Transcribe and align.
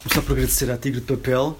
Começar 0.00 0.22
por 0.22 0.34
agradecer 0.34 0.70
à 0.70 0.76
Tigre 0.76 1.00
de 1.00 1.06
Papel. 1.06 1.58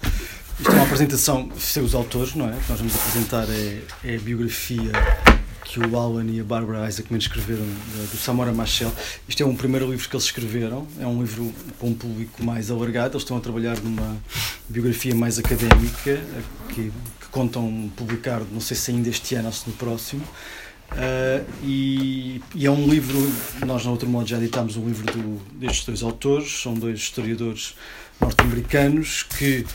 Isto 0.57 0.71
é 0.71 0.75
uma 0.75 0.85
apresentação 0.85 1.51
sem 1.59 1.83
os 1.83 1.93
autores, 1.93 2.35
não 2.35 2.47
é? 2.47 2.55
O 2.55 2.61
que 2.61 2.69
nós 2.69 2.79
vamos 2.79 2.95
apresentar 2.95 3.45
é, 3.49 3.81
é 4.01 4.15
a 4.15 4.19
biografia 4.19 4.93
que 5.65 5.77
o 5.77 5.99
Alan 5.99 6.23
e 6.23 6.39
a 6.39 6.43
Barbara 6.45 6.87
Isaacman 6.87 7.19
escreveram 7.19 7.65
do 7.65 8.17
Samora 8.17 8.53
Machel. 8.53 8.93
Isto 9.27 9.43
é 9.43 9.45
um 9.45 9.57
primeiro 9.57 9.91
livro 9.91 10.07
que 10.07 10.15
eles 10.15 10.23
escreveram, 10.23 10.87
é 11.01 11.05
um 11.05 11.19
livro 11.19 11.53
para 11.77 11.89
um 11.89 11.93
público 11.93 12.41
mais 12.41 12.71
alargado. 12.71 13.15
Eles 13.15 13.23
estão 13.23 13.35
a 13.35 13.41
trabalhar 13.41 13.77
numa 13.81 14.17
biografia 14.69 15.13
mais 15.13 15.37
académica 15.37 16.23
que, 16.69 16.93
que 17.19 17.27
contam 17.31 17.91
publicar, 17.97 18.39
não 18.53 18.61
sei 18.61 18.77
se 18.77 18.91
ainda 18.91 19.09
este 19.09 19.35
ano 19.35 19.47
ou 19.47 19.53
se 19.53 19.67
no 19.67 19.75
próximo. 19.75 20.23
Uh, 20.91 21.45
e, 21.61 22.41
e, 22.55 22.65
é 22.65 22.71
um 22.71 22.87
livro, 22.87 23.19
nós 23.63 23.85
na 23.85 23.91
outro 23.91 24.09
modo 24.09 24.27
já 24.27 24.37
editámos 24.37 24.75
um 24.75 24.87
livro 24.87 25.05
do, 25.05 25.37
destes 25.53 25.85
dois 25.85 26.01
autores, 26.01 26.61
são 26.61 26.73
dois 26.73 26.97
historiadores 26.97 27.75
norte-americanos 28.19 29.23
que 29.23 29.65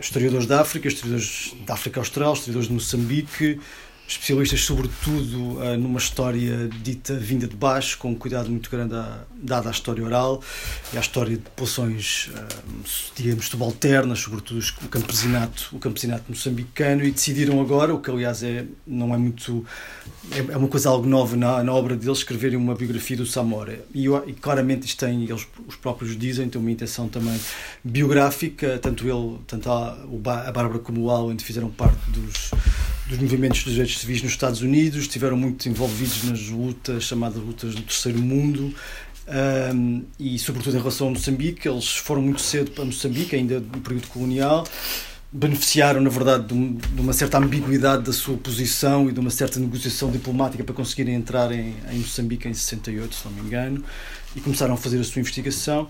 historiadores 0.00 0.46
da 0.46 0.60
África, 0.60 0.88
historiadores 0.88 1.54
da 1.66 1.74
África 1.74 2.00
Austral, 2.00 2.34
historiadores 2.34 2.68
de 2.68 2.74
Moçambique, 2.74 3.60
especialistas 4.06 4.60
sobretudo 4.60 5.58
uh, 5.58 5.76
numa 5.78 5.98
história 5.98 6.68
dita 6.82 7.14
vinda 7.14 7.46
de 7.46 7.56
baixo, 7.56 7.98
com 7.98 8.10
um 8.10 8.14
cuidado 8.14 8.50
muito 8.50 8.70
grande 8.70 8.94
à, 8.94 9.20
dada 9.34 9.68
à 9.68 9.72
história 9.72 10.04
oral 10.04 10.42
e 10.92 10.96
à 10.96 11.00
história 11.00 11.36
de 11.36 11.42
populações, 11.42 12.28
uh, 12.28 12.84
digamos, 13.16 13.48
subalternas, 13.48 14.18
sobretudo 14.20 14.62
o 14.84 14.88
campesinato, 14.88 15.68
o 15.72 15.78
campesinato 15.78 16.24
moçambicano, 16.28 17.04
e 17.04 17.10
decidiram 17.10 17.60
agora, 17.60 17.94
o 17.94 18.00
que 18.00 18.10
aliás 18.10 18.42
é, 18.42 18.64
não 18.86 19.14
é 19.14 19.18
muito, 19.18 19.64
é, 20.32 20.52
é 20.52 20.56
uma 20.56 20.68
coisa 20.68 20.90
algo 20.90 21.06
nova 21.06 21.36
na, 21.36 21.62
na, 21.62 21.72
obra 21.72 21.96
deles, 21.96 22.18
escreverem 22.18 22.58
uma 22.58 22.74
biografia 22.74 23.16
do 23.16 23.26
Samora. 23.26 23.84
E, 23.94 24.06
e, 24.06 24.32
claramente 24.34 24.86
isto 24.86 25.04
tem, 25.04 25.24
eles 25.24 25.46
os 25.66 25.76
próprios 25.76 26.16
dizem, 26.16 26.48
tem 26.48 26.60
uma 26.60 26.70
intenção 26.70 27.08
também 27.08 27.38
biográfica, 27.82 28.78
tanto 28.78 29.08
ele, 29.08 29.38
tanto 29.46 29.70
a, 29.70 29.92
a 29.92 30.52
Bárbara 30.52 30.78
como 30.78 31.02
o 31.02 31.10
Alan 31.10 31.36
fizeram 31.38 31.70
parte 31.70 31.98
dos 32.10 32.50
dos 33.12 33.20
movimentos 33.20 33.62
dos 33.62 33.74
direitos 33.74 33.98
civis 33.98 34.22
nos 34.22 34.32
Estados 34.32 34.62
Unidos, 34.62 35.02
estiveram 35.02 35.36
muito 35.36 35.68
envolvidos 35.68 36.24
nas 36.24 36.48
lutas, 36.48 37.04
chamadas 37.04 37.42
lutas 37.42 37.74
do 37.74 37.82
terceiro 37.82 38.18
mundo, 38.18 38.74
um, 39.74 40.02
e 40.18 40.38
sobretudo 40.38 40.76
em 40.76 40.78
relação 40.78 41.08
a 41.08 41.10
Moçambique, 41.10 41.68
eles 41.68 41.96
foram 41.96 42.22
muito 42.22 42.40
cedo 42.40 42.70
para 42.70 42.84
Moçambique, 42.84 43.36
ainda 43.36 43.60
no 43.60 43.80
período 43.80 44.08
colonial, 44.08 44.66
beneficiaram, 45.30 46.00
na 46.00 46.10
verdade, 46.10 46.46
de, 46.46 47.00
uma 47.00 47.12
certa 47.12 47.38
ambiguidade 47.38 48.02
da 48.02 48.12
sua 48.12 48.36
posição 48.36 49.08
e 49.08 49.12
de 49.12 49.20
uma 49.20 49.30
certa 49.30 49.60
negociação 49.60 50.10
diplomática 50.10 50.64
para 50.64 50.74
conseguirem 50.74 51.14
entrar 51.14 51.52
em, 51.52 51.74
em 51.90 51.98
Moçambique 51.98 52.48
em 52.48 52.54
68, 52.54 53.14
se 53.14 53.24
não 53.26 53.32
me 53.32 53.40
engano, 53.42 53.84
e 54.34 54.40
começaram 54.40 54.74
a 54.74 54.76
fazer 54.76 54.98
a 54.98 55.04
sua 55.04 55.20
investigação. 55.20 55.88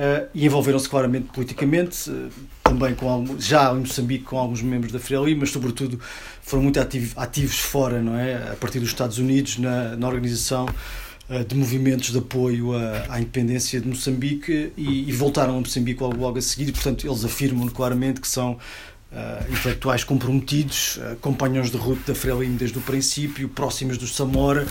Uh, 0.00 0.26
e 0.32 0.46
envolveram-se 0.46 0.88
claramente 0.88 1.26
politicamente, 1.26 2.08
uh, 2.08 2.30
também 2.64 2.94
com 2.94 3.36
já 3.38 3.70
em 3.72 3.80
Moçambique 3.80 4.24
com 4.24 4.38
alguns 4.38 4.62
membros 4.62 4.90
da 4.90 4.98
Frelimo, 4.98 5.40
mas 5.40 5.50
sobretudo 5.50 6.00
foram 6.40 6.62
muito 6.62 6.80
ativos, 6.80 7.12
ativos 7.18 7.58
fora, 7.58 8.00
não 8.00 8.16
é? 8.16 8.50
A 8.50 8.56
partir 8.56 8.80
dos 8.80 8.88
Estados 8.88 9.18
Unidos, 9.18 9.58
na, 9.58 9.96
na 9.96 10.08
organização 10.08 10.66
uh, 11.28 11.44
de 11.44 11.54
movimentos 11.54 12.12
de 12.12 12.18
apoio 12.18 12.74
à, 12.74 13.08
à 13.10 13.20
independência 13.20 13.78
de 13.78 13.88
Moçambique 13.88 14.72
e, 14.74 15.10
e, 15.10 15.12
voltaram 15.12 15.58
a 15.58 15.60
Moçambique 15.60 16.02
logo, 16.02 16.16
logo 16.16 16.38
a 16.38 16.42
seguir, 16.42 16.70
e 16.70 16.72
portanto 16.72 17.06
eles 17.06 17.22
afirmam 17.22 17.68
claramente 17.68 18.22
que 18.22 18.28
são 18.28 18.56
Uh, 19.12 19.52
intelectuais 19.52 20.04
comprometidos, 20.04 20.98
uh, 20.98 21.16
companhões 21.20 21.68
de 21.68 21.76
ruta 21.76 22.12
da 22.12 22.14
Frelimo 22.14 22.56
desde 22.56 22.78
o 22.78 22.80
princípio, 22.80 23.48
próximos 23.48 23.98
do 23.98 24.06
Samora, 24.06 24.64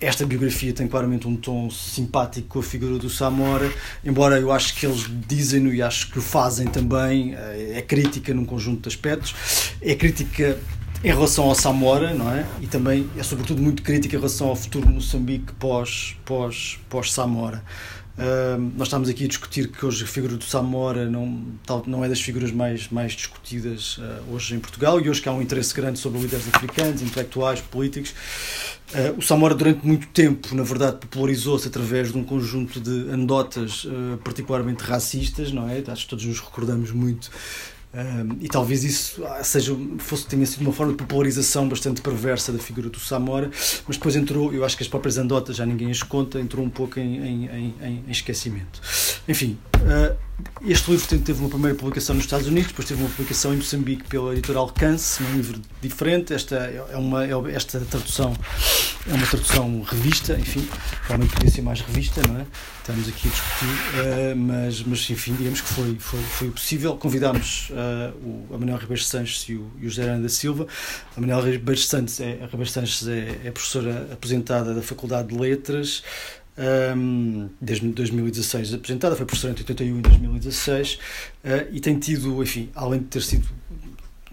esta 0.00 0.24
biografia 0.24 0.72
tem 0.72 0.88
claramente 0.88 1.28
um 1.28 1.36
tom 1.36 1.70
simpático 1.70 2.48
com 2.48 2.58
a 2.60 2.62
figura 2.62 2.98
do 2.98 3.10
Samora, 3.10 3.70
embora 4.04 4.38
eu 4.38 4.50
acho 4.50 4.74
que 4.74 4.86
eles 4.86 5.06
dizem-no 5.26 5.72
e 5.72 5.82
acho 5.82 6.10
que 6.10 6.18
o 6.18 6.22
fazem 6.22 6.66
também, 6.66 7.34
eh, 7.34 7.74
é 7.76 7.82
crítica 7.82 8.32
num 8.32 8.44
conjunto 8.44 8.82
de 8.82 8.88
aspectos, 8.88 9.34
é 9.80 9.94
crítica 9.94 10.58
em 11.02 11.08
relação 11.08 11.44
ao 11.44 11.54
Samora, 11.54 12.12
não 12.12 12.30
é? 12.30 12.46
E 12.60 12.66
também 12.66 13.08
é 13.16 13.22
sobretudo 13.22 13.62
muito 13.62 13.82
crítica 13.82 14.16
em 14.16 14.18
relação 14.18 14.48
ao 14.48 14.56
futuro 14.56 14.86
de 14.86 14.92
Moçambique 14.92 15.52
pós, 15.54 16.16
pós, 16.24 16.78
pós 16.88 17.12
Samora. 17.12 17.62
Nós 18.76 18.88
estamos 18.88 19.08
aqui 19.08 19.24
a 19.24 19.28
discutir 19.28 19.68
que 19.68 19.84
hoje 19.84 20.04
a 20.04 20.06
figura 20.06 20.36
do 20.36 20.44
Samora 20.44 21.08
não, 21.08 21.42
tal, 21.64 21.82
não 21.86 22.04
é 22.04 22.08
das 22.08 22.20
figuras 22.20 22.52
mais, 22.52 22.90
mais 22.90 23.12
discutidas 23.12 23.96
uh, 23.96 24.34
hoje 24.34 24.54
em 24.54 24.58
Portugal 24.58 25.00
e 25.00 25.08
hoje 25.08 25.22
que 25.22 25.28
há 25.28 25.32
um 25.32 25.40
interesse 25.40 25.72
grande 25.74 25.98
sobre 25.98 26.20
líderes 26.20 26.46
africanos, 26.52 27.00
intelectuais, 27.00 27.62
políticos. 27.62 28.14
Uh, 28.92 29.18
o 29.18 29.22
Samora, 29.22 29.54
durante 29.54 29.86
muito 29.86 30.06
tempo, 30.08 30.54
na 30.54 30.62
verdade, 30.62 30.98
popularizou-se 30.98 31.66
através 31.66 32.12
de 32.12 32.18
um 32.18 32.24
conjunto 32.24 32.78
de 32.78 33.10
anedotas 33.10 33.84
uh, 33.84 34.18
particularmente 34.22 34.84
racistas, 34.84 35.50
não 35.50 35.66
é? 35.66 35.82
Acho 35.86 36.04
que 36.04 36.10
todos 36.10 36.26
nos 36.26 36.40
recordamos 36.40 36.90
muito 36.90 37.30
e 38.40 38.48
talvez 38.48 38.84
isso 38.84 39.24
ah, 39.26 39.42
seja, 39.42 39.76
fosse, 39.98 40.26
tenha 40.26 40.46
sido 40.46 40.62
uma 40.62 40.72
forma 40.72 40.92
de 40.92 40.98
popularização 40.98 41.68
bastante 41.68 42.00
perversa 42.00 42.52
da 42.52 42.58
figura 42.58 42.88
do 42.88 43.00
Samora, 43.00 43.50
mas 43.86 43.96
depois 43.96 44.14
entrou, 44.14 44.52
eu 44.52 44.64
acho 44.64 44.76
que 44.76 44.82
as 44.82 44.88
próprias 44.88 45.18
andotas 45.18 45.56
já 45.56 45.66
ninguém 45.66 45.90
as 45.90 46.02
conta, 46.02 46.40
entrou 46.40 46.64
um 46.64 46.70
pouco 46.70 47.00
em, 47.00 47.16
em, 47.16 47.44
em, 47.46 48.04
em 48.06 48.10
esquecimento. 48.10 48.80
Enfim, 49.28 49.58
este 50.66 50.90
livro 50.90 51.06
teve 51.18 51.40
uma 51.40 51.48
primeira 51.48 51.76
publicação 51.76 52.14
nos 52.14 52.24
Estados 52.24 52.46
Unidos, 52.46 52.68
depois 52.68 52.86
teve 52.86 53.00
uma 53.00 53.08
publicação 53.08 53.52
em 53.52 53.56
Moçambique 53.56 54.04
pela 54.04 54.32
editora 54.32 54.58
Alcance, 54.58 55.22
um 55.22 55.32
livro 55.32 55.60
diferente. 55.80 56.32
Esta, 56.34 56.56
é 56.56 56.96
uma, 56.96 57.24
é, 57.24 57.54
esta 57.54 57.80
tradução 57.80 58.34
é 59.08 59.14
uma 59.14 59.26
tradução 59.26 59.82
revista, 59.82 60.34
enfim, 60.34 60.68
realmente 61.04 61.32
podia 61.32 61.50
ser 61.50 61.62
mais 61.62 61.80
revista, 61.80 62.22
não 62.26 62.40
é? 62.40 62.46
Estamos 62.80 63.08
aqui 63.08 63.28
a 63.28 63.30
discutir, 63.30 63.66
uh, 63.66 64.36
mas, 64.36 64.82
mas 64.82 65.10
enfim, 65.10 65.34
digamos 65.34 65.60
que 65.60 65.68
foi, 65.68 65.96
foi, 65.98 66.20
foi 66.20 66.50
possível. 66.50 66.96
Convidámos 66.96 67.70
uh, 67.70 68.16
o, 68.22 68.54
a 68.54 68.58
Manuel 68.58 68.78
Ribeiro 68.78 69.02
Sanches 69.02 69.48
e 69.48 69.54
o, 69.54 69.70
e 69.80 69.86
o 69.86 69.88
José 69.88 70.02
Ana 70.02 70.22
da 70.22 70.28
Silva. 70.28 70.66
A 71.16 71.20
Manuel 71.20 71.40
Ribeiro 71.52 71.80
Sanches, 71.80 72.20
é, 72.20 72.38
a 72.42 72.46
Ribeiro 72.46 72.68
Sanches 72.68 73.06
é, 73.08 73.38
é 73.44 73.50
professora 73.50 74.08
aposentada 74.12 74.74
da 74.74 74.82
Faculdade 74.82 75.28
de 75.28 75.38
Letras, 75.38 76.02
um, 76.96 77.48
desde 77.60 77.88
2016 77.88 78.74
apresentada, 78.74 79.16
foi 79.16 79.24
professora 79.24 79.52
entre 79.52 79.62
81 79.62 79.98
e 79.98 80.02
2016 80.02 80.94
uh, 80.94 80.98
e 81.72 81.80
tem 81.80 81.98
tido, 81.98 82.42
enfim, 82.42 82.68
além 82.74 83.00
de 83.00 83.06
ter 83.06 83.22
sido 83.22 83.48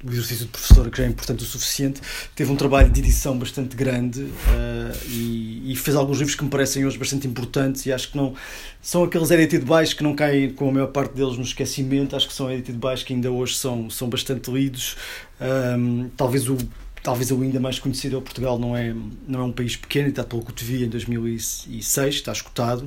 o 0.03 0.11
exercício 0.11 0.45
de 0.45 0.51
professora, 0.51 0.91
que 0.91 0.97
já 0.97 1.05
é 1.05 1.07
importante 1.07 1.43
o 1.43 1.47
suficiente, 1.47 2.01
teve 2.35 2.51
um 2.51 2.55
trabalho 2.55 2.89
de 2.89 2.99
edição 2.99 3.37
bastante 3.37 3.75
grande 3.75 4.21
uh, 4.21 4.97
e, 5.07 5.71
e, 5.71 5.75
fez 5.75 5.95
alguns 5.95 6.19
livros 6.19 6.35
que 6.35 6.43
me 6.43 6.49
parecem 6.49 6.85
hoje 6.85 6.97
bastante 6.97 7.25
importantes 7.27 7.85
e 7.85 7.91
acho 7.91 8.11
que 8.11 8.17
não 8.17 8.35
são 8.81 9.03
aqueles 9.03 9.31
edit 9.31 9.57
de 9.57 9.65
baixo 9.65 9.95
que 9.95 10.03
não 10.03 10.15
caem 10.15 10.51
com 10.51 10.69
a 10.69 10.71
maior 10.71 10.87
parte 10.87 11.15
deles 11.15 11.37
no 11.37 11.43
esquecimento, 11.43 12.15
acho 12.15 12.27
que 12.27 12.33
são 12.33 12.51
edit 12.51 12.73
de 12.73 12.77
baixo 12.77 13.05
que 13.05 13.13
ainda 13.13 13.31
hoje 13.31 13.55
são, 13.55 13.89
são 13.89 14.09
bastante 14.09 14.51
lidos. 14.51 14.97
Um, 15.39 16.09
talvez 16.15 16.47
o 16.49 16.57
talvez 17.03 17.31
o 17.31 17.41
ainda 17.41 17.59
mais 17.59 17.79
conhecido, 17.79 18.21
Portugal 18.21 18.59
não 18.59 18.75
é, 18.75 18.93
não 19.27 19.41
é 19.41 19.43
um 19.43 19.51
país 19.51 19.75
pequeno, 19.75 20.09
está 20.09 20.23
pelo 20.23 20.43
que 20.43 20.63
vi 20.63 20.83
em 20.83 20.89
2006, 20.89 22.15
está 22.15 22.31
escutado. 22.31 22.83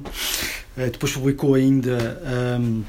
Uh, 0.77 0.91
depois 0.91 1.13
publicou 1.13 1.55
ainda 1.55 2.21
um, 2.61 2.81
uh, 2.81 2.85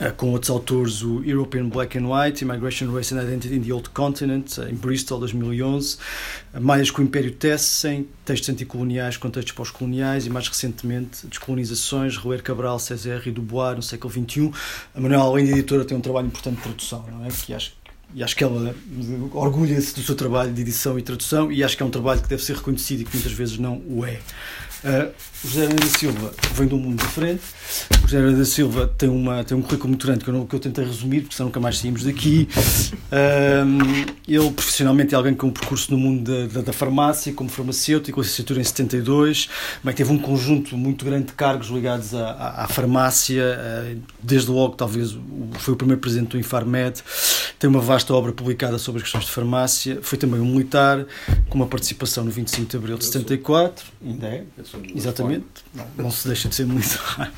eh, 0.00 0.10
com 0.10 0.30
outros 0.32 0.50
autores 0.50 1.02
o 1.02 1.22
European 1.24 1.68
Black 1.68 1.96
and 1.96 2.08
White, 2.08 2.44
Immigration, 2.44 2.92
Race 2.92 3.14
and 3.14 3.22
Identity 3.22 3.54
in 3.54 3.62
the 3.62 3.72
Old 3.72 3.90
Continent, 3.90 4.58
uh, 4.58 4.68
em 4.68 4.74
Bristol, 4.74 5.20
2011. 5.20 5.98
Maias 6.60 6.90
com 6.90 7.02
o 7.02 7.04
Império 7.04 7.32
Tessen, 7.32 8.08
textos 8.24 8.48
anticoloniais 8.48 9.16
com 9.16 9.30
textos 9.30 9.52
pós-coloniais 9.52 10.26
e 10.26 10.30
mais 10.30 10.48
recentemente 10.48 11.26
Descolonizações, 11.26 12.16
Roer 12.16 12.42
Cabral, 12.42 12.78
César 12.78 13.22
e 13.26 13.30
Dubois 13.30 13.76
no 13.76 13.82
século 13.82 14.12
XXI. 14.12 14.50
A 14.94 15.00
Manuel, 15.00 15.22
além 15.22 15.46
de 15.46 15.52
editora, 15.52 15.84
tem 15.84 15.96
um 15.96 16.00
trabalho 16.00 16.26
importante 16.26 16.56
de 16.56 16.62
tradução, 16.62 17.04
não 17.10 17.24
é? 17.24 17.28
Que 17.28 17.54
acho 17.54 17.72
e 18.14 18.22
acho 18.22 18.36
que 18.36 18.44
ela 18.44 18.74
orgulha-se 19.32 19.94
do 19.94 20.02
seu 20.02 20.14
trabalho 20.14 20.52
de 20.52 20.62
edição 20.62 20.98
e 20.98 21.02
tradução 21.02 21.50
e 21.50 21.64
acho 21.64 21.76
que 21.76 21.82
é 21.82 21.86
um 21.86 21.90
trabalho 21.90 22.22
que 22.22 22.28
deve 22.28 22.42
ser 22.42 22.54
reconhecido 22.56 23.00
e 23.00 23.04
que 23.04 23.14
muitas 23.14 23.32
vezes 23.32 23.58
não 23.58 23.82
o 23.88 24.04
é. 24.04 24.20
Uh, 24.84 25.12
o 25.44 25.48
José 25.48 25.66
Ana 25.66 25.74
da 25.74 25.86
Silva 25.86 26.32
vem 26.54 26.66
de 26.66 26.74
um 26.74 26.78
mundo 26.78 26.98
diferente. 26.98 27.42
O 28.02 28.08
José 28.08 28.16
Ana 28.18 28.38
da 28.38 28.44
Silva 28.46 28.90
tem, 28.96 29.08
uma, 29.10 29.44
tem 29.44 29.56
um 29.56 29.60
currículo 29.60 29.90
muito 29.90 30.06
grande 30.06 30.24
que 30.24 30.30
eu, 30.30 30.34
não, 30.34 30.46
que 30.46 30.54
eu 30.54 30.58
tentei 30.58 30.84
resumir, 30.84 31.20
porque 31.20 31.36
senão 31.36 31.48
nunca 31.48 31.60
mais 31.60 31.78
saímos 31.78 32.02
daqui. 32.04 32.48
Uh, 33.12 34.14
ele, 34.26 34.50
profissionalmente, 34.52 35.14
é 35.14 35.16
alguém 35.16 35.34
com 35.34 35.48
um 35.48 35.50
percurso 35.50 35.92
no 35.92 35.98
mundo 35.98 36.32
da, 36.32 36.46
da, 36.46 36.60
da 36.62 36.72
farmácia, 36.72 37.32
como 37.34 37.50
farmacêutico, 37.50 38.20
licenciatura 38.20 38.60
em 38.60 38.64
72. 38.64 39.50
Mas 39.82 39.94
teve 39.94 40.10
um 40.10 40.18
conjunto 40.18 40.76
muito 40.78 41.04
grande 41.04 41.26
de 41.26 41.32
cargos 41.34 41.68
ligados 41.68 42.14
à, 42.14 42.30
à, 42.30 42.64
à 42.64 42.68
farmácia. 42.68 43.42
Uh, 43.44 44.00
desde 44.22 44.50
logo, 44.50 44.76
talvez, 44.76 45.16
foi 45.58 45.74
o 45.74 45.76
primeiro 45.76 46.00
presidente 46.00 46.30
do 46.30 46.38
Infarmed. 46.38 47.02
Tem 47.58 47.68
uma 47.68 47.80
vasta 47.80 48.14
obra 48.14 48.32
publicada 48.32 48.78
sobre 48.78 48.98
as 48.98 49.02
questões 49.04 49.26
de 49.26 49.30
farmácia. 49.30 49.98
Foi 50.00 50.16
também 50.16 50.40
um 50.40 50.46
militar, 50.46 51.04
com 51.50 51.56
uma 51.56 51.66
participação 51.66 52.24
no 52.24 52.30
25 52.30 52.70
de 52.70 52.76
abril 52.76 52.96
de 52.96 53.04
74. 53.04 53.84
Ainda 54.02 54.26
é. 54.26 54.44
Exatamente. 54.94 55.33
Não, 55.74 55.86
não, 55.96 56.10
se 56.10 56.26
deixa 56.26 56.48
de 56.48 56.54
ser 56.54 56.66
militar. 56.66 57.32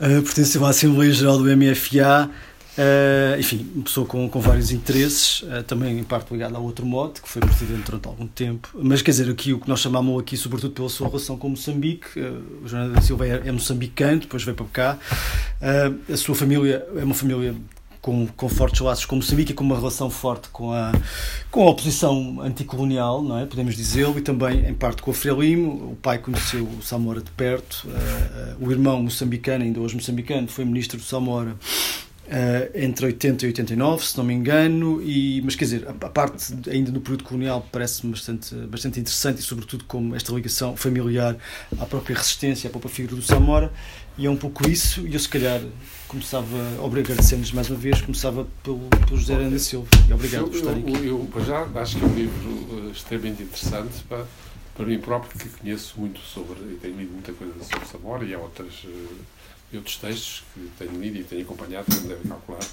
Uh, 0.00 0.22
pertenceu 0.22 0.64
à 0.64 0.70
Assembleia 0.70 1.12
Geral 1.12 1.38
do 1.38 1.44
MFA. 1.44 2.30
Uh, 2.78 3.38
enfim, 3.38 3.68
uma 3.74 3.84
pessoa 3.84 4.06
com, 4.06 4.28
com 4.28 4.40
vários 4.40 4.70
interesses, 4.70 5.42
uh, 5.42 5.62
também 5.64 5.98
em 5.98 6.04
parte 6.04 6.32
ligada 6.32 6.56
ao 6.56 6.62
outro 6.62 6.86
modo, 6.86 7.20
que 7.20 7.28
foi 7.28 7.42
presidente 7.42 7.84
durante 7.84 8.06
algum 8.06 8.26
tempo. 8.26 8.68
Mas 8.74 9.02
quer 9.02 9.10
dizer, 9.10 9.28
aqui 9.28 9.52
o 9.52 9.60
que 9.60 9.68
nós 9.68 9.80
chamamos 9.80 10.18
aqui, 10.20 10.36
sobretudo 10.36 10.72
pela 10.72 10.88
sua 10.88 11.08
relação 11.08 11.36
com 11.36 11.50
Moçambique, 11.50 12.18
o 12.62 12.68
Jornal 12.68 12.90
da 12.90 13.00
Silva 13.00 13.26
é, 13.26 13.42
é 13.46 13.52
moçambicano, 13.52 14.20
depois 14.20 14.42
veio 14.44 14.56
para 14.56 14.66
cá. 14.66 14.98
a 16.10 16.16
sua 16.16 16.34
família 16.34 16.86
é 16.96 17.04
uma 17.04 17.14
família 17.14 17.54
com, 18.00 18.26
com 18.26 18.48
fortes 18.48 18.80
laços 18.80 19.04
com 19.04 19.16
Moçambique 19.16 19.52
e 19.52 19.54
com 19.54 19.64
uma 19.64 19.76
relação 19.76 20.08
forte 20.10 20.48
com 20.48 20.72
a, 20.72 20.92
com 21.50 21.62
a 21.62 21.70
oposição 21.70 22.40
anticolonial, 22.40 23.22
não 23.22 23.38
é? 23.38 23.46
podemos 23.46 23.76
dizê-lo, 23.76 24.18
e 24.18 24.22
também 24.22 24.66
em 24.66 24.74
parte 24.74 25.02
com 25.02 25.10
a 25.10 25.14
Frelimo. 25.14 25.92
O 25.92 25.96
pai 25.96 26.18
conheceu 26.18 26.64
o 26.64 26.82
Samora 26.82 27.20
de 27.20 27.30
perto, 27.30 27.86
uh, 27.86 28.62
uh, 28.62 28.66
o 28.66 28.70
irmão 28.70 29.02
moçambicano, 29.02 29.64
ainda 29.64 29.80
hoje 29.80 29.94
moçambicano, 29.94 30.48
foi 30.48 30.64
ministro 30.64 30.98
do 30.98 31.04
Samora 31.04 31.56
Uh, 32.30 32.70
entre 32.76 33.06
80 33.06 33.44
e 33.44 33.48
89, 33.48 34.06
se 34.06 34.16
não 34.16 34.22
me 34.22 34.32
engano, 34.32 35.02
e, 35.02 35.42
mas 35.42 35.56
quer 35.56 35.64
dizer, 35.64 35.88
a, 35.88 35.90
a 35.90 36.08
parte 36.08 36.54
ainda 36.70 36.92
no 36.92 37.00
período 37.00 37.24
colonial 37.24 37.66
parece-me 37.72 38.12
bastante, 38.12 38.54
bastante 38.54 39.00
interessante 39.00 39.40
e, 39.40 39.42
sobretudo, 39.42 39.82
como 39.82 40.14
esta 40.14 40.32
ligação 40.32 40.76
familiar 40.76 41.36
à 41.76 41.86
própria 41.86 42.16
resistência, 42.16 42.68
à 42.68 42.70
própria 42.70 42.88
figura 42.88 43.16
do 43.16 43.22
Samora, 43.22 43.72
e 44.16 44.26
é 44.26 44.30
um 44.30 44.36
pouco 44.36 44.70
isso. 44.70 45.04
E 45.08 45.14
eu, 45.14 45.18
se 45.18 45.28
calhar, 45.28 45.60
começava, 46.10 46.56
obrigado, 46.82 47.12
agradecemos 47.12 47.52
mais 47.52 47.70
uma 47.70 47.78
vez, 47.78 48.00
começava 48.00 48.44
pelo, 48.64 48.80
pelo 49.06 49.16
José 49.16 49.34
Aranda 49.34 49.58
Silva. 49.60 49.88
Obrigado 50.12 50.48
por 50.48 50.56
estarem 50.56 50.82
aqui. 50.82 51.06
Eu, 51.06 51.28
eu, 51.32 51.44
já 51.44 51.62
acho 51.76 51.98
que 51.98 52.04
é 52.04 52.06
um 52.08 52.14
livro 52.14 52.88
eh, 52.88 52.90
extremamente 52.90 53.44
interessante 53.44 54.02
para, 54.08 54.26
para 54.74 54.86
mim 54.86 54.98
próprio, 54.98 55.38
que 55.38 55.48
conheço 55.48 56.00
muito 56.00 56.18
sobre, 56.18 56.58
e 56.64 56.78
tenho 56.82 56.96
lido 56.96 57.12
muita 57.12 57.32
coisa 57.32 57.54
sobre 57.62 57.86
Samora 57.86 58.24
e 58.24 58.34
há 58.34 58.38
outras. 58.40 58.82
Uh, 58.84 59.40
e 59.72 59.76
outros 59.76 59.98
textos 59.98 60.42
que 60.52 60.68
tenho 60.80 61.00
lido 61.00 61.18
e 61.18 61.22
tenho 61.22 61.42
acompanhado, 61.42 61.86
como 61.94 62.08
devem 62.08 62.24
calcular. 62.24 62.66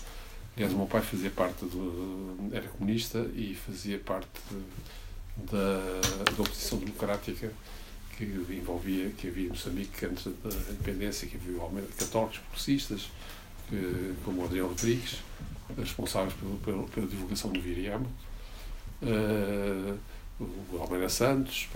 Aliás, 0.56 0.74
o 0.74 0.78
meu 0.78 0.88
pai 0.88 1.02
fazia 1.02 1.30
parte 1.30 1.64
do. 1.66 2.50
era 2.52 2.68
comunista 2.70 3.20
e 3.36 3.54
fazia 3.54 4.00
parte 4.00 4.28
da, 5.38 6.02
da 6.36 6.42
oposição 6.42 6.80
democrática 6.80 7.52
que 8.18 8.24
envolvia, 8.26 9.10
que 9.12 9.28
havia 9.28 9.46
em 9.46 9.50
Moçambique 9.50 10.06
antes 10.06 10.26
da 10.26 10.50
independência, 10.72 11.28
que 11.28 11.38
havia 11.38 11.84
católicos 11.98 12.40
progressistas, 12.40 13.10
que, 13.70 14.16
como 14.26 14.44
Adriano 14.44 14.70
Rodrigues, 14.70 15.20
responsáveis 15.78 16.34
pelo, 16.34 16.58
pelo, 16.58 16.84
pela 16.90 17.08
divulgação 17.08 17.52
do 17.52 17.62
Viriamo, 17.62 18.08
uh, 19.04 19.98
o 20.40 20.78
Almeida 20.80 21.10
Santos, 21.10 21.70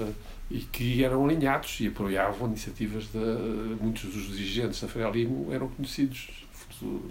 e 0.50 0.60
que 0.60 1.04
eram 1.04 1.26
alinhados 1.26 1.80
e 1.80 1.88
apoiavam 1.88 2.48
iniciativas 2.48 3.06
de 3.06 3.18
muitos 3.82 4.14
dos 4.14 4.36
dirigentes 4.36 4.82
da 4.82 4.88
Frelimo 4.88 5.52
eram 5.52 5.70
conhecidos 5.70 6.46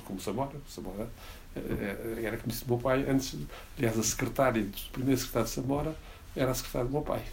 como 0.05 0.21
Samora. 0.21 0.57
Samora 0.69 1.09
eh, 1.57 2.23
era 2.23 2.37
conhecido 2.37 2.67
do 2.67 2.75
meu 2.75 2.79
pai 2.79 3.09
antes, 3.09 3.37
aliás, 3.79 3.99
a 3.99 4.03
secretária, 4.03 4.63
o 4.63 4.93
primeiro 4.93 5.19
secretário 5.19 5.49
de 5.49 5.55
Samora 5.55 5.97
era 6.37 6.51
a 6.51 6.55
secretária 6.55 6.87
do 6.87 6.93
meu 6.93 7.03
pai. 7.03 7.25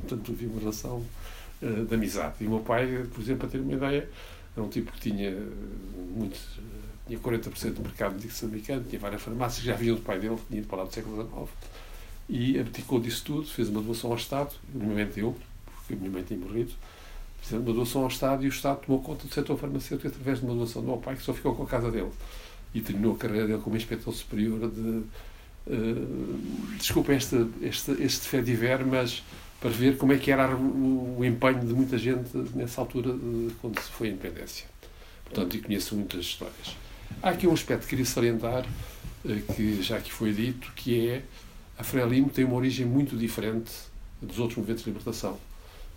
Portanto, 0.00 0.32
havia 0.32 0.48
uma 0.48 0.60
relação 0.60 1.04
uh, 1.62 1.84
de 1.86 1.94
amizade. 1.94 2.34
E 2.40 2.46
o 2.46 2.50
meu 2.50 2.60
pai, 2.60 3.06
por 3.12 3.20
exemplo, 3.20 3.40
para 3.40 3.48
ter 3.48 3.58
uma 3.58 3.72
ideia, 3.72 4.08
era 4.56 4.64
um 4.64 4.68
tipo 4.68 4.92
que 4.92 5.00
tinha 5.00 5.30
muito, 6.14 6.38
tinha 7.06 7.18
40% 7.18 7.74
do 7.74 7.82
mercado 7.82 8.22
moçambicano, 8.22 8.84
tinha 8.84 9.00
várias 9.00 9.22
farmácias, 9.22 9.64
já 9.64 9.72
havia 9.72 9.94
o 9.94 10.00
pai 10.00 10.18
dele, 10.18 10.36
tinha 10.48 10.60
ido 10.60 10.68
para 10.68 10.78
lá 10.78 10.84
do 10.84 10.92
século 10.92 11.16
XIX, 11.16 11.48
e 12.28 12.58
abdicou 12.58 13.00
disso 13.00 13.24
tudo, 13.24 13.46
fez 13.46 13.68
uma 13.68 13.80
doação 13.80 14.10
ao 14.10 14.16
Estado, 14.16 14.54
no 14.72 14.84
momento 14.84 15.18
eu, 15.18 15.36
porque 15.64 15.94
a 15.94 15.96
minha 15.96 16.10
mãe 16.10 16.22
tinha 16.22 16.38
morrido, 16.38 16.72
fizeram 17.40 17.62
uma 17.62 17.74
doação 17.74 18.02
ao 18.02 18.08
Estado 18.08 18.44
e 18.44 18.46
o 18.46 18.50
Estado 18.50 18.80
tomou 18.86 19.02
conta 19.02 19.26
do 19.26 19.32
setor 19.32 19.58
farmacêutico 19.58 20.08
através 20.08 20.38
de 20.38 20.46
uma 20.46 20.54
doação 20.54 20.80
do 20.82 20.88
meu 20.88 20.98
pai, 20.98 21.16
que 21.16 21.22
só 21.22 21.34
ficou 21.34 21.54
com 21.54 21.64
a 21.64 21.66
casa 21.66 21.90
dele. 21.90 22.10
E 22.74 22.80
terminou 22.80 23.14
a 23.14 23.18
carreira 23.18 23.46
dele 23.46 23.60
como 23.60 23.76
inspetor 23.76 24.14
superior 24.14 24.70
de. 24.70 25.02
Uh, 25.64 26.74
desculpem 26.78 27.16
este, 27.16 27.46
este, 27.60 27.92
este 28.02 28.26
fé 28.26 28.40
de 28.40 28.54
ver, 28.54 28.84
mas 28.84 29.22
para 29.62 29.70
ver 29.70 29.96
como 29.96 30.12
é 30.12 30.18
que 30.18 30.30
era 30.30 30.54
o, 30.54 31.24
empenho 31.24 31.60
de 31.60 31.72
muita 31.72 31.96
gente 31.96 32.36
nessa 32.54 32.80
altura, 32.80 33.12
de, 33.12 33.54
quando 33.60 33.80
se 33.80 33.90
foi 33.92 34.08
a 34.08 34.10
independência. 34.10 34.66
Portanto, 35.24 35.56
e 35.56 35.60
conheço 35.60 35.94
muitas 35.94 36.20
histórias. 36.20 36.76
Há 37.22 37.30
aqui 37.30 37.46
um 37.46 37.52
aspecto 37.52 37.84
que 37.84 37.90
queria 37.90 38.04
salientar, 38.04 38.66
uh, 39.24 39.54
que 39.54 39.80
já 39.80 39.96
aqui 39.96 40.12
foi 40.12 40.32
dito, 40.32 40.70
que 40.72 41.08
é 41.08 41.22
a 41.78 41.84
Frelimo 41.84 42.28
tem 42.28 42.44
uma 42.44 42.56
origem 42.56 42.84
muito 42.84 43.16
diferente 43.16 43.72
dos 44.20 44.38
outros 44.38 44.58
movimentos 44.58 44.84
de 44.84 44.90
libertação. 44.90 45.38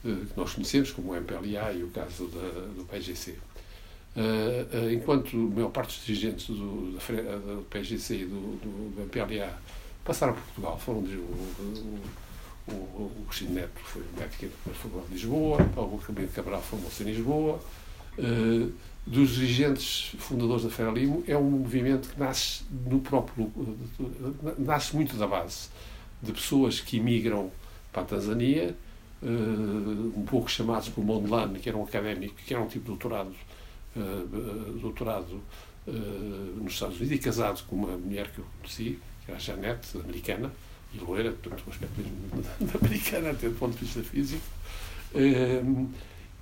Eh, 0.06 0.25
que 0.31 0.38
nós 0.38 0.53
conhecemos, 0.53 0.91
como 0.91 1.12
o 1.12 1.15
MPLA 1.15 1.73
e 1.73 1.83
o 1.83 1.89
caso 1.89 2.27
da, 2.27 2.39
do 2.75 2.85
PGC. 2.85 3.35
Eh, 4.15 4.65
eh, 4.71 4.94
enquanto 4.94 5.35
a 5.35 5.56
maior 5.56 5.69
parte 5.69 5.97
dos 5.97 6.06
dirigentes 6.06 6.47
do, 6.47 6.91
do, 6.91 7.65
PGC 7.69 8.15
e 8.15 8.25
do, 8.25 8.35
do, 8.35 8.95
do, 8.95 9.01
MPLA 9.01 9.59
passaram 10.03 10.33
por 10.33 10.44
Portugal, 10.44 10.79
foram 10.79 11.03
o, 12.67 12.71
o, 12.71 13.27
Neto 13.50 13.79
foi 13.83 14.03
médico 14.17 14.47
da 14.65 14.73
Faculdade 14.73 15.07
de 15.07 15.13
Lisboa, 15.13 15.63
Paulo 15.75 15.97
Caminho 16.00 16.27
de 16.27 16.33
Cabral 16.33 16.62
formou-se 16.62 17.03
em 17.03 17.07
Lisboa. 17.07 17.59
Uh, 18.17 18.71
dos 19.06 19.35
dirigentes 19.35 20.15
fundadores 20.17 20.63
da 20.63 20.69
Feira 20.71 20.89
Limo, 20.89 21.23
é 21.27 21.38
um 21.38 21.44
movimento 21.44 22.09
que 22.09 22.19
nasce 22.19 22.63
no 22.89 23.00
próprio 23.00 23.51
nasce 24.57 24.95
muito 24.95 25.15
da 25.15 25.27
base 25.27 25.69
de 26.23 26.31
pessoas 26.31 26.79
que 26.79 26.97
imigram 26.97 27.51
para 27.94 28.01
a 28.01 28.06
Tanzânia 28.06 28.75
uh, 29.21 30.13
um 30.17 30.25
pouco 30.25 30.50
chamados 30.50 30.89
por 30.89 31.03
Mondlane, 31.03 31.59
que 31.59 31.69
era 31.69 31.77
um 31.77 31.83
académico, 31.83 32.33
que 32.35 32.51
era 32.51 32.63
um 32.63 32.67
tipo 32.67 32.85
de 32.85 32.88
doutorado, 32.88 33.35
uh, 33.95 34.79
doutorado 34.79 35.41
nos 36.56 36.73
Estados 36.73 36.97
Unidos, 36.97 37.15
e 37.15 37.19
casado 37.19 37.63
com 37.67 37.75
uma 37.75 37.95
mulher 37.95 38.31
que 38.31 38.39
eu 38.39 38.45
conheci, 38.59 38.97
que 39.23 39.29
era 39.29 39.38
a 39.38 39.39
Janete, 39.39 40.00
americana, 40.00 40.51
e 40.95 41.03
loira, 41.03 41.31
portanto, 41.31 41.63
um 41.68 41.71
aspecto 41.71 41.94
mesmo 41.97 42.77
americana, 42.81 43.31
até 43.31 43.50
do 43.50 43.56
ponto 43.56 43.74
de 43.74 43.86
vista 43.86 44.03
físico. 44.03 44.44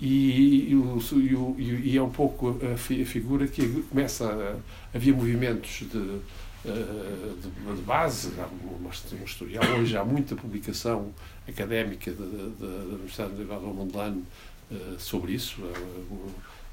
E, 0.00 0.70
e, 0.70 0.74
o, 0.74 1.56
e, 1.58 1.96
é 1.96 2.02
um 2.02 2.10
pouco 2.10 2.58
a, 2.72 2.76
figura 2.76 3.46
que 3.46 3.82
começa 3.88 4.26
a, 4.26 4.96
havia 4.96 5.14
movimentos 5.14 5.80
de, 5.80 5.86
de, 5.86 7.76
de 7.76 7.82
base, 7.82 8.32
há 8.38 8.46
um 8.46 9.24
historial, 9.24 9.64
hoje 9.78 9.96
há 9.96 10.04
muita 10.04 10.34
publicação 10.34 11.12
académica 11.48 12.10
da, 12.10 12.24
Universidade 12.24 13.34
de 13.34 13.42
Universidade 13.42 13.70
de 13.70 13.76
Mondlane 13.76 14.24
uh, 14.70 14.98
sobre 14.98 15.32
isso. 15.32 15.62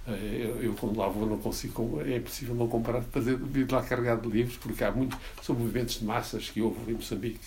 Uh, 0.07 0.12
eu, 0.12 0.63
eu, 0.63 0.74
quando 0.74 0.98
lá 0.98 1.07
vou, 1.07 1.27
não 1.27 1.38
consigo, 1.38 2.01
é 2.01 2.18
impossível 2.18 2.56
não 2.56 2.68
comparar, 2.68 3.01
fazer, 3.03 3.38
vir 3.38 3.71
lá 3.71 3.83
carregado 3.83 4.30
de 4.30 4.38
livros, 4.38 4.57
porque 4.57 4.83
há 4.83 4.92
muito 4.92 5.18
sobre 5.42 5.62
movimentos 5.62 6.00
de 6.00 6.06
massas 6.06 6.50
que 6.50 6.62
houve 6.62 6.92
em 6.92 6.95
Moçambique 6.95 7.39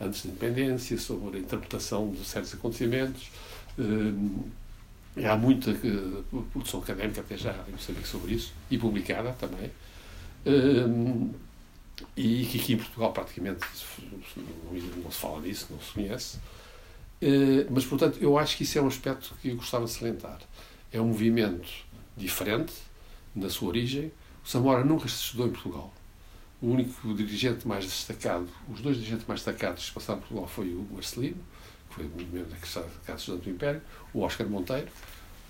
antes 0.00 0.24
da 0.24 0.30
independência, 0.30 0.98
sobre 0.98 1.38
a 1.38 1.40
interpretação 1.40 2.10
de 2.10 2.24
certos 2.24 2.54
acontecimentos. 2.54 3.30
Uh, 3.78 4.44
há 5.24 5.36
muita 5.36 5.74
produção 6.52 6.80
académica 6.80 7.22
até 7.22 7.36
já 7.36 7.54
em 7.68 7.72
Moçambique 7.72 8.06
sobre 8.06 8.34
isso, 8.34 8.52
e 8.70 8.78
publicada 8.78 9.32
também. 9.32 9.70
e 12.16 12.46
que 12.46 12.58
aqui 12.58 12.74
em 12.74 12.76
Portugal 12.76 13.12
praticamente 13.12 13.60
não 15.02 15.10
se 15.10 15.18
fala 15.18 15.40
disso, 15.40 15.68
não 15.70 15.80
se 15.80 15.92
conhece. 15.92 16.38
Eh, 17.20 17.66
mas, 17.70 17.84
portanto, 17.84 18.18
eu 18.20 18.38
acho 18.38 18.56
que 18.56 18.62
isso 18.64 18.78
é 18.78 18.82
um 18.82 18.86
aspecto 18.86 19.34
que 19.40 19.48
eu 19.48 19.56
gostava 19.56 19.84
de 19.84 19.90
salientar. 19.90 20.40
É 20.92 21.00
um 21.00 21.08
movimento 21.08 21.68
diferente 22.16 22.72
na 23.34 23.48
sua 23.50 23.68
origem. 23.68 24.12
O 24.44 24.48
Samora 24.48 24.84
nunca 24.84 25.08
se 25.08 25.16
estudou 25.16 25.48
em 25.48 25.50
Portugal. 25.50 25.92
O 26.60 26.68
único 26.70 27.14
dirigente 27.14 27.68
mais 27.68 27.84
destacado, 27.84 28.48
os 28.72 28.80
dois 28.80 28.96
dirigentes 28.96 29.26
mais 29.26 29.40
destacados 29.40 29.88
que 29.88 29.94
passaram 29.94 30.20
por 30.20 30.28
Portugal 30.28 30.48
foi 30.48 30.68
o 30.68 30.86
Marcelino, 30.90 31.36
que 31.88 31.94
foi 31.96 32.06
o 32.06 32.08
membro 32.08 32.50
da 32.50 32.56
Casa 32.56 32.86
Estudante 33.16 33.44
do 33.44 33.50
Império, 33.50 33.82
o 34.14 34.20
Oscar 34.20 34.48
Monteiro, 34.48 34.88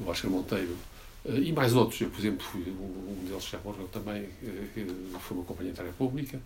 o 0.00 0.08
Oscar 0.08 0.30
Monteiro 0.30 0.76
eh, 1.24 1.38
e 1.38 1.52
mais 1.52 1.74
outros. 1.74 2.00
Eu, 2.00 2.10
por 2.10 2.18
exemplo, 2.18 2.44
fui 2.44 2.62
um 2.62 3.24
deles 3.24 3.44
já 3.44 3.58
morreu 3.60 3.86
também, 3.88 4.28
eh, 4.42 4.86
foi 5.20 5.36
uma 5.36 5.44
companhia 5.44 5.72
da 5.72 5.84
República. 5.84 6.40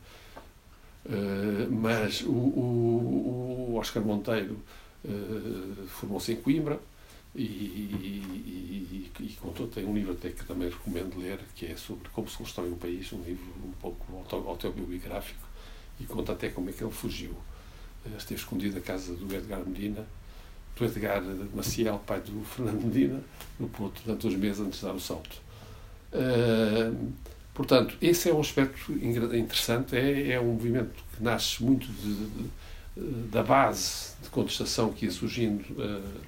Mas 1.70 2.20
o, 2.20 2.30
o, 2.30 3.70
o 3.70 3.76
Oscar 3.76 4.02
Monteiro 4.02 4.58
eh, 5.04 5.86
formou-se 5.88 6.32
em 6.32 6.36
Coimbra 6.36 6.78
e, 7.34 7.42
e, 7.42 9.10
e, 9.18 9.24
e 9.24 9.28
contou, 9.40 9.68
tem 9.68 9.84
um 9.84 9.94
livro 9.94 10.12
até 10.12 10.30
que 10.30 10.44
também 10.44 10.68
recomendo 10.68 11.18
ler, 11.18 11.38
que 11.54 11.66
é 11.66 11.76
sobre 11.76 12.08
como 12.10 12.28
se 12.28 12.36
constrói 12.36 12.70
um 12.70 12.76
país, 12.76 13.12
um 13.12 13.22
livro 13.22 13.44
um 13.64 13.72
pouco 13.80 14.24
autobiográfico, 14.48 15.46
e 16.00 16.04
conta 16.04 16.32
até 16.32 16.48
como 16.48 16.70
é 16.70 16.72
que 16.72 16.82
ele 16.82 16.92
fugiu. 16.92 17.30
Uh, 17.30 18.16
esteve 18.16 18.40
escondido 18.40 18.74
na 18.74 18.80
casa 18.80 19.14
do 19.14 19.32
Edgar 19.34 19.60
Medina, 19.64 20.04
do 20.76 20.84
Edgar 20.84 21.22
Maciel, 21.54 22.00
pai 22.04 22.20
do 22.20 22.44
Fernando 22.44 22.82
Medina, 22.84 23.20
no 23.58 23.68
Porto, 23.68 24.02
durante 24.04 24.22
dois 24.22 24.34
meses 24.34 24.60
antes 24.60 24.80
de 24.80 24.86
dar 24.86 24.94
o 24.94 25.00
salto. 25.00 25.40
Uh, 26.12 27.12
portanto, 27.54 27.96
esse 28.00 28.28
é 28.28 28.34
um 28.34 28.40
aspecto 28.40 28.92
interessante, 28.92 29.96
é, 29.96 30.32
é 30.32 30.40
um 30.40 30.52
movimento 30.52 31.04
que 31.14 31.22
nasce 31.22 31.62
muito 31.62 31.86
de, 31.86 32.14
de 32.14 32.50
da 33.30 33.42
base 33.42 34.14
de 34.22 34.28
contestação 34.28 34.92
que 34.92 35.06
ia 35.06 35.12
surgindo 35.12 35.62
uh, 35.72 36.20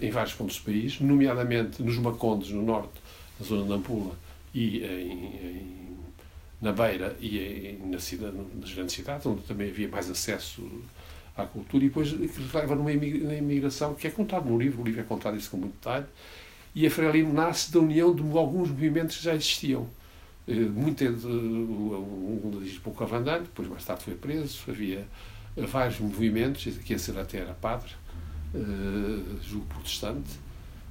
em 0.00 0.10
vários 0.10 0.34
pontos 0.34 0.58
do 0.58 0.64
país, 0.64 1.00
nomeadamente 1.00 1.82
nos 1.82 1.96
Macondes, 1.98 2.50
no 2.50 2.62
norte, 2.62 2.92
na 3.38 3.46
zona 3.46 3.62
de 3.62 3.68
Nampula, 3.68 4.14
e 4.54 4.78
em, 4.78 5.12
em, 5.12 5.96
na 6.60 6.72
Beira 6.72 7.16
e 7.20 7.78
na 7.84 7.98
cidade, 7.98 8.36
nas 8.58 8.72
grandes 8.72 8.94
cidades, 8.94 9.26
onde 9.26 9.42
também 9.42 9.70
havia 9.70 9.88
mais 9.88 10.10
acesso 10.10 10.62
à 11.36 11.44
cultura, 11.44 11.84
e 11.84 11.88
depois 11.88 12.10
que 12.10 12.56
leva 12.56 12.74
numa 12.74 12.92
imigração 12.92 13.94
que 13.94 14.06
é 14.06 14.10
contado 14.10 14.48
no 14.48 14.58
livro, 14.58 14.82
o 14.82 14.84
livro 14.84 15.00
é 15.00 15.04
contado 15.04 15.36
isso 15.36 15.50
com 15.50 15.56
muito 15.56 15.74
detalhe, 15.74 16.06
e 16.74 16.86
a 16.86 16.90
Frelimo 16.90 17.32
nasce 17.32 17.72
da 17.72 17.80
união 17.80 18.14
de 18.14 18.22
alguns 18.36 18.68
movimentos 18.68 19.16
que 19.16 19.24
já 19.24 19.34
existiam. 19.34 19.88
Eh, 20.46 20.54
muito 20.54 21.02
um 21.04 22.60
diz 22.62 22.78
pouco 22.78 23.02
avandante, 23.02 23.44
depois 23.44 23.68
mais 23.68 23.84
tarde 23.84 24.04
foi 24.04 24.14
preso, 24.14 24.58
havia 24.68 25.06
vários 25.56 25.98
movimentos, 25.98 26.64
que 26.84 26.92
esse 26.92 27.10
até 27.18 27.38
era 27.38 27.54
padre, 27.54 27.90
uh, 28.54 29.38
julgo 29.42 29.66
protestante, 29.66 30.38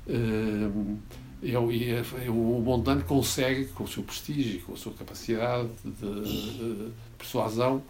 uh, 0.07 0.97
eu, 1.41 1.71
eu, 1.71 2.33
o 2.33 2.61
Mondlane 2.61 3.03
consegue, 3.03 3.65
com 3.67 3.85
o 3.85 3.87
seu 3.87 4.03
prestígio, 4.03 4.61
com 4.61 4.73
a 4.73 4.77
sua 4.77 4.91
capacidade 4.93 5.69
de, 5.85 6.91
persuasão, 7.17 7.81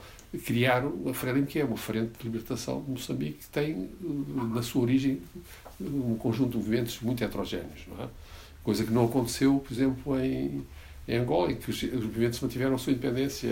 criar 0.46 0.84
a 1.10 1.14
Frelimo, 1.14 1.48
que 1.48 1.60
é 1.60 1.66
uma 1.66 1.78
frente 1.78 2.12
de 2.20 2.24
libertação 2.24 2.82
de 2.84 2.92
Moçambique, 2.92 3.40
que 3.40 3.50
tem, 3.50 3.90
na 4.54 4.62
sua 4.62 4.84
origem, 4.84 5.22
um 5.82 6.16
conjunto 6.16 6.52
de 6.52 6.58
movimentos 6.58 7.00
muito 7.02 7.24
heterogéneos. 7.24 7.88
É? 8.00 8.08
Coisa 8.64 8.84
que 8.84 8.92
não 8.92 9.06
aconteceu, 9.06 9.60
por 9.60 9.74
exemplo, 9.74 10.20
em, 10.20 10.64
em 11.08 11.18
Angola, 11.18 11.52
em 11.52 11.56
que 11.56 11.72
os 11.72 11.82
movimentos 11.84 12.40
mantiveram 12.42 12.76
a 12.76 12.78
sua 12.78 12.94
independência, 12.94 13.50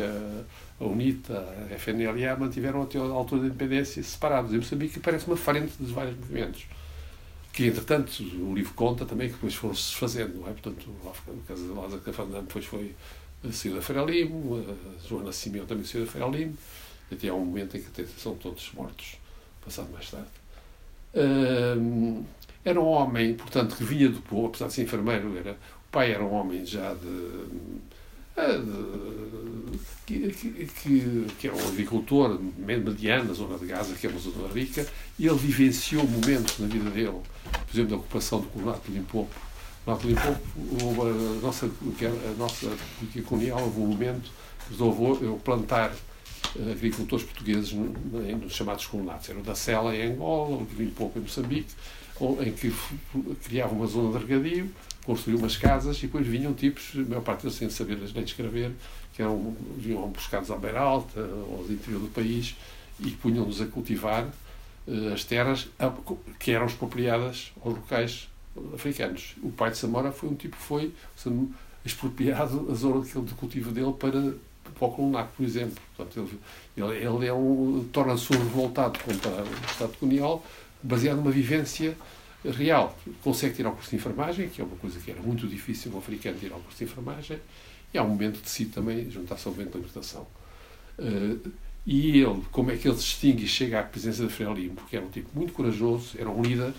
a 0.79 0.85
UNITA, 0.85 1.67
a 1.71 1.75
FNLA 1.75 2.35
mantiveram 2.37 2.83
até 2.83 2.99
a 2.99 3.03
altura 3.03 3.41
da 3.41 3.47
independência 3.47 4.01
separados. 4.03 4.53
Em 4.53 4.57
Moçambique 4.57 4.99
parece 4.99 5.27
uma 5.27 5.37
frente 5.37 5.73
dos 5.79 5.91
vários 5.91 6.17
movimentos 6.17 6.65
que 7.57 7.65
entretanto 7.65 8.21
o 8.21 8.53
livro 8.53 8.71
conta 8.75 9.03
também 9.03 9.29
que 9.29 9.33
depois 9.33 9.55
foram 9.55 9.73
se 9.73 9.89
desfazendo, 9.89 10.41
não 10.41 10.47
é? 10.47 10.51
Portanto, 10.51 10.91
o 10.91 11.41
caso 11.47 11.63
de 11.63 11.69
Lázaro 11.69 12.01
Cafandano 12.03 12.43
depois 12.43 12.65
foi 12.65 12.93
saiu 13.51 13.75
da 13.75 13.81
Feira 13.81 14.03
a 14.03 15.07
Joana 15.07 15.31
Simeão 15.31 15.65
também 15.65 15.83
saiu 15.83 16.05
da 16.05 16.11
Feira 16.11 16.27
Limo, 16.27 16.55
até 17.11 17.29
há 17.29 17.33
um 17.33 17.43
momento 17.43 17.75
em 17.75 17.81
que 17.81 18.05
são 18.19 18.35
todos 18.35 18.71
mortos, 18.73 19.17
passado 19.65 19.89
mais 19.91 20.07
tarde. 20.11 20.27
Era 22.63 22.79
um 22.79 22.85
homem, 22.85 23.33
portanto, 23.33 23.75
que 23.75 23.83
vinha 23.83 24.09
do 24.09 24.21
povo, 24.21 24.49
apesar 24.49 24.67
de 24.67 24.73
ser 24.73 24.83
enfermeiro, 24.83 25.35
era, 25.35 25.53
o 25.53 25.91
pai 25.91 26.11
era 26.11 26.23
um 26.23 26.33
homem 26.33 26.63
já 26.63 26.93
de 26.93 27.45
que, 30.05 30.31
que, 30.31 31.27
que, 31.39 31.47
é 31.47 31.51
um 31.51 31.67
agricultor 31.67 32.39
mediano 32.57 33.25
na 33.25 33.33
zona 33.33 33.57
de 33.57 33.65
Gaza, 33.65 33.95
que 33.95 34.05
é 34.05 34.09
uma 34.09 34.19
zona 34.19 34.47
rica, 34.53 34.87
e 35.17 35.27
ele 35.27 35.37
vivenciou 35.37 36.07
momentos 36.07 36.59
na 36.59 36.67
vida 36.67 36.89
dele, 36.89 37.11
por 37.11 37.73
exemplo, 37.73 37.89
da 37.89 37.95
ocupação 37.97 38.41
do 38.41 38.47
Colonato 38.47 38.89
de 38.89 38.97
Limpopo. 38.97 39.35
No 39.85 39.97
Limpopo, 40.03 40.41
a 41.01 41.41
nossa, 41.41 41.65
a 41.65 42.37
nossa 42.37 42.67
política 42.99 43.27
colonial 43.27 43.61
houve 43.61 43.79
um 43.79 43.87
momento 43.87 44.29
que 44.65 44.71
resolveu 44.71 45.41
plantar 45.43 45.93
eh, 46.57 46.71
agricultores 46.71 47.25
portugueses 47.25 47.71
nos 47.71 48.53
chamados 48.53 48.85
colonatos. 48.85 49.29
Era 49.29 49.39
o 49.39 49.43
da 49.43 49.55
Sela 49.55 49.95
em 49.95 50.11
Angola, 50.11 50.57
o 50.57 50.65
de 50.65 50.75
Limpopo 50.75 51.17
em 51.17 51.21
Moçambique, 51.21 51.73
em 52.45 52.51
que 52.51 52.73
criava 53.45 53.73
uma 53.73 53.87
zona 53.87 54.17
de 54.17 54.25
regadio, 54.25 54.69
construiu 55.07 55.39
umas 55.39 55.55
casas 55.55 55.97
e 55.99 56.01
depois 56.01 56.27
vinham 56.27 56.53
tipos, 56.53 56.91
a 56.93 56.99
maior 56.99 57.21
parte 57.21 57.43
deles 57.43 57.55
sem 57.55 57.69
saber 57.69 57.97
nem 58.13 58.23
escrever, 58.25 58.73
que 59.13 59.21
eram, 59.21 59.55
vinham 59.77 60.05
buscados 60.09 60.51
à 60.51 60.57
beira 60.57 60.81
alta, 60.81 61.21
ao 61.21 61.65
interior 61.69 62.01
do 62.01 62.09
país, 62.09 62.57
e 62.99 63.11
punham-nos 63.11 63.61
a 63.61 63.65
cultivar 63.67 64.25
uh, 64.85 65.13
as 65.13 65.23
terras 65.23 65.69
que 66.37 66.51
eram 66.51 66.65
expropriadas 66.65 67.53
aos 67.63 67.75
locais 67.75 68.27
africanos. 68.73 69.35
O 69.41 69.49
pai 69.49 69.71
de 69.71 69.77
Samora 69.77 70.11
foi 70.11 70.27
um 70.27 70.35
tipo 70.35 70.57
que 70.57 70.63
foi 70.63 70.93
expropriado 71.85 72.67
a 72.69 72.73
zona 72.73 73.01
de 73.01 73.33
cultivo 73.35 73.71
dele 73.71 73.93
para, 73.93 74.33
para 74.77 74.87
o 74.87 74.91
colonato, 74.91 75.29
por 75.37 75.45
exemplo. 75.45 75.81
Portanto, 75.95 76.37
ele, 76.75 76.85
ele, 76.85 77.05
ele 77.05 77.27
é 77.27 77.33
um, 77.33 77.87
torna-se 77.93 78.35
um 78.35 78.39
revoltado 78.39 78.99
contra 78.99 79.29
o 79.29 79.71
Estado 79.71 79.93
colonial 79.97 80.43
baseado 80.83 81.17
numa 81.17 81.31
vivência 81.31 81.95
real. 82.51 82.97
Consegue 83.23 83.55
tirar 83.55 83.69
o 83.69 83.73
curso 83.73 83.89
de 83.89 83.95
enfermagem, 83.95 84.49
que 84.49 84.61
é 84.61 84.63
uma 84.63 84.75
coisa 84.77 84.99
que 84.99 85.11
era 85.11 85.21
muito 85.21 85.47
difícil 85.47 85.91
um 85.93 85.97
africano 85.97 86.37
tirar 86.37 86.55
o 86.55 86.61
curso 86.61 86.77
de 86.77 86.83
enfermagem, 86.85 87.39
e 87.93 87.97
há 87.97 88.03
um 88.03 88.09
momento 88.09 88.41
de 88.41 88.49
si 88.49 88.65
também 88.65 89.09
juntar-se 89.09 89.47
ao 89.47 89.53
momento 89.53 89.71
da 89.71 89.77
libertação. 89.79 90.27
Uh, 90.99 91.51
e 91.85 92.19
ele, 92.19 92.43
como 92.51 92.69
é 92.69 92.75
que 92.75 92.87
ele 92.87 92.97
se 92.97 93.03
distingue 93.03 93.45
e 93.45 93.47
chega 93.47 93.79
à 93.79 93.83
presença 93.83 94.23
da 94.23 94.29
Frelimo? 94.29 94.75
Porque 94.75 94.97
era 94.97 95.05
um 95.05 95.09
tipo 95.09 95.29
muito 95.33 95.53
corajoso, 95.53 96.17
era 96.17 96.29
um 96.29 96.41
líder, 96.41 96.73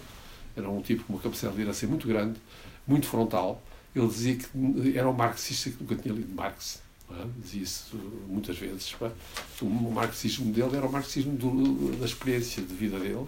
era 0.54 0.68
um 0.68 0.82
tipo 0.82 1.04
com 1.04 1.14
uma 1.14 1.22
capacidade 1.22 1.54
de 1.54 1.60
liderança 1.60 1.86
muito 1.86 2.06
grande, 2.06 2.38
muito 2.86 3.06
frontal. 3.06 3.62
Ele 3.96 4.06
dizia 4.06 4.36
que 4.36 4.98
era 4.98 5.08
um 5.08 5.14
marxista 5.14 5.70
que 5.70 5.76
nunca 5.80 5.96
tinha 5.96 6.14
lido 6.14 6.34
Marx. 6.34 6.82
É? 7.10 7.24
Dizia 7.38 7.62
isso 7.62 7.96
muitas 8.28 8.58
vezes. 8.58 8.94
É? 9.00 9.10
O 9.62 9.90
marxismo 9.90 10.52
dele 10.52 10.76
era 10.76 10.86
o 10.86 10.92
marxismo 10.92 11.34
do, 11.36 11.96
da 11.96 12.04
experiência 12.04 12.62
de 12.62 12.74
vida 12.74 12.98
dele 12.98 13.26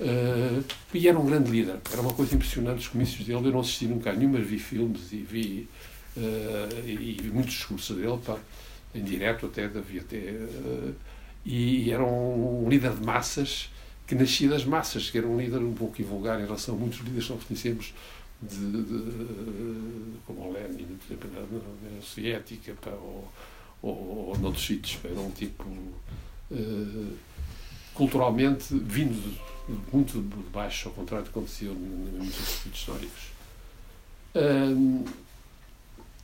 Uh, 0.00 0.64
e 0.92 1.08
era 1.08 1.18
um 1.18 1.26
grande 1.26 1.50
líder. 1.50 1.78
Era 1.90 2.00
uma 2.00 2.12
coisa 2.12 2.34
impressionante 2.34 2.80
os 2.80 2.88
comícios 2.88 3.26
dele. 3.26 3.46
Eu 3.48 3.52
não 3.52 3.60
assisti 3.60 3.86
nunca 3.86 4.10
a 4.10 4.12
nenhuma, 4.12 4.38
vi 4.38 4.58
filmes 4.58 5.12
e 5.12 5.16
vi, 5.16 5.68
uh, 6.16 6.88
e, 6.88 7.18
vi 7.20 7.30
muitos 7.30 7.54
discursos 7.54 7.96
dele, 7.96 8.18
pá, 8.24 8.38
em 8.94 9.02
direto 9.02 9.46
até, 9.46 9.68
devia 9.68 10.02
ter. 10.02 10.32
Uh, 10.32 10.94
e 11.44 11.90
era 11.90 12.04
um, 12.04 12.64
um, 12.64 12.68
líder 12.68 12.94
de 12.94 13.04
massas 13.04 13.70
que 14.06 14.14
nascia 14.14 14.48
das 14.48 14.64
massas, 14.64 15.10
que 15.10 15.18
era 15.18 15.26
um 15.26 15.38
líder 15.38 15.58
um 15.58 15.74
pouco 15.74 16.00
invulgar 16.00 16.40
em 16.40 16.44
relação 16.44 16.74
a 16.74 16.78
muitos 16.78 17.00
líderes 17.00 17.26
que 17.26 17.32
nós 17.32 17.44
conhecemos, 17.44 17.94
de, 18.40 18.56
de, 18.56 18.82
de, 18.82 20.18
como 20.26 20.48
o 20.48 20.52
Lenin, 20.52 20.98
por 20.98 21.06
exemplo, 21.06 21.30
na 21.32 21.40
União 21.40 22.02
Soviética, 22.02 22.74
pá, 22.80 22.90
ou, 22.90 23.32
ou, 23.80 24.28
ou 24.28 24.38
noutros 24.38 24.66
sítios. 24.66 24.98
Era 25.04 25.20
um 25.20 25.30
tipo 25.30 25.64
culturalmente 27.94 28.74
vindo 28.74 29.38
muito 29.92 30.20
de 30.20 30.50
baixo, 30.50 30.88
ao 30.88 30.94
contrário 30.94 31.24
do 31.24 31.30
que 31.32 31.38
aconteceu 31.38 31.72
em 31.72 31.76
muitos 31.76 32.40
estudos 32.40 32.78
históricos. 32.78 33.22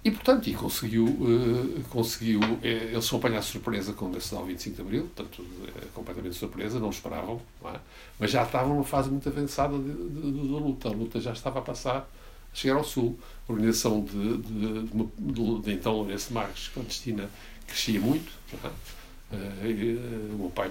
e, 0.04 0.10
portanto, 0.10 0.48
e 0.48 0.54
conseguiu, 0.54 1.04
uh, 1.04 1.84
conseguiu 1.90 2.40
uh, 2.40 2.58
eles 2.62 3.04
são 3.04 3.18
apanhados 3.18 3.46
de 3.46 3.52
surpresa 3.52 3.92
com 3.92 4.06
o 4.06 4.12
Nacional 4.12 4.46
25 4.46 4.76
de 4.76 4.82
Abril, 4.82 5.10
portanto, 5.14 5.42
uh, 5.42 5.86
completamente 5.92 6.32
de 6.32 6.38
surpresa, 6.38 6.78
não 6.78 6.90
esperavam, 6.90 7.40
não 7.62 7.70
é? 7.70 7.80
mas 8.18 8.30
já 8.30 8.42
estavam 8.44 8.70
numa 8.70 8.84
fase 8.84 9.10
muito 9.10 9.28
avançada 9.28 9.76
da 9.76 10.58
luta. 10.58 10.88
A 10.88 10.92
luta 10.92 11.20
já 11.20 11.32
estava 11.32 11.58
a 11.58 11.62
passar, 11.62 11.98
a 11.98 12.54
chegar 12.54 12.76
ao 12.76 12.84
Sul. 12.84 13.18
A 13.48 13.52
organização 13.52 14.02
de, 14.02 14.38
de, 14.38 14.82
de, 14.82 15.08
de, 15.18 15.60
de 15.60 15.72
então 15.72 15.92
Lourenço 15.92 16.32
Marques, 16.32 16.68
clandestina, 16.68 17.28
crescia 17.66 18.00
muito. 18.00 18.32
É? 18.64 18.97
Uh, 19.30 20.34
o 20.34 20.38
meu 20.38 20.50
pai 20.50 20.70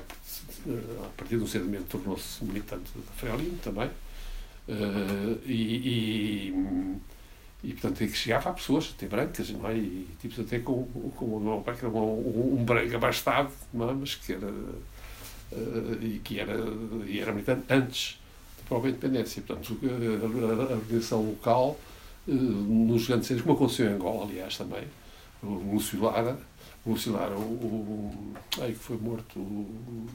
a 1.06 1.10
partir 1.16 1.38
de 1.38 1.44
um 1.44 1.48
certo 1.48 1.66
momento 1.66 1.86
tornou-se 1.86 2.44
militante 2.44 2.92
da 2.96 3.12
Frelimo 3.14 3.58
também. 3.60 3.90
Uh, 4.68 5.40
e, 5.46 6.52
e, 6.52 6.98
e, 7.64 7.74
portanto, 7.74 8.04
é 8.04 8.08
que 8.08 8.18
chegava 8.18 8.50
a 8.50 8.54
pessoas, 8.54 8.94
até 8.96 9.08
brancas, 9.08 9.50
não 9.52 9.68
é? 9.70 9.78
E 9.78 10.08
tipos 10.20 10.40
até 10.40 10.60
com, 10.60 10.84
com 11.16 11.26
o 11.26 11.40
meu 11.40 11.62
pai, 11.62 11.76
que 11.76 11.86
era 11.86 11.94
um, 11.94 12.60
um 12.60 12.64
branco 12.66 12.96
abastado, 12.96 13.52
é? 13.74 13.78
mas 13.78 14.16
que 14.16 14.34
era. 14.34 14.48
Uh, 14.48 15.98
e 16.02 16.20
que 16.24 16.40
era, 16.40 16.54
e 17.06 17.20
era 17.20 17.32
militante 17.32 17.64
antes 17.70 18.20
da 18.58 18.64
própria 18.68 18.90
independência. 18.90 19.42
Portanto, 19.42 19.80
a, 19.84 19.88
a, 19.88 20.74
a 20.74 20.76
organização 20.76 21.24
local, 21.24 21.80
nos 22.28 23.08
grandes 23.08 23.28
centros, 23.28 23.46
como 23.46 23.56
aconteceu 23.56 23.90
em 23.90 23.94
Angola, 23.94 24.26
aliás, 24.26 24.58
também, 24.58 24.84
o 25.42 25.74
Lúcio 25.74 26.02
Lara, 26.02 26.38
o 26.88 26.92
Lúcio 26.92 27.12
Lara, 27.12 27.36
o, 27.36 27.42
o, 27.42 28.34
ai, 28.62 28.72
que 28.72 28.80
foi 28.80 28.98
morto. 28.98 29.40
O, 29.40 30.08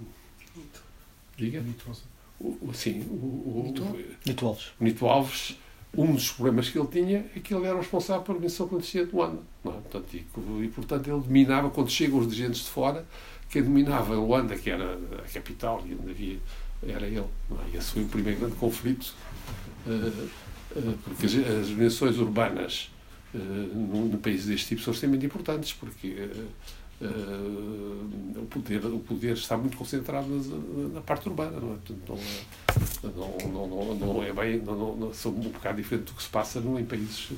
Diga? 1.37 1.63
O, 2.41 2.73
sim, 2.73 3.03
o, 3.03 3.15
o, 3.15 3.73
Nito 4.27 4.47
Alves. 4.47 4.73
O 4.81 4.85
Nito 4.85 5.07
Alves, 5.07 5.59
um 5.97 6.15
dos 6.15 6.33
problemas 6.33 6.71
que 6.71 6.79
ele 6.79 6.89
tinha 6.89 7.27
é 7.37 7.41
que 7.41 7.55
ele 7.55 7.67
era 7.67 7.77
responsável 7.77 8.23
pela 8.23 8.37
organização 8.37 8.69
clandestina 8.69 9.07
de 9.07 9.15
Luanda. 9.15 9.43
Não 9.63 9.73
é? 9.73 9.75
portanto, 9.75 10.15
e, 10.15 10.27
e, 10.65 10.69
portanto, 10.69 11.09
ele 11.09 11.21
dominava, 11.21 11.71
quando 11.71 11.91
chegam 11.91 12.19
os 12.19 12.27
dirigentes 12.27 12.63
de 12.63 12.71
fora, 12.71 13.07
quem 13.51 13.63
dominava 13.63 14.15
Luanda, 14.15 14.57
que 14.57 14.71
era 14.71 14.99
a 15.19 15.33
capital, 15.33 15.83
e 15.87 15.95
onde 15.95 16.11
havia, 16.11 16.39
era 16.87 17.07
ele. 17.07 17.27
Não 17.51 17.59
é? 17.59 17.75
E 17.75 17.77
esse 17.77 17.93
foi 17.93 18.03
o 18.03 18.09
primeiro 18.09 18.41
grande 18.41 18.57
conflito, 18.57 19.15
uh, 19.87 20.29
uh, 20.79 20.99
porque 21.05 21.27
as, 21.27 21.35
as 21.35 21.69
organizações 21.69 22.19
urbanas 22.19 22.91
uh, 23.35 23.39
no 23.39 24.19
país 24.19 24.47
deste 24.47 24.69
tipo 24.69 24.83
são 24.83 24.93
extremamente 24.93 25.27
importantes, 25.27 25.73
porque 25.73 26.31
Uh, 27.01 28.39
o, 28.39 28.47
poder, 28.47 28.87
o 28.87 29.01
poder 29.01 29.33
está 29.33 29.57
muito 29.57 29.77
concentrado 29.77 30.29
na, 30.29 30.89
na 30.95 31.01
parte 31.01 31.29
urbana, 31.29 31.59
não 31.59 31.73
é? 31.73 31.77
Portanto, 31.77 32.17
não, 33.03 33.51
não, 33.53 33.67
não, 33.67 33.95
não, 33.97 34.23
é 34.23 34.33
bem, 34.33 34.63
não, 34.63 34.95
não, 34.95 35.13
são 35.13 35.33
um 35.33 35.51
bocado 35.51 35.79
diferente 35.79 36.05
do 36.05 36.13
que 36.13 36.23
se 36.23 36.29
passa 36.29 36.61
não, 36.61 36.79
em 36.79 36.85
países 36.85 37.33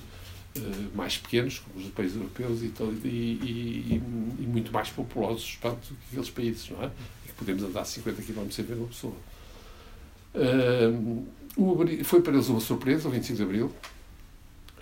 mais 0.95 1.17
pequenos, 1.17 1.59
como 1.61 1.85
os 1.85 1.91
países 1.93 2.17
europeus, 2.17 2.63
e, 2.63 2.73
e, 3.07 3.09
e, 3.09 4.03
e 4.39 4.47
muito 4.47 4.73
mais 4.73 4.89
populosos 4.91 5.57
portanto, 5.57 5.89
que 5.89 6.09
aqueles 6.11 6.31
países, 6.31 6.71
não 6.71 6.83
é? 6.83 6.91
E 7.25 7.29
que 7.29 7.35
podemos 7.35 7.63
andar 7.63 7.85
50 7.85 8.23
km 8.23 8.51
sem 8.51 8.65
ver 8.65 8.75
uma 8.75 8.89
pessoa. 8.89 9.15
Uh, 10.35 11.27
foi 12.05 12.21
para 12.21 12.35
eles 12.35 12.49
uma 12.49 12.61
surpresa, 12.61 13.09
o 13.09 13.11
25 13.11 13.37
de 13.37 13.43
Abril. 13.43 13.73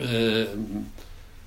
Uh, 0.00 0.84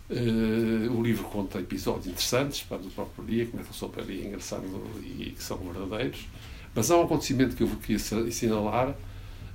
Uh, 0.08 0.92
o 0.92 1.02
livro 1.02 1.24
conta 1.24 1.60
episódios 1.60 2.06
interessantes 2.06 2.62
para 2.62 2.78
do 2.78 2.92
próprio 2.92 3.26
dia, 3.26 3.46
que 3.48 3.58
eu 3.58 3.66
sou 3.72 3.90
para 3.90 4.04
ali 4.04 4.28
engraçado 4.28 4.64
e 5.04 5.32
que 5.32 5.42
são 5.42 5.58
verdadeiros. 5.58 6.28
Mas 6.76 6.92
há 6.92 6.98
um 6.98 7.04
acontecimento 7.04 7.56
que 7.56 7.64
eu 7.64 7.68
queria 7.78 7.96
assinalar 7.96 8.96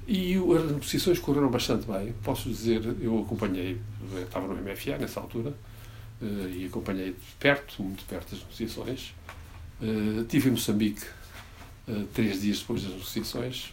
e 0.08 0.34
as 0.34 0.72
negociações 0.72 1.20
correram 1.20 1.48
bastante 1.50 1.86
bem. 1.86 2.12
Posso 2.24 2.48
dizer, 2.48 2.82
eu 3.00 3.20
acompanhei, 3.20 3.80
eu 4.12 4.22
estava 4.22 4.48
no 4.48 4.54
MFA 4.60 4.98
nessa 4.98 5.20
altura, 5.20 5.54
e 6.20 6.66
acompanhei 6.66 7.12
de 7.12 7.34
perto, 7.38 7.82
muito 7.82 8.04
perto, 8.06 8.34
as 8.34 8.40
negociações. 8.40 9.14
Estive 10.22 10.48
em 10.48 10.52
Moçambique 10.52 11.06
três 12.12 12.40
dias 12.40 12.58
depois 12.58 12.82
das 12.82 12.92
negociações, 12.92 13.72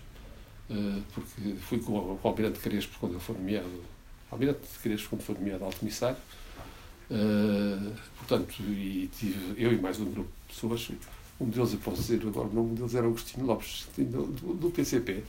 porque 1.14 1.56
fui 1.62 1.80
com, 1.80 1.94
o 1.94 2.20
Almirante 2.24 2.60
Crespo 2.60 2.98
quando 3.00 3.14
ele 3.14 3.22
foi 3.22 3.36
nomeado, 3.36 3.82
Almirante 4.32 4.60
Crespo 4.82 5.10
quando 5.10 5.22
foi 5.22 5.36
nomeado 5.36 5.66
alto 5.66 5.80
comissário, 5.80 6.18
Uh, 7.10 7.94
portanto, 8.18 8.56
e 8.60 9.10
tive 9.18 9.54
eu 9.58 9.72
e 9.72 9.78
mais 9.78 9.98
um 9.98 10.12
grupo 10.12 10.30
de 10.48 10.54
pessoas, 10.54 10.92
um 11.40 11.46
deles, 11.46 11.72
eu 11.72 11.80
posso 11.80 12.02
dizer 12.02 12.22
agora, 12.28 12.48
o 12.48 12.54
nome 12.54 12.76
deles 12.76 12.96
era 12.96 13.08
Agostinho 13.08 13.46
Lopes, 13.46 13.88
do, 13.98 14.28
do, 14.28 14.54
do 14.56 14.70
PCP, 14.72 15.24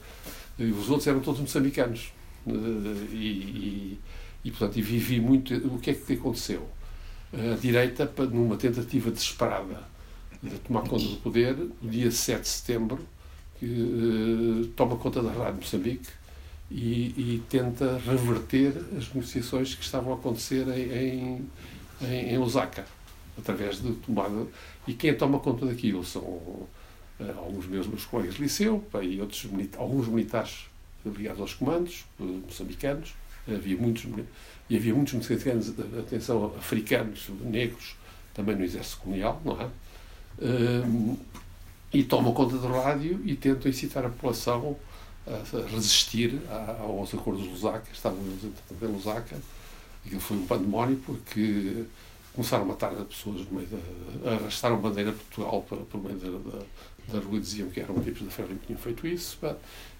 e 0.57 0.65
os 0.65 0.89
outros 0.89 1.07
eram 1.07 1.21
todos 1.21 1.39
moçambicanos. 1.39 2.11
Uh, 2.45 3.07
e, 3.11 3.15
e, 3.15 3.99
e, 4.43 4.51
portanto, 4.51 4.77
e 4.77 4.81
vivi 4.81 5.21
muito. 5.21 5.53
O 5.67 5.79
que 5.79 5.91
é 5.91 5.93
que 5.93 6.13
aconteceu? 6.13 6.67
A 7.31 7.55
direita, 7.55 8.11
numa 8.31 8.57
tentativa 8.57 9.11
desesperada 9.11 9.83
de 10.41 10.57
tomar 10.59 10.81
conta 10.81 11.05
do 11.05 11.17
poder, 11.17 11.55
no 11.55 11.89
dia 11.89 12.11
7 12.11 12.41
de 12.41 12.47
setembro, 12.47 12.99
que, 13.57 13.65
uh, 13.65 14.67
toma 14.75 14.97
conta 14.97 15.21
da 15.21 15.31
Rádio 15.31 15.61
Moçambique 15.61 16.09
e, 16.71 17.35
e, 17.35 17.43
tenta 17.49 17.99
reverter 18.05 18.73
as 18.97 19.07
negociações 19.13 19.73
que 19.73 19.83
estavam 19.83 20.13
a 20.13 20.15
acontecer 20.15 20.67
em, 20.67 21.41
em, 22.01 22.33
em 22.33 22.37
Osaka, 22.37 22.85
através 23.37 23.81
de 23.81 23.91
tomada. 23.93 24.45
E 24.87 24.93
quem 24.93 25.15
toma 25.15 25.39
conta 25.39 25.65
daquilo 25.65 26.05
são 26.05 26.21
uh, 26.21 26.69
alguns 27.37 27.65
meus, 27.65 28.05
colegas 28.05 28.35
de 28.35 28.43
liceu 28.43 28.85
e 29.01 29.19
outros, 29.19 29.47
alguns 29.77 30.07
militares 30.07 30.65
ligados 31.05 31.41
aos 31.41 31.53
comandos 31.53 32.05
uh, 32.19 32.23
moçambicanos. 32.23 33.15
Havia 33.47 33.75
muitos, 33.75 34.05
e 34.69 34.75
havia 34.75 34.93
muitos 34.93 35.13
moçambicanos, 35.13 35.73
atenção, 35.97 36.53
africanos, 36.55 37.29
negros, 37.41 37.95
também 38.33 38.55
no 38.55 38.63
exército 38.63 38.97
colonial, 38.97 39.41
não 39.43 39.59
é? 39.59 39.65
Uh, 40.37 41.17
e 41.91 42.03
tomam 42.03 42.31
conta 42.31 42.55
do 42.57 42.67
rádio 42.67 43.19
e 43.25 43.35
tentam 43.35 43.69
incitar 43.69 44.05
a 44.05 44.09
população 44.09 44.77
resistir 45.71 46.39
aos 46.79 47.13
acordos 47.13 47.43
de 47.43 47.49
Lusaka, 47.49 47.87
estavam 47.93 48.19
em 48.19 48.85
Lusaka, 48.87 49.37
aquilo 50.05 50.21
foi 50.21 50.37
um 50.37 50.45
pandemónio 50.45 50.97
porque 51.05 51.85
começaram 52.33 52.63
a 52.63 52.67
matar 52.67 52.91
pessoas 53.05 53.45
no 53.49 53.57
meio 53.57 53.67
da. 53.67 54.31
arrastaram 54.31 54.77
bandeira 54.77 55.11
de 55.11 55.17
Portugal 55.17 55.61
para, 55.67 55.77
por 55.79 56.03
meio 56.03 56.17
da, 56.17 56.29
da, 56.29 56.65
da 57.13 57.25
rua 57.25 57.37
e 57.37 57.41
diziam 57.41 57.69
que 57.69 57.79
eram 57.79 57.99
tipos 58.01 58.21
da 58.21 58.31
Ferro 58.31 58.49
que 58.49 58.67
tinham 58.67 58.79
feito 58.79 59.05
isso, 59.05 59.37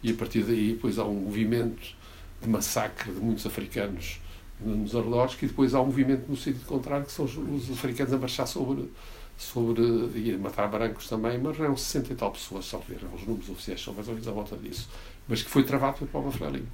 e 0.02 0.12
a 0.12 0.14
partir 0.14 0.44
daí 0.44 0.74
depois 0.74 0.98
há 0.98 1.04
um 1.04 1.16
movimento 1.16 1.96
de 2.42 2.50
massacre 2.50 3.12
de 3.12 3.20
muitos 3.20 3.46
africanos 3.46 4.20
nos 4.62 4.96
arredores, 4.96 5.36
que 5.36 5.48
depois 5.48 5.74
há 5.74 5.82
um 5.82 5.86
movimento 5.86 6.30
no 6.30 6.36
sentido 6.36 6.66
contrário, 6.66 7.06
que 7.06 7.12
são 7.12 7.26
os, 7.26 7.38
os 7.38 7.72
africanos 7.72 8.14
a 8.14 8.18
marchar 8.18 8.48
sobre 8.48 8.90
sobre 9.40 9.82
e 10.16 10.38
matar 10.38 10.68
brancos 10.68 11.08
também, 11.08 11.40
mas 11.40 11.60
eram 11.60 11.76
60 11.76 12.14
e 12.14 12.16
tal 12.16 12.32
pessoas, 12.32 12.70
ver, 12.88 13.00
os 13.16 13.24
números 13.24 13.50
oficiais 13.50 13.82
são 13.82 13.94
mais 13.94 14.08
ou 14.08 14.14
menos 14.14 14.28
à 14.28 14.32
volta 14.32 14.56
disso 14.58 14.88
mas 15.30 15.44
que 15.44 15.50
foi 15.50 15.64
travado 15.64 16.08
pelo 16.08 16.32
Frelimo. 16.32 16.68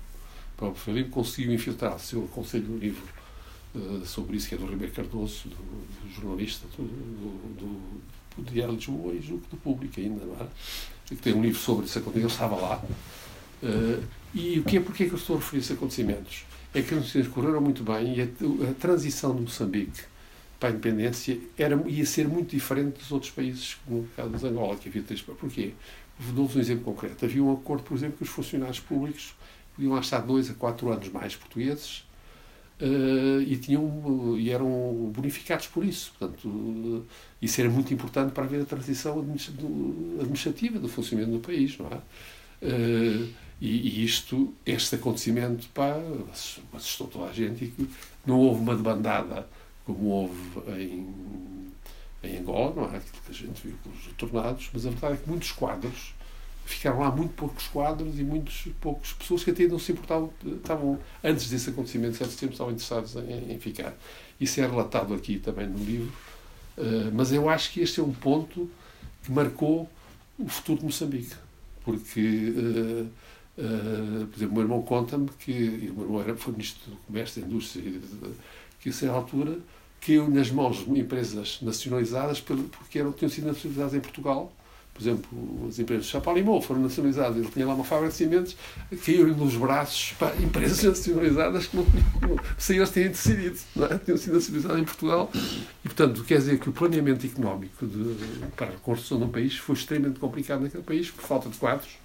O 0.55 0.57
Paulo 0.57 0.75
Frelimo 0.75 1.09
conseguiu 1.09 1.53
infiltrar-se. 1.53 2.15
Eu 2.15 2.23
aconselho 2.23 2.73
um 2.73 2.77
livro 2.77 3.03
uh, 3.75 4.05
sobre 4.05 4.37
isso, 4.37 4.47
que 4.47 4.55
é 4.55 4.57
do 4.57 4.65
Ribeiro 4.65 4.93
Cardoso, 4.93 5.49
do, 5.49 5.55
do 5.55 6.13
jornalista 6.15 6.65
do, 6.77 6.83
do, 6.83 8.01
do, 8.37 8.51
Diário 8.51 8.75
de 8.77 8.87
Lisboa 8.87 9.13
e 9.13 9.21
julgo 9.21 9.43
do 9.51 9.57
Público 9.57 9.99
ainda, 9.99 10.25
não 10.25 10.35
é? 10.35 10.47
Que 11.05 11.15
tem 11.17 11.33
um 11.33 11.41
livro 11.41 11.59
sobre 11.59 11.85
esse 11.85 11.97
acontecimento, 11.97 12.27
ele 12.27 12.33
estava 12.33 12.55
lá. 12.55 12.81
Uh, 13.61 14.03
e 14.33 14.59
o 14.59 14.63
que 14.63 14.77
é, 14.77 14.79
porque 14.79 15.03
é 15.03 15.07
que 15.07 15.13
eu 15.13 15.17
estou 15.17 15.35
a 15.35 15.39
referir 15.39 15.59
esses 15.59 15.71
acontecimentos? 15.71 16.45
É 16.73 16.81
que 16.81 16.87
os 16.87 16.99
acontecimentos 16.99 17.33
correram 17.33 17.61
muito 17.61 17.83
bem 17.83 18.17
e 18.17 18.21
a, 18.21 18.69
a 18.69 18.73
transição 18.73 19.35
de 19.35 19.41
Moçambique 19.41 20.03
para 20.59 20.69
a 20.69 20.71
independência 20.71 21.37
era, 21.57 21.75
ia 21.87 22.05
ser 22.05 22.27
muito 22.27 22.51
diferente 22.51 22.99
dos 22.99 23.11
outros 23.11 23.31
países, 23.31 23.77
como 23.85 24.01
o 24.01 24.07
caso 24.15 24.29
de 24.29 24.47
Angola, 24.47 24.75
que 24.77 24.89
havia 24.89 25.03
três. 25.03 25.21
Porquê? 25.21 25.73
Dou-vos 26.33 26.55
um 26.55 26.59
exemplo 26.59 26.83
concreto. 26.83 27.25
Havia 27.25 27.43
um 27.43 27.53
acordo, 27.53 27.83
por 27.83 27.95
exemplo, 27.95 28.17
que 28.17 28.23
os 28.23 28.29
funcionários 28.29 28.79
públicos 28.79 29.35
podiam 29.75 29.99
estar 29.99 30.19
dois 30.19 30.49
a 30.49 30.53
quatro 30.53 30.91
anos 30.91 31.09
mais 31.09 31.35
portugueses 31.35 32.05
uh, 32.79 33.41
e, 33.41 33.57
tinham, 33.57 34.37
e 34.37 34.49
eram 34.49 35.11
bonificados 35.13 35.67
por 35.67 35.83
isso. 35.83 36.13
Portanto, 36.17 36.47
uh, 36.47 37.05
isso 37.41 37.59
era 37.59 37.69
muito 37.69 37.93
importante 37.93 38.31
para 38.31 38.45
haver 38.45 38.61
a 38.61 38.65
transição 38.65 39.19
administrativa 39.19 40.79
do 40.79 40.87
funcionamento 40.87 41.37
do 41.37 41.39
país, 41.39 41.77
não 41.77 41.87
é? 41.87 41.97
Uh, 42.65 43.29
e, 43.61 44.01
e, 44.01 44.05
isto, 44.05 44.53
este 44.65 44.95
acontecimento, 44.95 45.67
pá, 45.73 45.95
assustou 46.73 47.07
toda 47.07 47.25
a 47.29 47.33
gente 47.33 47.65
e 47.65 47.87
não 48.25 48.39
houve 48.39 48.61
uma 48.61 48.75
debandada 48.75 49.47
como 49.85 50.05
houve 50.07 50.81
em 50.81 51.35
em 52.25 52.39
Angola, 52.39 52.73
não 52.75 52.83
é 52.85 52.97
aquilo 52.97 53.21
que 53.25 53.31
a 53.31 53.33
gente 53.33 53.61
viu 53.67 53.75
com 53.83 53.89
os 53.89 54.13
tornados, 54.17 54.69
mas 54.73 54.85
a 54.85 54.89
verdade 54.89 55.13
é 55.13 55.17
que 55.17 55.29
muitos 55.29 55.51
quadros 55.51 56.13
ficaram 56.65 56.99
lá 56.99 57.11
muito 57.11 57.33
poucos 57.35 57.67
quadros 57.67 58.19
e 58.19 58.23
muitas 58.23 58.65
poucas 58.81 59.13
pessoas 59.13 59.43
que 59.43 59.51
até 59.51 59.67
não 59.67 59.77
se 59.77 59.91
importavam, 59.91 60.33
estavam, 60.43 60.99
antes 61.23 61.49
desse 61.49 61.69
acontecimento, 61.69 62.17
certo 62.17 62.35
tempo, 62.35 62.53
estavam 62.53 62.73
interessados 62.73 63.15
em, 63.15 63.53
em, 63.53 63.59
ficar. 63.59 63.93
Isso 64.41 64.59
é 64.59 64.65
relatado 64.65 65.13
aqui 65.13 65.37
também 65.37 65.67
no 65.67 65.77
livro, 65.77 66.11
uh, 66.77 67.11
mas 67.13 67.31
eu 67.31 67.47
acho 67.49 67.71
que 67.71 67.81
este 67.81 67.99
é 67.99 68.03
um 68.03 68.13
ponto 68.13 68.69
que 69.23 69.31
marcou 69.31 69.89
o 70.39 70.47
futuro 70.47 70.79
de 70.79 70.85
Moçambique, 70.85 71.35
porque, 71.83 72.51
uh, 72.57 73.09
uh, 73.61 74.27
por 74.27 74.35
exemplo, 74.35 74.49
o 74.49 74.53
meu 74.53 74.61
irmão 74.63 74.81
conta-me 74.81 75.29
que, 75.39 75.91
o 75.91 75.93
meu 75.93 76.03
irmão 76.05 76.21
era, 76.21 76.35
foi 76.35 76.53
ministro 76.53 76.91
do 76.91 76.97
Comércio, 76.97 77.41
da 77.41 77.47
Indústria, 77.47 78.01
que 78.79 78.89
a 78.89 78.93
certa 78.93 79.15
altura 79.15 79.59
caiu 80.05 80.29
nas 80.29 80.51
mãos 80.51 80.85
de 80.85 80.99
empresas 80.99 81.59
nacionalizadas 81.61 82.39
porque 82.39 82.99
eram, 82.99 83.11
tinham 83.11 83.29
sido 83.29 83.47
nacionalizadas 83.47 83.93
em 83.93 83.99
Portugal. 83.99 84.53
Por 84.93 85.01
exemplo, 85.01 85.67
as 85.67 85.77
empresas 85.77 86.05
de 86.05 86.11
Chapalimau 86.11 86.61
foram 86.61 86.81
nacionalizadas. 86.81 87.35
Ele 87.35 87.49
tinha 87.49 87.67
lá 87.67 87.73
uma 87.73 87.83
fábrica 87.83 88.11
de 88.11 88.15
cimentos, 88.15 88.55
caiu 89.05 89.27
nos 89.35 89.57
braços 89.57 90.13
para 90.17 90.33
empresas 90.37 90.81
nacionalizadas 90.85 91.67
que 91.67 91.75
não, 91.75 91.85
não 92.21 92.39
eles 92.69 92.89
terem 92.91 93.09
decidido. 93.09 93.59
Não 93.75 93.87
é? 93.87 93.97
Tinham 93.97 94.17
sido 94.17 94.35
nacionalizadas 94.35 94.79
em 94.79 94.85
Portugal. 94.85 95.29
E, 95.33 95.89
portanto, 95.89 96.23
quer 96.23 96.37
dizer 96.37 96.59
que 96.59 96.69
o 96.69 96.71
planeamento 96.71 97.25
económico 97.25 97.85
de, 97.85 98.15
para 98.55 98.67
a 98.67 98.77
construção 98.77 99.17
de 99.17 99.25
um 99.25 99.29
país 99.29 99.57
foi 99.57 99.75
extremamente 99.75 100.17
complicado 100.17 100.61
naquele 100.61 100.83
país 100.83 101.11
por 101.11 101.23
falta 101.23 101.49
de 101.49 101.57
quadros, 101.57 101.97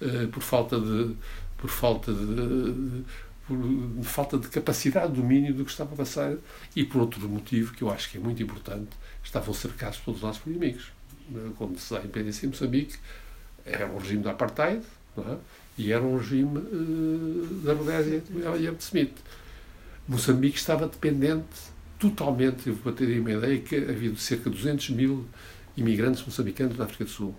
eh, 0.00 0.26
por 0.32 0.42
falta 0.42 0.80
de, 0.80 1.14
por 1.58 1.68
falta 1.68 2.10
de, 2.10 3.04
por 3.46 3.58
falta 4.02 4.38
de 4.38 4.48
capacidade 4.48 5.12
de 5.12 5.20
domínio 5.20 5.52
do 5.54 5.64
que 5.64 5.70
estava 5.70 5.92
a 5.94 5.96
passar 5.96 6.34
e 6.74 6.84
por 6.84 7.00
outro 7.02 7.28
motivo 7.28 7.74
que 7.74 7.82
eu 7.82 7.90
acho 7.90 8.10
que 8.10 8.16
é 8.16 8.20
muito 8.20 8.42
importante, 8.42 8.90
estavam 9.22 9.52
cercados 9.52 9.98
todos 9.98 10.22
nós 10.22 10.38
por 10.38 10.50
inimigos. 10.50 10.92
Quando 11.56 11.78
se 11.78 11.92
dá 11.92 11.98
a 11.98 12.02
independência 12.02 12.46
em 12.46 12.50
Moçambique, 12.50 12.96
era 13.64 13.86
um 13.86 13.98
regime 13.98 14.22
da 14.22 14.30
apartheid 14.30 14.82
é? 15.18 15.36
e 15.76 15.92
era 15.92 16.02
um 16.02 16.18
regime 16.18 16.58
uh, 16.58 17.60
da 17.64 17.74
Rodésia 17.74 18.20
de 18.20 18.82
Smith. 18.82 19.16
Moçambique 20.06 20.58
estava 20.58 20.86
dependente 20.86 21.72
totalmente, 21.98 22.68
eu 22.68 22.74
vou 22.74 22.92
ter 22.92 23.18
uma 23.18 23.32
ideia, 23.32 23.58
que 23.60 23.76
havia 23.76 24.14
cerca 24.16 24.50
de 24.50 24.56
200 24.56 24.90
mil 24.90 25.26
imigrantes 25.76 26.24
moçambicanos 26.24 26.76
na 26.76 26.84
África 26.84 27.04
do 27.04 27.10
Sul 27.10 27.34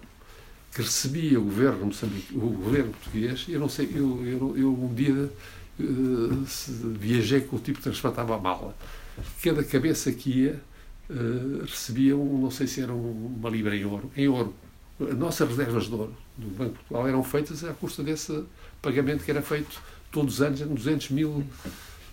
que 0.76 0.82
recebia 0.82 1.40
o 1.40 1.44
governo 1.44 1.90
o 2.34 2.40
governo 2.40 2.92
português, 2.92 3.46
eu 3.48 3.62
não 3.62 3.70
sei, 3.70 3.90
eu, 3.96 4.26
eu, 4.26 4.58
eu 4.58 4.74
um 4.74 4.94
dia 4.94 5.32
viajei 5.78 7.42
com 7.42 7.58
o 7.58 7.60
tipo 7.60 7.78
que 7.78 7.84
transportava 7.84 8.36
a 8.36 8.40
mala. 8.40 8.76
Cada 9.44 9.64
cabeça 9.64 10.12
que 10.12 10.30
ia 10.30 10.62
uh, 11.10 11.62
recebia 11.62 12.16
um, 12.16 12.42
não 12.42 12.52
sei 12.52 12.68
se 12.68 12.82
era 12.82 12.94
uma 12.94 13.50
libra 13.50 13.76
em 13.76 13.86
ouro, 13.86 14.12
em 14.16 14.28
ouro. 14.28 14.54
As 15.00 15.18
nossas 15.18 15.50
reservas 15.50 15.86
de 15.86 15.94
ouro 15.94 16.16
do 16.38 16.48
Banco 16.48 16.76
Portugal 16.76 17.08
eram 17.08 17.24
feitas 17.24 17.64
à 17.64 17.74
custa 17.74 18.02
desse 18.04 18.44
pagamento 18.82 19.24
que 19.24 19.32
era 19.32 19.42
feito 19.42 19.82
todos 20.12 20.36
os 20.36 20.42
anos, 20.42 20.62
eram 20.62 20.74
200 20.74 21.10
mil. 21.10 21.44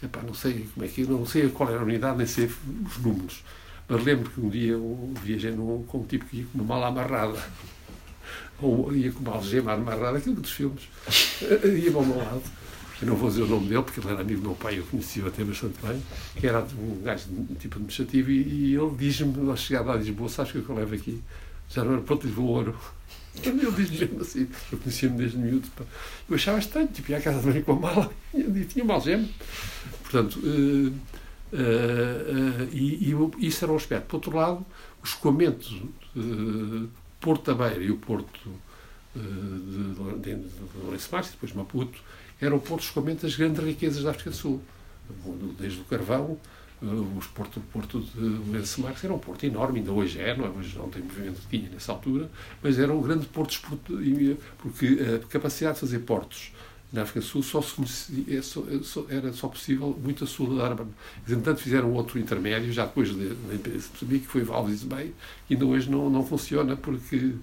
Epá, 0.02 0.20
não 0.22 0.34
sei 0.34 0.68
como 0.74 0.84
é 0.84 0.88
que 0.88 1.04
não 1.04 1.24
sei 1.24 1.48
qual 1.48 1.70
era 1.70 1.78
a 1.78 1.84
unidade, 1.84 2.18
nem 2.18 2.26
sei 2.26 2.46
os 2.46 2.98
números. 2.98 3.44
Mas 3.88 4.04
lembro 4.04 4.30
que 4.30 4.40
um 4.40 4.48
dia 4.48 4.72
eu 4.72 5.12
viajei 5.22 5.52
num, 5.52 5.84
com 5.84 5.98
um 5.98 6.04
tipo 6.04 6.24
que 6.24 6.38
ia 6.38 6.46
com 6.46 6.58
uma 6.58 6.64
mala 6.64 6.88
amarrada 6.88 7.38
ou 8.60 8.94
ia 8.94 9.12
com 9.12 9.20
uma 9.20 9.34
algema 9.34 9.72
amarrada, 9.72 10.18
aquilo 10.18 10.36
dos 10.36 10.50
filmes, 10.50 10.88
ia 11.64 11.90
para 11.90 12.00
o 12.00 12.06
meu 12.06 12.16
lado 12.16 12.42
eu 13.02 13.08
não 13.08 13.16
vou 13.16 13.28
dizer 13.28 13.42
o 13.42 13.46
nome 13.46 13.68
dele, 13.68 13.82
porque 13.82 14.00
ele 14.00 14.10
era 14.10 14.20
amigo 14.20 14.40
do 14.40 14.48
meu 14.48 14.56
pai, 14.56 14.78
eu 14.78 14.84
conhecia-o 14.84 15.28
até 15.28 15.44
bastante 15.44 15.74
bem, 15.84 16.02
que 16.36 16.46
era 16.46 16.66
um 16.78 17.02
gajo 17.02 17.24
de 17.28 17.54
tipo 17.56 17.76
administrativo, 17.76 18.30
e, 18.30 18.42
e 18.42 18.74
ele 18.74 18.90
diz-me, 18.96 19.50
ao 19.50 19.56
chegar 19.56 19.82
lá, 19.82 19.96
diz-me, 19.96 20.28
sabes 20.28 20.52
que 20.52 20.58
eu 20.58 20.74
levo 20.74 20.94
aqui? 20.94 21.20
Já 21.68 21.84
não 21.84 21.94
era 21.94 22.02
pronto, 22.02 22.26
levou 22.26 22.46
ouro. 22.46 22.76
Ele 23.42 23.72
diz-me 23.72 23.98
mesmo 23.98 24.20
assim, 24.20 24.46
eu 24.70 24.76
conhecia-me 24.76 25.16
desde 25.16 25.38
miúdo. 25.38 25.66
Pá. 25.74 25.84
Eu 26.28 26.34
achava 26.34 26.58
estranho, 26.58 26.86
tipo, 26.88 27.10
ia 27.12 27.16
à 27.16 27.20
casa 27.22 27.50
de 27.50 27.62
com 27.62 27.72
a 27.72 27.76
mala 27.76 28.12
e 28.34 28.64
tinha 28.66 28.84
uma 28.84 28.92
algema. 28.92 29.26
Portanto, 30.02 30.38
uh, 30.38 30.92
Uh, 31.52 32.66
e, 32.72 33.12
e, 33.12 33.46
isso 33.46 33.64
era 33.64 33.72
um 33.72 33.76
aspecto. 33.76 34.06
Por 34.06 34.16
outro 34.16 34.34
lado, 34.34 34.64
o 35.02 35.04
escoamento 35.04 35.68
uh, 36.16 36.88
Porto 37.20 37.54
da 37.54 37.68
Beira 37.68 37.84
e 37.84 37.90
o 37.90 37.98
Porto 37.98 38.48
uh, 39.14 39.20
de, 39.20 40.34
de, 40.34 40.34
de, 40.34 40.48
de 40.48 40.78
Lourenço 40.82 41.08
Marques, 41.12 41.32
depois 41.32 41.52
Maputo, 41.52 41.98
eram 42.42 42.58
portos 42.58 42.84
de 42.84 42.90
escoamento 42.90 43.22
das 43.22 43.36
grandes 43.36 43.64
riquezas 43.64 44.02
da 44.02 44.10
África 44.10 44.30
do 44.30 44.36
Sul. 44.36 44.60
Desde 45.58 45.80
o 45.80 45.84
carvão, 45.84 46.38
os 47.16 47.26
porto, 47.28 47.60
porto 47.72 48.00
de 48.00 48.20
Lourenço 48.20 48.80
Marques 48.80 49.04
era 49.04 49.14
um 49.14 49.18
porto 49.18 49.44
enorme, 49.44 49.78
ainda 49.78 49.92
hoje 49.92 50.18
é, 50.20 50.36
não 50.36 50.46
é? 50.46 50.48
Hoje 50.48 50.76
não 50.76 50.88
tem 50.88 51.02
movimento 51.02 51.40
que 51.42 51.56
tinha 51.56 51.70
nessa 51.70 51.92
altura, 51.92 52.28
mas 52.60 52.78
era 52.78 52.92
um 52.92 53.00
grande 53.00 53.26
porto, 53.26 53.60
porque 54.58 54.98
a 55.14 55.26
capacidade 55.28 55.74
de 55.74 55.80
fazer 55.80 56.00
portos 56.00 56.52
na 56.92 57.02
África 57.02 57.20
do 57.20 57.26
Sul 57.26 57.42
só 57.42 57.62
se, 57.62 58.26
é 58.28 58.34
é 58.34 59.16
era 59.16 59.32
só 59.32 59.48
possível 59.48 59.98
muito 60.02 60.24
a 60.24 60.26
sul 60.26 60.56
da 60.56 60.64
Arma. 60.64 60.88
Entretanto, 61.22 61.60
fizeram 61.60 61.92
outro 61.92 62.18
intermédio, 62.18 62.72
já 62.72 62.84
depois 62.84 63.10
da 63.10 63.16
de, 63.16 63.30
independência 63.30 63.90
de 64.02 64.18
que 64.18 64.26
foi 64.26 64.42
Valdez 64.42 64.82
Bay, 64.82 65.14
que 65.46 65.54
ainda 65.54 65.64
hoje 65.64 65.88
não, 65.88 66.10
não 66.10 66.26
funciona 66.26 66.76
porque, 66.76 67.34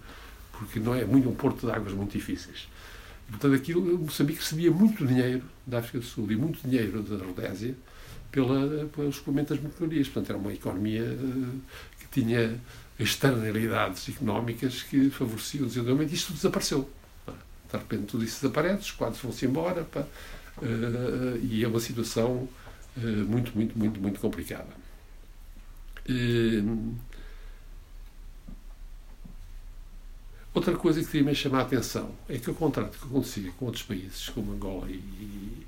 porque 0.52 0.80
não 0.80 0.94
é 0.94 1.06
muito 1.06 1.30
um 1.30 1.34
porto 1.34 1.66
de 1.66 1.72
águas 1.72 1.94
muito 1.94 2.12
difíceis. 2.12 2.68
Portanto, 3.30 3.54
aquilo, 3.54 4.00
Moçambique 4.00 4.40
recebia 4.40 4.72
muito 4.72 5.06
dinheiro 5.06 5.44
da 5.66 5.80
África 5.80 6.00
do 6.00 6.06
Sul 6.06 6.32
e 6.32 6.36
muito 6.36 6.68
dinheiro 6.68 7.02
da 7.04 7.24
Rodésia 7.24 7.76
pela, 8.32 8.86
pelas 8.88 9.16
suplementos 9.16 9.56
das 9.56 9.64
mercadorias. 9.64 10.08
Portanto, 10.08 10.30
era 10.30 10.38
uma 10.38 10.54
economia 10.54 11.04
uh, 11.04 11.62
que 12.00 12.22
tinha 12.22 12.60
externalidades 13.00 14.10
económicas 14.10 14.84
que 14.84 15.10
favoreciam 15.10 15.64
o 15.64 15.68
desenvolvimento 15.68 16.14
isto 16.14 16.34
desapareceu 16.34 16.90
de 17.72 17.78
repente 17.78 18.06
tudo 18.06 18.24
isso 18.24 18.42
desaparece, 18.42 18.82
os 18.82 18.92
quadros 18.92 19.22
vão-se 19.22 19.46
embora, 19.46 19.84
pá, 19.84 20.02
uh, 20.58 21.38
e 21.42 21.64
é 21.64 21.68
uma 21.68 21.80
situação 21.80 22.50
uh, 22.98 23.02
muito, 23.02 23.56
muito, 23.56 23.78
muito, 23.78 24.02
muito 24.02 24.20
complicada. 24.20 24.70
Uh, 26.10 26.96
outra 30.54 30.76
coisa 30.76 31.02
que 31.02 31.08
queria 31.08 31.26
me 31.26 31.36
chamar 31.36 31.60
a 31.60 31.62
atenção 31.64 32.12
é 32.28 32.38
que 32.38 32.50
o 32.50 32.54
contrato 32.54 32.98
que 32.98 33.06
acontecia 33.06 33.52
com 33.52 33.66
outros 33.66 33.84
países, 33.84 34.30
como 34.30 34.52
Angola 34.52 34.90
e, 34.90 34.96
e 34.96 35.68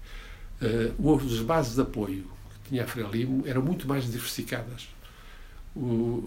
as 0.62 1.40
bases 1.40 1.76
de 1.76 1.82
apoio 1.82 2.24
que 2.64 2.70
tinha 2.70 2.84
a 2.84 2.88
Frelimo 2.88 3.44
eram 3.48 3.62
muito 3.62 3.88
mais 3.88 4.06
diversificadas. 4.06 4.90
O, 5.76 6.24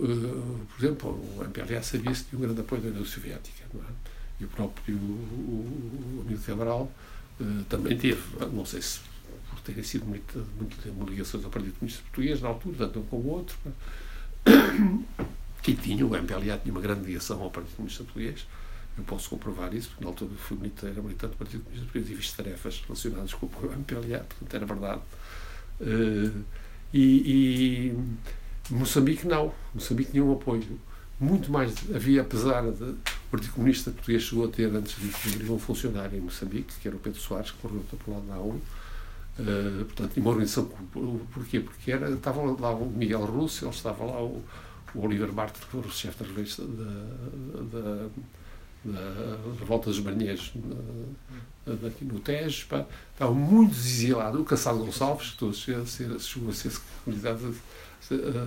por 0.71 0.85
exemplo, 0.85 1.11
o 1.11 1.45
MPLA 1.45 1.83
sabia-se 1.83 2.25
de 2.25 2.37
um 2.37 2.41
grande 2.41 2.61
apoio 2.61 2.81
da 2.81 2.89
União 2.89 3.05
Soviética. 3.05 3.65
É? 3.75 4.15
e 4.41 4.45
o 4.45 4.49
próprio 4.49 4.97
o, 4.97 6.19
o 6.19 6.25
amigo 6.27 6.41
Cabral 6.43 6.91
uh, 7.41 7.65
também 7.69 7.97
teve, 7.97 8.23
não 8.53 8.65
sei 8.65 8.83
se 8.83 9.01
por 9.51 9.61
terem 9.61 9.83
sido 9.83 10.05
muito, 10.07 10.45
muito 10.59 11.11
ligações 11.11 11.45
ao 11.45 11.51
Partido 11.51 11.75
Comunista 11.79 12.03
Português 12.03 12.41
na 12.41 12.49
altura, 12.49 12.77
tanto 12.79 13.01
um 13.01 13.03
como 13.05 13.23
o 13.23 13.33
outro, 13.33 13.57
que 15.65 15.75
tinha, 15.75 16.07
o 16.07 16.15
MPLA 16.15 16.59
tinha 16.59 16.73
uma 16.73 16.81
grande 16.81 17.07
ligação 17.07 17.43
ao 17.43 17.51
Partido 17.51 17.75
Comunista 17.77 18.05
Português, 18.05 18.47
eu 18.99 19.05
posso 19.05 19.31
comprovar 19.31 19.75
isso, 19.75 19.89
porque 19.89 20.05
na 20.05 20.11
altura 20.11 20.31
fui 20.37 20.59
militante, 20.59 20.93
era 20.93 21.03
militante 21.03 21.33
do 21.33 21.39
Partido 21.39 21.65
Comunista 21.65 21.91
Português 21.91 22.19
e 22.19 22.23
fiz 22.23 22.33
tarefas 22.33 22.83
relacionadas 22.87 23.33
com 23.33 23.47
o 23.47 23.73
MPLA, 23.73 24.19
portanto 24.19 24.55
era 24.55 24.67
verdade. 24.67 25.01
Uh, 25.81 26.45
e, 26.93 27.93
e 27.93 27.99
Moçambique 28.71 29.27
não, 29.27 29.53
Moçambique 29.75 30.13
tinha 30.13 30.23
um 30.23 30.33
apoio 30.35 30.63
muito 31.19 31.51
mais 31.51 31.75
havia, 31.95 32.21
apesar 32.21 32.71
de 32.71 32.85
o 32.85 32.97
Partido 33.31 33.55
Comunista 33.55 33.91
Português 33.91 34.23
chegou 34.23 34.45
a 34.45 34.49
ter 34.49 34.67
antes 34.67 34.95
de 34.97 35.51
um 35.51 35.59
funcionário 35.59 36.17
em 36.19 36.21
Moçambique, 36.21 36.75
que 36.79 36.87
era 36.87 36.97
o 36.97 37.01
Pedro 37.01 37.19
Soares, 37.19 37.51
que 37.51 37.67
morreu 37.67 37.83
pelo 38.05 38.17
lado 38.17 38.29
da 38.29 38.37
ONU, 38.37 38.61
uh, 39.39 39.85
portanto, 39.87 40.17
uma 40.19 40.31
organização, 40.31 40.67
porquê? 41.33 41.59
Porque 41.59 41.91
era, 41.91 42.11
estava 42.11 42.43
lá 42.43 42.71
o 42.71 42.87
Miguel 42.87 43.25
Russo, 43.25 43.67
estava 43.71 44.05
lá 44.05 44.23
o, 44.23 44.45
o 44.95 45.05
Oliver 45.05 45.33
Martin, 45.33 45.61
que 45.61 45.67
foi 45.67 45.81
o 45.81 45.91
chefe 45.91 46.23
da 46.23 46.29
revista 46.29 46.63
da, 46.63 47.79
da, 47.79 48.09
Revolta 49.59 49.89
dos 49.89 49.99
Marinheiros 50.01 50.53
aqui 51.87 52.05
no 52.05 52.21
Tejo, 52.21 52.67
pá, 52.67 52.85
estava 53.13 53.33
muito 53.33 53.75
exilado, 53.75 54.43
o 54.43 54.45
Caçado 54.45 54.79
Gonçalves, 54.79 55.31
que 55.31 55.39
todos 55.39 55.59
chegou 55.59 55.83
a 55.83 55.87
ser, 55.87 56.21
chegou 56.21 56.51
a 56.51 56.53
ser 56.53 56.73
comunidade 57.03 57.41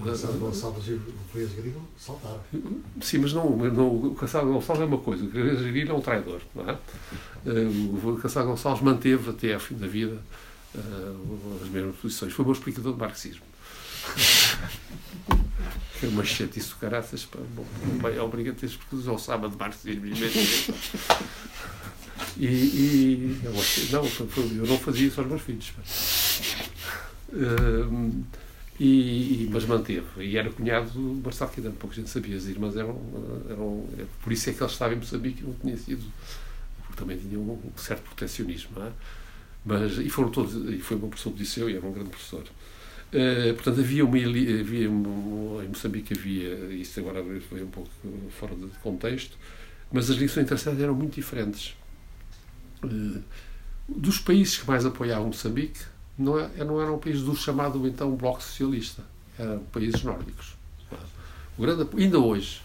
Caçado 0.06 0.38
Gonçalves 0.38 0.88
e 0.88 0.94
o 0.94 1.02
Frias 1.32 1.52
Grilo 1.54 1.82
saltaram. 1.98 2.40
Sim, 3.02 3.18
mas 3.18 3.34
não, 3.34 3.58
não, 3.58 3.88
o 3.88 4.16
Caçado 4.16 4.46
Gonçalves 4.46 4.84
é 4.84 4.86
uma 4.86 5.00
coisa, 5.00 5.26
o 5.26 5.32
Frias 5.32 5.62
Grilo 5.62 5.92
é 5.92 5.94
um 5.96 6.02
traidor. 6.02 6.42
Não 6.54 6.70
é? 6.70 6.78
O 8.04 8.20
Caçado 8.22 8.48
Gonçalves 8.48 8.84
manteve 8.84 9.32
até 9.32 9.56
ao 9.56 9.60
fim 9.60 9.76
da 9.76 9.88
vida 9.88 10.22
uh, 10.76 11.60
as 11.64 11.70
mesmas 11.70 11.96
posições. 11.96 12.34
Foi 12.34 12.46
o 12.46 12.48
meu 12.48 12.54
explicador 12.54 12.94
de 12.94 13.00
marxismo. 13.00 13.42
É 16.04 16.08
uma 16.08 16.24
chatice 16.24 16.70
do 16.70 16.76
caraças. 16.76 17.26
Pá. 17.26 17.40
Bom, 17.56 17.66
é 18.08 18.22
obrigado 18.22 18.56
a 18.56 18.60
ter 18.60 18.66
explicadores 18.68 19.08
ao 19.08 19.18
sábado 19.18 19.52
de 19.52 19.58
marxismo. 19.58 20.06
E, 22.38 22.46
e 22.46 23.40
eu, 23.44 23.52
não, 23.52 24.06
eu 24.58 24.68
não 24.68 24.78
fazia 24.78 25.08
isso 25.08 25.20
aos 25.20 25.30
meus 25.30 25.42
filhos. 25.42 25.74
Uh, 27.30 28.24
e, 28.80 29.50
mas 29.52 29.66
manteve. 29.66 30.06
E 30.18 30.38
era 30.38 30.52
cunhado 30.52 30.90
do 30.92 31.22
Marcelo 31.24 31.52
Quintana, 31.52 31.76
pouca 31.80 31.96
gente 31.96 32.10
sabia. 32.10 32.38
As 32.38 32.46
irmãs 32.46 32.76
eram, 32.76 33.02
eram. 33.50 33.88
Por 34.22 34.32
isso 34.32 34.50
é 34.50 34.54
que 34.54 34.62
ele 34.62 34.72
estava 34.72 34.94
em 34.94 34.98
Moçambique 34.98 35.42
e 35.42 35.46
não 35.46 35.54
tinha 35.54 35.78
sido. 35.78 36.04
Porque 36.86 37.00
também 37.00 37.18
tinha 37.18 37.40
um, 37.40 37.60
certo 37.76 38.04
protecionismo. 38.04 38.80
É? 38.84 38.92
Mas, 39.66 39.98
e 39.98 40.10
foram 40.10 40.30
todos. 40.30 40.54
E 40.72 40.80
foi 40.80 40.96
um 40.98 41.00
bom 41.00 41.10
professor 41.10 41.32
do 41.32 41.40
Liceu 41.40 41.70
e 41.70 41.76
era 41.76 41.86
um 41.86 41.92
grande 41.92 42.10
professor. 42.10 42.44
Uh, 43.14 43.54
portanto, 43.54 43.80
havia 43.80 44.06
uma. 44.06 44.18
Havia, 44.18 44.86
em 44.88 45.68
Moçambique 45.68 46.14
havia. 46.14 46.54
Isso 46.74 47.00
agora 47.00 47.24
foi 47.50 47.64
um 47.64 47.70
pouco 47.70 47.90
fora 48.32 48.56
de 48.56 48.68
contexto. 48.80 49.38
Mas 49.92 50.10
as 50.10 50.18
lições 50.18 50.44
interessantes 50.44 50.82
eram 50.82 50.94
muito 50.94 51.16
diferentes. 51.16 51.76
Uh, 52.84 53.22
dos 53.88 54.20
países 54.20 54.58
que 54.58 54.68
mais 54.68 54.86
apoiavam 54.86 55.28
Moçambique, 55.28 55.80
não, 56.18 56.38
é, 56.40 56.50
não 56.64 56.82
era 56.82 56.92
um 56.92 56.98
país 56.98 57.22
do 57.22 57.36
chamado 57.36 57.88
então 57.88 58.16
Bloco 58.16 58.44
Socialista, 58.44 59.04
eram 59.40 59.60
países 59.72 60.04
nórdicos. 60.04 60.58
O 61.58 61.62
grande, 61.62 61.88
ainda 61.98 62.20
hoje, 62.20 62.62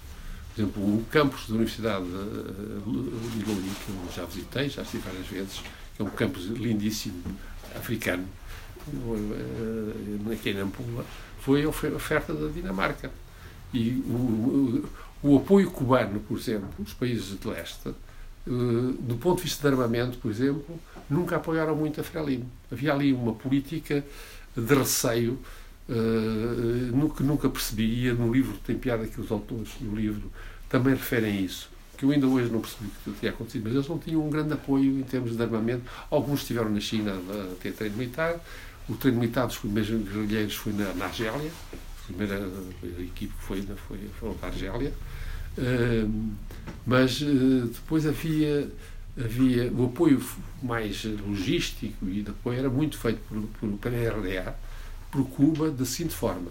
por 0.55 0.63
exemplo, 0.63 0.83
o 0.83 1.05
campus 1.11 1.49
da 1.49 1.55
Universidade 1.55 2.05
de 2.05 3.41
Lili, 3.45 3.71
que 3.87 3.91
eu 3.91 4.13
já 4.15 4.25
visitei, 4.25 4.69
já 4.69 4.83
estive 4.83 5.03
várias 5.03 5.27
vezes, 5.27 5.63
é 5.99 6.03
um 6.03 6.11
campus 6.11 6.47
lindíssimo, 6.47 7.23
africano, 7.77 8.27
aqui 10.33 10.51
em 10.51 10.55
Nampula, 10.55 11.05
foi 11.41 11.65
a 11.65 11.69
oferta 11.69 12.33
da 12.33 12.49
Dinamarca. 12.49 13.11
E 13.73 14.03
o, 14.07 14.85
o, 15.23 15.37
apoio 15.37 15.71
cubano, 15.71 16.21
por 16.21 16.39
exemplo, 16.39 16.69
os 16.79 16.93
países 16.93 17.39
de 17.39 17.49
leste, 17.49 17.89
eh, 17.89 17.93
do 18.47 19.17
ponto 19.19 19.39
de 19.39 19.45
vista 19.45 19.67
de 19.67 19.75
armamento, 19.75 20.19
por 20.19 20.31
exemplo, 20.31 20.79
nunca 21.09 21.37
apoiaram 21.37 21.75
muito 21.75 22.01
a 22.01 22.05
Frelimo. 22.05 22.51
Havia 22.71 22.93
ali 22.93 23.13
uma 23.13 23.33
política 23.33 24.05
de 24.55 24.75
receio 24.75 25.39
no 26.93 27.11
que 27.11 27.23
nunca 27.23 27.49
percebia. 27.49 28.15
No 28.15 28.33
livro 28.33 28.57
tem 28.65 28.77
piada 28.79 29.07
que 29.07 29.21
os 29.21 29.31
autores 29.31 29.71
do 29.81 29.95
livro 29.95 30.31
também 30.69 30.95
referem 30.95 31.45
isso, 31.45 31.69
que 31.99 32.05
eu 32.05 32.11
ainda 32.11 32.27
hoje 32.27 32.51
não 32.51 32.61
percebi 32.61 32.91
que 33.05 33.11
tinha 33.13 33.31
acontecido, 33.31 33.65
mas 33.65 33.75
eles 33.75 33.89
não 33.89 33.99
tinham 33.99 34.27
um 34.27 34.31
grande 34.31 34.55
apoio 34.55 34.99
em 34.99 35.03
termos 35.03 35.37
de 35.37 35.43
armamento. 35.43 35.83
Alguns 36.11 36.41
estiveram 36.41 36.71
na 36.71 36.81
China 36.81 37.13
a 37.13 37.55
ter 37.63 37.73
treino 37.73 37.97
militar, 37.97 38.41
o 38.89 38.95
treino 38.95 39.21
militar 39.21 39.47
dos 39.47 39.59
primeiros 39.59 39.91
guerrilheiros 39.91 40.55
foi 40.55 40.73
na, 40.73 40.93
na 40.95 41.05
Argélia, 41.07 41.51
a 41.73 42.07
primeira 42.07 42.49
equipe 42.99 43.33
que 43.33 43.43
foi, 43.43 43.63
foi, 43.89 43.99
foi 44.19 44.37
na 44.41 44.49
Argélia. 44.49 44.93
Uh, 45.59 46.33
mas 46.87 47.21
uh, 47.21 47.67
depois 47.67 48.07
havia 48.07 48.71
havia 49.19 49.71
o 49.71 49.85
apoio 49.87 50.23
mais 50.63 51.05
logístico 51.05 52.09
e 52.09 52.23
de 52.23 52.31
apoio 52.31 52.59
era 52.59 52.71
muito 52.71 52.97
feito 52.97 53.21
por, 53.61 53.69
pela 53.79 53.97
RDA, 53.97 54.57
por 55.11 55.25
Cuba, 55.29 55.71
da 55.71 55.85
seguinte 55.85 56.15
forma: 56.15 56.51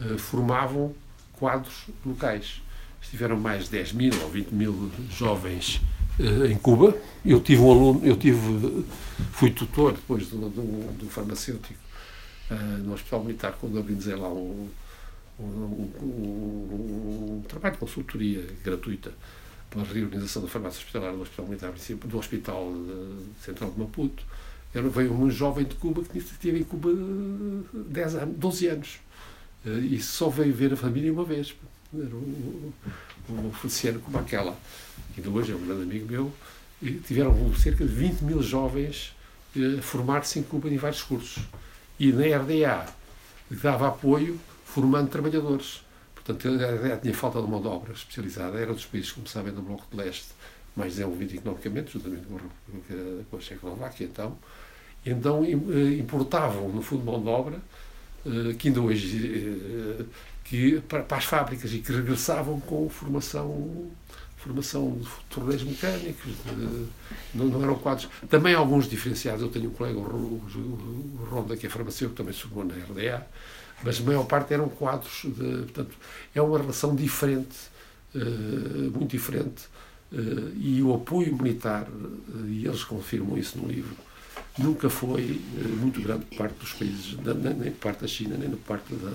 uh, 0.00 0.18
formavam 0.18 0.94
quadros 1.32 1.86
locais. 2.04 2.62
Estiveram 3.00 3.38
mais 3.38 3.64
de 3.64 3.70
10 3.70 3.92
mil 3.92 4.22
ou 4.22 4.30
20 4.30 4.50
mil 4.50 4.90
jovens 5.10 5.80
em 6.18 6.56
Cuba. 6.56 6.96
Eu 7.24 7.40
tive 7.40 7.62
um 7.62 7.70
aluno, 7.70 8.00
eu 8.04 8.16
tive, 8.16 8.84
fui 9.32 9.50
tutor 9.50 9.92
depois 9.92 10.28
do, 10.28 10.48
do, 10.48 10.92
do 10.98 11.06
farmacêutico 11.10 11.74
uh, 12.50 12.54
no 12.84 12.94
Hospital 12.94 13.24
Militar, 13.24 13.56
quando 13.60 13.78
abrimos 13.78 14.06
lá 14.06 14.28
um, 14.28 14.68
um, 15.40 15.44
um, 16.02 17.38
um 17.38 17.42
trabalho 17.48 17.74
de 17.74 17.80
consultoria 17.80 18.46
gratuita 18.64 19.12
pela 19.70 19.84
reorganização 19.84 20.42
da 20.42 20.48
farmácia 20.48 20.78
hospitalar 20.78 21.12
do 21.12 21.22
Hospital 21.22 21.46
Militar 21.46 21.72
do 21.72 22.18
Hospital 22.18 22.72
Central 23.44 23.70
de 23.70 23.78
Maputo, 23.78 24.24
era, 24.74 24.88
veio 24.88 25.12
um 25.12 25.30
jovem 25.30 25.64
de 25.64 25.74
Cuba 25.76 26.02
que 26.02 26.18
esteve 26.18 26.60
em 26.60 26.64
Cuba 26.64 26.90
10 27.72 28.14
anos, 28.16 28.36
12 28.36 28.66
anos. 28.68 28.98
Eh, 29.64 29.70
e 29.70 30.02
só 30.02 30.28
veio 30.28 30.52
ver 30.52 30.72
a 30.72 30.76
família 30.76 31.12
uma 31.12 31.24
vez. 31.24 31.54
Era 31.94 32.14
um, 32.14 32.72
um 33.30 33.52
Feliciano 33.52 34.00
como 34.00 34.18
aquela. 34.18 34.56
Ainda 35.16 35.30
hoje 35.30 35.52
é 35.52 35.54
um 35.54 35.66
grande 35.66 35.82
amigo 35.82 36.10
meu. 36.10 36.32
E 36.82 36.92
tiveram 36.92 37.54
cerca 37.54 37.84
de 37.84 37.92
20 37.92 38.20
mil 38.20 38.42
jovens 38.42 39.14
a 39.56 39.58
eh, 39.58 39.80
formar-se 39.80 40.38
em 40.38 40.42
Cuba 40.42 40.68
em 40.68 40.76
vários 40.76 41.02
cursos. 41.02 41.42
E 41.98 42.12
na 42.12 42.24
RDA 42.36 42.86
dava 43.50 43.88
apoio 43.88 44.38
formando 44.64 45.08
trabalhadores. 45.08 45.82
Portanto, 46.14 46.48
tinha 47.00 47.14
falta 47.14 47.40
de 47.40 47.48
mão 47.48 47.62
de 47.62 47.68
obra 47.68 47.94
especializada. 47.94 48.58
Era 48.58 48.74
dos 48.74 48.84
países, 48.84 49.12
como 49.12 49.26
sabem, 49.26 49.54
do 49.54 49.62
Bloco 49.62 49.86
de 49.90 49.96
Leste, 49.96 50.28
mais 50.76 50.92
desenvolvido 50.94 51.34
economicamente, 51.34 51.92
juntamente 51.92 52.26
com 53.30 53.36
a 53.36 53.40
Checoslováquia, 53.40 54.04
então. 54.04 54.36
Então 55.04 55.44
importavam, 55.44 56.68
no 56.68 56.82
fundo, 56.82 57.04
mão 57.04 57.22
de 57.22 57.28
obra, 57.28 57.60
que 58.58 58.68
ainda 58.68 58.80
hoje, 58.80 59.56
que, 60.44 60.80
para, 60.80 61.04
para 61.04 61.16
as 61.16 61.24
fábricas 61.24 61.72
e 61.72 61.78
que 61.78 61.92
regressavam 61.92 62.60
com 62.60 62.88
formação 62.88 63.88
formação 64.46 64.98
de 65.00 65.08
torneios 65.28 65.64
mecânicos, 65.64 66.32
de, 66.44 66.86
não, 67.34 67.46
não, 67.46 67.62
eram 67.62 67.74
quadros. 67.76 68.08
Também 68.30 68.54
alguns 68.54 68.88
diferenciados. 68.88 69.42
Eu 69.42 69.48
tenho 69.48 69.70
um 69.70 69.72
colega, 69.72 69.98
o, 69.98 70.02
o, 70.02 71.28
Ronda, 71.28 71.56
que 71.56 71.66
é 71.66 71.70
farmacêutico, 71.70 72.16
também 72.16 72.32
formou 72.32 72.64
na 72.64 72.74
RDA, 72.74 73.26
mas 73.82 74.00
a 74.00 74.02
maior 74.02 74.24
parte 74.24 74.54
eram 74.54 74.68
quadros. 74.68 75.22
De, 75.24 75.62
portanto, 75.64 75.96
é 76.34 76.40
uma 76.40 76.58
relação 76.58 76.94
diferente, 76.94 77.56
uh, 78.14 78.90
muito 78.96 79.10
diferente, 79.10 79.64
uh, 80.12 80.52
e 80.56 80.80
o 80.82 80.94
apoio 80.94 81.36
militar, 81.36 81.88
uh, 81.88 82.46
e 82.46 82.66
eles 82.66 82.84
confirmam 82.84 83.36
isso 83.36 83.58
no 83.58 83.68
livro, 83.68 83.96
nunca 84.56 84.88
foi 84.88 85.40
muito 85.80 86.00
grande 86.00 86.24
por 86.26 86.38
parte 86.38 86.54
dos 86.58 86.72
países, 86.72 87.16
nem, 87.18 87.54
nem 87.54 87.72
por 87.72 87.80
parte 87.80 88.00
da 88.02 88.06
China, 88.06 88.36
nem 88.38 88.50
por 88.50 88.60
parte 88.60 88.94
da. 88.94 89.12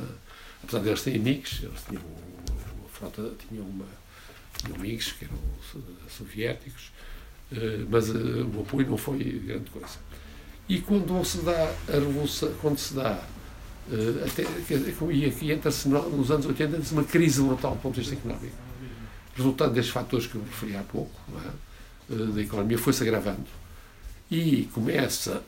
Apesar 0.64 0.80
de 0.80 0.90
eles 0.90 1.02
terem 1.02 1.20
amigos, 1.20 1.60
eles 1.64 1.82
tinham 1.88 2.04
uma 2.04 2.90
frota, 2.90 3.32
tinham 3.50 3.66
uma 3.66 3.86
amigos 4.76 5.12
que 5.14 5.26
eram 5.26 5.38
soviéticos, 6.10 6.92
eh, 7.52 7.86
mas 7.90 8.10
eh, 8.10 8.14
o 8.14 8.62
apoio 8.62 8.90
não 8.90 8.98
foi 8.98 9.18
grande 9.46 9.70
coisa. 9.70 9.98
E 10.70 10.80
quando 10.80 11.24
se 11.26 11.40
dá 11.40 11.74
a 11.88 11.92
revolução, 11.92 12.54
quando 12.62 12.78
se 12.78 12.94
dá, 12.94 13.24
eh, 13.92 14.26
até, 14.26 14.44
e 15.12 15.26
aqui 15.26 15.52
entra-se 15.52 15.90
nos 15.90 16.32
anos 16.32 16.46
80, 16.46 16.78
entra 16.78 16.94
uma 16.94 17.04
crise 17.04 17.42
brutal 17.42 17.76
do 17.76 17.82
ponto 17.82 17.96
de 17.96 18.02
vista 18.02 18.16
económico, 18.16 18.56
resultando 19.36 19.74
destes 19.74 19.94
fatores 19.94 20.28
que 20.28 20.36
eu 20.36 20.44
referi 20.44 20.76
há 20.76 20.84
pouco, 20.84 21.20
é? 21.46 21.72
da 22.34 22.42
economia, 22.42 22.78
foi-se 22.78 23.04
agravando. 23.04 23.48
E 24.30 24.70
começa 24.74 25.44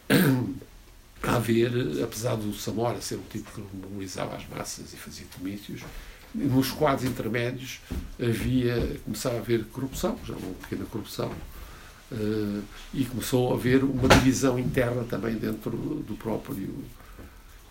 a 1.24 1.36
haver, 1.36 1.72
apesar 2.04 2.36
do 2.36 2.54
Samora 2.54 3.02
ser 3.02 3.16
um 3.16 3.24
tipo 3.30 3.50
que 3.52 3.62
mobilizava 3.76 4.36
as 4.36 4.48
massas 4.48 4.94
e 4.94 4.98
fazia 4.98 5.26
comícios, 5.38 5.82
nos 6.34 6.72
quadros 6.72 7.08
intermédios 7.08 7.80
havia, 8.20 9.00
começava 9.04 9.36
a 9.36 9.40
haver 9.40 9.66
corrupção, 9.66 10.18
já 10.26 10.34
uma 10.34 10.54
pequena 10.56 10.86
corrupção, 10.86 11.32
uh, 12.12 12.64
e 12.94 13.06
começou 13.06 13.52
a 13.52 13.56
haver 13.56 13.84
uma 13.84 14.10
divisão 14.10 14.58
interna 14.58 15.04
também 15.04 15.36
dentro 15.36 15.72
do 15.72 16.16
próprio. 16.16 16.84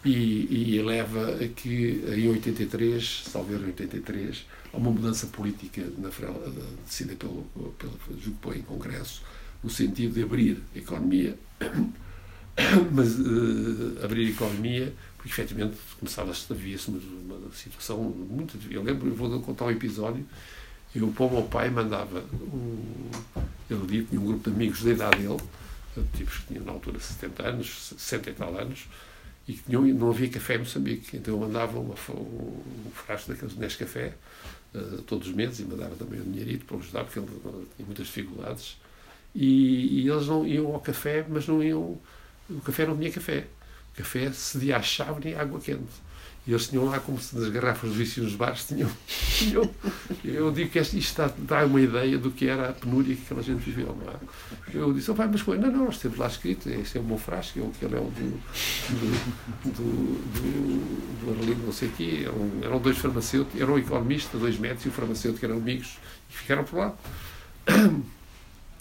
E, 0.05 0.75
e 0.75 0.83
leva 0.83 1.37
a 1.37 1.46
que 1.46 2.05
em 2.09 2.29
83, 2.29 3.27
talvez 3.33 3.61
em 3.62 3.66
83, 3.66 4.46
há 4.72 4.77
uma 4.77 4.90
mudança 4.90 5.29
política 5.29 5.81
na 5.96 6.11
decidida 6.85 7.14
pelo, 7.14 7.46
pelo 7.79 8.20
julgo 8.20 8.53
em 8.53 8.62
Congresso, 8.62 9.22
no 9.62 9.70
sentido 9.70 10.14
de 10.14 10.25
abrir 10.25 10.61
a 10.75 10.79
economia, 10.79 11.38
mas 12.90 13.16
uh, 13.16 14.05
abrir 14.05 14.27
a 14.27 14.31
economia 14.31 14.92
porque 15.23 15.41
efetivamente 15.41 15.77
começava-se, 16.01 16.53
havia-se 16.53 16.91
uma, 16.91 17.53
situação 17.53 18.03
muito. 18.03 18.59
Eu 18.69 18.83
lembro, 18.83 19.09
eu 19.09 19.15
vou 19.15 19.41
contar 19.41 19.67
um 19.67 19.71
episódio. 19.71 20.27
Eu, 20.95 21.09
para 21.09 21.25
o 21.27 21.31
meu 21.31 21.43
pai, 21.43 21.71
mandava. 21.71 22.25
Um, 22.53 23.09
ele 23.71 23.87
dia 23.87 24.03
tinha 24.03 24.21
um 24.21 24.27
grupo 24.27 24.51
de 24.51 24.57
amigos 24.57 24.83
da 24.83 24.91
idade 24.91 25.19
dele, 25.19 25.41
tipos 26.17 26.39
que 26.39 26.47
tinham 26.49 26.65
na 26.65 26.73
altura 26.73 26.99
70 26.99 27.49
anos, 27.49 27.95
60 27.97 28.31
e 28.31 28.35
tal 28.35 28.59
anos, 28.59 28.89
e 29.47 29.53
que 29.53 29.63
tinham, 29.63 29.83
não 29.83 30.11
havia 30.11 30.29
café 30.29 30.57
em 30.57 30.59
Moçambique. 30.59 31.17
Então 31.17 31.35
eu 31.35 31.41
mandava 31.41 31.79
uma, 31.79 31.95
um, 32.11 32.63
um 32.89 32.91
frasco 32.93 33.33
daqueles 33.33 33.57
Nescafé 33.57 34.15
uh, 34.75 35.03
todos 35.03 35.29
os 35.29 35.35
meses 35.35 35.61
e 35.61 35.65
mandava 35.65 35.95
também 35.95 36.21
um 36.21 36.25
dinheirito 36.25 36.65
para 36.65 36.77
ajudar, 36.79 37.05
porque 37.05 37.21
ele 37.21 37.29
tinha 37.77 37.87
muitas 37.87 38.07
dificuldades. 38.07 38.77
E, 39.37 40.03
e 40.03 40.09
eles 40.09 40.27
não 40.27 40.45
iam 40.45 40.75
ao 40.75 40.81
café, 40.81 41.25
mas 41.29 41.47
não 41.47 41.63
iam. 41.63 41.97
O 42.51 42.61
café 42.61 42.85
não 42.85 42.99
tinha 42.99 43.13
café 43.13 43.47
café 43.95 44.33
cedia 44.33 44.77
a 44.77 44.83
chave 44.83 45.25
nem 45.25 45.35
água 45.35 45.61
quente. 45.61 46.13
E 46.45 46.51
eles 46.51 46.67
tinham 46.67 46.87
lá, 46.87 46.99
como 46.99 47.21
se 47.21 47.39
nas 47.39 47.49
garrafas 47.51 47.93
de 47.93 47.97
vício 47.97 48.25
nos 48.25 48.35
bares, 48.35 48.67
tinham, 48.67 48.91
tinham. 49.39 49.71
Eu 50.25 50.51
digo 50.51 50.71
que 50.71 50.81
isto 50.81 50.99
está, 50.99 51.33
dá 51.39 51.65
uma 51.65 51.81
ideia 51.81 52.19
do 52.19 52.33
que 52.33 52.49
era 52.49 52.71
a 52.71 52.73
penúria 52.73 53.15
que 53.15 53.23
aquela 53.23 53.43
gente 53.43 53.61
viveu. 53.61 53.97
Não 53.97 54.13
é? 54.13 54.17
Eu 54.75 54.93
disse, 54.93 55.09
oh, 55.13 55.15
pai, 55.15 55.29
mas 55.31 55.47
não, 55.47 55.71
não, 55.71 55.85
nós 55.85 55.99
temos 55.99 56.19
lá 56.19 56.27
escrito, 56.27 56.69
este 56.69 56.99
é 56.99 57.01
o 57.01 57.05
meu 57.05 57.17
frasco, 57.17 57.61
é 57.61 57.63
aquele 57.63 57.95
é 57.95 58.01
o 58.01 58.11
do, 58.11 58.41
do, 59.63 59.83
do, 60.33 61.25
do 61.25 61.31
Arlindo, 61.31 61.65
não 61.65 61.73
sei 61.73 61.89
o 61.89 61.93
quê. 61.93 62.23
Eram, 62.25 62.51
eram 62.61 62.81
dois 62.81 62.99
farmacêuticos, 62.99 63.61
era 63.61 63.71
um 63.71 63.79
economista, 63.79 64.37
dois 64.37 64.59
médicos 64.59 64.87
e 64.87 64.89
o 64.89 64.93
farmacêutico 64.93 65.45
eram 65.45 65.59
amigos 65.59 65.97
e 66.29 66.37
ficaram 66.37 66.65
por 66.65 66.77
lá. 66.79 66.95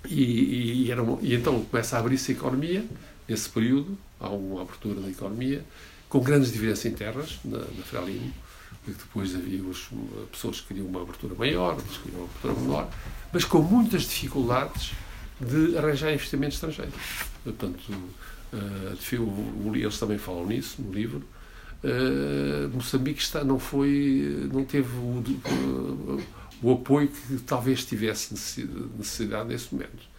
E, 0.04 0.24
e, 0.24 0.86
e, 0.86 0.92
eram, 0.92 1.20
e 1.22 1.36
então 1.36 1.64
começa 1.64 1.96
a 1.96 2.00
abrir-se 2.00 2.32
a 2.32 2.34
economia, 2.34 2.84
nesse 3.28 3.48
período, 3.48 3.96
há 4.22 4.30
uma 4.30 4.62
abertura 4.62 5.02
da 5.02 5.10
economia, 5.10 5.66
com 6.08 6.20
grandes 6.20 6.52
diferenças 6.52 6.86
internas 6.86 7.40
na, 7.44 7.58
na 7.58 7.84
Frelimo, 7.84 8.34
porque 8.84 9.00
depois 9.00 9.36
havia 9.36 9.64
os, 9.64 9.90
pessoas 10.32 10.62
que 10.62 10.70
queriam 10.70 10.88
uma 10.88 11.02
abertura 11.02 11.36
maior, 11.36 11.76
outras 11.76 11.98
que 11.98 12.04
queriam 12.04 12.22
uma 12.22 12.30
abertura 12.30 12.54
menor, 12.54 12.90
mas 13.32 13.46
com 13.46 13.62
muitas 13.62 14.04
dificuldades 14.04 14.92
de 15.40 15.78
arranjar 15.78 16.14
investimento 16.14 16.54
estrangeiro. 16.54 16.92
Portanto, 17.44 17.92
uh, 18.54 19.76
eles 19.76 19.98
também 19.98 20.18
falam 20.18 20.46
nisso 20.46 20.82
no 20.82 20.94
livro. 20.94 21.24
Uh, 21.84 22.70
Moçambique 22.76 23.22
está, 23.22 23.44
não 23.44 23.58
foi, 23.58 24.50
não 24.54 24.64
teve 24.64 24.90
o, 24.98 25.24
o 26.62 26.72
apoio 26.74 27.08
que 27.08 27.38
talvez 27.40 27.84
tivesse 27.84 28.34
necessidade 28.98 29.50
nesse 29.50 29.74
momento. 29.74 30.11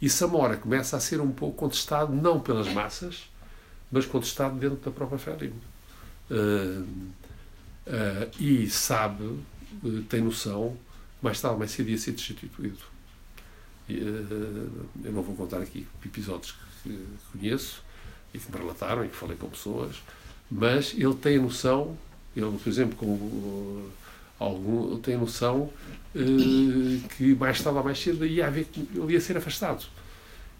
E 0.00 0.08
Samora 0.08 0.56
começa 0.56 0.96
a 0.96 1.00
ser 1.00 1.20
um 1.20 1.30
pouco 1.30 1.56
contestado, 1.56 2.14
não 2.14 2.38
pelas 2.38 2.68
massas, 2.72 3.28
mas 3.90 4.06
contestado 4.06 4.56
dentro 4.56 4.76
da 4.76 4.90
própria 4.90 5.18
Frelimo. 5.18 5.60
Uh, 6.30 6.82
uh, 7.86 8.30
e 8.38 8.68
sabe, 8.68 9.24
uh, 9.24 10.02
tem 10.08 10.20
noção, 10.20 10.76
mais 11.20 11.40
tarde, 11.40 11.58
mais 11.58 11.70
cedo 11.72 11.88
ia 11.88 11.98
ser 11.98 12.12
destituído. 12.12 12.78
eu 13.88 15.12
não 15.12 15.22
vou 15.22 15.34
contar 15.34 15.58
aqui 15.58 15.86
episódios 16.04 16.54
que 16.82 17.06
conheço 17.32 17.82
e 18.32 18.38
que 18.38 18.52
me 18.52 18.58
relataram 18.58 19.04
e 19.04 19.08
que 19.08 19.16
falei 19.16 19.36
com 19.36 19.48
pessoas, 19.48 19.96
mas 20.50 20.94
ele 20.94 21.14
tem 21.14 21.38
noção, 21.40 21.98
ele, 22.36 22.56
por 22.56 22.68
exemplo, 22.68 22.96
com 22.96 23.88
algum, 24.38 24.98
tem 24.98 25.16
noção 25.16 25.70
uh, 26.14 27.08
que 27.16 27.34
mais 27.34 27.60
tarde 27.60 27.78
ou 27.78 27.84
mais 27.84 27.98
cedo 27.98 28.24
ia 28.24 28.46
haver 28.46 28.66
que 28.66 28.86
ele 28.94 29.12
ia 29.12 29.20
ser 29.20 29.36
afastado. 29.36 29.84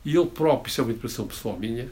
E 0.05 0.17
ele 0.17 0.27
próprio, 0.27 0.71
isso 0.71 0.81
é 0.81 0.85
uma 0.85 0.93
impressão 0.93 1.27
pessoal 1.27 1.59
minha, 1.59 1.89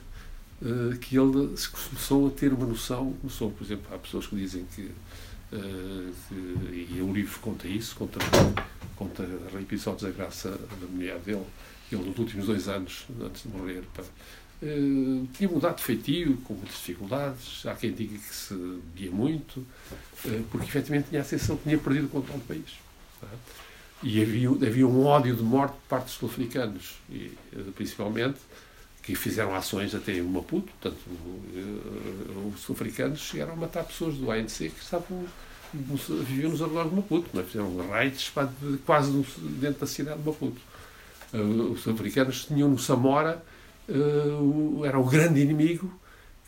uh, 0.62 0.96
que 0.99 1.16
ele 1.16 1.55
começou 1.70 2.29
a 2.29 2.31
ter 2.31 2.53
uma 2.53 2.66
noção, 2.66 3.12
começou, 3.20 3.51
por 3.51 3.64
exemplo, 3.64 3.94
há 3.94 3.99
pessoas 3.99 4.27
que 4.27 4.37
dizem 4.37 4.64
que, 4.75 4.83
uh, 5.53 6.12
que 6.29 6.96
e 6.96 7.01
o 7.01 7.12
livro 7.12 7.38
conta 7.40 7.68
isso, 7.68 7.94
conta, 7.96 8.18
conta 8.96 9.22
episódios 9.61 10.03
da 10.03 10.11
graça 10.11 10.51
da 10.51 10.87
mulher 10.88 11.18
dele, 11.18 11.44
ele 11.90 12.03
nos 12.03 12.18
últimos 12.18 12.46
dois 12.46 12.68
anos, 12.68 13.07
antes 13.22 13.42
de 13.42 13.49
morrer, 13.49 13.83
pá, 13.94 14.03
Uh, 14.62 15.27
tinha 15.35 15.49
mudado 15.51 15.77
de 15.77 15.83
feitio, 15.83 16.38
com 16.45 16.55
muitas 16.55 16.77
dificuldades. 16.77 17.66
Há 17.66 17.75
quem 17.75 17.92
diga 17.92 18.16
que 18.16 18.35
se 18.35 18.55
bebia 18.55 19.11
muito, 19.11 19.59
uh, 19.61 20.45
porque 20.51 20.66
efetivamente 20.66 21.11
tinha 21.11 21.21
a 21.21 21.25
sensação 21.25 21.57
que 21.57 21.64
tinha 21.64 21.79
perdido 21.79 22.07
o 22.07 22.09
controle 22.09 22.40
do 22.40 22.47
país. 22.47 22.73
Tá? 23.21 23.29
E 24.03 24.23
havia, 24.23 24.49
havia 24.49 24.87
um 24.87 25.05
ódio 25.05 25.37
de 25.37 25.42
morte 25.42 25.73
por 25.73 25.88
parte 25.88 26.05
dos 26.05 26.14
sul-africanos, 26.14 26.95
e, 27.11 27.33
uh, 27.53 27.73
principalmente, 27.73 28.38
que 29.03 29.14
fizeram 29.14 29.55
ações 29.55 29.95
até 29.95 30.12
em 30.12 30.23
Maputo. 30.23 30.73
Portanto, 30.81 30.99
os 32.53 32.61
sul-africanos 32.61 33.21
chegaram 33.21 33.53
a 33.53 33.57
matar 33.57 33.85
pessoas 33.85 34.16
do 34.16 34.31
ANC 34.31 34.71
que 34.71 34.83
estavam 34.83 35.27
viviam 35.73 36.51
nos 36.51 36.62
arredores 36.62 36.90
de 36.90 36.97
Maputo. 36.97 37.29
Não 37.33 37.40
é? 37.40 37.45
Fizeram 37.45 37.88
raids 37.88 38.33
quase 38.85 39.11
dentro 39.61 39.81
da 39.81 39.87
cidade 39.87 40.19
de 40.19 40.27
Maputo. 40.27 40.61
os 41.73 41.83
sul-africanos 41.83 42.47
tinham 42.47 42.69
no 42.69 42.79
Samora 42.79 43.42
era 44.85 44.99
o 44.99 45.05
grande 45.05 45.40
inimigo, 45.40 45.92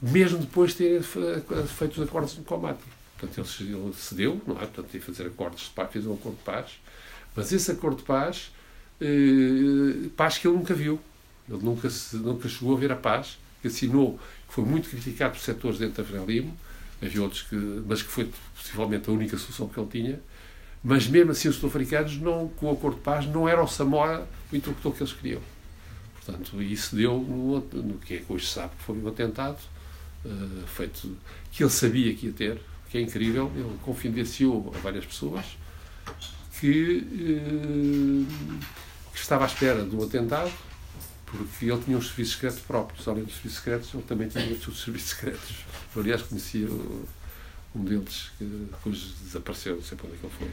mesmo 0.00 0.38
depois 0.38 0.72
de 0.72 0.76
ter 0.76 1.02
feito 1.02 2.00
os 2.00 2.08
acordos 2.08 2.34
de 2.34 2.42
combate. 2.42 2.80
Portanto, 3.18 3.48
ele, 3.58 3.92
cedeu, 3.94 4.40
não 4.46 4.56
é? 4.56 4.60
Portanto, 4.60 4.94
ia 4.94 5.00
fazer 5.00 5.26
acordos 5.26 5.64
de 5.64 5.70
paz, 5.70 5.90
fez 5.92 6.06
um 6.06 6.14
acordo 6.14 6.36
de 6.36 6.44
paz, 6.44 6.78
mas 7.34 7.52
esse 7.52 7.70
acordo 7.70 7.98
de 7.98 8.04
paz, 8.04 8.52
uh, 9.00 10.08
paz 10.10 10.38
que 10.38 10.46
ele 10.46 10.56
nunca 10.56 10.74
viu. 10.74 11.00
Ele 11.48 11.62
nunca, 11.62 11.88
nunca 12.12 12.48
chegou 12.48 12.76
a 12.76 12.78
ver 12.78 12.92
a 12.92 12.96
paz, 12.96 13.38
que 13.60 13.68
assinou, 13.68 14.18
que 14.46 14.54
foi 14.54 14.64
muito 14.64 14.88
criticado 14.88 15.34
por 15.34 15.40
setores 15.40 15.78
dentro 15.78 16.02
da 16.02 16.08
Frelimo, 16.08 16.56
havia 17.02 17.22
outros 17.22 17.42
que, 17.42 17.56
mas 17.86 18.02
que 18.02 18.08
foi 18.08 18.30
possivelmente 18.54 19.08
a 19.08 19.12
única 19.12 19.36
solução 19.36 19.68
que 19.68 19.80
ele 19.80 19.88
tinha. 19.88 20.20
Mas 20.82 21.08
mesmo 21.08 21.32
assim, 21.32 21.48
os 21.48 21.56
sul-africanos, 21.56 22.16
com 22.56 22.66
o 22.66 22.70
acordo 22.70 22.96
de 22.96 23.02
paz, 23.02 23.26
não 23.26 23.48
era 23.48 23.62
o 23.62 23.66
Samora 23.66 24.28
o 24.52 24.56
interlocutor 24.56 24.92
que 24.92 25.02
eles 25.02 25.12
queriam. 25.12 25.40
Portanto, 26.28 26.62
isso 26.62 26.94
deu 26.94 27.18
no, 27.18 27.58
no 27.58 27.98
que 27.98 28.14
é 28.14 28.18
que 28.18 28.30
hoje 28.30 28.46
sabe 28.46 28.76
que 28.76 28.84
foi 28.84 28.98
um 28.98 29.08
atentado, 29.08 29.58
uh, 30.26 30.66
feito 30.66 31.16
que 31.50 31.62
ele 31.62 31.70
sabia 31.70 32.14
que 32.14 32.26
ia 32.26 32.32
ter, 32.32 32.60
que 32.90 32.98
é 32.98 33.00
incrível. 33.00 33.50
Ele 33.56 33.78
confidenciou 33.82 34.70
a 34.76 34.78
várias 34.80 35.06
pessoas 35.06 35.56
que, 36.60 36.98
uh, 36.98 38.26
que 39.10 39.18
estava 39.18 39.44
à 39.44 39.46
espera 39.46 39.82
de 39.82 39.96
um 39.96 40.02
atentado 40.02 40.52
porque 41.24 41.64
ele 41.66 41.82
tinha 41.82 41.96
um 41.96 42.02
serviços 42.02 42.34
secretos 42.34 42.60
próprios. 42.60 43.08
Além 43.08 43.24
dos 43.24 43.34
serviços 43.34 43.58
secretos, 43.58 43.94
ele 43.94 44.02
também 44.02 44.28
tinha 44.28 44.50
outros 44.50 44.82
serviços 44.82 45.10
secretos. 45.10 45.64
Eu, 45.94 46.02
aliás, 46.02 46.22
conhecia 46.22 46.68
um 47.74 47.84
deles 47.84 48.30
que 48.36 48.44
depois 48.44 49.14
desapareceu, 49.22 49.76
não 49.76 49.82
sei 49.82 49.96
para 49.96 50.06
onde 50.06 50.16
é 50.16 50.18
que 50.18 50.26
ele 50.26 50.34
foi. 50.38 50.48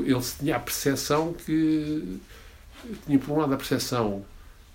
Uh, 0.00 0.04
ele 0.04 0.24
tinha 0.40 0.56
a 0.56 0.60
percepção 0.60 1.32
que. 1.32 2.18
Tinha, 3.04 3.18
por 3.18 3.32
um 3.32 3.40
lado, 3.40 3.54
a 3.54 3.56
percepção 3.56 4.24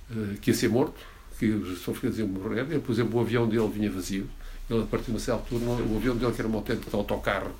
uh, 0.09 0.37
que 0.41 0.51
ia 0.51 0.55
ser 0.55 0.69
morto, 0.69 0.95
que 1.39 1.45
os 1.47 1.79
sul-africanos 1.79 2.19
iam 2.19 2.27
morrer. 2.27 2.61
Ele, 2.61 2.79
por 2.79 2.91
exemplo, 2.91 3.19
o 3.19 3.21
avião 3.21 3.47
dele 3.47 3.67
vinha 3.67 3.89
vazio. 3.89 4.29
Ele, 4.69 4.83
a 4.83 4.85
partir 4.85 5.05
de 5.05 5.11
uma 5.11 5.19
certa 5.19 5.41
altura, 5.41 5.65
o 5.65 5.97
avião 5.97 6.15
dele, 6.15 6.31
que 6.31 6.41
era 6.41 6.49
um 6.49 6.55
autêntico 6.55 6.95
autocarro, 6.95 7.51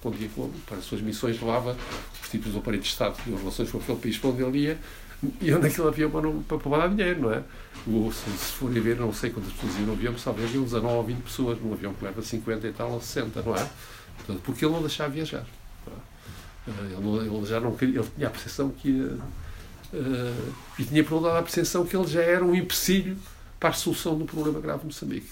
para 0.65 0.77
as 0.77 0.85
suas 0.85 1.01
missões, 1.01 1.39
levava 1.39 1.75
os 2.21 2.29
tipos 2.29 2.51
do 2.51 2.59
aparelho 2.59 2.81
de 2.81 2.89
Estado 2.89 3.15
e 3.27 3.33
as 3.33 3.39
relações 3.39 3.71
com 3.71 3.79
aquele 3.79 3.97
país 3.97 4.17
para 4.17 4.29
onde 4.29 4.43
ele 4.43 4.59
ia 4.59 4.77
e 5.39 5.53
onde 5.53 5.67
aquele 5.67 5.87
avião 5.87 6.09
para, 6.09 6.21
não, 6.21 6.41
para, 6.41 6.57
para 6.57 6.77
dar 6.77 6.87
dinheiro, 6.89 7.21
não 7.21 7.33
é? 7.33 7.43
O, 7.85 8.11
se, 8.11 8.29
se 8.31 8.53
forem 8.53 8.81
ver, 8.81 8.97
não 8.97 9.13
sei 9.13 9.29
quantas 9.29 9.53
pessoas 9.53 9.75
iam 9.75 9.85
no 9.85 9.93
avião, 9.93 10.13
mas 10.13 10.23
talvez 10.23 10.53
iam 10.53 10.63
19 10.63 10.95
ou 10.95 11.03
20 11.03 11.17
pessoas 11.21 11.61
num 11.61 11.73
avião 11.73 11.93
que 11.93 12.03
leva 12.03 12.21
50 12.21 12.67
e 12.67 12.73
tal 12.73 12.91
ou 12.91 13.01
60, 13.01 13.41
não 13.43 13.55
é? 13.55 13.69
Portanto, 14.17 14.41
porque 14.43 14.65
ele 14.65 14.73
não 14.73 14.81
deixava 14.81 15.11
viajar. 15.11 15.45
Não 16.65 16.73
é? 16.73 16.87
ele, 16.87 17.01
não, 17.01 17.37
ele, 17.37 17.45
já 17.45 17.59
não 17.59 17.75
queria, 17.75 17.99
ele 17.99 18.09
tinha 18.15 18.27
a 18.27 18.31
percepção 18.31 18.69
que 18.69 18.89
ia. 18.89 19.17
Uh, 19.93 20.53
e 20.79 20.85
tinha 20.85 21.03
por 21.03 21.15
um 21.15 21.19
lado 21.21 21.37
a 21.37 21.41
percepção 21.41 21.85
que 21.85 21.95
ele 21.95 22.07
já 22.07 22.21
era 22.21 22.43
um 22.43 22.55
empecilho 22.55 23.17
para 23.59 23.69
a 23.69 23.73
solução 23.73 24.17
do 24.17 24.25
problema 24.25 24.59
grave 24.59 24.79
de 24.79 24.85
Moçambique. 24.85 25.31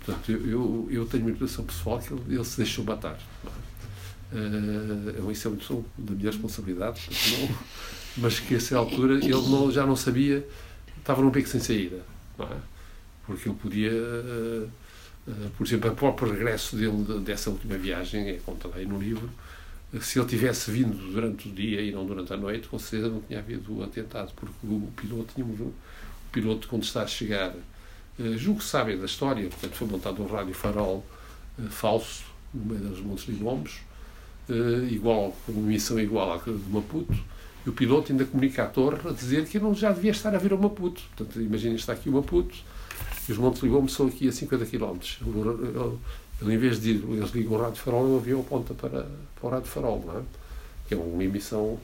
Portanto, 0.00 0.32
eu, 0.32 0.48
eu, 0.48 0.88
eu 0.90 1.06
tenho 1.06 1.24
uma 1.24 1.30
impressão 1.30 1.64
pessoal 1.64 1.98
que 1.98 2.12
ele, 2.12 2.22
ele 2.28 2.44
se 2.44 2.56
deixou 2.56 2.84
matar. 2.84 3.18
Uh, 4.32 5.30
isso 5.30 5.46
é 5.46 5.50
muito 5.50 5.84
da 5.96 6.14
minha 6.14 6.30
responsabilidade. 6.30 7.08
Não, 7.38 7.56
mas 8.16 8.40
que 8.40 8.54
a 8.54 8.56
essa 8.56 8.76
altura 8.76 9.14
ele 9.14 9.30
não, 9.30 9.70
já 9.70 9.86
não 9.86 9.96
sabia, 9.96 10.46
estava 10.98 11.22
num 11.22 11.30
beco 11.30 11.48
sem 11.48 11.60
saída, 11.60 12.02
é? 12.40 12.56
Porque 13.26 13.48
ele 13.48 13.56
podia, 13.56 13.92
uh, 13.92 14.68
uh, 15.28 15.50
por 15.56 15.66
exemplo, 15.66 15.90
o 15.90 15.94
próprio 15.94 16.32
regresso 16.32 16.76
dele 16.76 17.20
dessa 17.20 17.48
última 17.48 17.78
viagem, 17.78 18.28
é 18.28 18.34
contado 18.44 18.74
aí 18.76 18.84
no 18.84 18.98
livro, 18.98 19.30
se 20.00 20.18
ele 20.18 20.26
tivesse 20.26 20.70
vindo 20.70 20.96
durante 21.12 21.48
o 21.48 21.52
dia 21.52 21.82
e 21.82 21.92
não 21.92 22.06
durante 22.06 22.32
a 22.32 22.36
noite, 22.36 22.68
com 22.68 22.78
certeza 22.78 23.10
não 23.10 23.20
tinha 23.20 23.38
havido 23.38 23.78
o 23.78 23.82
atentado, 23.82 24.32
porque 24.34 24.54
o 24.64 24.88
piloto 24.96 25.34
tinha 25.34 25.46
o 25.46 25.74
piloto 26.30 26.68
quando 26.68 26.84
está 26.84 27.02
a 27.02 27.06
chegar, 27.06 27.50
uh, 27.50 28.38
julgo 28.38 28.60
que 28.60 28.66
sabem 28.66 28.98
da 28.98 29.04
história, 29.04 29.48
portanto 29.48 29.74
foi 29.74 29.86
montado 29.86 30.22
um 30.22 30.26
rádio 30.26 30.54
farol 30.54 31.04
falso 31.68 32.24
no 32.54 32.64
meio 32.64 32.80
dos 32.88 33.00
Montes 33.00 33.28
Ligombos, 33.28 33.80
igual, 34.90 35.36
com 35.46 35.52
uma 35.52 35.68
emissão 35.68 36.00
igual 36.00 36.32
à 36.32 36.36
de 36.38 36.50
Maputo, 36.70 37.14
e 37.64 37.68
o 37.68 37.72
piloto 37.72 38.10
ainda 38.10 38.24
comunica 38.24 38.64
à 38.64 38.66
torre 38.66 39.08
a 39.08 39.12
dizer 39.12 39.46
que 39.46 39.58
não 39.58 39.74
já 39.74 39.92
devia 39.92 40.10
estar 40.10 40.34
a 40.34 40.38
vir 40.38 40.52
ao 40.52 40.58
Maputo. 40.58 41.02
Portanto, 41.16 41.40
imaginem, 41.40 41.76
está 41.76 41.92
aqui 41.92 42.08
o 42.08 42.12
Maputo 42.12 42.54
e 43.28 43.32
os 43.32 43.38
Montes 43.38 43.62
Ligom 43.62 43.86
são 43.86 44.08
aqui 44.08 44.28
a 44.28 44.32
50 44.32 44.66
km. 44.66 44.98
Ele, 46.42 46.54
em 46.54 46.58
vez 46.58 46.80
de 46.80 46.90
ir, 46.90 47.04
eles 47.08 47.30
ligam 47.30 47.52
o 47.52 47.62
rádio 47.62 47.80
farol, 47.80 48.06
ele 48.06 48.16
avião 48.16 48.40
aponta 48.40 48.74
para, 48.74 49.06
para 49.36 49.46
o 49.46 49.48
rádio 49.48 49.68
farol, 49.68 50.02
não 50.04 50.18
é? 50.18 50.22
Que 50.88 50.94
é 50.94 50.96
uma 50.96 51.22
emissão. 51.22 51.78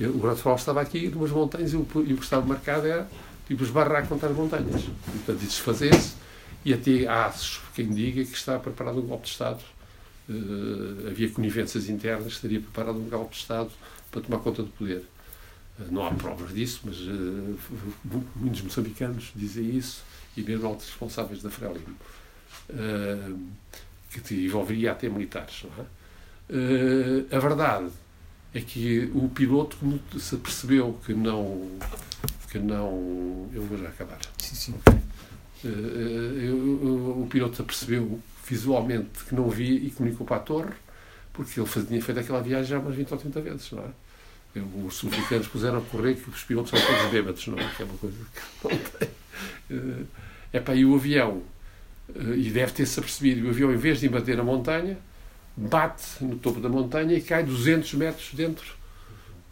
O 0.00 0.18
rádio 0.18 0.42
farol 0.42 0.58
estava 0.58 0.80
aqui, 0.80 1.08
numas 1.08 1.30
montanhas, 1.30 1.72
e 1.72 1.76
o, 1.76 1.86
e 2.06 2.12
o 2.12 2.16
que 2.16 2.24
estava 2.24 2.44
marcado 2.44 2.86
era 2.86 3.08
tipo 3.46 3.62
esbarrar 3.62 4.06
contra 4.08 4.28
as 4.28 4.36
montanhas. 4.36 4.82
E, 4.82 4.90
portanto, 5.12 5.38
isso 5.38 5.46
desfazer-se, 5.46 6.14
e 6.64 6.74
até 6.74 7.06
há 7.06 7.32
quem 7.74 7.88
diga 7.88 8.24
que 8.24 8.36
está 8.36 8.58
preparado 8.58 8.98
um 8.98 9.06
golpe 9.06 9.26
de 9.26 9.30
Estado. 9.30 9.60
Uh, 10.28 11.08
havia 11.08 11.28
conivências 11.30 11.88
internas 11.88 12.34
estaria 12.34 12.60
preparado 12.60 12.98
um 12.98 13.08
golpe 13.08 13.34
de 13.34 13.40
Estado 13.40 13.70
para 14.10 14.20
tomar 14.20 14.38
conta 14.38 14.62
do 14.62 14.70
poder. 14.70 15.04
Não 15.90 16.06
há 16.06 16.12
provas 16.12 16.52
disso, 16.52 16.82
mas 16.84 16.98
uh, 17.00 17.58
muitos 18.36 18.62
moçambicanos 18.62 19.32
dizem 19.34 19.76
isso, 19.76 20.02
e 20.36 20.42
mesmo 20.42 20.66
altos 20.66 20.86
responsáveis 20.86 21.42
da 21.42 21.50
Frelimo, 21.50 21.96
uh, 22.70 23.38
que 24.10 24.34
envolveria 24.34 24.92
até 24.92 25.08
militares. 25.08 25.64
É? 25.78 25.82
Uh, 26.52 27.26
a 27.30 27.38
verdade 27.38 27.90
é 28.52 28.60
que 28.60 29.10
o 29.14 29.28
piloto 29.28 29.76
se 30.18 30.36
percebeu 30.36 30.98
que 31.04 31.14
não. 31.14 31.78
que 32.50 32.58
não. 32.58 33.48
Eu 33.52 33.62
vou 33.62 33.78
já 33.78 33.88
acabar. 33.88 34.18
Sim, 34.38 34.54
sim. 34.54 34.74
o 35.64 37.26
piloto 37.30 37.56
se 37.56 37.62
percebeu 37.62 38.20
visualmente 38.46 39.24
que 39.28 39.34
não 39.34 39.48
via 39.48 39.78
e 39.78 39.90
comunicou 39.92 40.26
para 40.26 40.38
a 40.38 40.40
torre, 40.40 40.74
porque 41.32 41.60
ele 41.60 41.68
tinha 41.86 42.02
feito 42.02 42.18
aquela 42.18 42.42
viagem 42.42 42.66
já 42.66 42.78
umas 42.80 42.96
20 42.96 43.12
ou 43.12 43.18
30 43.18 43.40
vezes, 43.40 43.70
não 43.70 43.84
é? 43.84 43.90
Os 44.84 44.94
sul-africanos 44.96 45.46
puseram 45.46 45.78
a 45.78 45.80
correr 45.80 46.14
que 46.16 46.28
os 46.28 46.42
pilotos 46.42 46.70
são 46.70 46.80
todos 46.80 47.10
bêbados, 47.12 47.46
não 47.46 47.56
é? 47.56 47.70
Que 47.76 47.82
é 47.82 47.86
uma 47.86 47.96
coisa 47.98 48.16
que 48.16 48.68
não 48.68 48.78
tem. 48.98 50.08
É 50.52 50.58
para 50.58 50.74
aí 50.74 50.84
o 50.84 50.96
avião, 50.96 51.42
e 52.36 52.50
deve 52.50 52.72
ter-se 52.72 52.98
apercebido, 52.98 53.46
o 53.46 53.50
avião, 53.50 53.72
em 53.72 53.76
vez 53.76 54.00
de 54.00 54.08
bater 54.08 54.36
na 54.36 54.44
montanha, 54.44 54.98
bate 55.56 56.22
no 56.22 56.36
topo 56.36 56.60
da 56.60 56.68
montanha 56.68 57.14
e 57.16 57.20
cai 57.20 57.42
200 57.44 57.94
metros 57.94 58.30
dentro 58.32 58.74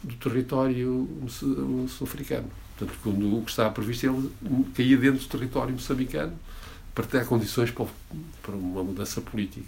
do 0.03 0.15
território 0.15 1.07
sul-africano. 1.27 2.49
Portanto, 2.77 2.97
quando 3.03 3.37
o 3.37 3.43
que 3.43 3.51
estava 3.51 3.71
previsto, 3.71 4.05
ele 4.05 4.65
caía 4.73 4.97
dentro 4.97 5.19
do 5.19 5.27
território 5.27 5.73
moçambicano 5.73 6.33
para 6.95 7.05
ter 7.05 7.25
condições 7.25 7.71
para, 7.71 7.85
para 8.41 8.55
uma 8.55 8.83
mudança 8.83 9.19
política. 9.21 9.67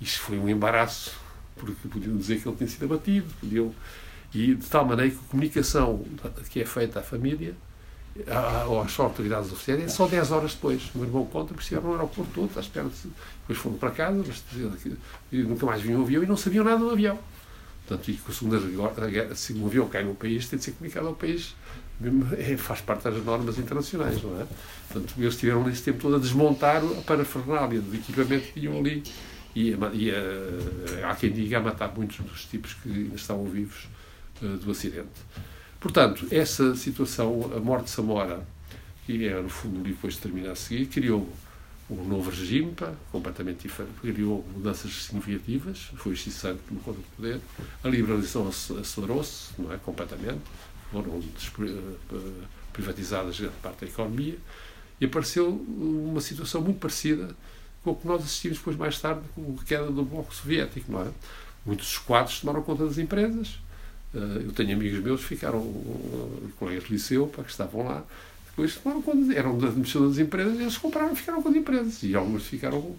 Isto 0.00 0.20
foi 0.20 0.38
um 0.38 0.48
embaraço, 0.48 1.12
porque 1.56 1.88
podiam 1.88 2.16
dizer 2.16 2.40
que 2.40 2.48
ele 2.48 2.56
tinha 2.56 2.68
sido 2.68 2.84
abatido, 2.84 3.26
podiam 3.40 3.74
e 4.34 4.54
de 4.54 4.66
tal 4.66 4.84
maneira 4.84 5.10
que 5.10 5.18
a 5.18 5.28
comunicação 5.30 6.04
que 6.50 6.60
é 6.60 6.64
feita 6.64 7.00
à 7.00 7.02
família 7.02 7.54
ou 8.66 8.80
às 8.80 8.98
autoridades 8.98 9.52
oficiais 9.52 9.82
é 9.82 9.88
só 9.88 10.06
10 10.06 10.32
horas 10.32 10.54
depois. 10.54 10.82
O 10.94 10.98
meu 10.98 11.06
irmão 11.06 11.26
conta 11.26 11.54
que 11.54 11.60
estiveram 11.60 11.88
no 11.88 11.94
aeroporto 11.94 12.30
todo, 12.34 12.50
à 12.56 12.60
espera 12.60 12.88
de, 12.88 12.94
depois 13.40 13.58
foram 13.58 13.76
para 13.76 13.90
casa, 13.90 14.24
mas 14.26 14.98
nunca 15.32 15.66
mais 15.66 15.82
vinham 15.82 16.00
o 16.00 16.04
avião 16.04 16.22
e 16.22 16.26
não 16.26 16.36
sabiam 16.36 16.64
nada 16.64 16.78
do 16.78 16.90
avião. 16.90 17.18
Portanto, 17.86 18.10
e 18.10 18.14
que 18.14 18.34
segunda 18.34 18.58
guerra, 19.08 19.34
se 19.34 19.54
um 19.54 19.66
avião 19.66 19.88
cai 19.88 20.04
num 20.04 20.14
país, 20.14 20.46
tem 20.46 20.58
de 20.58 20.64
ser 20.64 20.72
comunicado 20.72 21.06
ao 21.06 21.14
país. 21.14 21.54
É, 22.38 22.56
faz 22.56 22.80
parte 22.80 23.04
das 23.04 23.24
normas 23.24 23.58
internacionais, 23.58 24.22
não 24.22 24.40
é? 24.40 24.46
Portanto, 24.88 25.14
eles 25.18 25.34
estiveram 25.34 25.64
nesse 25.64 25.82
tempo 25.82 25.98
todo 25.98 26.16
a 26.16 26.18
desmontar 26.18 26.82
a 26.84 27.02
parafernália 27.02 27.80
do 27.80 27.94
equipamento 27.94 28.52
que 28.52 28.60
tinham 28.60 28.78
ali. 28.78 29.02
E, 29.56 29.70
e 29.94 30.10
a, 30.10 31.10
há 31.10 31.14
quem 31.16 31.32
diga 31.32 31.58
a 31.58 31.60
matar 31.60 31.92
muitos 31.96 32.18
dos 32.18 32.44
tipos 32.44 32.74
que 32.74 32.88
ainda 32.88 33.16
estavam 33.16 33.44
vivos 33.46 33.88
eh, 34.42 34.46
do 34.62 34.70
acidente. 34.70 35.08
Portanto, 35.80 36.26
essa 36.30 36.74
situação, 36.74 37.52
a 37.56 37.60
morte 37.60 37.84
de 37.84 37.90
Samora, 37.90 38.44
que 39.06 39.26
é 39.26 39.40
no 39.40 39.48
fundo 39.48 39.76
o 39.76 39.82
livro 39.82 39.94
depois 39.94 40.16
termina 40.16 40.52
a 40.52 40.56
seguir, 40.56 40.86
criou 40.86 41.28
um 41.90 42.04
novo 42.04 42.30
regime, 42.30 42.72
pá, 42.72 42.92
completamente 43.10 43.62
diferente, 43.62 43.94
criou 44.00 44.44
mudanças 44.52 45.04
significativas, 45.04 45.90
foi 45.96 46.12
excessante 46.12 46.60
no 46.70 46.80
conta 46.80 46.98
do 46.98 47.06
poder, 47.16 47.40
a 47.82 47.88
liberalização 47.88 48.48
acelerou-se, 48.48 49.50
não 49.58 49.72
é, 49.72 49.78
completamente, 49.78 50.40
foram 50.90 51.22
eh, 51.22 52.44
privatizadas 52.72 53.38
grande 53.38 53.56
parte 53.62 53.80
da 53.80 53.86
economia, 53.86 54.36
e 55.00 55.06
apareceu 55.06 55.48
uma 55.48 56.20
situação 56.20 56.60
muito 56.60 56.78
parecida 56.78 57.34
com 57.82 57.92
o 57.92 57.96
que 57.96 58.06
nós 58.06 58.22
assistimos 58.22 58.58
depois 58.58 58.76
mais 58.76 59.00
tarde 59.00 59.22
com 59.34 59.56
a 59.58 59.64
queda 59.64 59.90
do 59.90 60.02
Bloco 60.02 60.34
Soviético, 60.34 60.90
não 60.90 61.02
é? 61.02 61.10
Muitos 61.64 61.92
esquadros 61.92 62.40
tomaram 62.40 62.62
conta 62.62 62.84
das 62.84 62.98
empresas, 62.98 63.58
eu 64.14 64.52
tenho 64.52 64.74
amigos 64.74 65.00
meus 65.00 65.20
que 65.20 65.28
ficaram, 65.28 65.58
uh, 65.58 66.50
colegas 66.58 66.84
de 66.84 66.92
liceu, 66.92 67.26
para 67.26 67.44
que 67.44 67.50
estavam 67.50 67.84
lá, 67.84 68.04
depois 68.46 68.74
tomaram 68.76 69.02
conta, 69.02 69.32
eram 69.34 69.58
da 69.58 69.68
administração 69.68 70.08
das 70.08 70.18
empresas, 70.18 70.58
e 70.58 70.62
eles 70.62 70.78
compraram 70.78 71.12
e 71.12 71.16
ficaram 71.16 71.42
com 71.42 71.48
as 71.48 71.56
empresas. 71.56 72.02
E 72.02 72.14
alguns 72.14 72.44
ficaram 72.44 72.78
uh, 72.78 72.98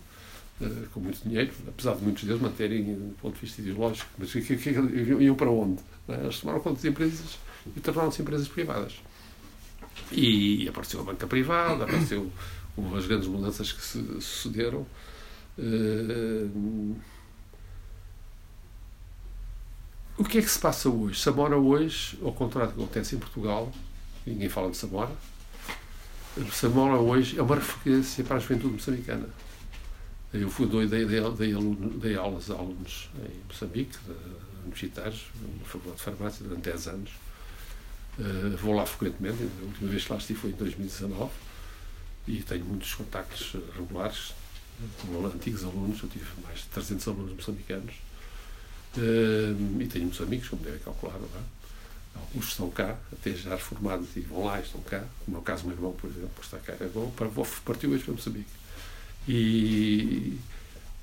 com 0.94 1.00
muito 1.00 1.22
dinheiro, 1.24 1.52
apesar 1.68 1.96
de 1.96 2.04
muitos 2.04 2.24
deles 2.24 2.42
manterem 2.42 2.84
do 2.84 3.16
ponto 3.22 3.36
de 3.36 3.42
vista 3.42 3.62
ideológico, 3.62 4.10
mas 4.18 4.32
que, 4.32 4.42
que, 4.42 4.56
que, 4.56 4.70
iam 4.70 5.36
para 5.36 5.50
onde? 5.50 5.82
Eles 6.08 6.40
tomaram 6.40 6.60
conta 6.60 6.76
das 6.76 6.86
empresas 6.86 7.38
e 7.76 7.80
tornaram-se 7.80 8.22
empresas 8.22 8.48
privadas. 8.48 8.94
E 10.12 10.68
apareceu 10.68 11.02
a 11.02 11.04
banca 11.04 11.28
privada, 11.28 11.84
apareceu 11.84 12.32
as 12.96 13.06
grandes 13.06 13.28
mudanças 13.28 13.72
que 13.72 13.82
se 13.82 14.02
sucederam. 14.22 14.86
Uh, 15.58 16.96
o 20.20 20.24
que 20.26 20.38
é 20.38 20.42
que 20.42 20.52
se 20.52 20.60
passa 20.60 20.90
hoje? 20.90 21.18
Samora 21.18 21.58
hoje, 21.58 22.20
ao 22.22 22.34
contrário 22.34 22.72
do 22.72 22.76
que 22.76 22.84
acontece 22.84 23.16
em 23.16 23.20
Portugal, 23.20 23.72
ninguém 24.26 24.50
fala 24.50 24.70
de 24.70 24.76
Samora, 24.76 25.16
Samora 26.52 26.98
hoje 27.00 27.40
é 27.40 27.42
uma 27.42 27.56
referência 27.56 28.22
para 28.26 28.36
a 28.36 28.40
juventude 28.40 28.74
moçambicana. 28.74 29.30
Eu 30.34 30.50
fui 30.50 30.68
dei, 30.68 30.88
dei, 30.88 31.06
dei, 31.06 31.56
dei 32.02 32.16
aulas 32.18 32.52
a 32.52 32.54
alunos 32.54 33.10
em 33.18 33.48
Moçambique, 33.48 33.98
universitários, 34.64 35.28
na 35.42 35.66
Faculdade 35.66 35.98
de 35.98 36.04
Farmácia, 36.04 36.46
durante 36.46 36.64
10 36.64 36.88
anos. 36.88 37.12
Uh, 38.20 38.58
vou 38.58 38.76
lá 38.76 38.86
frequentemente, 38.86 39.38
a 39.42 39.66
última 39.66 39.90
vez 39.90 40.04
que 40.04 40.12
lá 40.12 40.20
estive 40.20 40.40
foi 40.40 40.50
em 40.50 40.54
2019. 40.54 41.32
e 42.28 42.44
tenho 42.44 42.66
muitos 42.66 42.94
contactos 42.94 43.56
regulares 43.74 44.34
com 45.02 45.26
antigos 45.26 45.64
alunos, 45.64 46.04
eu 46.04 46.10
tive 46.10 46.26
mais 46.44 46.60
de 46.60 46.66
300 46.66 47.08
alunos 47.08 47.34
moçambicanos 47.34 48.09
e 48.98 49.86
tenho 49.88 50.06
muitos 50.06 50.22
amigos, 50.22 50.50
como 50.50 50.64
devem 50.64 50.80
calcular, 50.80 51.14
não 51.14 51.26
é? 51.26 51.60
Alguns 52.16 52.50
estão 52.50 52.70
cá, 52.70 52.98
até 53.12 53.32
já 53.34 53.52
reformados 53.52 54.10
e 54.16 54.22
vão 54.22 54.46
lá, 54.46 54.60
estão 54.60 54.82
cá. 54.82 55.04
No 55.28 55.34
meu 55.34 55.42
caso, 55.42 55.66
meu 55.66 55.76
irmão, 55.76 55.94
por 55.94 56.10
exemplo, 56.10 56.32
está 56.42 56.58
cá. 56.58 56.74
Agora 56.74 57.10
partiu 57.64 57.92
hoje 57.92 58.04
para 58.04 58.14
Moçambique. 58.14 58.50
E, 59.28 60.38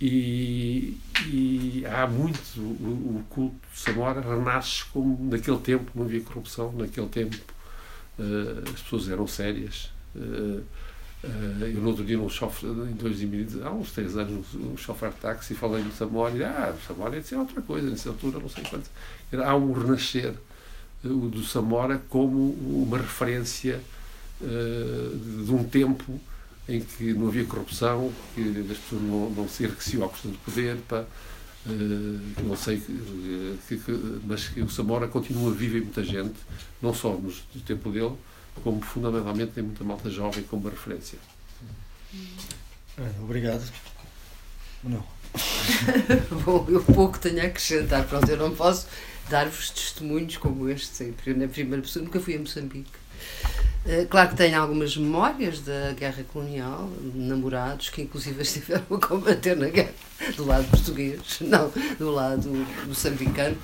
e, 0.01 1.01
e, 1.27 1.85
há 1.87 2.07
muito. 2.07 2.41
O, 2.61 3.19
o 3.19 3.25
culto 3.31 3.57
de 3.73 3.79
Samora 3.79 4.21
renasce 4.21 4.85
como 4.87 5.31
naquele 5.31 5.59
tempo 5.59 5.91
não 5.95 6.05
havia 6.05 6.21
corrupção, 6.21 6.73
naquele 6.73 7.09
tempo 7.09 7.37
uh, 8.19 8.71
as 8.75 8.83
pessoas 8.83 9.09
eram 9.09 9.27
sérias. 9.27 9.91
Uh, 10.15 10.63
eu 11.61 11.81
no 11.81 11.89
outro 11.89 12.05
dia, 12.05 12.17
num 12.17 12.29
chofer, 12.29 12.69
em 12.69 12.95
2000, 12.95 13.67
há 13.67 13.71
uns 13.71 13.93
três 13.93 14.17
anos, 14.17 14.47
um 14.55 14.77
chofer 14.77 15.11
de 15.11 15.17
táxi, 15.17 15.55
falei 15.55 15.83
no 15.83 15.93
Samora 15.93 16.49
ah, 16.49 16.75
o 16.75 16.87
Samora 16.87 17.17
é 17.19 17.37
outra 17.37 17.63
coisa, 17.63 17.89
nessa 17.89 18.09
altura, 18.09 18.39
não 18.39 18.49
sei 18.49 18.65
quanto. 18.65 18.89
Há 19.33 19.55
um 19.57 19.73
renascer 19.73 20.35
o 21.05 21.29
do 21.29 21.43
Samora 21.45 22.03
como 22.09 22.51
uma 22.51 22.99
referência 22.99 23.81
uh, 24.41 25.45
de 25.45 25.53
um 25.53 25.65
tempo 25.65 26.21
em 26.69 26.81
que 26.81 27.13
não 27.13 27.29
havia 27.29 27.45
corrupção, 27.45 28.13
que 28.35 28.67
as 28.71 28.79
pessoas 28.79 29.03
não, 29.03 29.31
não 29.31 29.49
se 29.49 29.65
enriqueciam 29.65 30.05
à 30.05 30.09
custa 30.09 30.29
do 30.29 30.39
poder, 30.39 30.77
pá, 30.89 31.05
uh, 31.67 32.43
não 32.45 32.57
sei, 32.57 32.81
que, 32.81 33.77
que, 33.77 34.21
mas 34.25 34.49
que 34.49 34.61
o 34.61 34.69
Samora 34.69 35.07
continua 35.07 35.53
vivo 35.53 35.77
em 35.77 35.83
muita 35.83 36.03
gente, 36.03 36.35
não 36.83 36.93
só 36.93 37.13
no 37.13 37.61
tempo 37.65 37.91
dele, 37.91 38.15
como 38.63 38.81
fundamentalmente 38.81 39.53
tem 39.53 39.65
muita 39.65 39.85
malta 39.85 40.11
jovem 40.11 40.45
como 40.45 40.69
referência. 40.69 41.19
Obrigado. 43.23 43.63
Não. 44.83 45.05
Bom, 46.45 46.67
eu 46.69 46.83
pouco 46.83 47.19
tenho 47.19 47.43
a 47.43 47.47
acrescentar, 47.47 48.07
pronto, 48.07 48.29
eu 48.29 48.37
não 48.37 48.55
posso 48.55 48.87
dar-vos 49.29 49.71
testemunhos 49.71 50.37
como 50.37 50.69
este, 50.69 51.15
na 51.37 51.49
primeira 51.49 51.83
pessoa. 51.83 52.05
Nunca 52.05 52.21
fui 52.21 52.37
a 52.37 52.39
Moçambique. 52.39 52.91
Eh, 53.89 54.05
claro 54.11 54.31
que 54.31 54.37
tenho 54.37 54.61
algumas 54.61 54.97
memórias 54.97 55.61
da 55.61 55.93
guerra 55.93 56.25
colonial, 56.33 56.91
namorados 57.15 57.89
que 57.89 58.03
inclusive 58.03 58.43
estiveram 58.43 58.85
a 58.91 58.99
combater 58.99 59.57
na 59.57 59.69
guerra 59.69 59.95
do 60.37 60.45
lado 60.45 60.69
português, 60.69 61.21
não 61.41 61.71
do 61.97 62.11
lado 62.11 62.49
moçambicano, 62.87 63.57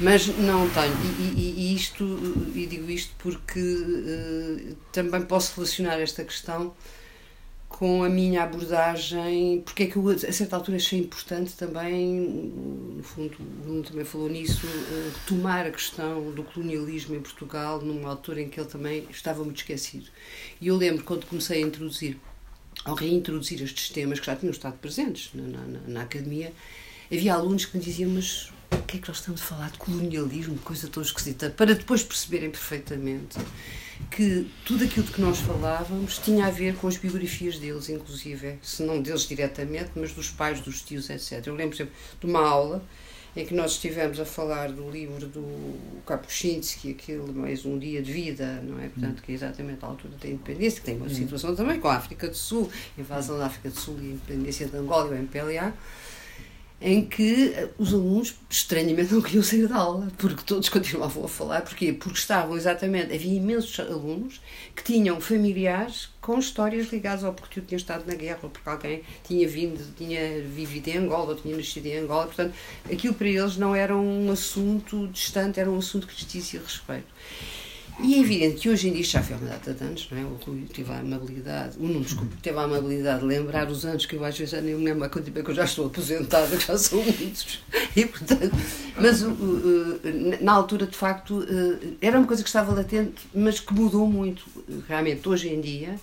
mas 0.00 0.26
não 0.26 0.68
tenho. 0.70 0.92
E, 1.20 1.22
e, 1.36 1.54
e 1.58 1.74
isto, 1.74 2.04
e 2.52 2.66
digo 2.66 2.90
isto 2.90 3.14
porque 3.18 3.60
uh, 3.60 4.76
também 4.92 5.22
posso 5.22 5.54
relacionar 5.54 6.00
esta 6.00 6.24
questão 6.24 6.74
com 7.70 8.02
a 8.02 8.08
minha 8.10 8.42
abordagem, 8.42 9.62
porque 9.64 9.84
é 9.84 9.86
que 9.86 9.96
eu 9.96 10.06
a 10.08 10.32
certa 10.32 10.56
altura 10.56 10.76
achei 10.76 10.98
importante 10.98 11.54
também, 11.54 12.52
no 12.96 13.02
fundo, 13.02 13.36
o 13.40 13.62
Bruno 13.62 13.82
também 13.82 14.04
falou 14.04 14.28
nisso, 14.28 14.66
uh, 14.66 15.12
tomar 15.26 15.64
a 15.64 15.70
questão 15.70 16.32
do 16.32 16.42
colonialismo 16.42 17.14
em 17.14 17.20
Portugal 17.20 17.80
numa 17.80 18.10
altura 18.10 18.42
em 18.42 18.48
que 18.50 18.60
ele 18.60 18.68
também 18.68 19.06
estava 19.08 19.42
muito 19.44 19.58
esquecido. 19.58 20.10
E 20.60 20.66
eu 20.66 20.76
lembro 20.76 21.04
quando 21.04 21.24
comecei 21.24 21.62
a 21.62 21.66
introduzir, 21.66 22.18
ao 22.84 22.94
reintroduzir 22.94 23.62
estes 23.62 23.88
temas 23.88 24.18
que 24.20 24.26
já 24.26 24.36
tinham 24.36 24.50
estado 24.50 24.76
presentes 24.76 25.30
na, 25.32 25.44
na, 25.44 25.80
na 25.86 26.02
academia, 26.02 26.52
havia 27.10 27.32
alunos 27.32 27.64
que 27.64 27.78
me 27.78 27.82
diziam, 27.82 28.10
mas 28.10 28.52
o 28.72 28.82
que 28.82 28.98
é 28.98 29.00
que 29.00 29.08
nós 29.08 29.18
estamos 29.18 29.40
a 29.40 29.44
falar 29.44 29.70
de 29.70 29.78
colonialismo, 29.78 30.58
coisa 30.58 30.88
tão 30.88 31.02
esquisita, 31.02 31.48
para 31.48 31.74
depois 31.74 32.02
perceberem 32.02 32.50
perfeitamente 32.50 33.38
que 34.10 34.50
tudo 34.64 34.84
aquilo 34.84 35.04
de 35.04 35.12
que 35.12 35.20
nós 35.20 35.38
falávamos 35.38 36.18
tinha 36.18 36.46
a 36.46 36.50
ver 36.50 36.74
com 36.76 36.88
as 36.88 36.96
biografias 36.96 37.58
deles, 37.58 37.88
inclusive, 37.88 38.58
se 38.62 38.82
não 38.82 39.00
deles 39.00 39.22
diretamente, 39.22 39.90
mas 39.96 40.12
dos 40.12 40.30
pais, 40.30 40.60
dos 40.60 40.82
tios, 40.82 41.10
etc. 41.10 41.46
Eu 41.46 41.54
lembro, 41.54 41.76
por 41.76 41.82
exemplo, 41.82 41.94
de 42.20 42.26
uma 42.26 42.46
aula 42.46 42.84
em 43.36 43.46
que 43.46 43.54
nós 43.54 43.72
estivemos 43.72 44.18
a 44.18 44.24
falar 44.24 44.72
do 44.72 44.90
livro 44.90 45.26
do 45.26 46.02
Kapuscinski, 46.04 46.90
aquele 46.90 47.32
mais 47.32 47.64
um 47.64 47.78
dia 47.78 48.02
de 48.02 48.12
vida, 48.12 48.60
não 48.62 48.80
é? 48.80 48.88
Portanto, 48.88 49.22
que 49.22 49.30
é 49.30 49.34
exatamente 49.34 49.84
a 49.84 49.88
altura 49.88 50.14
da 50.20 50.28
independência, 50.28 50.80
que 50.80 50.86
tem 50.86 50.96
uma 50.96 51.06
uhum. 51.06 51.14
situação 51.14 51.54
também 51.54 51.78
com 51.78 51.88
a 51.88 51.94
África 51.94 52.28
do 52.28 52.36
Sul, 52.36 52.68
invasão 52.98 53.38
da 53.38 53.46
África 53.46 53.70
do 53.70 53.78
Sul 53.78 53.96
e 54.00 54.06
a 54.06 54.10
independência 54.10 54.66
de 54.66 54.76
Angola 54.76 55.14
e 55.14 55.18
o 55.18 55.22
MPLA 55.22 55.72
em 56.80 57.04
que 57.04 57.54
os 57.78 57.92
alunos 57.92 58.34
estranhamente 58.48 59.12
não 59.12 59.20
queriam 59.20 59.42
sair 59.42 59.66
da 59.66 59.76
aula, 59.76 60.10
porque 60.16 60.42
todos 60.44 60.68
continuavam 60.70 61.24
a 61.24 61.28
falar. 61.28 61.60
Porquê? 61.60 61.92
Porque 61.92 62.18
estavam 62.18 62.56
exatamente, 62.56 63.14
havia 63.14 63.34
imensos 63.34 63.78
alunos 63.78 64.40
que 64.74 64.82
tinham 64.82 65.20
familiares 65.20 66.08
com 66.20 66.38
histórias 66.38 66.90
ligadas 66.90 67.22
ao 67.22 67.34
porque 67.34 67.60
tinha 67.60 67.76
estado 67.76 68.06
na 68.06 68.14
guerra, 68.14 68.40
ou 68.42 68.50
porque 68.50 68.68
alguém 68.68 69.02
tinha 69.26 69.46
vindo, 69.46 69.94
tinha 69.96 70.40
vivido 70.40 70.88
em 70.88 70.98
Angola, 70.98 71.30
ou 71.30 71.36
tinha 71.36 71.56
nascido 71.56 71.86
em 71.86 71.98
Angola. 71.98 72.26
Portanto, 72.26 72.54
aquilo 72.90 73.14
para 73.14 73.28
eles 73.28 73.56
não 73.56 73.74
era 73.74 73.94
um 73.94 74.30
assunto 74.30 75.06
distante, 75.08 75.60
era 75.60 75.70
um 75.70 75.78
assunto 75.78 76.06
que 76.06 76.14
lhes 76.14 76.26
dizia 76.26 76.60
respeito. 76.60 77.08
E 78.02 78.14
é 78.14 78.18
evidente 78.18 78.60
que 78.60 78.68
hoje 78.68 78.88
em 78.88 78.92
dia 78.92 79.04
já 79.04 79.22
foi 79.22 79.36
uma 79.36 79.48
data 79.48 79.74
de 79.74 79.84
anos, 79.84 80.08
não 80.10 80.18
é? 80.18 80.24
O 80.24 80.38
Rui 80.44 80.66
teve 80.72 80.90
a 80.90 80.98
amabilidade, 80.98 81.76
o 81.78 81.82
Nuno, 81.82 82.00
desculpe, 82.00 82.34
teve 82.42 82.58
a 82.58 82.62
amabilidade 82.62 83.20
de 83.20 83.26
lembrar 83.26 83.68
os 83.68 83.84
anos 83.84 84.06
que 84.06 84.16
eu 84.16 84.24
às 84.24 84.36
vezes 84.36 84.52
já 84.52 84.60
nem 84.60 84.74
me 84.74 84.84
lembro 84.84 85.04
há 85.04 85.08
quanto 85.08 85.26
tempo 85.26 85.44
que 85.44 85.50
eu 85.50 85.54
já 85.54 85.64
estou 85.64 85.86
aposentada, 85.86 86.58
já 86.58 86.76
são 86.78 87.02
muitos. 87.02 87.60
E, 87.96 88.06
portanto, 88.06 88.54
mas 88.96 89.20
na 90.40 90.52
altura, 90.52 90.86
de 90.86 90.96
facto, 90.96 91.44
era 92.00 92.16
uma 92.16 92.26
coisa 92.26 92.40
que 92.40 92.48
estava 92.48 92.72
latente, 92.72 93.26
mas 93.34 93.58
que 93.58 93.74
mudou 93.74 94.06
muito. 94.06 94.44
Realmente, 94.86 95.28
hoje 95.28 95.48
em 95.48 95.60
dia, 95.60 95.96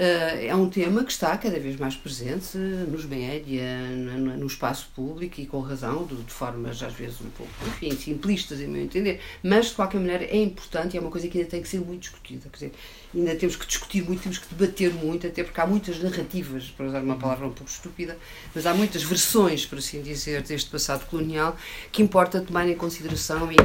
é 0.00 0.54
um 0.54 0.70
tema 0.70 1.02
que 1.02 1.10
está 1.10 1.36
cada 1.36 1.58
vez 1.58 1.76
mais 1.76 1.96
presente 1.96 2.56
nos 2.56 3.04
média, 3.04 3.80
no, 3.88 4.46
espaço 4.46 4.88
público 4.94 5.40
e 5.40 5.46
com 5.46 5.60
razão, 5.60 6.06
de, 6.06 6.32
formas 6.32 6.80
às 6.84 6.92
vezes 6.92 7.20
um 7.20 7.28
pouco, 7.30 7.52
enfim, 7.66 7.90
simplistas, 7.96 8.60
em 8.60 8.68
meu 8.68 8.80
entender, 8.80 9.20
mas 9.42 9.66
de 9.66 9.74
qualquer 9.74 9.98
maneira 9.98 10.24
é 10.24 10.36
importante 10.36 10.94
e 10.94 10.98
é 10.98 11.00
uma 11.00 11.10
coisa 11.10 11.26
que 11.26 11.38
ainda 11.38 11.50
tem 11.50 11.60
que 11.60 11.68
ser 11.68 11.80
muito 11.80 12.02
discutida. 12.02 12.48
Quer 12.48 12.56
dizer, 12.56 12.72
ainda 13.12 13.34
temos 13.34 13.56
que 13.56 13.66
discutir 13.66 14.04
muito, 14.04 14.22
temos 14.22 14.38
que 14.38 14.54
debater 14.54 14.94
muito, 14.94 15.26
até 15.26 15.42
porque 15.42 15.60
há 15.60 15.66
muitas 15.66 15.98
narrativas, 16.00 16.64
para 16.76 16.86
usar 16.86 17.02
uma 17.02 17.16
palavra 17.16 17.46
um 17.46 17.52
pouco 17.52 17.70
estúpida, 17.70 18.16
mas 18.54 18.66
há 18.66 18.74
muitas 18.74 19.02
versões, 19.02 19.66
por 19.66 19.78
assim 19.78 20.00
dizer, 20.00 20.42
deste 20.42 20.70
passado 20.70 21.06
colonial 21.06 21.56
que 21.90 22.02
importa 22.02 22.40
tomar 22.40 22.68
em 22.68 22.76
consideração 22.76 23.50
e 23.50 23.56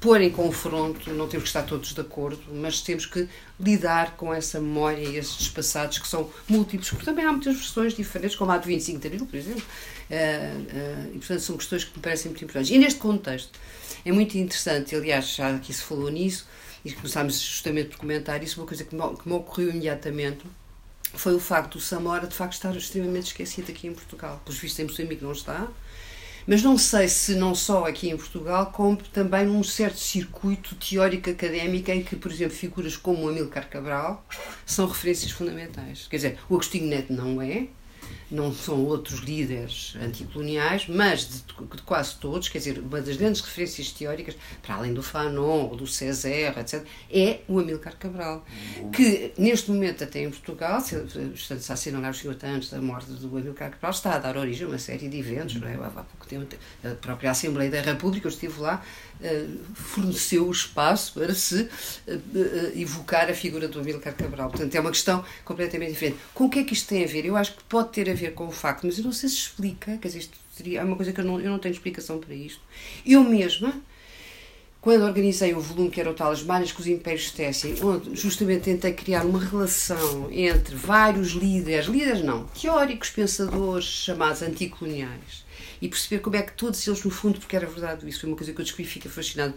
pôr 0.00 0.22
em 0.22 0.30
confronto, 0.30 1.12
não 1.12 1.28
temos 1.28 1.44
que 1.44 1.48
estar 1.50 1.62
todos 1.62 1.92
de 1.92 2.00
acordo, 2.00 2.40
mas 2.50 2.80
temos 2.80 3.04
que 3.04 3.28
lidar 3.60 4.16
com 4.16 4.32
essa 4.32 4.58
memória 4.58 5.04
e 5.04 5.16
esses 5.16 5.46
passados 5.48 5.98
que 5.98 6.08
são 6.08 6.30
múltiplos, 6.48 6.88
porque 6.88 7.04
também 7.04 7.24
há 7.24 7.30
muitas 7.30 7.54
versões 7.54 7.94
diferentes, 7.94 8.34
como 8.34 8.50
a 8.50 8.56
do 8.56 8.66
25 8.66 8.98
de 8.98 9.06
Abril, 9.06 9.26
por 9.26 9.36
exemplo, 9.36 9.62
uh, 9.62 10.14
uh, 10.14 11.14
e 11.14 11.18
portanto 11.18 11.40
são 11.40 11.56
questões 11.58 11.84
que 11.84 11.94
me 11.94 12.02
parecem 12.02 12.30
muito 12.30 12.42
importantes. 12.42 12.70
E 12.70 12.78
neste 12.78 12.98
contexto 12.98 13.58
é 14.02 14.10
muito 14.10 14.38
interessante, 14.38 14.96
aliás, 14.96 15.34
já 15.34 15.54
aqui 15.54 15.72
se 15.72 15.82
falou 15.82 16.10
nisso, 16.10 16.48
e 16.82 16.92
começámos 16.92 17.38
justamente 17.38 17.90
por 17.90 17.98
comentar 17.98 18.42
isso, 18.42 18.58
uma 18.58 18.66
coisa 18.66 18.84
que 18.84 18.94
me, 18.94 19.02
que 19.16 19.28
me 19.28 19.34
ocorreu 19.34 19.68
imediatamente 19.68 20.40
foi 21.12 21.34
o 21.34 21.40
facto 21.40 21.72
do 21.72 21.80
Samora 21.80 22.26
de 22.26 22.34
facto 22.34 22.54
estar 22.54 22.74
extremamente 22.74 23.26
esquecido 23.26 23.70
aqui 23.70 23.86
em 23.86 23.92
Portugal. 23.92 24.40
Pelos 24.44 24.58
vistos 24.58 24.78
em 24.78 24.84
Moçambique 24.84 25.22
não 25.22 25.32
está, 25.32 25.68
mas 26.46 26.62
não 26.62 26.76
sei 26.78 27.08
se 27.08 27.34
não 27.34 27.54
só 27.54 27.86
aqui 27.86 28.08
em 28.10 28.16
Portugal, 28.16 28.66
como 28.66 28.96
também 28.96 29.46
num 29.46 29.62
certo 29.62 29.98
circuito 29.98 30.74
teórico 30.74 31.30
académico 31.30 31.90
em 31.90 32.02
que, 32.02 32.16
por 32.16 32.30
exemplo, 32.30 32.56
figuras 32.56 32.96
como 32.96 33.24
o 33.24 33.28
Amílcar 33.28 33.68
Cabral 33.68 34.24
são 34.64 34.86
referências 34.86 35.30
fundamentais. 35.30 36.06
Quer 36.08 36.16
dizer, 36.16 36.38
o 36.48 36.54
Agostinho 36.54 36.86
Neto 36.86 37.12
não 37.12 37.40
é, 37.40 37.68
não 38.30 38.52
são 38.52 38.84
outros 38.84 39.20
líderes 39.20 39.94
anticoloniais, 40.00 40.86
mas 40.88 41.28
de, 41.28 41.42
de, 41.42 41.82
quase 41.82 42.14
todos, 42.16 42.48
quer 42.48 42.58
dizer, 42.58 42.78
uma 42.78 43.00
das 43.00 43.16
grandes 43.16 43.40
referências 43.40 43.90
teóricas, 43.90 44.36
para 44.62 44.76
além 44.76 44.94
do 44.94 45.02
Fanon 45.02 45.74
do 45.74 45.86
Césaire, 45.86 46.58
etc., 46.58 46.84
é 47.10 47.40
o 47.48 47.58
Amílcar 47.58 47.96
Cabral, 47.96 48.44
que 48.92 49.32
neste 49.36 49.70
momento 49.70 50.04
até 50.04 50.22
em 50.22 50.30
Portugal, 50.30 50.80
se, 50.80 50.96
portanto, 50.96 51.60
se 51.60 51.72
assinalar 51.72 52.12
os 52.12 52.18
50 52.18 52.46
anos 52.46 52.70
da 52.70 52.80
morte 52.80 53.10
do 53.10 53.36
Amílcar 53.36 53.70
Cabral, 53.70 53.90
está 53.90 54.14
a 54.14 54.18
dar 54.18 54.36
origem 54.36 54.66
a 54.66 54.68
uma 54.68 54.78
série 54.78 55.08
de 55.08 55.18
eventos, 55.18 55.56
não 55.56 55.66
é? 55.66 55.76
Tempo, 56.30 56.56
a 56.84 56.94
própria 56.94 57.30
Assembleia 57.30 57.70
da 57.70 57.80
República, 57.80 58.26
eu 58.26 58.30
estive 58.30 58.60
lá, 58.60 58.82
eh, 59.22 59.46
forneceu 59.74 60.46
o 60.46 60.50
espaço 60.50 61.12
para 61.14 61.34
se 61.34 61.68
eh, 62.06 62.18
eh, 62.34 62.72
evocar 62.76 63.28
a 63.28 63.34
figura 63.34 63.68
do 63.68 63.80
Amílcar 63.80 64.14
Cabral. 64.14 64.48
Portanto, 64.48 64.74
é 64.74 64.80
uma 64.80 64.90
questão 64.90 65.24
completamente 65.44 65.90
diferente. 65.90 66.18
Com 66.32 66.44
o 66.44 66.50
que 66.50 66.60
é 66.60 66.64
que 66.64 66.72
isto 66.72 66.88
tem 66.88 67.04
a 67.04 67.06
ver? 67.06 67.26
Eu 67.26 67.36
acho 67.36 67.56
que 67.56 67.62
pode 67.64 67.90
ter 67.90 68.08
a 68.08 68.14
ver 68.14 68.32
com 68.34 68.46
o 68.46 68.50
facto, 68.50 68.86
mas 68.86 68.96
eu 68.96 69.04
não 69.04 69.12
sei 69.12 69.28
se 69.28 69.36
explica, 69.36 69.98
quer 69.98 70.08
dizer, 70.08 70.20
isto 70.20 70.38
seria, 70.56 70.80
é 70.80 70.84
uma 70.84 70.96
coisa 70.96 71.12
que 71.12 71.20
eu 71.20 71.24
não, 71.24 71.40
eu 71.40 71.50
não 71.50 71.58
tenho 71.58 71.72
explicação 71.72 72.18
para 72.18 72.34
isto. 72.34 72.60
Eu 73.04 73.22
mesma, 73.24 73.74
quando 74.80 75.04
organizei 75.04 75.54
o 75.54 75.60
volume 75.60 75.90
que 75.90 76.00
era 76.00 76.10
o 76.10 76.14
tal 76.14 76.32
As 76.32 76.42
Malhas 76.42 76.72
que 76.72 76.80
os 76.80 76.86
Impérios 76.86 77.30
Tecem, 77.30 77.74
onde 77.82 78.16
justamente 78.16 78.62
tentei 78.62 78.92
criar 78.92 79.26
uma 79.26 79.38
relação 79.38 80.28
entre 80.30 80.74
vários 80.74 81.32
líderes, 81.32 81.86
líderes 81.86 82.22
não, 82.22 82.44
teóricos 82.46 83.10
pensadores 83.10 83.84
chamados 83.84 84.42
anticoloniais, 84.42 85.44
e 85.82 85.88
perceber 85.88 86.20
como 86.20 86.36
é 86.36 86.42
que 86.42 86.52
todos 86.52 86.86
eles, 86.86 87.04
no 87.04 87.10
fundo, 87.10 87.38
porque 87.38 87.56
era 87.56 87.66
verdade, 87.66 88.08
isso 88.08 88.20
foi 88.20 88.30
uma 88.30 88.36
coisa 88.36 88.52
que 88.52 88.60
eu 88.60 88.64
descobri, 88.64 88.86
fica 88.86 89.10
fascinado, 89.10 89.54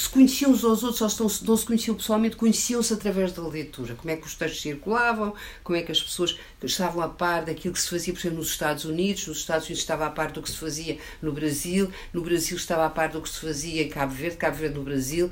se 0.00 0.08
conheciam 0.08 0.52
uns 0.52 0.64
aos 0.64 0.82
outros, 0.82 1.02
ou 1.20 1.28
se 1.28 1.44
não, 1.46 1.56
se 1.58 1.66
conheciam 1.66 1.94
pessoalmente, 1.94 2.34
conheciam-se 2.34 2.94
através 2.94 3.32
da 3.32 3.46
leitura. 3.46 3.94
Como 3.94 4.10
é 4.10 4.16
que 4.16 4.26
os 4.26 4.34
textos 4.34 4.62
circulavam, 4.62 5.34
como 5.62 5.76
é 5.76 5.82
que 5.82 5.92
as 5.92 6.02
pessoas 6.02 6.38
estavam 6.62 7.02
a 7.02 7.08
par 7.08 7.44
daquilo 7.44 7.74
que 7.74 7.80
se 7.80 7.90
fazia, 7.90 8.14
por 8.14 8.20
exemplo, 8.20 8.38
nos 8.38 8.48
Estados 8.48 8.86
Unidos. 8.86 9.26
Nos 9.26 9.40
Estados 9.40 9.66
Unidos 9.66 9.82
estava 9.82 10.06
a 10.06 10.10
par 10.10 10.32
do 10.32 10.40
que 10.40 10.50
se 10.50 10.56
fazia 10.56 10.96
no 11.20 11.32
Brasil, 11.32 11.90
no 12.14 12.22
Brasil 12.22 12.56
estava 12.56 12.86
a 12.86 12.88
par 12.88 13.10
do 13.10 13.20
que 13.20 13.28
se 13.28 13.40
fazia 13.40 13.82
em 13.82 13.90
Cabo 13.90 14.14
Verde, 14.14 14.38
Cabo 14.38 14.56
Verde 14.56 14.78
no 14.78 14.84
Brasil. 14.84 15.30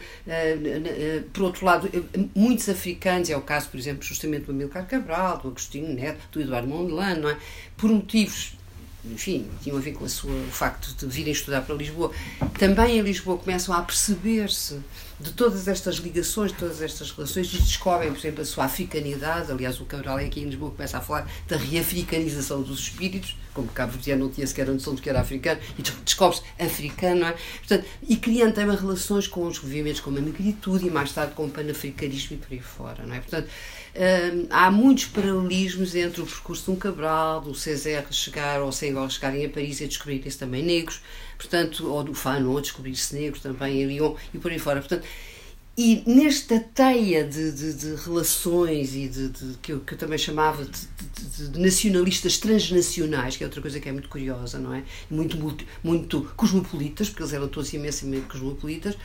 Por 1.33 1.45
outro 1.45 1.65
lado, 1.65 1.89
muitos 2.35 2.69
africanos, 2.69 3.31
é 3.31 3.37
o 3.39 3.41
caso, 3.41 3.71
por 3.71 3.81
exemplo, 3.81 4.03
justamente 4.03 4.45
do 4.45 4.53
Amilcar 4.53 4.87
Cabral, 4.87 5.39
do 5.39 5.49
Agostinho 5.49 5.95
Neto, 5.95 6.29
do 6.31 6.43
Eduardo 6.43 6.69
Mondlane, 6.69 7.23
não 7.23 7.31
é? 7.31 7.39
Por 7.75 7.89
motivos 7.89 8.58
enfim, 9.05 9.49
tinham 9.63 9.77
a 9.77 9.81
ver 9.81 9.93
com 9.93 10.05
a 10.05 10.09
sua, 10.09 10.31
o 10.31 10.51
facto 10.51 10.95
de 10.95 11.07
virem 11.07 11.33
estudar 11.33 11.63
para 11.63 11.75
Lisboa, 11.75 12.11
também 12.59 12.99
em 12.99 13.03
Lisboa 13.03 13.39
começam 13.39 13.75
a 13.75 13.83
perceber-se 13.83 14.81
de 15.21 15.33
todas 15.33 15.67
estas 15.67 15.97
ligações, 15.97 16.53
de 16.53 16.59
todas 16.59 16.81
estas 16.81 17.11
relações, 17.11 17.53
e 17.53 17.59
descobrem, 17.59 18.11
por 18.13 18.19
exemplo, 18.19 18.43
a 18.43 18.45
sua 18.45 18.65
africanidade. 18.67 19.51
Aliás, 19.51 19.81
o 19.81 19.85
Cabral 19.85 20.19
é 20.21 20.27
aqui 20.27 20.41
em 20.41 20.45
Lisboa 20.45 20.71
começa 20.71 20.99
a 20.99 21.01
falar 21.01 21.29
da 21.49 21.57
reafricanização 21.57 22.63
dos 22.63 22.81
espíritos, 22.81 23.37
como 23.53 23.67
Cabo 23.69 23.93
Verdeano 23.93 24.27
não 24.27 24.31
tinha 24.31 24.47
sequer 24.47 24.69
a 24.69 24.73
noção 24.73 24.95
de 24.95 25.03
que 25.03 25.11
era 25.11 25.21
africano, 25.21 25.61
e 25.77 25.83
descobre-se 26.05 26.43
africano, 26.59 27.25
é? 27.25 27.37
Portanto, 27.59 27.85
e 28.03 28.17
criando 28.17 28.55
também 28.55 28.77
relações 28.77 29.27
com 29.27 29.45
os 29.45 29.61
movimentos 29.61 30.01
como 30.01 30.19
a 30.19 30.21
negritude 30.21 30.87
e 30.87 30.91
mais 30.91 31.13
tarde 31.13 31.35
com 31.35 31.47
o 31.47 31.51
panafricanismo 31.51 32.37
e 32.37 32.39
por 32.39 32.53
aí 32.53 32.61
fora, 32.61 33.05
não 33.05 33.15
é? 33.15 33.21
Portanto, 33.21 33.49
há 34.51 34.71
muitos 34.71 35.07
paralelismos 35.07 35.95
entre 35.95 36.21
o 36.21 36.27
percurso 36.27 36.65
de 36.65 36.71
um 36.71 36.77
Cabral, 36.77 37.41
do 37.41 37.55
César 37.55 38.05
chegar 38.11 38.63
ou 38.63 38.71
Senghor 38.71 39.11
chegarem 39.11 39.45
a 39.45 39.49
Paris 39.49 39.81
e 39.81 39.87
descobrirem-se 39.87 40.39
também 40.39 40.63
negros, 40.63 41.01
portanto, 41.37 41.91
ou 41.91 42.05
do 42.05 42.15
Fanon 42.15 42.61
descobrir-se 42.61 43.15
negros 43.17 43.43
também 43.43 43.83
em 43.83 43.87
Lyon 43.87 44.15
e 44.33 44.39
por 44.39 44.51
aí 44.51 44.59
fora. 44.59 44.81
Portanto, 44.81 45.07
e 45.81 46.03
nesta 46.07 46.59
teia 46.59 47.23
de, 47.23 47.53
de, 47.53 47.73
de 47.73 47.95
relações 48.03 48.97
e 48.97 49.07
de, 49.07 49.29
de, 49.29 49.59
que, 49.59 49.73
eu, 49.73 49.79
que 49.79 49.95
eu 49.95 49.99
também 49.99 50.19
chamava 50.19 50.65
de, 50.65 51.57
nacionalistas 51.57 52.37
transnacionais, 52.37 53.37
que 53.37 53.45
é 53.45 53.47
outra 53.47 53.63
coisa 53.63 53.79
que 53.79 53.89
é 53.89 53.93
muito 53.93 54.09
curiosa, 54.09 54.59
não 54.59 54.75
é? 54.75 54.83
Muito, 55.09 55.39
muito 55.85 56.23
cosmopolitas, 56.37 57.09
porque 57.09 57.23
eles 57.23 57.33
eram 57.33 57.47
todos 57.47 57.73
imensamente 57.73 58.27
cosmopolitas. 58.27 58.99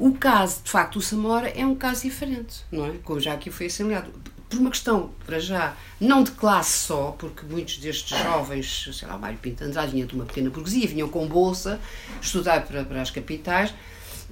O 0.00 0.14
caso, 0.14 0.62
de 0.64 0.70
facto, 0.70 0.96
o 0.96 1.00
Samora 1.00 1.48
é 1.48 1.64
um 1.64 1.76
caso 1.76 2.02
diferente, 2.02 2.64
não 2.72 2.86
é? 2.86 2.94
Como 3.04 3.20
já 3.20 3.32
aqui 3.32 3.48
foi 3.48 3.66
assinalado. 3.66 4.10
Por 4.48 4.60
uma 4.60 4.70
questão, 4.70 5.10
para 5.24 5.40
já, 5.40 5.76
não 6.00 6.22
de 6.22 6.30
classe 6.30 6.86
só, 6.86 7.16
porque 7.18 7.44
muitos 7.44 7.78
destes 7.78 8.16
jovens, 8.16 8.88
sei 8.92 9.08
lá, 9.08 9.16
o 9.16 9.18
Mário 9.18 9.38
Pinto 9.38 9.64
Andrade 9.64 9.92
vinha 9.92 10.06
de 10.06 10.14
uma 10.14 10.24
pequena 10.24 10.50
burguesia, 10.50 10.86
vinham 10.86 11.08
com 11.08 11.26
bolsa 11.26 11.80
estudar 12.20 12.64
para, 12.64 12.84
para 12.84 13.02
as 13.02 13.10
capitais, 13.10 13.74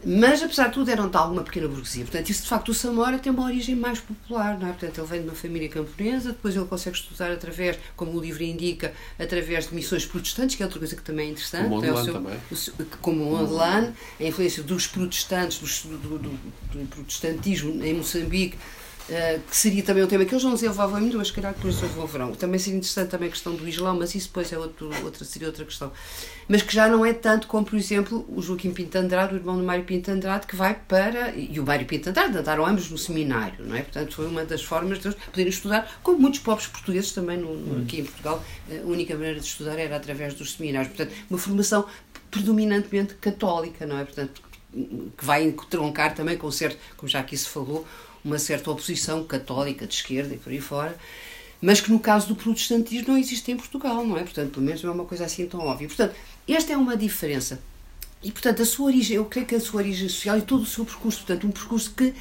mas, 0.06 0.42
apesar 0.42 0.68
de 0.68 0.74
tudo, 0.74 0.90
eram 0.90 1.08
de 1.08 1.16
alguma 1.16 1.42
pequena 1.42 1.66
burguesia. 1.66 2.04
Portanto, 2.04 2.28
isso 2.28 2.42
de 2.42 2.48
facto, 2.48 2.68
o 2.68 2.74
Samora 2.74 3.18
tem 3.18 3.32
uma 3.32 3.44
origem 3.44 3.74
mais 3.74 4.00
popular, 4.00 4.58
não 4.58 4.68
é? 4.68 4.72
Portanto, 4.72 4.98
ele 4.98 5.06
vem 5.06 5.22
de 5.22 5.28
uma 5.28 5.34
família 5.34 5.68
camponesa, 5.68 6.30
depois 6.30 6.54
ele 6.54 6.66
consegue 6.66 6.96
estudar 6.96 7.32
através, 7.32 7.78
como 7.96 8.12
o 8.12 8.20
livro 8.20 8.42
indica, 8.42 8.92
através 9.18 9.68
de 9.68 9.74
missões 9.74 10.04
protestantes, 10.04 10.56
que 10.56 10.62
é 10.62 10.66
outra 10.66 10.78
coisa 10.78 10.94
que 10.94 11.02
também 11.02 11.28
é 11.28 11.30
interessante. 11.30 11.68
Como 11.68 11.76
o 11.76 12.04
seu, 12.04 12.12
também. 12.12 12.36
O, 12.50 12.84
como 13.00 13.30
o 13.30 13.36
Andelane, 13.36 13.94
a 14.20 14.24
influência 14.24 14.62
dos 14.62 14.86
protestantes, 14.86 15.58
do, 15.84 15.96
do, 15.96 16.18
do 16.18 16.86
protestantismo 16.90 17.82
em 17.82 17.94
Moçambique, 17.94 18.58
Uh, 19.06 19.38
que 19.42 19.54
seria 19.54 19.82
também 19.82 20.02
um 20.02 20.06
tema 20.06 20.24
que 20.24 20.32
eles 20.32 20.42
não 20.42 20.54
desenvolvem 20.54 21.02
muito, 21.02 21.18
mas 21.18 21.30
calhar 21.30 21.52
depois 21.52 21.74
desenvolverão. 21.78 22.32
Também 22.32 22.58
seria 22.58 22.78
interessante 22.78 23.10
também 23.10 23.28
a 23.28 23.30
questão 23.30 23.54
do 23.54 23.68
Islão, 23.68 23.94
mas 23.98 24.14
isso 24.14 24.28
depois 24.28 24.50
é 24.50 24.58
outro, 24.58 24.90
outra, 25.04 25.24
seria 25.26 25.48
outra 25.48 25.62
questão. 25.62 25.92
Mas 26.48 26.62
que 26.62 26.74
já 26.74 26.88
não 26.88 27.04
é 27.04 27.12
tanto 27.12 27.46
como, 27.46 27.66
por 27.66 27.76
exemplo, 27.76 28.24
o 28.28 28.40
Joaquim 28.40 28.72
Pinto 28.72 28.96
Andrade, 28.96 29.34
o 29.34 29.36
irmão 29.36 29.58
do 29.58 29.62
Mário 29.62 29.84
Pinto 29.84 30.10
Andrade, 30.10 30.46
que 30.46 30.56
vai 30.56 30.74
para. 30.74 31.34
E 31.36 31.60
o 31.60 31.66
Mário 31.66 31.86
Pinto 31.86 32.08
Andrade 32.08 32.38
andaram 32.38 32.64
ambos 32.64 32.90
no 32.90 32.96
seminário, 32.96 33.62
não 33.66 33.76
é? 33.76 33.82
Portanto, 33.82 34.14
foi 34.14 34.26
uma 34.26 34.42
das 34.42 34.62
formas 34.62 34.98
de 34.98 35.08
eles 35.08 35.18
poderem 35.18 35.50
estudar, 35.50 36.00
como 36.02 36.18
muitos 36.18 36.40
povos 36.40 36.66
portugueses 36.66 37.12
também 37.12 37.36
no, 37.36 37.54
no, 37.54 37.82
aqui 37.82 38.00
em 38.00 38.04
Portugal, 38.04 38.42
a 38.70 38.86
única 38.86 39.14
maneira 39.14 39.38
de 39.38 39.46
estudar 39.46 39.78
era 39.78 39.96
através 39.96 40.32
dos 40.32 40.54
seminários. 40.54 40.94
Portanto, 40.94 41.14
uma 41.28 41.38
formação 41.38 41.86
predominantemente 42.30 43.14
católica, 43.16 43.86
não 43.86 43.98
é? 43.98 44.04
Portanto, 44.04 44.42
que 45.16 45.24
vai 45.24 45.54
troncar 45.68 46.14
também 46.14 46.38
com 46.38 46.50
certo, 46.50 46.78
como 46.96 47.08
já 47.08 47.20
aqui 47.20 47.36
se 47.36 47.48
falou, 47.48 47.86
uma 48.24 48.38
certa 48.38 48.70
oposição 48.70 49.24
católica 49.24 49.86
de 49.86 49.94
esquerda 49.94 50.34
e 50.34 50.38
por 50.38 50.50
aí 50.50 50.60
fora, 50.60 50.96
mas 51.60 51.80
que 51.80 51.90
no 51.90 51.98
caso 51.98 52.28
do 52.28 52.36
protestantismo 52.36 53.08
não 53.08 53.18
existe 53.18 53.50
em 53.52 53.56
Portugal, 53.56 54.04
não 54.04 54.16
é? 54.16 54.22
Portanto, 54.22 54.52
pelo 54.52 54.66
menos 54.66 54.82
não 54.82 54.90
é 54.90 54.94
uma 54.94 55.04
coisa 55.04 55.24
assim 55.24 55.46
tão 55.46 55.60
óbvia. 55.60 55.88
Portanto, 55.88 56.14
esta 56.48 56.72
é 56.72 56.76
uma 56.76 56.96
diferença. 56.96 57.60
E, 58.22 58.32
portanto, 58.32 58.62
a 58.62 58.64
sua 58.64 58.86
origem, 58.86 59.16
eu 59.16 59.24
creio 59.26 59.46
que 59.46 59.54
a 59.54 59.60
sua 59.60 59.80
origem 59.80 60.08
social 60.08 60.38
e 60.38 60.42
todo 60.42 60.62
o 60.62 60.66
seu 60.66 60.84
percurso, 60.84 61.18
portanto, 61.18 61.46
um 61.46 61.50
percurso 61.50 61.92
que 61.94 62.14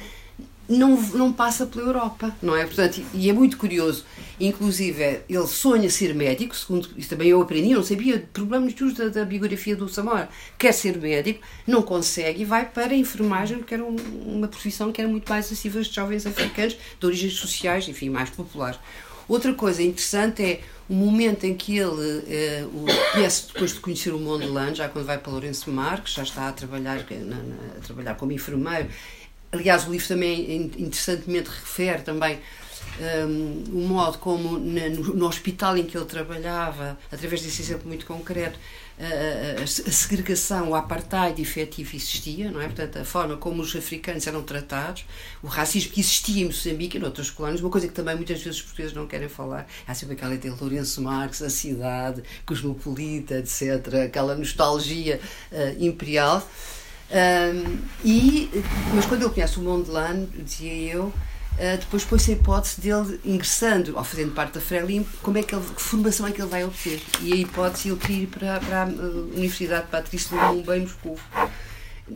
não, 0.68 1.00
não 1.12 1.32
passa 1.32 1.66
pela 1.66 1.84
Europa, 1.84 2.34
não 2.40 2.56
é? 2.56 2.64
Portanto, 2.64 3.02
e 3.12 3.28
é 3.28 3.32
muito 3.32 3.56
curioso, 3.56 4.04
inclusive 4.40 5.20
ele 5.28 5.46
sonha 5.46 5.90
ser 5.90 6.14
médico, 6.14 6.56
segundo 6.56 6.88
isso 6.96 7.08
também 7.08 7.28
eu 7.28 7.40
aprendi, 7.40 7.72
eu 7.72 7.78
não 7.78 7.84
sabia 7.84 8.26
problemas 8.32 8.74
da, 8.94 9.08
da 9.08 9.24
biografia 9.24 9.76
do 9.76 9.88
Samora, 9.88 10.28
quer 10.58 10.72
ser 10.72 10.98
médico, 10.98 11.40
não 11.66 11.82
consegue 11.82 12.42
e 12.42 12.44
vai 12.44 12.66
para 12.66 12.92
a 12.92 12.96
enfermagem, 12.96 13.62
que 13.62 13.74
era 13.74 13.84
um, 13.84 13.96
uma 14.26 14.48
profissão 14.48 14.90
que 14.90 15.00
era 15.00 15.10
muito 15.10 15.28
mais 15.28 15.46
acessível 15.46 15.80
aos 15.80 15.88
jovens 15.88 16.26
africanos 16.26 16.76
de 16.98 17.06
origens 17.06 17.34
sociais, 17.34 17.88
enfim, 17.88 18.08
mais 18.08 18.30
populares. 18.30 18.78
Outra 19.26 19.54
coisa 19.54 19.82
interessante 19.82 20.42
é 20.42 20.60
o 20.88 20.92
momento 20.92 21.44
em 21.44 21.54
que 21.54 21.78
ele 21.78 22.22
eh, 22.28 22.66
o 22.66 22.84
conhece 23.12 23.46
depois 23.46 23.72
de 23.72 23.80
conhecer 23.80 24.12
o 24.12 24.18
Mondelano, 24.18 24.74
já 24.74 24.86
quando 24.86 25.06
vai 25.06 25.16
para 25.16 25.32
Lourenço 25.32 25.70
Marques, 25.70 26.12
já 26.12 26.22
está 26.22 26.48
a 26.48 26.52
trabalhar, 26.52 27.06
na, 27.10 27.36
na, 27.36 27.56
a 27.78 27.80
trabalhar 27.80 28.14
como 28.16 28.32
enfermeiro 28.32 28.88
Aliás, 29.54 29.86
o 29.86 29.92
livro 29.92 30.08
também 30.08 30.70
interessantemente 30.76 31.48
refere 31.48 32.02
também 32.02 32.40
um, 33.28 33.64
o 33.72 33.88
modo 33.88 34.18
como 34.18 34.58
na, 34.58 34.88
no, 34.88 35.14
no, 35.14 35.26
hospital 35.26 35.76
em 35.76 35.84
que 35.84 35.96
ele 35.96 36.06
trabalhava, 36.06 36.98
através 37.10 37.40
desse 37.40 37.62
exemplo 37.62 37.86
muito 37.86 38.04
concreto, 38.04 38.58
a, 38.98 39.66
segregação, 39.66 40.70
o 40.70 40.74
apartheid 40.74 41.40
efetivo 41.40 41.96
existia, 41.96 42.50
não 42.50 42.60
é? 42.60 42.66
Portanto, 42.66 42.98
a 42.98 43.04
forma 43.04 43.36
como 43.36 43.62
os 43.62 43.74
africanos 43.74 44.26
eram 44.26 44.42
tratados, 44.42 45.04
o 45.42 45.46
racismo 45.46 45.92
que 45.92 46.00
existia 46.00 46.42
em 46.42 46.46
Moçambique 46.46 46.96
e 46.96 47.00
noutras 47.00 47.30
colónias, 47.30 47.60
uma 47.60 47.70
coisa 47.70 47.88
que 47.88 47.94
também 47.94 48.14
muitas 48.14 48.40
vezes 48.42 48.58
os 48.58 48.62
portugueses 48.62 48.92
não 48.92 49.06
querem 49.06 49.28
falar. 49.28 49.66
Há 49.86 49.94
sempre 49.94 50.14
aquela 50.14 50.34
ideia 50.34 50.54
de 50.54 50.60
Lourenço 50.60 51.02
Marques, 51.02 51.42
a 51.42 51.50
cidade, 51.50 52.22
cosmopolita, 52.46 53.38
etc., 53.38 53.94
aquela 54.06 54.36
nostalgia 54.36 55.20
uh, 55.50 55.84
imperial. 55.84 56.48
Um, 57.10 57.78
e, 58.04 58.50
mas 58.94 59.04
quando 59.06 59.22
ele 59.22 59.30
conhece 59.30 59.58
o 59.58 59.62
Mondlane, 59.62 60.26
dizia 60.26 60.72
eu, 60.72 61.04
uh, 61.04 61.78
depois 61.78 62.04
pôs-se 62.04 62.32
a 62.32 62.34
hipótese 62.34 62.80
dele 62.80 63.20
ingressando, 63.24 63.96
ou 63.96 64.04
fazendo 64.04 64.32
parte 64.32 64.54
da 64.54 64.60
Frelimo, 64.60 65.06
como 65.22 65.38
é 65.38 65.42
que, 65.42 65.54
ele, 65.54 65.64
que 65.64 65.82
formação 65.82 66.26
é 66.26 66.32
que 66.32 66.40
ele 66.40 66.50
vai 66.50 66.64
obter. 66.64 67.00
E 67.20 67.32
a 67.32 67.36
hipótese 67.36 67.88
ele 67.90 67.98
queria 67.98 68.22
ir 68.22 68.26
para, 68.26 68.60
para 68.60 68.82
a 68.82 68.86
Universidade 68.86 69.86
Patrícia 69.88 70.36
de 70.36 70.44
Mumbai, 70.44 70.80
Moscou, 70.80 71.18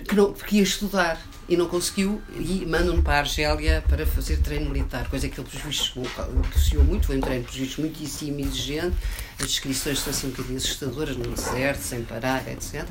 que, 0.07 0.15
não, 0.15 0.33
que 0.33 0.57
ia 0.57 0.63
estudar 0.63 1.21
e 1.49 1.57
não 1.57 1.67
conseguiu 1.67 2.21
e 2.35 2.67
mandam-no 2.67 3.03
para 3.03 3.15
a 3.15 3.19
Argélia 3.21 3.83
para 3.89 4.05
fazer 4.05 4.37
treino 4.39 4.71
militar, 4.71 5.09
coisa 5.09 5.29
que 5.29 5.41
ele, 5.41 5.49
apreciou 5.49 6.85
muito, 6.85 7.07
foi 7.07 7.17
um 7.17 7.21
treino, 7.21 7.45
vistos, 7.45 7.79
muitíssimo 7.79 8.41
exigente, 8.41 8.95
as 9.41 9.47
descrições 9.47 10.01
são 10.01 10.11
assim 10.11 10.27
um 10.27 10.31
bocadinho 10.31 10.57
assustadoras, 10.57 11.17
no 11.17 11.29
deserto, 11.29 11.81
sem 11.81 12.03
parar, 12.03 12.47
etc. 12.49 12.85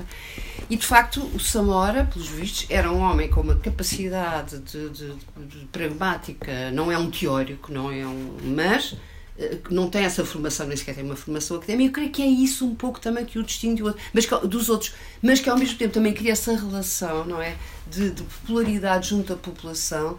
E, 0.70 0.78
de 0.78 0.86
facto, 0.86 1.22
o 1.34 1.40
Samora, 1.40 2.06
pelos 2.06 2.28
vistos, 2.30 2.66
era 2.70 2.92
um 2.92 3.00
homem 3.00 3.30
com 3.30 3.42
uma 3.42 3.56
capacidade 3.56 4.60
de, 4.60 4.90
de, 4.90 5.14
de, 5.14 5.66
pragmática, 5.72 6.72
não 6.72 6.92
é 6.92 6.98
um 6.98 7.12
teórico, 7.12 7.72
não 7.72 7.92
é 7.92 8.06
um... 8.06 8.38
mas 8.44 8.96
eh, 9.38 9.58
não 9.70 9.90
tem 9.90 10.04
essa 10.04 10.26
formação, 10.26 10.68
nem 10.68 10.76
sequer 10.76 10.96
tem 10.96 11.04
uma 11.04 11.16
formação 11.16 11.58
académica, 11.58 11.90
eu 11.90 11.94
creio 11.94 12.12
que 12.12 12.22
é 12.22 12.28
isso 12.28 12.66
um 12.66 12.76
pouco 12.76 13.00
também 13.00 13.26
que 13.26 13.38
o 13.38 13.44
que, 13.44 14.48
dos 14.48 14.70
outros, 14.70 14.94
mas 15.22 15.40
que 15.40 15.50
ao 15.50 15.58
mesmo 15.58 15.78
tempo 15.78 15.94
também 15.94 16.14
cria 16.14 16.32
essa 16.32 16.56
relação, 16.56 17.26
não 17.26 17.42
é? 17.42 17.56
De, 17.86 18.10
de 18.10 18.24
popularidade 18.24 19.10
junto 19.10 19.34
à 19.34 19.36
população, 19.36 20.18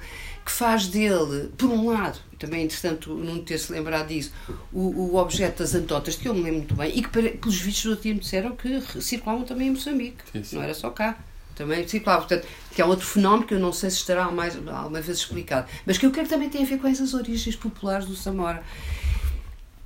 que 0.48 0.52
faz 0.52 0.86
dele, 0.86 1.50
por 1.58 1.68
um 1.68 1.90
lado, 1.90 2.18
também 2.38 2.62
é 2.62 2.64
interessante 2.64 3.06
não 3.06 3.44
ter-se 3.44 3.70
lembrado 3.70 4.08
disso, 4.08 4.32
o, 4.72 4.80
o, 4.80 5.16
objeto 5.16 5.58
das 5.58 5.74
antotas, 5.74 6.16
que 6.16 6.26
eu 6.26 6.32
me 6.32 6.40
lembro 6.40 6.58
muito 6.60 6.74
bem, 6.74 6.90
e 6.96 7.02
que 7.02 7.08
pelos 7.10 7.60
vistos 7.60 7.96
do 7.96 8.00
dia 8.00 8.14
me 8.14 8.20
disseram 8.20 8.56
que 8.56 8.80
circulavam 9.02 9.44
também 9.44 9.68
em 9.68 9.72
Moçambique, 9.72 10.24
sim, 10.32 10.42
sim. 10.42 10.56
não 10.56 10.62
era 10.62 10.72
só 10.72 10.88
cá. 10.88 11.18
Também 11.54 11.86
circulava, 11.86 12.22
portanto, 12.22 12.46
que 12.72 12.80
é 12.80 12.84
outro 12.84 13.04
fenómeno 13.04 13.46
que 13.46 13.52
eu 13.52 13.58
não 13.58 13.72
sei 13.74 13.90
se 13.90 13.96
estará 13.96 14.30
mais, 14.30 14.56
alguma 14.56 15.02
vez 15.02 15.18
explicado, 15.18 15.68
mas 15.84 15.98
que 15.98 16.06
eu 16.06 16.10
creio 16.10 16.26
que 16.26 16.32
também 16.32 16.48
tem 16.48 16.62
a 16.62 16.66
ver 16.66 16.78
com 16.78 16.88
essas 16.88 17.12
origens 17.12 17.56
populares 17.56 18.06
do 18.06 18.16
Samora. 18.16 18.62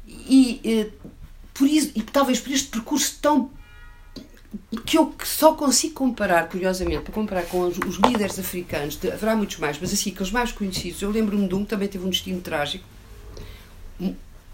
E, 0.07 0.61
eh, 0.65 0.91
por 1.53 1.67
isso, 1.67 1.91
e 1.97 2.03
talvez 2.03 2.39
por 2.39 2.53
este 2.53 2.69
percurso 2.69 3.19
tão 3.21 3.51
que 4.85 4.99
eu 4.99 5.15
só 5.25 5.55
consigo 5.55 5.95
comparar, 5.95 6.49
curiosamente, 6.49 7.03
para 7.03 7.13
comparar 7.13 7.43
com 7.45 7.63
os, 7.63 7.79
os 7.79 7.97
líderes 7.97 8.39
africanos, 8.39 8.97
de, 8.97 9.11
haverá 9.11 9.35
muitos 9.37 9.59
mais, 9.59 9.79
mas 9.81 9.93
assim, 9.93 10.11
aqueles 10.11 10.31
mais 10.31 10.53
conhecidos, 10.53 11.01
eu 11.03 11.11
lembro-me 11.11 11.49
de 11.49 11.55
um 11.55 11.65
que 11.65 11.71
também 11.71 11.89
teve 11.89 12.05
um 12.05 12.11
destino 12.11 12.41
trágico, 12.41 12.85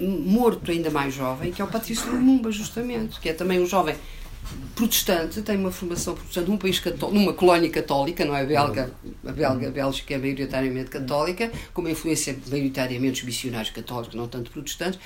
morto 0.01 0.71
ainda 0.71 0.91
mais 0.91 1.15
jovem, 1.15 1.53
que 1.53 1.61
é 1.61 1.65
o 1.65 1.69
Patrício 1.69 2.11
Lumumba, 2.11 2.53
justamente, 2.53 3.19
que 3.21 3.29
é 3.29 3.33
também 3.33 3.61
um 3.61 3.67
jovem 3.67 3.97
protestante, 4.75 5.43
tem 5.43 5.57
uma 5.57 5.73
formação 5.73 6.15
protestante 6.15 6.49
num 6.49 6.57
país 6.57 6.79
católico, 6.79 7.19
numa 7.19 7.33
colónia 7.33 7.69
católica, 7.69 8.25
não 8.25 8.35
é? 8.35 8.47
Belga, 8.47 8.93
a 9.27 9.33
belga, 9.33 9.69
a 9.69 9.71
Bélgica 9.71 10.15
é 10.15 10.19
maioritariamente 10.19 10.91
católica, 10.91 11.51
com 11.75 11.81
uma 11.83 11.91
influência 11.91 12.39
maioritariamente 12.49 13.21
dos 13.21 13.25
missionários 13.25 13.71
católicos, 13.71 14.15
não 14.15 14.29
tanto 14.29 14.51
protestantes, 14.51 14.99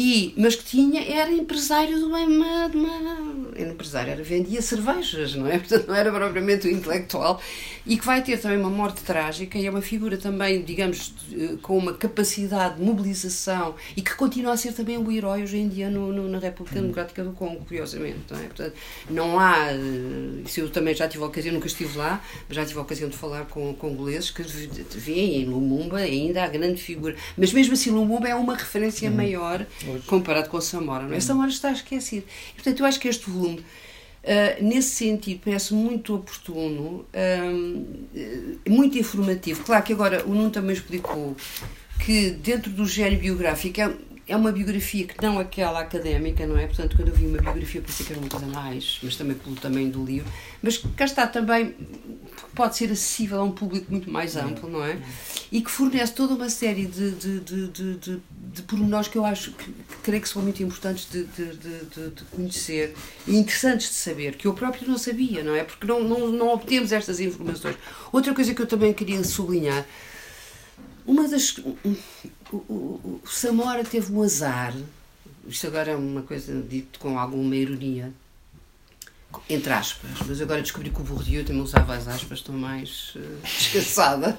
e, 0.00 0.32
mas 0.36 0.54
que 0.54 0.64
tinha, 0.64 1.02
era 1.02 1.32
empresário 1.32 1.98
de 1.98 2.04
uma, 2.04 2.68
de 2.68 2.76
uma, 2.76 3.52
Era 3.56 3.70
empresário, 3.70 4.12
era, 4.12 4.22
vendia 4.22 4.62
cervejas, 4.62 5.34
não 5.34 5.46
é? 5.46 5.58
Portanto, 5.58 5.88
não 5.88 5.94
era 5.94 6.12
propriamente 6.12 6.68
o 6.68 6.70
intelectual. 6.70 7.40
E 7.84 7.96
que 7.96 8.04
vai 8.04 8.22
ter 8.22 8.38
também 8.38 8.58
uma 8.58 8.70
morte 8.70 9.02
trágica 9.02 9.58
e 9.58 9.66
é 9.66 9.70
uma 9.70 9.80
figura 9.80 10.16
também, 10.16 10.62
digamos, 10.62 11.14
com 11.62 11.76
uma 11.78 11.94
capacidade 11.94 12.76
de 12.76 12.82
mobilização 12.82 13.74
e 13.96 14.02
que 14.02 14.14
continua 14.14 14.52
a 14.52 14.56
ser 14.56 14.72
também 14.72 14.98
o 14.98 15.10
herói 15.10 15.42
hoje 15.42 15.56
em 15.56 15.68
dia 15.68 15.88
no, 15.88 16.12
no, 16.12 16.28
na 16.28 16.38
República 16.38 16.80
Democrática 16.80 17.24
do 17.24 17.32
Congo, 17.32 17.64
curiosamente, 17.64 18.18
não 18.30 18.38
é? 18.38 18.42
Portanto, 18.42 18.74
não 19.10 19.40
há. 19.40 19.72
Eh, 19.72 20.42
isso 20.44 20.60
eu 20.60 20.70
também 20.70 20.94
já 20.94 21.08
tive 21.08 21.24
a 21.24 21.26
ocasião, 21.26 21.54
nunca 21.54 21.66
estive 21.66 21.96
lá, 21.96 22.22
mas 22.46 22.56
já 22.56 22.64
tive 22.64 22.78
a 22.78 22.82
ocasião 22.82 23.08
de 23.08 23.16
falar 23.16 23.46
com 23.46 23.74
congoleses 23.74 24.30
que 24.30 24.42
veem 24.42 25.42
em 25.42 25.44
Lumumba 25.46 25.96
ainda 25.96 26.44
a 26.44 26.46
grande 26.46 26.80
figura. 26.80 27.16
Mas 27.36 27.52
mesmo 27.52 27.72
assim, 27.72 27.90
Lumumba 27.90 28.28
é 28.28 28.34
uma 28.34 28.54
referência 28.54 29.08
uhum. 29.08 29.16
maior 29.16 29.66
Hoje. 29.86 30.06
comparado 30.06 30.48
com 30.48 30.60
Samora. 30.60 31.06
Não 31.06 31.14
é? 31.14 31.20
Samora 31.20 31.50
está 31.50 31.72
esquecido. 31.72 32.26
E, 32.50 32.54
portanto, 32.54 32.80
eu 32.80 32.86
acho 32.86 32.98
que 32.98 33.08
este 33.08 33.30
volume, 33.30 33.58
uh, 33.58 34.64
nesse 34.64 34.90
sentido, 34.90 35.40
parece 35.44 35.74
muito 35.74 36.14
oportuno, 36.14 37.06
uh, 37.12 38.70
muito 38.70 38.98
informativo. 38.98 39.62
Claro 39.64 39.84
que 39.84 39.92
agora 39.92 40.24
o 40.26 40.34
Nuno 40.34 40.50
também 40.50 40.74
explicou 40.74 41.36
que 42.04 42.30
dentro 42.30 42.70
do 42.70 42.86
género 42.86 43.20
biográfico 43.20 43.80
é, 43.80 43.92
é 44.28 44.36
uma 44.36 44.52
biografia 44.52 45.06
que 45.06 45.20
não 45.22 45.38
aquela 45.38 45.80
académica, 45.80 46.46
não 46.46 46.56
é? 46.58 46.66
Portanto, 46.66 46.96
quando 46.96 47.08
eu 47.08 47.14
vi 47.14 47.26
uma 47.26 47.38
biografia, 47.38 47.80
pensei 47.80 48.06
que 48.06 48.12
era 48.12 48.20
uma 48.20 48.28
coisa 48.28 48.46
mais, 48.46 48.98
mas 49.02 49.16
também 49.16 49.36
pelo 49.36 49.56
tamanho 49.56 49.90
do 49.90 50.04
livro. 50.04 50.30
Mas 50.62 50.78
cá 50.96 51.04
está 51.04 51.26
também, 51.26 51.74
pode 52.54 52.76
ser 52.76 52.90
acessível 52.90 53.40
a 53.40 53.44
um 53.44 53.52
público 53.52 53.90
muito 53.90 54.10
mais 54.10 54.36
amplo, 54.36 54.68
não 54.68 54.84
é? 54.84 54.98
E 55.50 55.60
que 55.60 55.70
fornece 55.70 56.12
toda 56.12 56.34
uma 56.34 56.48
série 56.48 56.86
de, 56.86 57.12
de, 57.12 57.40
de, 57.40 57.68
de, 57.68 57.94
de, 57.96 58.22
de 58.54 58.62
pormenores 58.62 59.08
que 59.08 59.16
eu 59.16 59.24
acho 59.24 59.52
que, 59.52 59.64
que 59.64 59.96
creio 60.02 60.22
que 60.22 60.28
são 60.28 60.42
muito 60.42 60.62
importantes 60.62 61.08
de, 61.10 61.24
de, 61.24 61.56
de, 61.56 62.10
de, 62.10 62.24
conhecer 62.30 62.94
e 63.26 63.36
interessantes 63.36 63.88
de 63.88 63.94
saber, 63.94 64.36
que 64.36 64.46
eu 64.46 64.54
próprio 64.54 64.88
não 64.88 64.98
sabia, 64.98 65.42
não 65.42 65.54
é? 65.54 65.64
Porque 65.64 65.86
não, 65.86 66.02
não, 66.02 66.28
não 66.28 66.48
obtemos 66.48 66.92
estas 66.92 67.20
informações. 67.20 67.76
Outra 68.12 68.34
coisa 68.34 68.54
que 68.54 68.62
eu 68.62 68.66
também 68.66 68.92
queria 68.92 69.22
sublinhar 69.24 69.86
uma 71.08 71.26
das. 71.26 71.56
O, 71.56 71.76
o, 72.52 72.64
o, 72.74 73.20
Samora 73.26 73.82
teve 73.82 74.12
um 74.12 74.22
azar, 74.22 74.74
isto 75.46 75.66
agora 75.66 75.92
é 75.92 75.96
uma 75.96 76.20
coisa 76.20 76.60
dito 76.60 76.98
com 76.98 77.18
alguma 77.18 77.56
ironia, 77.56 78.12
entre 79.48 79.72
aspas, 79.72 80.10
mas 80.26 80.40
agora 80.40 80.62
descobri 80.62 80.90
que 80.90 81.00
o 81.00 81.04
Bourdieu 81.04 81.44
também 81.44 81.62
usava 81.62 81.94
as 81.94 82.08
aspas, 82.08 82.38
estou 82.38 82.54
mais 82.54 83.14
uh, 83.16 83.40
descansada. 83.42 84.38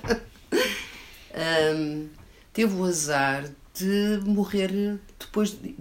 um, 1.75 2.07
teve 2.53 2.73
o 2.73 2.83
azar 2.83 3.49
de 3.73 4.19
morrer 4.25 4.99
depois 5.19 5.51
de, 5.51 5.75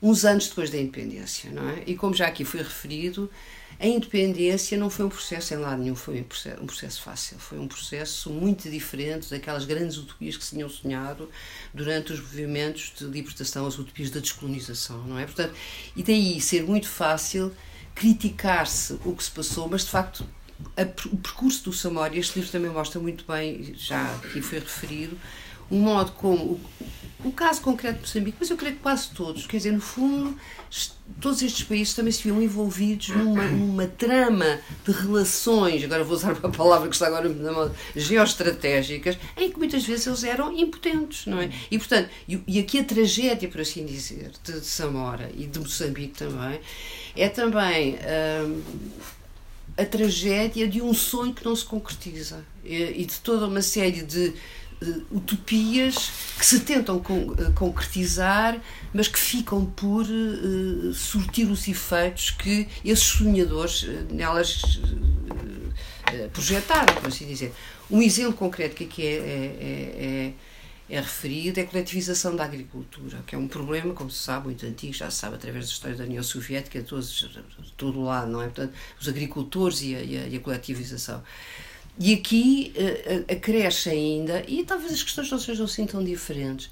uns 0.00 0.24
anos 0.24 0.48
depois 0.48 0.70
da 0.70 0.78
independência, 0.78 1.50
não 1.50 1.68
é? 1.68 1.84
E 1.86 1.94
como 1.94 2.14
já 2.14 2.26
aqui 2.26 2.44
foi 2.44 2.60
referido, 2.60 3.30
a 3.78 3.86
independência 3.86 4.78
não 4.78 4.88
foi 4.88 5.06
um 5.06 5.08
processo 5.08 5.54
em 5.54 5.56
lado 5.56 5.82
nenhum, 5.82 5.94
foi 5.94 6.20
um 6.20 6.24
processo, 6.24 6.62
um 6.62 6.66
processo 6.66 7.02
fácil, 7.02 7.38
foi 7.38 7.58
um 7.58 7.66
processo 7.66 8.30
muito 8.30 8.70
diferente 8.70 9.28
daquelas 9.30 9.64
grandes 9.64 9.96
utopias 9.96 10.36
que 10.36 10.44
se 10.44 10.50
tinham 10.50 10.68
sonhado 10.68 11.28
durante 11.74 12.12
os 12.12 12.20
movimentos 12.20 12.92
de 12.96 13.04
libertação, 13.06 13.66
as 13.66 13.78
utopias 13.78 14.10
da 14.10 14.20
descolonização, 14.20 14.98
não 15.04 15.18
é? 15.18 15.24
Portanto, 15.24 15.54
e 15.96 16.02
daí 16.02 16.40
ser 16.40 16.64
muito 16.64 16.88
fácil 16.88 17.52
criticar-se 17.94 18.98
o 19.04 19.14
que 19.14 19.24
se 19.24 19.30
passou, 19.30 19.68
mas 19.68 19.84
de 19.84 19.90
facto 19.90 20.26
a, 20.76 20.82
o 20.82 21.16
percurso 21.16 21.64
do 21.64 21.72
Samora, 21.72 22.16
este 22.16 22.38
livro 22.38 22.52
também 22.52 22.70
mostra 22.70 23.00
muito 23.00 23.24
bem, 23.26 23.74
já 23.76 24.14
aqui 24.16 24.40
foi 24.40 24.58
referido, 24.58 25.18
o 25.70 25.76
modo 25.76 26.12
como 26.12 26.60
caso 27.30 27.60
concreto 27.60 27.96
de 27.96 28.00
Moçambique, 28.00 28.36
mas 28.40 28.50
eu 28.50 28.56
creio 28.56 28.74
que 28.74 28.82
quase 28.82 29.10
todos, 29.10 29.46
quer 29.46 29.58
dizer, 29.58 29.72
no 29.72 29.80
fundo, 29.80 30.36
todos 31.20 31.42
estes 31.42 31.62
países 31.62 31.94
também 31.94 32.10
se 32.10 32.22
viam 32.24 32.42
envolvidos 32.42 33.10
numa, 33.10 33.44
numa 33.44 33.86
trama 33.86 34.58
de 34.84 34.90
relações, 34.90 35.84
agora 35.84 36.02
vou 36.02 36.16
usar 36.16 36.32
uma 36.32 36.50
palavra 36.50 36.88
que 36.88 36.94
está 36.94 37.06
agora 37.06 37.28
na 37.28 37.52
moda, 37.52 37.74
geoestratégicas, 37.94 39.16
em 39.36 39.50
que 39.50 39.58
muitas 39.58 39.84
vezes 39.84 40.06
eles 40.06 40.24
eram 40.24 40.52
impotentes, 40.52 41.26
não 41.26 41.40
é? 41.40 41.50
E, 41.70 41.78
portanto, 41.78 42.10
e, 42.28 42.42
e 42.46 42.58
aqui 42.58 42.80
a 42.80 42.84
tragédia, 42.84 43.48
por 43.48 43.60
assim 43.60 43.86
dizer, 43.86 44.32
de, 44.42 44.60
de 44.60 44.66
Samora 44.66 45.30
e 45.36 45.46
de 45.46 45.60
Moçambique 45.60 46.18
também, 46.18 46.60
é 47.14 47.28
também. 47.28 47.98
Hum, 48.44 48.62
a 49.76 49.84
tragédia 49.84 50.68
de 50.68 50.82
um 50.82 50.92
sonho 50.92 51.32
que 51.32 51.44
não 51.44 51.56
se 51.56 51.64
concretiza 51.64 52.44
e 52.64 53.04
de 53.04 53.20
toda 53.20 53.46
uma 53.46 53.62
série 53.62 54.02
de 54.02 54.34
utopias 55.10 56.10
que 56.38 56.44
se 56.44 56.60
tentam 56.60 57.00
con 57.00 57.30
uh, 57.30 57.52
concretizar, 57.54 58.60
mas 58.92 59.08
que 59.08 59.18
ficam 59.18 59.64
por 59.64 60.04
uh, 60.04 60.92
surtir 60.94 61.50
os 61.50 61.68
efeitos 61.68 62.30
que 62.30 62.68
esses 62.84 63.04
sonhadores 63.04 63.86
nelas 64.10 64.80
projetaram, 66.32 66.94
por 66.94 67.08
assim 67.08 67.26
dizer. 67.26 67.52
Um 67.90 68.00
exemplo 68.00 68.32
concreto 68.32 68.74
que 68.74 68.84
aqui 68.84 69.06
é, 69.06 69.16
é, 69.16 70.32
é, 70.90 70.94
é, 70.96 71.00
referido 71.00 71.60
é 71.60 71.62
a 71.62 71.66
coletivização 71.66 72.34
da 72.34 72.44
agricultura, 72.44 73.22
que 73.26 73.34
é 73.34 73.38
um 73.38 73.46
problema, 73.46 73.92
como 73.94 74.10
se 74.10 74.18
sabe, 74.18 74.46
muito 74.46 74.64
antigo, 74.64 74.92
já 74.92 75.10
se 75.10 75.18
sabe 75.18 75.34
através 75.34 75.66
da 75.66 75.72
história 75.72 75.96
da 75.96 76.04
União 76.04 76.22
Soviética, 76.22 76.80
de 76.80 77.72
todo 77.76 78.00
o 78.00 78.04
lado, 78.04 78.30
não 78.30 78.40
é? 78.40 78.46
Portanto, 78.46 78.72
os 78.98 79.08
agricultores 79.08 79.82
e 79.82 79.94
a, 79.94 80.02
e 80.02 80.16
a, 80.16 80.26
e 80.28 80.36
a 80.36 80.40
coletivização. 80.40 81.22
E 81.98 82.14
aqui 82.14 82.72
uh, 82.76 83.32
acresce 83.32 83.90
ainda, 83.90 84.42
e 84.48 84.64
talvez 84.64 84.92
as 84.92 85.02
questões 85.02 85.30
não 85.30 85.38
sejam 85.38 85.66
assim 85.66 85.86
tão 85.86 86.02
diferentes, 86.02 86.70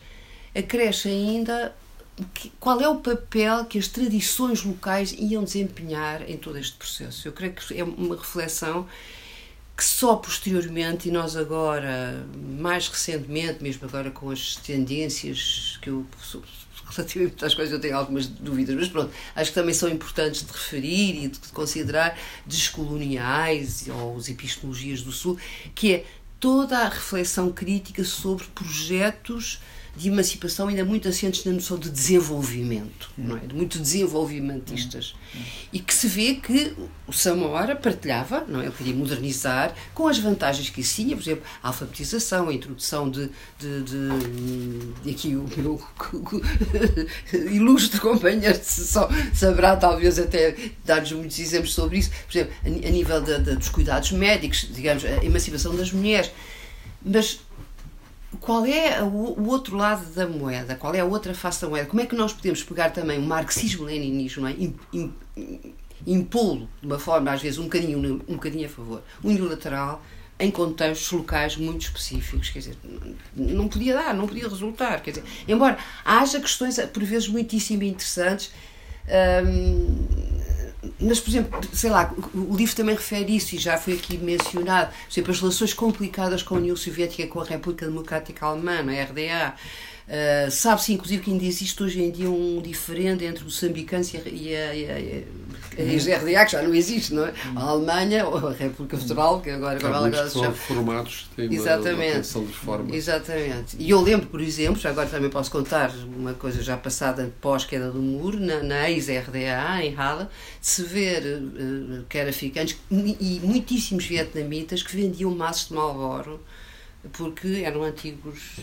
acresce 0.54 1.08
ainda 1.08 1.74
que, 2.34 2.50
qual 2.58 2.80
é 2.80 2.88
o 2.88 2.96
papel 2.96 3.64
que 3.64 3.78
as 3.78 3.88
tradições 3.88 4.62
locais 4.62 5.12
iam 5.12 5.44
desempenhar 5.44 6.28
em 6.28 6.36
todo 6.36 6.58
este 6.58 6.76
processo. 6.76 7.28
Eu 7.28 7.32
creio 7.32 7.52
que 7.52 7.78
é 7.78 7.84
uma 7.84 8.16
reflexão 8.16 8.86
que 9.76 9.84
só 9.84 10.16
posteriormente, 10.16 11.08
e 11.08 11.12
nós 11.12 11.36
agora, 11.36 12.26
mais 12.58 12.86
recentemente, 12.88 13.62
mesmo 13.62 13.86
agora 13.86 14.10
com 14.10 14.30
as 14.30 14.56
tendências 14.56 15.78
que 15.80 15.88
eu 15.88 16.04
relativamente 16.90 17.44
às 17.44 17.54
quais 17.54 17.70
eu 17.72 17.80
tenho 17.80 17.96
algumas 17.96 18.26
dúvidas, 18.26 18.74
mas 18.74 18.88
pronto, 18.88 19.12
acho 19.34 19.50
que 19.50 19.54
também 19.54 19.74
são 19.74 19.88
importantes 19.88 20.42
de 20.42 20.52
referir 20.52 21.24
e 21.24 21.28
de 21.28 21.38
considerar 21.52 22.18
descoloniais 22.46 23.86
ou 23.88 24.16
as 24.16 24.28
epistemologias 24.28 25.02
do 25.02 25.12
Sul, 25.12 25.38
que 25.74 25.94
é 25.94 26.04
toda 26.38 26.78
a 26.78 26.88
reflexão 26.88 27.52
crítica 27.52 28.02
sobre 28.02 28.44
projetos 28.54 29.60
de 30.00 30.08
emancipação 30.08 30.68
ainda 30.68 30.82
muito 30.82 31.06
assentes 31.06 31.44
na 31.44 31.52
noção 31.52 31.78
de 31.78 31.90
desenvolvimento, 31.90 33.10
não 33.18 33.36
é? 33.36 33.40
de 33.40 33.54
muito 33.54 33.78
desenvolvimentistas. 33.78 35.14
E 35.70 35.78
que 35.78 35.92
se 35.92 36.08
vê 36.08 36.36
que 36.36 36.74
o 37.06 37.12
Samora 37.12 37.76
partilhava, 37.76 38.42
não 38.48 38.62
é? 38.62 38.64
ele 38.64 38.72
queria 38.72 38.94
modernizar 38.94 39.74
com 39.92 40.08
as 40.08 40.18
vantagens 40.18 40.70
que 40.70 40.80
isso 40.80 40.96
tinha, 40.96 41.14
por 41.14 41.22
exemplo, 41.22 41.44
a 41.62 41.68
alfabetização, 41.68 42.48
a 42.48 42.54
introdução 42.54 43.10
de. 43.10 43.28
de, 43.58 43.82
de, 43.82 44.92
de 45.02 45.10
aqui 45.10 45.36
o 45.36 45.46
meu 45.54 45.78
ilustre 47.52 48.00
companheiro 48.00 48.58
sessão 48.62 49.06
saberá 49.34 49.76
talvez 49.76 50.18
até 50.18 50.56
dar-nos 50.82 51.12
muitos 51.12 51.38
exemplos 51.38 51.74
sobre 51.74 51.98
isso, 51.98 52.10
por 52.26 52.38
exemplo, 52.38 52.54
a, 52.64 52.90
nível 52.90 53.20
de, 53.20 53.38
de, 53.38 53.56
dos 53.56 53.68
cuidados 53.68 54.12
médicos, 54.12 54.66
digamos, 54.72 55.04
a 55.04 55.22
emancipação 55.22 55.76
das 55.76 55.92
mulheres. 55.92 56.30
Mas 57.04 57.40
qual 58.38 58.64
é 58.64 59.02
o, 59.02 59.48
outro 59.48 59.76
lado 59.76 60.04
da 60.14 60.26
moeda? 60.26 60.76
Qual 60.76 60.94
é 60.94 61.00
a 61.00 61.04
outra 61.04 61.34
face 61.34 61.60
da 61.60 61.68
moeda? 61.68 61.88
Como 61.88 62.00
é 62.00 62.06
que 62.06 62.14
nós 62.14 62.32
podemos 62.32 62.62
pegar 62.62 62.90
também 62.90 63.18
o 63.18 63.22
marxismo-leninismo, 63.22 64.46
é? 64.46 64.54
impô-lo 66.06 66.68
de 66.80 66.86
uma 66.86 66.98
forma, 66.98 67.32
às 67.32 67.42
vezes, 67.42 67.58
um 67.58 67.64
bocadinho, 67.64 68.22
um 68.28 68.34
bocadinho 68.34 68.66
a 68.66 68.68
favor, 68.68 69.02
unilateral, 69.22 70.02
em 70.38 70.50
contextos 70.50 71.10
locais 71.12 71.56
muito 71.56 71.82
específicos, 71.82 72.48
quer 72.48 72.60
dizer, 72.60 72.76
não 73.36 73.68
podia 73.68 73.92
dar, 73.94 74.14
não 74.14 74.26
podia 74.26 74.48
resultar, 74.48 75.02
quer 75.02 75.10
dizer, 75.10 75.24
embora 75.46 75.76
haja 76.02 76.40
questões, 76.40 76.78
por 76.78 77.02
vezes, 77.04 77.28
muitíssimo 77.28 77.82
interessantes, 77.82 78.50
hum, 79.44 80.39
mas, 81.00 81.20
por 81.20 81.30
exemplo, 81.30 81.60
sei 81.74 81.90
lá, 81.90 82.12
o 82.34 82.56
livro 82.56 82.74
também 82.74 82.94
refere 82.94 83.36
isso 83.36 83.54
e 83.54 83.58
já 83.58 83.76
foi 83.76 83.94
aqui 83.94 84.16
mencionado, 84.16 84.90
por 84.90 85.12
exemplo, 85.12 85.30
as 85.32 85.40
relações 85.40 85.74
complicadas 85.74 86.42
com 86.42 86.54
a 86.54 86.58
União 86.58 86.76
Soviética 86.76 87.26
com 87.26 87.40
a 87.40 87.44
República 87.44 87.86
Democrática 87.86 88.46
Alemã, 88.46 88.78
a 88.78 89.04
RDA, 89.04 89.54
Uh, 90.08 90.50
Sabe-se, 90.50 90.92
inclusive, 90.92 91.22
que 91.22 91.30
ainda 91.30 91.44
existe 91.44 91.82
hoje 91.82 92.02
em 92.02 92.10
dia 92.10 92.28
um 92.28 92.60
diferente 92.60 93.24
entre 93.24 93.42
o 93.42 93.44
moçambicanos 93.44 94.12
e 94.12 94.16
a, 94.16 94.20
e 94.26 94.56
a, 94.56 94.74
e 94.74 95.24
a, 95.78 96.12
a 96.14 96.18
RDA, 96.18 96.44
que 96.44 96.52
já 96.52 96.62
não 96.62 96.74
existe, 96.74 97.14
não 97.14 97.26
é? 97.26 97.32
A 97.54 97.60
Alemanha, 97.60 98.26
ou 98.26 98.48
a 98.48 98.52
República 98.52 98.96
Federal, 98.96 99.40
que 99.40 99.50
agora, 99.50 99.78
agora, 99.78 100.06
agora 100.06 100.28
se 100.28 100.38
chama. 100.38 100.52
formados 100.52 101.30
têm 101.36 101.52
Exatamente. 101.52 102.28
uma, 102.34 102.40
uma 102.40 102.46
de 102.46 102.52
reforma. 102.52 102.96
Exatamente. 102.96 103.76
E 103.78 103.90
eu 103.90 104.00
lembro, 104.00 104.26
por 104.26 104.40
exemplo, 104.40 104.80
agora 104.88 105.08
também 105.08 105.30
posso 105.30 105.50
contar 105.50 105.92
uma 106.16 106.34
coisa 106.34 106.62
já 106.62 106.76
passada 106.76 107.32
pós-queda 107.40 107.90
do 107.90 108.00
muro, 108.00 108.38
na, 108.38 108.62
na 108.62 108.90
ex-RDA, 108.90 109.82
em 109.82 109.94
Halle, 109.94 110.26
de 110.60 110.66
se 110.66 110.82
ver 110.82 111.22
uh, 111.22 112.04
que 112.08 112.18
era 112.18 112.30
africanos 112.30 112.76
e 112.90 113.40
muitíssimos 113.42 114.04
vietnamitas 114.04 114.82
que 114.82 114.94
vendiam 114.94 115.30
maços 115.34 115.68
de 115.68 115.74
Malboro 115.74 116.40
porque 117.12 117.62
eram 117.64 117.82
antigos 117.82 118.60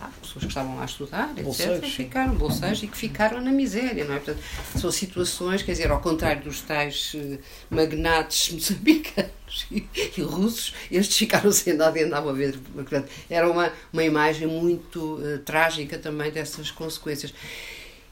lá, 0.00 0.10
pessoas 0.20 0.44
que 0.44 0.48
estavam 0.48 0.76
lá 0.76 0.82
a 0.82 0.86
estudar, 0.86 1.30
etc. 1.30 1.44
Bolseiros. 1.44 1.94
Ficaram 1.94 2.34
bolseiros 2.34 2.82
e 2.82 2.88
que 2.88 2.96
ficaram 2.96 3.40
na 3.40 3.52
miséria, 3.52 4.04
não 4.04 4.14
é? 4.14 4.18
Portanto, 4.18 4.42
são 4.76 4.90
situações, 4.90 5.62
quer 5.62 5.72
dizer, 5.72 5.90
ao 5.90 6.00
contrário 6.00 6.42
dos 6.42 6.60
tais 6.60 7.14
uh, 7.14 7.38
magnates 7.70 8.50
moçambicanos 8.54 9.66
e, 9.70 9.86
e, 10.16 10.20
russos, 10.20 10.74
estes 10.90 11.16
ficaram 11.16 11.50
sem 11.52 11.74
nada 11.74 11.96
e 11.98 12.02
andavam 12.02 12.30
a 12.30 12.32
ver. 12.32 12.58
Portanto, 12.58 13.08
era 13.30 13.48
uma, 13.48 13.72
uma 13.92 14.02
imagem 14.02 14.48
muito 14.48 15.14
uh, 15.16 15.38
trágica 15.38 15.98
também 15.98 16.32
dessas 16.32 16.72
consequências. 16.72 17.32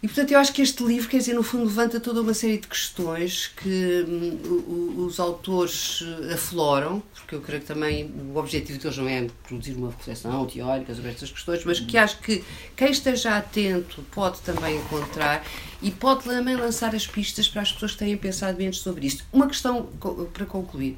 E 0.02 0.06
portanto 0.06 0.30
eu 0.30 0.38
acho 0.38 0.52
que 0.52 0.60
este 0.60 0.84
livro, 0.84 1.08
quer 1.08 1.18
dizer, 1.18 1.34
no 1.34 1.42
fundo 1.42 1.64
levanta 1.64 1.98
toda 1.98 2.20
uma 2.20 2.34
série 2.34 2.58
de 2.58 2.66
questões 2.66 3.48
que 3.56 4.04
hum, 4.06 5.04
os 5.06 5.18
autores 5.18 6.04
eh, 6.28 6.34
afloram, 6.34 7.02
porque 7.14 7.34
eu 7.34 7.40
creio 7.40 7.62
que 7.62 7.66
também 7.66 8.12
o 8.32 8.36
objetivo 8.36 8.78
deles 8.78 8.96
não 8.98 9.08
é 9.08 9.26
produzir 9.48 9.72
uma 9.72 9.90
reflexão 9.90 10.46
teórica 10.46 10.94
sobre 10.94 11.10
estas 11.10 11.30
questões, 11.30 11.64
mas 11.64 11.80
que 11.80 11.96
acho 11.96 12.18
que 12.18 12.44
quem 12.76 12.90
esteja 12.90 13.38
atento 13.38 14.04
pode 14.12 14.40
também 14.40 14.76
encontrar 14.76 15.42
e 15.80 15.90
pode 15.90 16.24
também 16.24 16.56
lançar 16.56 16.94
as 16.94 17.06
pistas 17.06 17.48
para 17.48 17.62
as 17.62 17.72
pessoas 17.72 17.92
que 17.92 17.98
tenham 17.98 18.18
pensado 18.18 18.58
menos 18.58 18.80
sobre 18.80 19.06
isto. 19.06 19.24
Uma 19.32 19.46
questão 19.46 19.88
para 20.32 20.44
concluir 20.44 20.96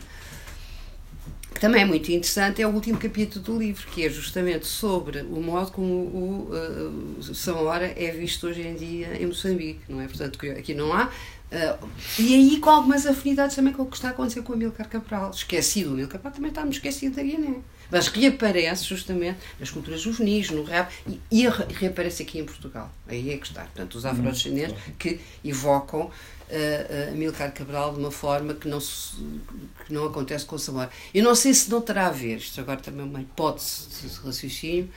que 1.55 1.61
também 1.61 1.83
é 1.83 1.85
muito 1.85 2.11
interessante, 2.11 2.63
é 2.63 2.67
o 2.67 2.71
último 2.71 2.99
capítulo 2.99 3.45
do 3.45 3.59
livro, 3.59 3.87
que 3.89 4.05
é 4.05 4.09
justamente 4.09 4.67
sobre 4.67 5.23
o 5.23 5.41
modo 5.41 5.73
como 5.73 5.93
o, 5.93 6.51
uh, 6.51 7.35
Samora 7.35 7.93
é 7.97 8.11
visto 8.11 8.47
hoje 8.47 8.63
em 8.63 8.75
dia 8.75 9.21
em 9.21 9.27
Moçambique, 9.27 9.81
não 9.89 10.01
é? 10.01 10.07
Portanto, 10.07 10.39
aqui 10.51 10.75
não 10.75 10.93
há. 10.93 11.11
Uh, 11.51 11.89
e 12.19 12.35
aí 12.35 12.59
com 12.59 12.69
algumas 12.69 13.07
afinidades 13.07 13.57
também 13.57 13.73
com 13.73 13.83
o 13.83 13.87
que 13.87 13.97
está 13.97 14.09
a 14.09 14.11
acontecer 14.11 14.43
com 14.43 14.53
o 14.53 14.55
Amilcar 14.55 14.89
Cabral. 14.89 15.31
Esquecido, 15.31 15.91
o 15.91 15.93
Amilcar 15.95 16.19
Cabral 16.19 16.35
também 16.35 16.51
estamos 16.51 16.77
esquecido 16.77 17.17
da 17.17 17.23
Guiné. 17.23 17.57
Mas 17.91 18.09
reaparece 18.09 18.85
justamente 18.85 19.39
nas 19.59 19.71
culturas 19.71 20.03
juvenis, 20.03 20.51
no 20.51 20.63
rap, 20.63 20.93
e, 21.07 21.19
e 21.31 21.49
reaparece 21.49 22.23
aqui 22.23 22.39
em 22.39 22.45
Portugal. 22.45 22.93
Aí 23.07 23.33
é 23.33 23.37
que 23.39 23.47
está. 23.47 23.63
Portanto, 23.63 23.95
os 23.95 24.05
afrodescendentes 24.05 24.77
que 24.99 25.19
evocam 25.43 26.11
uh, 26.51 27.13
Amilcar 27.13 27.53
Cabral 27.53 27.93
de 27.93 28.01
uma 28.01 28.11
forma 28.11 28.55
que 28.55 28.69
não, 28.69 28.81
se, 28.81 29.17
que 29.87 29.93
não 29.93 30.07
acontece 30.07 30.45
com 30.45 30.57
o 30.57 30.59
Samora. 30.59 30.91
Eu 31.15 31.23
não 31.23 31.35
sei 31.35 31.55
se 31.55 31.71
não 31.71 31.81
terá 31.81 32.07
a 32.07 32.11
ver, 32.11 32.37
isto 32.37 32.61
agora 32.61 32.81
também 32.81 33.03
é 33.03 33.05
uma 33.05 33.21
hipótese 33.21 33.89
de 34.09 34.21
raciocínio, 34.21 34.89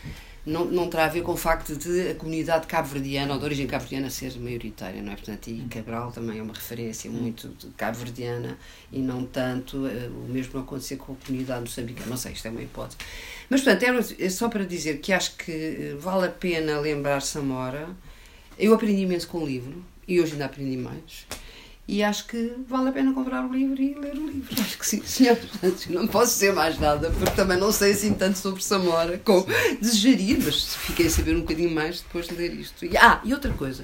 não, 0.45 0.65
não 0.65 0.89
terá 0.89 1.05
a 1.05 1.07
ver 1.07 1.21
com 1.21 1.33
o 1.33 1.37
facto 1.37 1.75
de 1.75 2.09
a 2.09 2.15
comunidade 2.15 2.65
cabo-verdiana, 2.65 3.33
ou 3.33 3.39
de 3.39 3.45
origem 3.45 3.67
cabo-verdiana, 3.67 4.09
ser 4.09 4.35
maioritária, 4.39 5.01
não 5.01 5.11
é? 5.11 5.15
Portanto, 5.15 5.47
e 5.49 5.61
Cabral 5.69 6.11
também 6.11 6.39
é 6.39 6.41
uma 6.41 6.53
referência 6.53 7.11
muito 7.11 7.53
cabo-verdiana 7.77 8.57
e 8.91 8.99
não 8.99 9.23
tanto 9.23 9.77
uh, 9.77 10.25
o 10.25 10.27
mesmo 10.27 10.59
acontecer 10.59 10.95
com 10.95 11.13
a 11.13 11.15
comunidade 11.15 11.61
moçambicana. 11.61 12.07
Não 12.07 12.17
sei, 12.17 12.31
isto 12.31 12.47
é 12.47 12.51
uma 12.51 12.61
hipótese. 12.61 12.97
Mas, 13.49 13.61
portanto, 13.61 13.83
é, 13.83 14.25
é 14.25 14.29
só 14.29 14.49
para 14.49 14.65
dizer 14.65 14.99
que 14.99 15.13
acho 15.13 15.35
que 15.35 15.95
vale 15.99 16.25
a 16.25 16.31
pena 16.31 16.79
lembrar 16.79 17.21
Samora. 17.21 17.89
Eu 18.57 18.73
aprendi 18.73 19.01
imenso 19.03 19.27
com 19.27 19.39
o 19.39 19.45
livro, 19.45 19.83
e 20.07 20.19
hoje 20.19 20.33
ainda 20.33 20.45
aprendi 20.45 20.77
mais. 20.77 21.25
E 21.87 22.03
acho 22.03 22.27
que 22.27 22.53
vale 22.67 22.89
a 22.89 22.91
pena 22.91 23.13
comprar 23.13 23.45
o 23.45 23.51
livro 23.51 23.81
e 23.81 23.93
ler 23.95 24.13
o 24.13 24.27
livro. 24.27 24.61
Acho 24.61 24.77
que 24.77 24.85
sim, 24.85 25.01
senhor. 25.03 25.37
Não 25.89 26.07
posso 26.07 26.33
dizer 26.33 26.53
mais 26.53 26.79
nada, 26.79 27.09
porque 27.11 27.35
também 27.35 27.57
não 27.57 27.71
sei 27.71 27.91
assim 27.91 28.13
tanto 28.13 28.37
sobre 28.37 28.63
Samora 28.63 29.17
como 29.25 29.45
desejaria, 29.81 30.37
mas 30.41 30.75
fiquei 30.75 31.07
a 31.07 31.09
saber 31.09 31.35
um 31.35 31.41
bocadinho 31.41 31.71
mais 31.71 32.01
depois 32.01 32.27
de 32.27 32.35
ler 32.35 32.53
isto. 32.53 32.85
E, 32.85 32.95
ah, 32.97 33.19
e 33.25 33.33
outra 33.33 33.51
coisa. 33.51 33.83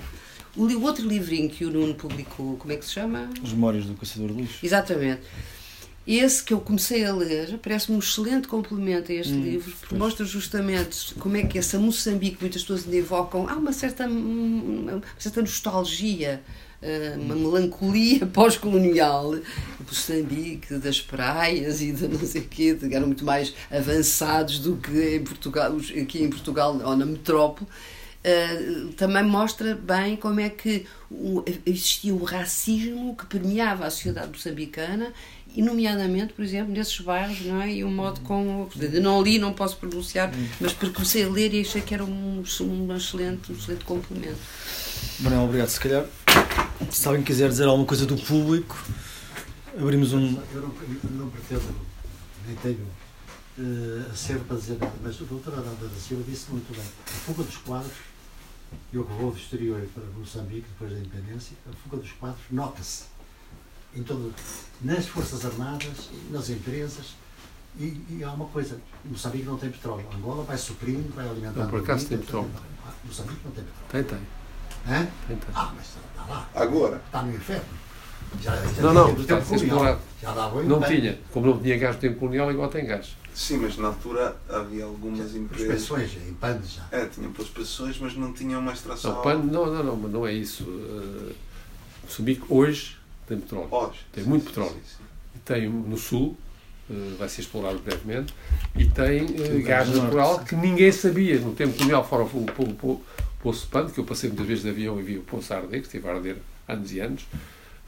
O, 0.56 0.82
outro 0.84 1.06
livrinho 1.08 1.50
que 1.50 1.66
o 1.66 1.70
Nuno 1.70 1.96
publicou, 1.96 2.56
como 2.58 2.72
é 2.72 2.78
que 2.78 2.86
se 2.86 2.94
chama? 2.94 3.30
As 3.44 3.52
Memórias 3.52 3.86
do 3.86 3.94
Caçador 3.94 4.30
de 4.30 4.42
Lixo. 4.42 4.66
Exatamente. 4.66 5.22
Esse 6.08 6.42
que 6.42 6.54
eu 6.54 6.62
comecei 6.62 7.04
a 7.04 7.14
ler 7.14 7.60
parece-me 7.62 7.98
um 7.98 8.00
excelente 8.00 8.48
complemento 8.48 9.12
a 9.12 9.16
este 9.16 9.34
hum, 9.34 9.44
livro, 9.44 9.72
porque 9.72 9.88
pois. 9.90 10.00
mostra 10.00 10.26
justamente 10.26 11.14
como 11.16 11.36
é 11.36 11.44
que 11.44 11.58
essa 11.58 11.78
Moçambique, 11.78 12.38
muitas 12.40 12.62
pessoas 12.62 12.86
ainda 12.86 12.96
evocam, 12.96 13.50
há 13.50 13.56
uma 13.56 13.74
certa, 13.74 14.08
uma 14.08 15.02
certa 15.20 15.42
nostalgia 15.42 16.42
eh, 16.82 17.16
uma 17.18 17.36
melancolia 17.36 18.26
pós-colonial, 18.32 19.36
Moçambique, 19.86 20.76
das 20.76 21.02
praias 21.02 21.82
e 21.82 21.92
de 21.92 22.08
não 22.08 22.20
sei 22.20 22.42
o 22.42 22.48
quê, 22.48 22.78
eram 22.92 23.08
muito 23.08 23.26
mais 23.26 23.54
avançados 23.72 24.60
do 24.60 24.78
que 24.78 25.16
em 25.16 25.24
Portugal, 25.24 25.76
aqui 25.76 26.24
em 26.24 26.30
Portugal 26.30 26.80
ou 26.84 26.96
na 26.96 27.06
metrópole. 27.06 27.70
Uh, 28.18 28.94
também 28.94 29.24
mostra 29.24 29.76
bem 29.76 30.18
como 30.18 30.40
é 30.40 30.50
que 30.50 30.86
o, 31.10 31.44
existia 31.66 32.14
o 32.14 32.24
racismo 32.24 33.16
que 33.16 33.26
permeava 33.26 33.86
a 33.86 33.90
sociedade 33.90 34.30
moçambicana 34.30 35.14
e 35.58 35.62
nomeadamente, 35.64 36.34
por 36.34 36.46
exemplo, 36.46 36.72
nesses 36.72 37.00
bairros, 37.00 37.42
não 37.42 37.60
é? 37.60 37.74
E 37.74 37.84
o 37.84 37.90
modo 37.90 38.20
como. 38.22 38.70
Não 39.02 39.24
li, 39.24 39.40
não 39.40 39.54
posso 39.54 39.76
pronunciar, 39.78 40.32
mas 40.62 40.72
comecei 40.74 41.26
a 41.26 41.28
ler 41.28 41.52
e 41.52 41.62
achei 41.62 41.82
que 41.82 41.96
era 41.96 42.06
um, 42.06 42.44
um, 42.62 42.96
excelente, 42.96 43.52
um 43.52 43.56
excelente 43.56 43.84
complemento. 43.84 44.38
Manuel, 45.20 45.46
obrigado. 45.46 45.70
Se 45.70 45.80
calhar 45.80 46.06
se 46.92 47.08
alguém 47.08 47.24
quiser 47.24 47.50
dizer 47.50 47.66
alguma 47.66 47.88
coisa 47.88 48.06
do 48.06 48.16
público, 48.18 48.78
abrimos 49.82 50.14
um. 50.14 50.40
Eu 50.54 50.62
não, 50.62 50.76
não 51.26 51.30
pretendo, 51.32 51.76
nem 52.46 52.56
tenho 52.58 52.88
uh, 53.58 54.12
acerto 54.12 54.46
para 54.46 54.58
dizer 54.58 54.78
nada, 54.80 54.94
mas 55.02 55.20
o 55.20 55.26
doutor 55.26 55.54
Aranda 55.54 55.88
da 55.88 56.00
Silva 56.00 56.24
disse 56.30 56.52
muito 56.52 56.72
bem. 56.72 56.86
A 56.86 57.10
fuga 57.10 57.42
dos 57.42 57.58
quadros, 57.58 57.94
eu 58.94 59.04
que 59.04 59.14
vou 59.14 59.32
do 59.32 59.38
exterior 59.40 59.82
para 59.92 60.04
Moçambique 60.16 60.68
depois 60.70 60.92
da 60.92 61.00
independência, 61.00 61.58
a 61.68 61.76
fuga 61.78 61.98
dos 61.98 62.12
quadros 62.12 62.44
nota-se 62.52 63.17
em 63.96 64.04
todo, 64.04 64.34
nas 64.82 65.08
Forças 65.08 65.46
Armadas, 65.46 66.10
nas 66.30 66.50
empresas. 66.50 67.16
E, 67.80 68.02
e 68.10 68.24
há 68.24 68.32
uma 68.32 68.46
coisa: 68.46 68.80
Moçambique 69.06 69.46
não 69.46 69.58
tem 69.58 69.70
petróleo. 69.70 70.06
Angola 70.16 70.44
vai 70.44 70.58
suprindo, 70.58 71.14
vai 71.14 71.28
alimentando. 71.28 71.64
Não, 71.64 71.70
por 71.70 71.80
acaso 71.82 72.08
tem 72.08 72.18
petróleo. 72.18 72.50
Moçambique 73.06 73.40
não 73.46 73.52
tem 73.52 73.64
petróleo. 73.64 73.90
Tem, 73.92 74.04
tem. 74.04 74.20
Hã? 74.88 75.08
Tem, 75.28 75.38
tem. 75.38 75.50
Ah, 75.54 75.74
mas 75.76 75.86
está 75.86 76.26
lá. 76.28 76.50
Agora? 76.56 77.02
Está 77.06 77.22
no 77.22 77.36
inferno. 77.36 77.88
Já, 78.42 78.56
já 78.56 78.82
não, 78.82 78.94
não, 78.94 79.14
está 79.14 79.40
explorado. 79.40 80.00
Já 80.22 80.34
dava 80.34 80.64
não 80.64 80.80
bem. 80.80 81.00
tinha. 81.00 81.20
Como 81.32 81.48
não 81.48 81.60
tinha 81.60 81.78
gás 81.78 81.96
no 81.96 82.02
tempo 82.02 82.20
colonial, 82.20 82.52
igual 82.52 82.70
tem 82.70 82.86
gás. 82.86 83.16
Sim, 83.34 83.58
mas 83.58 83.78
na 83.78 83.90
altura 83.90 84.36
havia 84.50 84.84
algumas 84.84 85.32
já, 85.32 85.38
empresas. 85.38 85.68
Prospeções, 85.68 86.28
em 86.28 86.34
pano 86.34 86.62
já. 86.66 86.88
É, 86.92 87.06
tinham 87.06 87.32
prospeções, 87.32 88.00
mas 88.00 88.16
não 88.16 88.34
tinham 88.34 88.60
uma 88.60 88.74
extração. 88.74 89.14
Não, 89.14 89.22
pano, 89.22 89.44
não, 89.44 89.66
não, 89.68 89.84
não, 89.84 90.10
não 90.10 90.28
é 90.28 90.34
isso. 90.34 90.64
Uh, 90.64 91.34
Moçambique 92.04 92.44
hoje 92.50 92.98
tem 93.28 93.40
petróleo. 93.40 93.68
Hoje. 93.72 94.00
Tem 94.12 94.24
muito 94.24 94.44
sim, 94.44 94.48
petróleo. 94.50 94.74
Sim, 94.74 94.98
sim. 94.98 95.40
Tem 95.46 95.70
no 95.70 95.98
sul, 95.98 96.38
uh, 96.90 97.16
vai 97.18 97.30
ser 97.30 97.42
explorado 97.42 97.80
brevemente, 97.80 98.34
e 98.76 98.86
tem 98.86 99.24
uh, 99.24 99.64
gás 99.64 99.90
natural 99.90 100.40
que 100.40 100.56
ninguém 100.56 100.92
sabia 100.92 101.40
no 101.40 101.54
tempo 101.54 101.78
colonial, 101.78 102.08
fora 102.08 102.24
o, 102.24 102.28
o, 102.28 102.92
o, 102.92 103.02
Poço 103.40 103.66
de 103.66 103.68
Pano, 103.68 103.90
que 103.90 104.00
eu 104.00 104.04
passei 104.04 104.30
muitas 104.30 104.48
vezes 104.48 104.64
de 104.64 104.70
avião 104.70 105.00
e 105.00 105.04
vi 105.04 105.18
o 105.18 105.22
Poço 105.22 105.54
a 105.54 105.58
arder, 105.58 105.82
que 105.82 105.86
esteve 105.86 106.08
a 106.08 106.14
arder 106.14 106.38
anos 106.68 106.92
e 106.92 107.00
anos, 107.00 107.24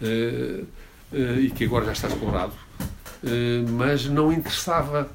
uh, 0.01 0.63
uh, 1.11 1.39
e 1.39 1.49
que 1.51 1.65
agora 1.65 1.85
já 1.85 1.93
está 1.93 2.07
explorado, 2.07 2.53
uh, 2.53 3.69
mas 3.71 4.05
não 4.05 4.31
interessava 4.31 5.09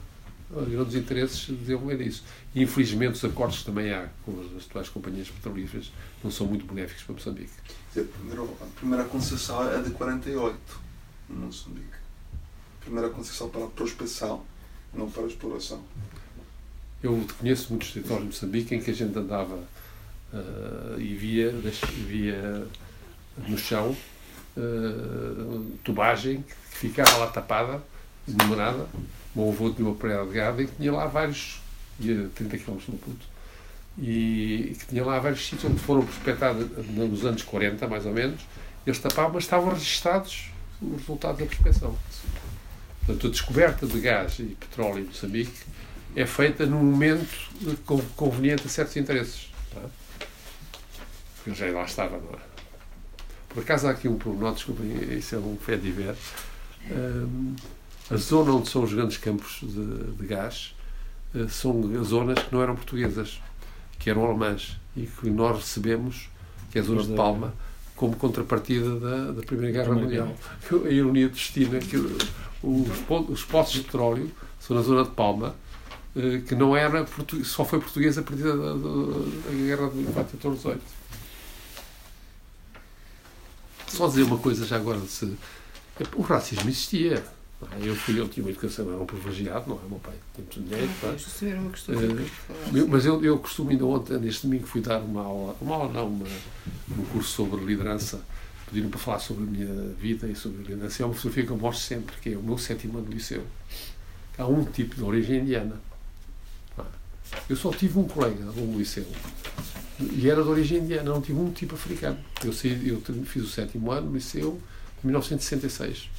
grandes 0.62 0.94
interesses 0.94 1.38
de 1.40 1.56
desenvolver 1.56 2.00
isso. 2.00 2.24
E, 2.54 2.62
infelizmente, 2.62 3.14
os 3.14 3.24
acordos 3.24 3.58
que 3.58 3.64
também 3.64 3.92
há 3.92 4.08
com 4.24 4.40
as 4.40 4.64
atuais 4.64 4.88
companhias 4.88 5.28
petrolíferas 5.28 5.92
não 6.22 6.30
são 6.30 6.46
muito 6.46 6.64
benéficos 6.66 7.02
para 7.02 7.14
Moçambique. 7.14 7.52
A 7.96 8.66
primeira 8.76 9.04
concessão 9.04 9.68
é 9.70 9.82
de 9.82 9.90
48, 9.90 10.58
em 11.30 11.32
Moçambique. 11.34 11.86
A 12.80 12.84
primeira 12.84 13.08
concessão 13.10 13.48
para 13.48 13.64
a 13.64 13.68
prospecção, 13.68 14.42
não 14.92 15.10
para 15.10 15.24
a 15.24 15.26
exploração. 15.26 15.82
Eu 17.02 17.24
conheço 17.38 17.70
muitos 17.70 17.92
territórios 17.92 18.22
de 18.22 18.34
Moçambique 18.34 18.74
em 18.74 18.80
que 18.80 18.90
a 18.90 18.94
gente 18.94 19.18
andava 19.18 19.56
uh, 19.56 20.98
e 20.98 21.14
via, 21.14 21.50
via 22.06 22.66
no 23.46 23.58
chão 23.58 23.96
uh, 24.56 25.78
tubagem 25.82 26.42
que 26.70 26.76
ficava 26.76 27.16
lá 27.18 27.26
tapada, 27.26 27.82
numerada. 28.26 28.86
Meu 29.34 29.48
avô 29.48 29.70
tinha 29.70 29.88
uma 29.88 29.96
praia 29.96 30.24
de 30.24 30.62
e 30.62 30.66
que 30.66 30.76
tinha 30.76 30.92
lá 30.92 31.06
vários, 31.06 31.60
ia 31.98 32.28
30 32.34 32.58
km 32.58 32.78
no 32.88 32.98
Puto, 32.98 33.26
e 33.98 34.76
que 34.78 34.86
tinha 34.86 35.04
lá 35.04 35.18
vários 35.18 35.46
sítios 35.46 35.64
onde 35.64 35.80
foram 35.80 36.04
prospectados 36.04 36.68
nos 36.88 37.24
anos 37.24 37.42
40, 37.42 37.86
mais 37.88 38.06
ou 38.06 38.12
menos, 38.12 38.40
eles 38.86 38.98
tapavam, 38.98 39.32
mas 39.34 39.44
estavam 39.44 39.72
registados 39.72 40.50
os 40.80 40.98
resultados 40.98 41.38
da 41.40 41.46
prospecção. 41.46 41.96
Portanto, 42.98 43.26
a 43.26 43.30
descoberta 43.30 43.86
de 43.86 44.00
gás 44.00 44.38
e 44.38 44.56
petróleo 44.58 45.00
em 45.00 45.04
Moçambique 45.04 45.64
é 46.16 46.26
feita 46.26 46.64
num 46.64 46.82
momento 46.82 47.50
conveniente 48.16 48.66
a 48.66 48.68
certos 48.68 48.96
interesses. 48.96 49.52
Tá? 49.72 49.82
Porque 51.36 51.54
já 51.54 51.70
lá 51.70 51.84
estava, 51.84 52.18
não 52.18 52.32
é? 52.32 52.54
Por 53.48 53.62
acaso 53.62 53.86
há 53.86 53.90
aqui 53.90 54.08
um 54.08 54.16
pormenor, 54.16 54.54
desculpem, 54.54 55.16
isso 55.16 55.34
é 55.34 55.38
um 55.38 55.56
fé 55.56 55.76
de 55.76 55.90
ver. 55.92 56.16
Um, 56.90 57.54
a 58.10 58.16
zona 58.16 58.52
onde 58.52 58.68
são 58.68 58.82
os 58.82 58.92
grandes 58.92 59.16
campos 59.16 59.60
de, 59.62 60.12
de 60.12 60.26
gás 60.26 60.74
uh, 61.34 61.48
são 61.48 62.04
zonas 62.04 62.38
que 62.38 62.52
não 62.52 62.62
eram 62.62 62.76
portuguesas, 62.76 63.40
que 63.98 64.10
eram 64.10 64.24
alemãs 64.24 64.76
e 64.96 65.06
que 65.06 65.30
nós 65.30 65.56
recebemos, 65.56 66.28
que 66.70 66.78
é 66.78 66.80
a 66.80 66.84
zona 66.84 67.02
de 67.02 67.14
Palma, 67.14 67.54
como 67.96 68.16
contrapartida 68.16 68.98
da, 68.98 69.32
da 69.32 69.42
Primeira 69.42 69.72
Guerra 69.72 69.94
Mundial. 69.94 70.36
A 70.84 70.88
ironia 70.88 71.28
do 71.28 71.34
destino 71.34 71.76
é 71.76 71.80
que 71.80 71.96
os, 71.96 72.18
os 72.62 73.44
poços 73.44 73.74
de 73.74 73.80
petróleo 73.82 74.30
são 74.60 74.76
na 74.76 74.82
zona 74.82 75.04
de 75.04 75.10
Palma, 75.10 75.54
uh, 76.14 76.42
que 76.42 76.54
não 76.54 76.76
era 76.76 77.06
só 77.44 77.64
foi 77.64 77.80
portuguesa 77.80 78.20
a 78.20 78.24
partir 78.24 78.42
da, 78.42 78.54
da, 78.54 78.72
da 78.74 79.50
Guerra 79.50 79.88
de 79.88 80.04
14 80.12 80.76
Só 83.88 84.06
dizer 84.08 84.24
uma 84.24 84.38
coisa 84.38 84.66
já 84.66 84.76
agora, 84.76 85.00
se, 85.00 85.36
o 86.14 86.22
racismo 86.22 86.68
existia. 86.68 87.24
Eu 87.80 87.94
fui, 87.96 88.18
eu 88.18 88.28
tinha 88.28 88.44
uma 88.44 88.50
educação, 88.50 88.86
era 88.92 89.00
um 89.00 89.06
privilegiado, 89.06 89.68
não 89.68 89.76
é? 89.76 89.84
O 89.86 89.88
meu 89.88 89.98
pai 89.98 90.14
tem 90.34 90.44
muito 90.44 90.60
dinheiro. 90.60 90.90
Uma 91.60 91.70
questão 91.70 91.94
uh, 91.94 92.88
mas 92.88 93.06
eu, 93.06 93.24
eu 93.24 93.38
costumo, 93.38 93.70
ainda 93.70 93.86
ontem, 93.86 94.18
neste 94.18 94.46
domingo, 94.46 94.66
fui 94.66 94.80
dar 94.80 95.00
uma 95.00 95.22
aula, 95.22 95.56
uma 95.60 95.74
aula 95.76 95.92
não, 95.92 96.08
uma, 96.08 96.26
um 96.98 97.04
curso 97.06 97.30
sobre 97.30 97.64
liderança. 97.64 98.20
Pediram 98.66 98.90
para 98.90 98.98
falar 98.98 99.18
sobre 99.18 99.44
a 99.44 99.46
minha 99.46 99.94
vida 99.94 100.26
e 100.26 100.34
sobre 100.34 100.58
a 100.58 100.68
liderança. 100.68 101.02
É 101.02 101.06
uma 101.06 101.14
fotografia 101.14 101.46
que 101.46 101.50
eu 101.52 101.56
mostro 101.56 101.84
sempre, 101.84 102.16
que 102.20 102.34
é 102.34 102.36
o 102.36 102.42
meu 102.42 102.58
sétimo 102.58 102.98
ano 102.98 103.08
de 103.08 103.14
liceu. 103.14 103.44
Há 104.36 104.46
um 104.46 104.64
tipo 104.64 104.96
de 104.96 105.02
origem 105.02 105.40
indiana. 105.40 105.80
Eu 107.48 107.56
só 107.56 107.70
tive 107.70 107.98
um 107.98 108.04
colega 108.04 108.44
no 108.44 108.78
liceu 108.78 109.06
e 110.00 110.28
era 110.28 110.42
de 110.42 110.48
origem 110.48 110.78
indiana, 110.78 111.10
não 111.10 111.20
tive 111.20 111.38
um 111.38 111.50
tipo 111.52 111.74
africano. 111.74 112.18
Eu, 112.44 112.52
saí, 112.52 112.88
eu 112.88 113.00
fiz 113.24 113.44
o 113.44 113.48
sétimo 113.48 113.92
ano 113.92 114.08
no 114.08 114.14
liceu 114.14 114.60
em 115.02 115.06
1966. 115.06 116.10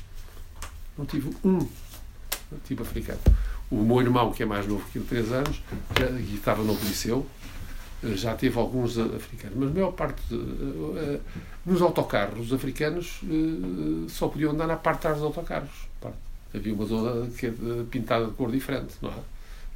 Não 0.97 1.05
tive 1.05 1.29
um 1.43 1.67
tipo 2.65 2.83
africano. 2.83 3.19
O 3.69 3.77
meu 3.77 4.01
irmão, 4.01 4.31
que 4.31 4.43
é 4.43 4.45
mais 4.45 4.67
novo 4.67 4.85
que 4.91 4.97
eu, 4.97 5.03
3 5.03 5.31
anos, 5.31 5.61
já, 5.99 6.07
que 6.07 6.35
estava 6.35 6.63
no 6.63 6.73
liceu, 6.73 7.25
já 8.03 8.35
teve 8.35 8.57
alguns 8.59 8.97
africanos, 8.97 9.57
mas 9.57 9.69
a 9.69 9.73
maior 9.73 9.91
parte 9.91 10.21
de, 10.29 10.35
uh, 10.35 11.21
nos 11.65 11.81
autocarros 11.81 12.47
os 12.47 12.53
africanos 12.53 13.21
uh, 13.23 14.07
só 14.09 14.27
podiam 14.27 14.51
andar 14.51 14.67
na 14.67 14.75
parte 14.75 14.97
de 14.97 15.01
trás 15.01 15.17
dos 15.17 15.25
autocarros. 15.25 15.87
Havia 16.53 16.73
uma 16.73 16.85
zona 16.85 17.27
que 17.31 17.47
é 17.47 17.53
pintada 17.89 18.27
de 18.27 18.31
cor 18.33 18.49
diferente, 18.51 18.95
não 19.01 19.09
é? 19.09 19.19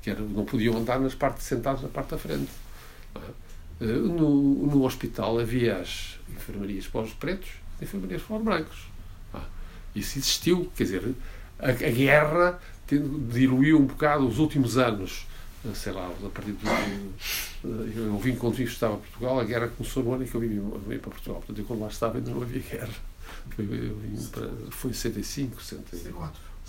Que 0.01 0.11
era, 0.11 0.21
não 0.21 0.45
podiam 0.45 0.77
andar 0.77 0.99
nas 0.99 1.13
partes 1.13 1.45
sentados 1.45 1.81
na 1.81 1.89
parte 1.89 2.11
da 2.11 2.17
frente. 2.17 2.49
É? 3.15 3.85
No, 3.85 4.67
no 4.67 4.85
hospital 4.85 5.39
havia 5.39 5.77
as 5.77 6.17
enfermarias 6.29 6.87
para 6.87 7.01
os 7.01 7.13
pretos 7.13 7.49
e 7.81 7.83
enfermarias 7.83 8.21
para 8.21 8.37
os 8.37 8.43
brancos. 8.43 8.87
Isso 9.95 10.17
existiu, 10.17 10.71
quer 10.75 10.83
dizer, 10.83 11.15
a, 11.57 11.69
a 11.69 11.73
guerra 11.73 12.59
diluiu 13.31 13.79
um 13.79 13.85
bocado 13.85 14.27
os 14.27 14.39
últimos 14.39 14.77
anos, 14.77 15.27
eh, 15.65 15.73
sei 15.73 15.91
lá, 15.91 16.07
a 16.07 16.29
partir 16.29 16.51
do. 16.51 16.67
Eh, 16.67 17.93
eu 17.95 18.17
vim 18.17 18.35
quando 18.35 18.59
estava 18.59 18.95
em 18.95 18.99
Portugal, 18.99 19.39
a 19.39 19.43
guerra 19.43 19.67
começou 19.67 20.03
no 20.03 20.13
ano 20.13 20.23
em 20.23 20.27
que 20.27 20.35
eu 20.35 20.41
vim, 20.41 20.59
vim 20.87 20.97
para 20.97 21.11
Portugal. 21.11 21.37
Portanto, 21.37 21.59
eu 21.59 21.65
quando 21.65 21.81
lá 21.81 21.87
estava 21.87 22.17
ainda 22.17 22.31
não 22.31 22.41
havia 22.41 22.61
guerra. 22.61 22.89
Foi, 23.55 23.65
para, 24.31 24.49
foi 24.71 24.93
65, 24.93 25.61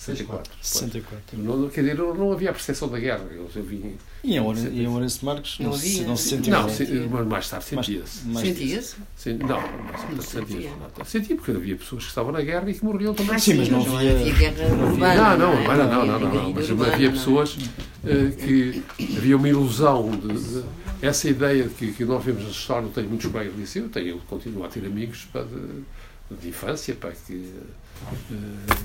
64. 0.01 0.51
64. 0.63 1.37
64. 1.37 1.39
Não, 1.39 1.69
quer 1.69 1.83
dizer, 1.83 1.95
não, 1.95 2.15
não 2.15 2.33
havia 2.33 2.49
a 2.49 2.53
percepção 2.55 2.89
da 2.89 2.99
guerra. 2.99 3.25
Eu, 3.31 3.51
eu 3.55 3.63
vim, 3.63 3.99
e 4.25 4.35
em 4.35 4.87
Orense 4.89 5.25
Marques 5.25 5.59
não, 5.59 5.71
não, 5.71 5.77
se, 5.77 6.01
não 6.03 6.17
se 6.17 6.29
sentia 6.31 6.53
Não, 6.53 6.69
se, 6.69 6.85
mas 7.11 7.27
mais 7.27 7.49
tarde 7.51 7.67
sentia-se. 7.67 8.23
Sentia-se? 8.35 8.97
Não, 9.35 9.61
não 9.61 10.23
sentia 10.23 10.71
Sentia 11.05 11.37
porque 11.37 11.51
havia 11.51 11.77
pessoas 11.77 12.05
que 12.05 12.09
estavam 12.09 12.33
na 12.33 12.41
guerra 12.41 12.71
e 12.71 12.75
que 12.75 12.85
morriam 12.85 13.13
também. 13.13 13.35
Ah, 13.35 13.39
sim, 13.39 13.55
mas 13.55 13.69
não 13.69 13.81
havia 13.81 14.33
guerra 14.33 14.65
urbana. 14.75 15.37
Não, 15.37 15.55
não, 15.55 15.77
não, 15.77 16.07
não, 16.07 16.21
não, 16.21 16.35
não, 16.35 16.53
mas 16.53 16.71
havia 16.71 17.11
pessoas 17.11 17.55
uh, 17.55 18.37
que 18.39 18.83
havia 19.19 19.37
uma 19.37 19.49
ilusão 19.49 20.11
de, 20.11 20.29
de 20.39 20.65
essa 21.03 21.29
ideia 21.29 21.65
de 21.65 21.75
que, 21.75 21.93
que 21.93 22.05
nós 22.05 22.25
vemos 22.25 22.45
na 22.45 22.51
história, 22.51 22.87
eu 22.87 22.91
tenho 22.91 23.09
muitos 23.09 23.31
colegas 23.31 23.55
de 23.55 23.61
liceu, 23.61 23.89
tenho, 23.89 24.09
eu 24.09 24.21
continuo 24.29 24.65
a 24.65 24.69
ter 24.69 24.85
amigos 24.85 25.27
para, 25.33 25.45
de, 25.45 26.37
de 26.41 26.49
infância, 26.49 26.95
para 26.95 27.13
que 27.13 27.33
eh, 27.33 27.63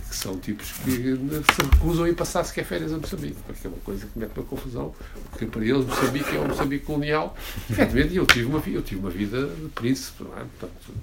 que 0.09 0.15
são 0.15 0.37
tipos 0.39 0.71
que 0.71 0.91
se 0.91 1.69
recusam 1.71 2.05
a 2.05 2.09
ir 2.09 2.15
passar 2.15 2.43
sequer 2.43 2.65
férias 2.65 2.93
a 2.93 2.97
Moçambique, 2.97 3.37
porque 3.45 3.67
é 3.67 3.69
uma 3.69 3.79
coisa 3.79 4.05
que 4.05 4.19
mete 4.19 4.31
uma 4.37 4.45
confusão, 4.45 4.93
porque 5.31 5.45
para 5.45 5.63
eles 5.63 5.85
Moçambique 5.85 6.35
é 6.35 6.39
um 6.39 6.47
Moçambique 6.47 6.85
colonial. 6.85 7.35
Efetivamente, 7.69 8.15
eu 8.15 8.25
tive 8.25 8.45
uma, 8.45 8.63
eu 8.65 8.81
tive 8.81 8.99
uma 8.99 9.09
vida 9.09 9.47
de 9.47 9.69
príncipe, 9.69 10.23
não 10.23 10.37
é? 10.37 10.45
Portanto, 10.59 10.93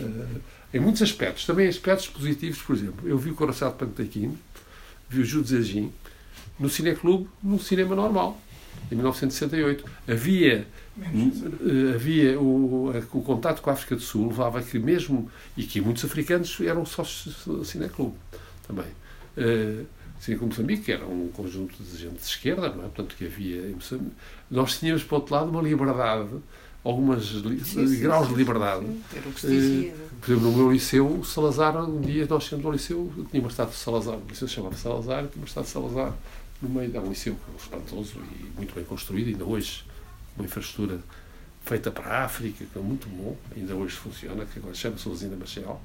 uh, 0.00 0.40
em 0.72 0.80
muitos 0.80 1.02
aspectos, 1.02 1.46
também 1.46 1.66
aspectos 1.68 2.08
positivos, 2.08 2.60
por 2.60 2.76
exemplo, 2.76 3.08
eu 3.08 3.18
vi 3.18 3.30
o 3.30 3.34
Coração 3.34 3.70
de 3.70 3.76
Pantequim, 3.76 4.36
vi 5.08 5.20
o 5.20 5.24
Jules 5.24 5.48
Zagin 5.48 5.92
no 6.58 6.68
Cineclube, 6.68 7.28
num 7.42 7.58
cinema 7.58 7.94
normal, 7.94 8.40
em 8.90 8.94
1968. 8.94 9.84
Havia 10.08 10.66
eh, 10.98 11.94
havia 11.94 12.40
o, 12.40 12.90
o 12.90 13.22
contato 13.22 13.60
com 13.60 13.68
a 13.68 13.72
África 13.74 13.94
do 13.94 14.00
Sul 14.00 14.28
levava 14.28 14.62
que 14.62 14.78
mesmo 14.78 15.30
e 15.56 15.64
que 15.64 15.80
muitos 15.80 16.04
africanos 16.04 16.58
eram 16.60 16.86
sócios 16.86 17.44
do 17.44 17.64
cineclube 17.64 18.16
também 18.66 18.86
uh, 18.86 19.86
assim 20.18 20.36
como 20.38 20.48
Moçambique 20.48 20.90
era 20.90 21.04
um 21.04 21.28
conjunto 21.28 21.82
de 21.82 21.98
gente 21.98 22.16
de 22.16 22.24
esquerda 22.24 22.70
não 22.70 22.84
é? 22.84 22.88
portanto 22.88 23.14
que 23.14 23.26
havia 23.26 23.68
em 23.68 23.74
Moçambique. 23.74 24.12
nós 24.50 24.78
tínhamos 24.78 25.04
por 25.04 25.16
outro 25.16 25.34
lado 25.34 25.50
uma 25.50 25.60
liberdade 25.60 26.30
algumas 26.82 27.24
li, 27.24 27.62
sim, 27.62 27.86
sim, 27.86 28.00
graus 28.00 28.28
sim, 28.28 28.32
de 28.32 28.38
liberdade 28.38 28.86
uh, 28.86 29.02
por 30.20 30.30
exemplo 30.32 30.50
no 30.50 30.56
meu 30.56 30.72
liceu 30.72 31.06
o 31.06 31.24
Salazar 31.26 31.76
um 31.76 32.00
dia 32.00 32.26
nós 32.28 32.44
chegamos 32.44 32.64
ao 32.64 32.72
liceu 32.72 33.12
tinha 33.30 33.42
uma 33.42 33.50
estátua 33.50 33.74
de 33.74 33.78
Salazar 33.78 34.16
o 34.16 34.22
liceu 34.30 34.48
chamava 34.48 34.74
Salazar 34.76 35.26
tinha 35.26 35.42
uma 35.42 35.46
estátua 35.46 35.64
de 35.64 35.70
Salazar 35.70 36.14
no 36.62 36.70
meio 36.70 36.90
de 36.90 36.98
um 36.98 37.10
liceu 37.10 37.36
espantoso 37.58 38.14
e 38.40 38.56
muito 38.56 38.74
bem 38.74 38.84
construído 38.84 39.28
ainda 39.28 39.44
hoje 39.44 39.84
uma 40.36 40.44
infraestrutura 40.44 41.00
feita 41.66 41.90
para 41.90 42.06
a 42.06 42.24
África, 42.24 42.64
que 42.64 42.78
é 42.78 42.82
muito 42.82 43.08
bom, 43.08 43.36
ainda 43.54 43.74
hoje 43.74 43.96
funciona, 43.96 44.44
que 44.46 44.58
agora 44.58 44.74
chama-se 44.74 45.08
Usina 45.08 45.36
Machel. 45.36 45.80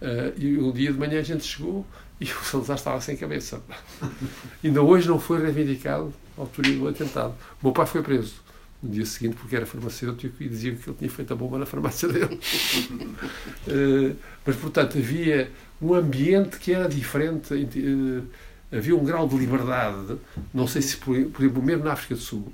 Uh, 0.00 0.32
e 0.36 0.58
um 0.58 0.72
dia 0.72 0.92
de 0.92 0.98
manhã 0.98 1.20
a 1.20 1.22
gente 1.22 1.44
chegou 1.44 1.86
e 2.20 2.24
o 2.32 2.44
Salazar 2.44 2.76
estava 2.76 3.00
sem 3.00 3.16
cabeça. 3.16 3.62
ainda 4.64 4.82
hoje 4.82 5.06
não 5.06 5.20
foi 5.20 5.40
reivindicado 5.42 6.12
a 6.36 6.40
autoria 6.40 6.76
do 6.76 6.88
atentado. 6.88 7.34
O 7.60 7.66
meu 7.66 7.72
pai 7.72 7.86
foi 7.86 8.02
preso 8.02 8.34
no 8.82 8.90
dia 8.90 9.06
seguinte 9.06 9.36
porque 9.36 9.54
era 9.54 9.64
farmacêutico 9.64 10.42
e 10.42 10.48
diziam 10.48 10.74
que 10.74 10.88
ele 10.88 10.96
tinha 10.98 11.10
feito 11.10 11.32
a 11.32 11.36
bomba 11.36 11.58
na 11.58 11.66
farmácia 11.66 12.08
dele. 12.08 12.40
uh, 13.68 14.16
mas, 14.44 14.56
portanto, 14.56 14.98
havia 14.98 15.52
um 15.80 15.94
ambiente 15.94 16.58
que 16.58 16.72
era 16.72 16.88
diferente, 16.88 17.54
uh, 17.54 18.24
havia 18.76 18.96
um 18.96 19.04
grau 19.04 19.28
de 19.28 19.36
liberdade, 19.36 20.16
não 20.52 20.66
sei 20.66 20.82
se, 20.82 20.96
por, 20.96 21.14
por 21.26 21.42
exemplo, 21.42 21.62
mesmo 21.62 21.84
na 21.84 21.92
África 21.92 22.14
do 22.14 22.20
Sul, 22.20 22.52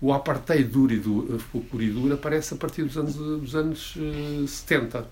o 0.00 0.12
apartheid 0.12 0.64
duro 0.64 0.92
e 0.92 0.98
duro, 0.98 1.38
puro 1.70 1.82
e 1.82 2.12
aparece 2.12 2.54
a 2.54 2.56
partir 2.56 2.84
dos 2.84 2.96
anos, 2.96 3.14
dos 3.14 3.54
anos 3.54 3.96
uh, 3.96 4.44
eh, 4.44 4.46
70. 4.46 5.06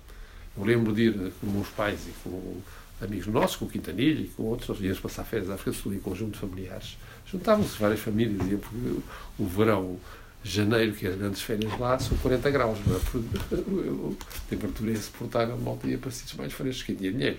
Eu 0.57 0.65
lembro 0.65 0.93
de 0.93 1.03
ir 1.03 1.33
com 1.41 1.47
meus 1.49 1.69
pais 1.69 2.07
e 2.07 2.13
com 2.23 2.61
amigos 3.01 3.27
nossos, 3.27 3.57
com 3.57 3.65
o 3.67 3.69
Quintanilha 3.69 4.21
e 4.21 4.29
com 4.29 4.45
outros, 4.45 4.69
nós 4.69 4.81
íamos 4.81 5.01
passar 5.01 5.25
férias 5.25 5.51
à 5.51 5.55
África 5.55 5.73
do 5.73 5.77
Sul 5.77 5.95
em 5.95 5.99
conjunto 5.99 6.35
de 6.35 6.39
familiares. 6.39 6.97
Juntavam-se 7.27 7.79
várias 7.79 8.01
famílias, 8.01 8.41
porque 8.61 9.01
o 9.39 9.45
verão, 9.45 9.99
janeiro, 10.43 10.93
que 10.95 11.07
é 11.07 11.11
as 11.11 11.17
grandes 11.17 11.43
férias 11.43 11.79
lá, 11.79 11.99
são 11.99 12.17
40 12.19 12.51
graus, 12.51 12.79
é? 12.79 13.55
a 13.55 14.49
temperatura 14.49 14.91
é 14.93 14.95
insuportável, 14.95 15.59
mal 15.59 15.79
ia 15.85 15.99
para 15.99 16.11
sítios 16.11 16.39
mais 16.39 16.53
frescos, 16.53 16.85
quem 16.85 16.95
tinha 16.95 17.13
dinheiro. 17.13 17.39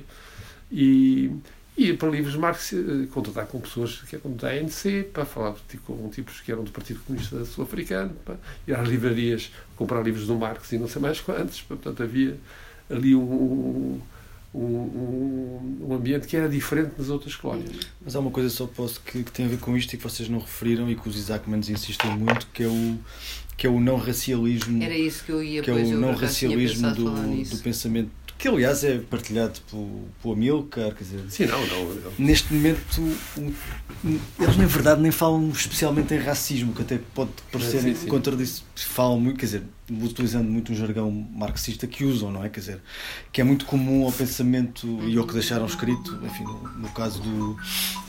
E, 0.72 1.32
e 1.78 1.94
para 1.94 2.10
livros 2.10 2.34
de 2.34 2.40
Marx, 2.40 2.74
eh, 2.74 3.08
contatar 3.14 3.46
com 3.46 3.60
pessoas 3.60 4.02
que 4.02 4.16
eram 4.16 4.32
da 4.32 4.50
ANC, 4.50 5.04
para 5.14 5.26
falar 5.26 5.56
com 5.86 6.10
tipos 6.10 6.42
que 6.42 6.52
eram 6.52 6.64
do 6.64 6.72
Partido 6.72 7.00
Comunista 7.02 7.46
Sul-Africano, 7.46 8.16
para 8.26 8.36
ir 8.68 8.74
às 8.74 8.90
livrarias 8.90 9.52
comprar 9.76 10.02
livros 10.02 10.26
do 10.26 10.36
Marx 10.36 10.72
e 10.72 10.80
não 10.80 10.88
sei 10.88 11.00
mais 11.00 11.22
quantos. 11.22 11.62
Portanto, 11.62 12.02
havia 12.02 12.36
ali 12.90 13.14
um, 13.14 14.02
um, 14.56 14.60
um, 14.60 15.88
um 15.88 15.94
ambiente 15.94 16.26
que 16.26 16.36
era 16.36 16.50
diferente 16.50 16.94
das 16.98 17.10
outras 17.10 17.36
colónias. 17.36 17.88
Mas 18.04 18.16
há 18.16 18.20
uma 18.20 18.32
coisa 18.32 18.50
só 18.50 18.66
posso 18.66 19.00
que, 19.02 19.24
que 19.24 19.32
tem 19.32 19.46
a 19.46 19.50
ver 19.50 19.60
com 19.60 19.78
isto 19.78 19.94
e 19.94 19.98
que 19.98 20.04
vocês 20.04 20.28
não 20.28 20.40
referiram 20.40 20.90
e 20.90 20.96
que 20.96 21.08
os 21.08 21.16
Isaacmans 21.16 21.70
insistem 21.70 22.10
muito, 22.18 22.48
que 22.54 22.64
é 22.64 22.68
o 22.68 22.98
que 23.56 23.66
é 23.66 23.70
o 23.70 23.80
não 23.80 23.98
racialismo. 23.98 24.84
Era 24.84 24.96
isso 24.96 25.24
que 25.24 25.32
eu 25.32 25.44
ia 25.44 25.64
Que 25.64 25.72
é 25.72 25.74
o 25.74 26.00
não 26.00 26.14
racialismo 26.14 26.94
do, 26.94 27.44
do 27.44 27.58
pensamento 27.58 28.12
que 28.38 28.48
aliás 28.48 28.84
é 28.84 29.00
partilhado 29.00 29.60
por, 29.70 29.88
por 30.22 30.34
Amilcar, 30.34 30.94
quer 30.94 31.04
dizer. 31.04 31.24
Sim, 31.30 31.46
não, 31.48 31.66
não, 31.66 31.96
não. 31.96 32.12
Neste 32.20 32.54
momento, 32.54 33.02
eles 34.40 34.58
na 34.58 34.66
verdade 34.66 35.02
nem 35.02 35.12
falam 35.12 35.50
especialmente 35.50 36.14
em 36.14 36.20
racismo, 36.20 36.74
que 36.74 36.84
até 36.84 37.00
pode 37.16 37.32
parecer 37.52 37.82
sim, 37.82 37.96
sim. 37.96 38.08
Falam 38.76 39.20
muito, 39.20 39.40
quer 39.40 39.46
dizer, 39.46 39.64
utilizando 39.90 40.48
muito 40.48 40.72
um 40.72 40.76
jargão 40.76 41.10
marxista 41.12 41.88
que 41.88 42.04
usam, 42.04 42.32
não 42.32 42.44
é? 42.44 42.50
Quer 42.50 42.60
dizer, 42.60 42.82
que 43.32 43.42
é 43.42 43.44
muito 43.44 43.66
comum 43.66 44.06
ao 44.06 44.12
pensamento 44.12 44.88
e 45.04 45.18
ao 45.18 45.26
que 45.26 45.34
deixaram 45.34 45.66
escrito, 45.66 46.20
enfim, 46.24 46.44
no, 46.44 46.70
no 46.80 46.90
caso 46.90 47.20
do. 47.20 47.58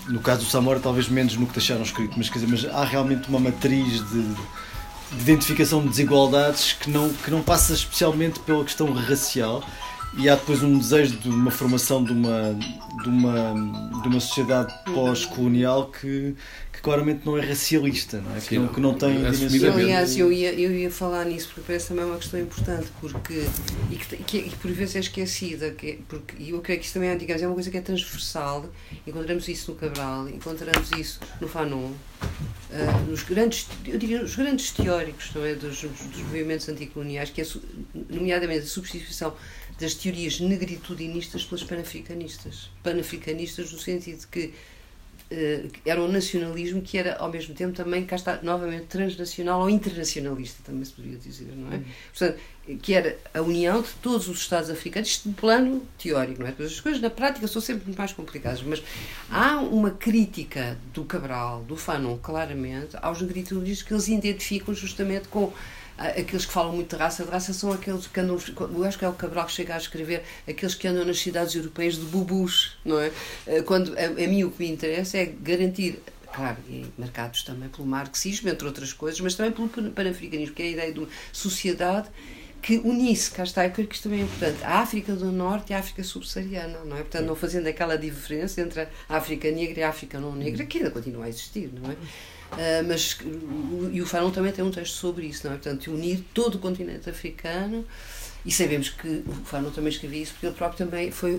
No 0.08 0.20
caso 0.20 0.44
do 0.44 0.50
Samora, 0.50 0.80
talvez 0.80 1.08
menos 1.08 1.36
no 1.36 1.46
que 1.46 1.52
deixaram 1.52 1.82
escrito, 1.82 2.14
mas 2.16 2.28
quer 2.28 2.38
dizer, 2.38 2.50
mas 2.50 2.64
há 2.74 2.84
realmente 2.84 3.28
uma 3.28 3.40
matriz 3.40 4.06
de 4.10 4.34
de 5.10 5.22
identificação 5.22 5.80
de 5.82 5.88
desigualdades 5.88 6.74
que 6.74 6.90
não, 6.90 7.08
que 7.10 7.30
não 7.30 7.42
passa 7.42 7.72
especialmente 7.72 8.40
pela 8.40 8.62
questão 8.64 8.92
racial 8.92 9.64
e 10.16 10.28
há 10.28 10.34
depois 10.34 10.62
um 10.62 10.78
desejo 10.78 11.16
de 11.18 11.28
uma 11.28 11.50
formação 11.50 12.02
de 12.02 12.12
uma, 12.12 12.54
de 13.02 13.08
uma, 13.08 13.54
de 14.02 14.08
uma 14.08 14.20
sociedade 14.20 14.74
pós-colonial 14.84 15.90
que, 15.90 16.34
que 16.72 16.80
claramente 16.80 17.24
não 17.26 17.36
é 17.38 17.44
racialista, 17.44 18.20
não 18.20 18.34
é? 18.34 18.40
Sim, 18.40 18.48
que, 18.48 18.58
não, 18.58 18.68
que 18.68 18.80
não 18.80 18.94
tem 18.94 19.14
dimensões- 19.16 19.62
Eu, 19.62 19.72
aliás, 19.74 20.16
eu 20.16 20.32
ia, 20.32 20.52
eu 20.54 20.72
ia 20.72 20.90
falar 20.90 21.24
nisso 21.24 21.48
porque 21.48 21.62
parece 21.66 21.88
também 21.88 22.04
uma 22.04 22.16
questão 22.16 22.40
importante 22.40 22.88
porque, 23.00 23.44
e 23.90 23.96
que, 23.96 24.16
que, 24.16 24.42
que 24.50 24.56
por 24.56 24.70
vezes 24.72 24.96
é 24.96 25.00
esquecida 25.00 25.70
que, 25.70 25.86
é- 25.90 25.98
porque, 26.08 26.34
e 26.42 26.50
eu 26.50 26.60
creio 26.60 26.80
que 26.80 26.86
isso 26.86 26.94
também 26.94 27.10
é, 27.10 27.16
digamos, 27.16 27.42
é 27.42 27.46
uma 27.46 27.54
coisa 27.54 27.70
que 27.70 27.76
é 27.76 27.80
transversal. 27.80 28.66
Encontramos 29.06 29.46
isso 29.48 29.70
no 29.72 29.76
Cabral, 29.76 30.28
encontramos 30.28 30.90
isso 30.92 31.20
no 31.40 31.46
Fanon 31.48 31.92
ah, 32.70 32.98
nos 33.08 33.22
grandes, 33.22 33.66
eu 33.86 33.98
diria, 33.98 34.22
os 34.22 34.34
grandes 34.36 34.70
teóricos 34.72 35.30
é, 35.36 35.54
dos, 35.54 35.80
dos 35.82 36.18
movimentos 36.22 36.68
anticoloniais 36.68 37.30
que 37.30 37.40
é, 37.40 37.46
nomeadamente 38.10 38.64
a 38.64 38.66
substituição 38.66 39.32
das 39.78 39.94
teorias 39.94 40.40
negritudinistas 40.40 41.44
pelas 41.44 41.62
panafricanistas 41.62 42.70
panafricanistas 42.82 43.72
no 43.72 43.78
sentido 43.78 44.20
de 44.20 44.26
que 44.26 44.54
eh, 45.30 45.66
era 45.84 46.02
um 46.02 46.08
nacionalismo 46.08 46.80
que 46.80 46.96
era 46.96 47.16
ao 47.16 47.30
mesmo 47.30 47.54
tempo 47.54 47.76
também, 47.76 48.06
cá 48.06 48.16
está, 48.16 48.40
novamente 48.42 48.86
transnacional 48.86 49.60
ou 49.60 49.68
internacionalista, 49.68 50.62
também 50.64 50.84
se 50.84 50.92
poderia 50.92 51.18
dizer, 51.18 51.52
não 51.54 51.70
é? 51.72 51.82
Portanto, 52.10 52.40
que 52.76 52.92
era 52.94 53.16
a 53.32 53.40
união 53.40 53.80
de 53.80 53.88
todos 54.02 54.28
os 54.28 54.38
Estados 54.40 54.68
africanos, 54.68 55.08
isto 55.08 55.28
no 55.28 55.34
plano 55.34 55.86
teórico, 55.98 56.40
não 56.42 56.48
é? 56.48 56.54
As 56.62 56.80
coisas 56.80 57.00
na 57.00 57.08
prática 57.10 57.46
são 57.48 57.62
sempre 57.62 57.94
mais 57.96 58.12
complicadas, 58.12 58.62
mas 58.62 58.82
há 59.30 59.58
uma 59.60 59.90
crítica 59.90 60.76
do 60.92 61.04
Cabral, 61.04 61.62
do 61.62 61.76
Fanon, 61.76 62.18
claramente, 62.18 62.96
aos 63.00 63.22
negritudinistas 63.22 63.86
que 63.86 63.94
eles 63.94 64.08
identificam 64.08 64.74
justamente 64.74 65.28
com 65.28 65.52
ah, 65.96 66.08
aqueles 66.08 66.46
que 66.46 66.52
falam 66.52 66.72
muito 66.72 66.94
de 66.94 67.02
raça, 67.02 67.24
de 67.24 67.30
raça 67.30 67.52
são 67.52 67.72
aqueles 67.72 68.06
que 68.06 68.20
andam, 68.20 68.38
eu 68.74 68.84
acho 68.84 68.98
que 68.98 69.04
é 69.04 69.08
o 69.08 69.12
Cabral 69.14 69.46
que 69.46 69.52
chega 69.52 69.74
a 69.74 69.78
escrever, 69.78 70.22
aqueles 70.46 70.74
que 70.74 70.86
andam 70.86 71.04
nas 71.04 71.18
cidades 71.18 71.54
europeias 71.54 71.94
de 71.96 72.02
bubus, 72.02 72.76
não 72.84 73.00
é? 73.00 73.10
Eh, 73.46 73.62
Quando, 73.62 73.96
a, 73.98 74.04
a 74.04 74.28
mim 74.28 74.44
o 74.44 74.50
que 74.50 74.62
me 74.62 74.70
interessa 74.70 75.18
é 75.18 75.26
garantir, 75.26 75.98
claro, 76.32 76.58
e 76.68 76.84
marcados 76.96 77.42
também 77.42 77.68
pelo 77.68 77.86
marxismo, 77.88 78.48
entre 78.48 78.66
outras 78.66 78.92
coisas, 78.92 79.18
mas 79.20 79.34
também 79.34 79.50
pelo 79.50 79.68
pan- 79.68 79.90
panafricanismo, 79.90 80.54
que 80.54 80.62
é 80.62 80.66
a 80.66 80.70
ideia 80.70 80.92
de 80.92 80.98
uma 81.00 81.08
sociedade 81.32 82.08
que 82.60 82.78
unisse, 82.78 83.30
cá 83.30 83.44
está, 83.44 83.64
eu 83.64 83.70
creio 83.70 83.88
que 83.88 83.94
isto 83.94 84.04
também 84.04 84.20
é 84.20 84.24
importante, 84.24 84.64
a 84.64 84.80
África 84.80 85.14
do 85.14 85.30
Norte 85.30 85.70
e 85.70 85.74
a 85.74 85.78
África 85.78 86.02
subsaariana, 86.02 86.80
não 86.84 86.96
é? 86.96 87.00
Portanto, 87.00 87.26
não 87.26 87.36
fazendo 87.36 87.66
aquela 87.66 87.96
diferença 87.96 88.60
entre 88.60 88.82
a 88.82 88.88
África 89.08 89.50
negra 89.50 89.80
e 89.80 89.82
a 89.82 89.88
África 89.88 90.18
não 90.18 90.34
negra, 90.34 90.66
que 90.66 90.78
ainda 90.78 90.90
continua 90.90 91.26
a 91.26 91.28
existir, 91.28 91.70
não 91.72 91.90
é? 91.90 91.96
Ah, 92.52 92.82
mas 92.86 93.18
e 93.92 94.00
o 94.00 94.06
Fanon 94.06 94.30
também 94.30 94.52
tem 94.52 94.64
um 94.64 94.70
texto 94.70 94.94
sobre 94.94 95.26
isso, 95.26 95.46
não 95.46 95.54
é? 95.54 95.56
Portanto, 95.56 95.92
unir 95.92 96.24
todo 96.32 96.54
o 96.54 96.58
continente 96.58 97.08
africano 97.10 97.84
e 98.48 98.50
sabemos 98.50 98.88
que 98.88 99.22
o 99.26 99.32
Fanon 99.44 99.68
também 99.70 99.90
escrevia 99.92 100.22
isso 100.22 100.32
porque 100.32 100.46
ele 100.46 100.54
próprio 100.54 100.78
também 100.86 101.10
foi 101.10 101.38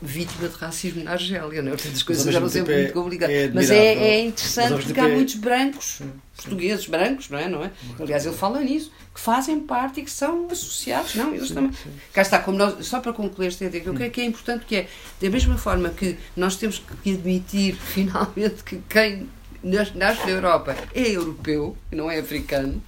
vítima 0.00 0.48
de 0.48 0.54
racismo 0.56 1.04
na 1.04 1.10
Argélia, 1.12 1.60
não 1.60 1.72
é? 1.72 1.74
Portanto, 1.74 1.94
as 1.94 2.02
coisas 2.02 2.26
eram 2.34 2.48
sempre 2.48 2.72
é- 2.72 2.78
muito 2.78 2.92
complicadas. 2.94 3.36
é 3.36 3.50
mas 3.52 3.70
é, 3.70 3.76
é 3.92 3.94
Mas 4.24 4.28
interessante 4.32 4.70
mesmo 4.70 4.84
porque 4.86 5.00
há 5.00 5.08
é- 5.08 5.14
muitos 5.14 5.34
brancos, 5.34 6.00
portugueses 6.36 6.86
brancos, 6.86 7.28
não 7.28 7.38
é? 7.38 7.48
não 7.50 7.62
é? 7.64 7.70
Aliás, 8.00 8.24
ele 8.24 8.34
fala 8.34 8.60
nisso, 8.62 8.90
que 9.14 9.20
fazem 9.20 9.60
parte 9.60 10.00
e 10.00 10.04
que 10.04 10.10
são 10.10 10.46
associados, 10.50 11.14
não? 11.16 11.34
Eles 11.34 11.50
também. 11.50 11.70
Cá 12.14 12.22
está, 12.22 12.38
como 12.38 12.56
nós, 12.56 12.86
só 12.86 13.00
para 13.00 13.12
concluir 13.12 13.48
esta 13.48 13.64
ideia, 13.66 13.82
que 13.82 13.88
eu 13.90 13.94
creio 13.94 14.10
que 14.10 14.20
é 14.22 14.24
importante 14.24 14.64
que 14.64 14.76
é, 14.76 14.88
da 15.20 15.28
mesma 15.28 15.58
forma 15.58 15.90
que 15.90 16.16
nós 16.34 16.56
temos 16.56 16.82
que 17.02 17.12
admitir 17.12 17.74
finalmente 17.74 18.64
que 18.64 18.80
quem 18.88 19.28
nas- 19.62 19.94
nasce 19.94 20.22
na 20.24 20.30
Europa 20.30 20.74
é 20.94 21.10
europeu 21.10 21.76
e 21.92 21.96
não 21.96 22.10
é 22.10 22.18
africano, 22.20 22.82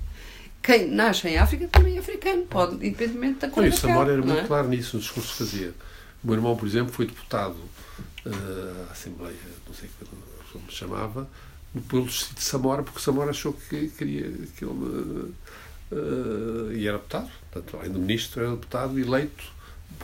quem 0.62 0.90
nasce 0.90 1.28
em 1.28 1.38
África 1.38 1.66
também 1.68 1.96
é 1.96 2.00
africano, 2.00 2.42
pode, 2.46 2.74
independentemente 2.76 3.38
da 3.40 3.48
cor 3.50 3.64
o 3.64 3.72
Samora 3.72 4.12
era 4.12 4.22
muito 4.22 4.38
é? 4.40 4.46
claro 4.46 4.68
nisso, 4.68 4.96
no 4.96 5.02
discurso 5.02 5.32
que 5.32 5.38
fazia. 5.38 5.74
O 6.22 6.26
meu 6.26 6.36
irmão, 6.36 6.56
por 6.56 6.66
exemplo, 6.68 6.92
foi 6.92 7.06
deputado 7.06 7.56
eh, 8.26 8.30
à 8.88 8.92
Assembleia, 8.92 9.34
não 9.66 9.74
sei 9.74 9.88
como 10.52 10.70
se 10.70 10.76
chamava, 10.76 11.28
pelo 11.88 12.04
distrito 12.06 12.38
de 12.38 12.44
Samora, 12.44 12.82
porque 12.82 13.00
Samora 13.00 13.30
achou 13.30 13.52
que 13.52 13.88
queria 13.88 14.30
que 14.56 14.64
ele. 14.64 15.32
eh, 15.92 16.74
e 16.76 16.86
era 16.86 16.98
deputado, 16.98 17.30
portanto, 17.50 17.76
além 17.78 17.92
do 17.92 17.98
ministro, 17.98 18.40
era 18.42 18.50
deputado 18.50 18.98
eleito 18.98 19.44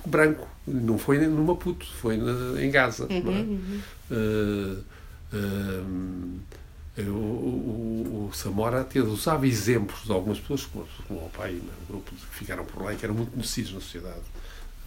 branco. 0.07 0.49
Não 0.67 0.99
foi 0.99 1.19
no 1.27 1.45
Maputo, 1.45 1.87
foi 2.01 2.17
na- 2.17 2.61
em 2.63 2.71
Gaza. 2.71 3.07
não 3.09 3.17
é? 3.33 3.41
Uhum, 3.41 3.81
Eh, 4.11 4.77
eh, 5.35 5.83
o, 7.03 7.11
o- 7.13 8.29
o 8.31 8.35
Samora 8.35 8.81
até 8.81 9.01
usava 9.01 9.47
exemplos 9.47 10.05
de 10.05 10.13
algumas 10.13 10.39
pessoas, 10.39 10.65
como, 10.67 10.87
como 11.07 11.21
o 11.27 11.31
pai, 11.31 11.53
né, 11.53 11.73
o 11.85 11.93
grupo 11.93 12.11
que 12.15 12.27
ficaram 12.39 12.65
por 12.65 12.83
lá, 12.83 12.93
e 12.95 12.97
que 12.97 13.05
eram 13.05 13.15
muito 13.15 13.33
conhecidos 13.33 13.73
na 13.75 13.81
sociedade. 13.81 14.21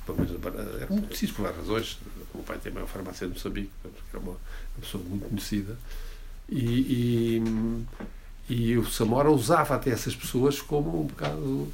Menos, 0.08 0.32
Eram 0.82 0.90
muito 0.96 1.06
conhecidos 1.08 1.36
por 1.36 1.44
várias 1.44 1.60
razões. 1.62 2.00
O 2.34 2.38
meu 2.38 2.44
pai 2.44 2.58
tem 2.58 2.72
a 2.72 2.76
maior 2.76 2.88
farmácia 2.88 3.28
de 3.28 3.34
Moçambique, 3.34 3.70
era 4.12 4.20
uma, 4.20 4.32
uma 4.32 4.38
pessoa 4.82 5.04
muito 5.04 5.30
conhecida. 5.30 5.78
E, 6.50 7.44
e, 8.50 8.54
e 8.72 8.78
o 8.78 8.86
Samora 8.90 9.30
usava 9.30 9.76
até 9.76 9.92
essas 9.92 10.16
pessoas 10.16 10.62
como 10.62 11.02
um 11.02 11.06
bocado 11.06 11.68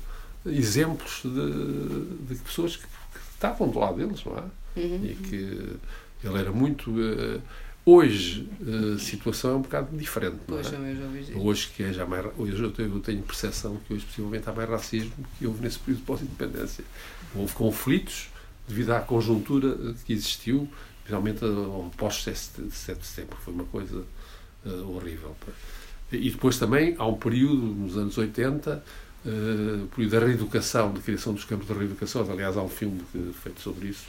exemplos 0.45 1.21
de, 1.23 2.33
de 2.35 2.41
pessoas 2.41 2.75
que, 2.75 2.83
que 2.83 3.19
estavam 3.33 3.69
do 3.69 3.79
lado 3.79 3.95
deles, 3.97 4.21
não 4.25 4.37
é? 4.37 4.43
Uhum. 4.77 5.05
e 5.05 5.15
que 5.15 5.35
ele 6.27 6.37
era 6.37 6.51
muito. 6.51 6.91
eh, 7.01 7.39
hoje 7.85 8.49
eh, 8.65 8.95
a 8.95 8.99
situação 8.99 9.51
é 9.51 9.55
um 9.55 9.61
bocado 9.61 9.95
diferente, 9.95 10.39
não 10.47 10.57
é? 10.57 10.61
ouvi 11.05 11.19
dizer. 11.19 11.37
Hoje 11.37 11.69
que 11.75 11.83
é 11.83 11.93
já 11.93 12.05
mais, 12.05 12.25
hoje 12.37 12.61
eu 12.61 12.71
tenho, 12.71 12.95
eu 12.95 12.99
tenho 12.99 13.21
percepção 13.21 13.77
que 13.87 13.93
hoje 13.93 14.05
possivelmente 14.05 14.49
há 14.49 14.53
mais 14.53 14.69
racismo 14.69 15.13
que 15.37 15.45
houve 15.45 15.61
nesse 15.61 15.79
período 15.79 16.03
pós-independência. 16.03 16.83
Houve 17.35 17.53
conflitos 17.53 18.29
devido 18.67 18.91
à 18.91 18.99
conjuntura 18.99 19.77
eh, 19.89 19.93
que 20.03 20.13
existiu, 20.13 20.67
principalmente 21.03 21.45
ao 21.45 21.91
pós-7 21.95 22.67
de 22.67 23.05
setembro, 23.05 23.37
foi 23.39 23.53
uma 23.53 23.65
coisa 23.65 24.03
eh, 24.65 24.69
horrível. 24.69 25.35
E 26.11 26.29
depois 26.29 26.57
também 26.57 26.95
há 26.97 27.05
um 27.05 27.15
período, 27.15 27.61
nos 27.61 27.97
anos 27.97 28.17
80, 28.17 28.71
eh, 28.71 28.81
o 29.29 29.87
período 29.87 30.11
da 30.19 30.25
reeducação, 30.25 30.93
de 30.93 30.99
criação 31.01 31.33
dos 31.33 31.43
campos 31.45 31.67
de 31.67 31.73
reeducação, 31.73 32.29
aliás 32.31 32.55
há 32.57 32.61
um 32.61 32.69
filme 32.69 33.01
que- 33.11 33.31
feito 33.41 33.59
sobre 33.61 33.87
isso, 33.89 34.05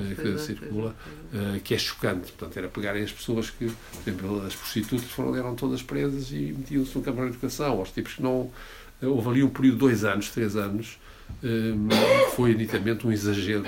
é, 0.00 0.12
eh, 0.12 0.14
que 0.14 0.22
pois 0.22 0.34
é, 0.34 0.38
circula, 0.38 0.96
é. 1.34 1.36
Uh, 1.56 1.60
que 1.60 1.74
é 1.74 1.78
chocante. 1.78 2.32
Portanto, 2.32 2.56
era 2.56 2.68
pegarem 2.68 3.02
as 3.04 3.12
pessoas 3.12 3.50
que, 3.50 3.66
por 3.66 4.00
exemplo, 4.10 4.46
as 4.46 4.54
prostitutas 4.56 5.08
foram, 5.10 5.36
eram 5.36 5.54
todas 5.54 5.82
presas 5.82 6.30
e 6.32 6.54
metiam-se 6.56 6.96
no 6.96 7.02
campo 7.04 7.20
de 7.22 7.28
educação. 7.28 7.78
Aos 7.78 7.90
tipos 7.92 8.14
que 8.14 8.22
não. 8.22 8.50
eh, 9.02 9.06
Houve 9.06 9.28
ali 9.28 9.42
um 9.44 9.48
período 9.50 9.74
de 9.74 9.80
dois 9.80 10.04
anos, 10.04 10.30
três 10.30 10.56
anos, 10.56 10.98
que 11.40 12.36
foi 12.36 12.54
nitidamente 12.54 13.06
um 13.06 13.12
exagero. 13.12 13.64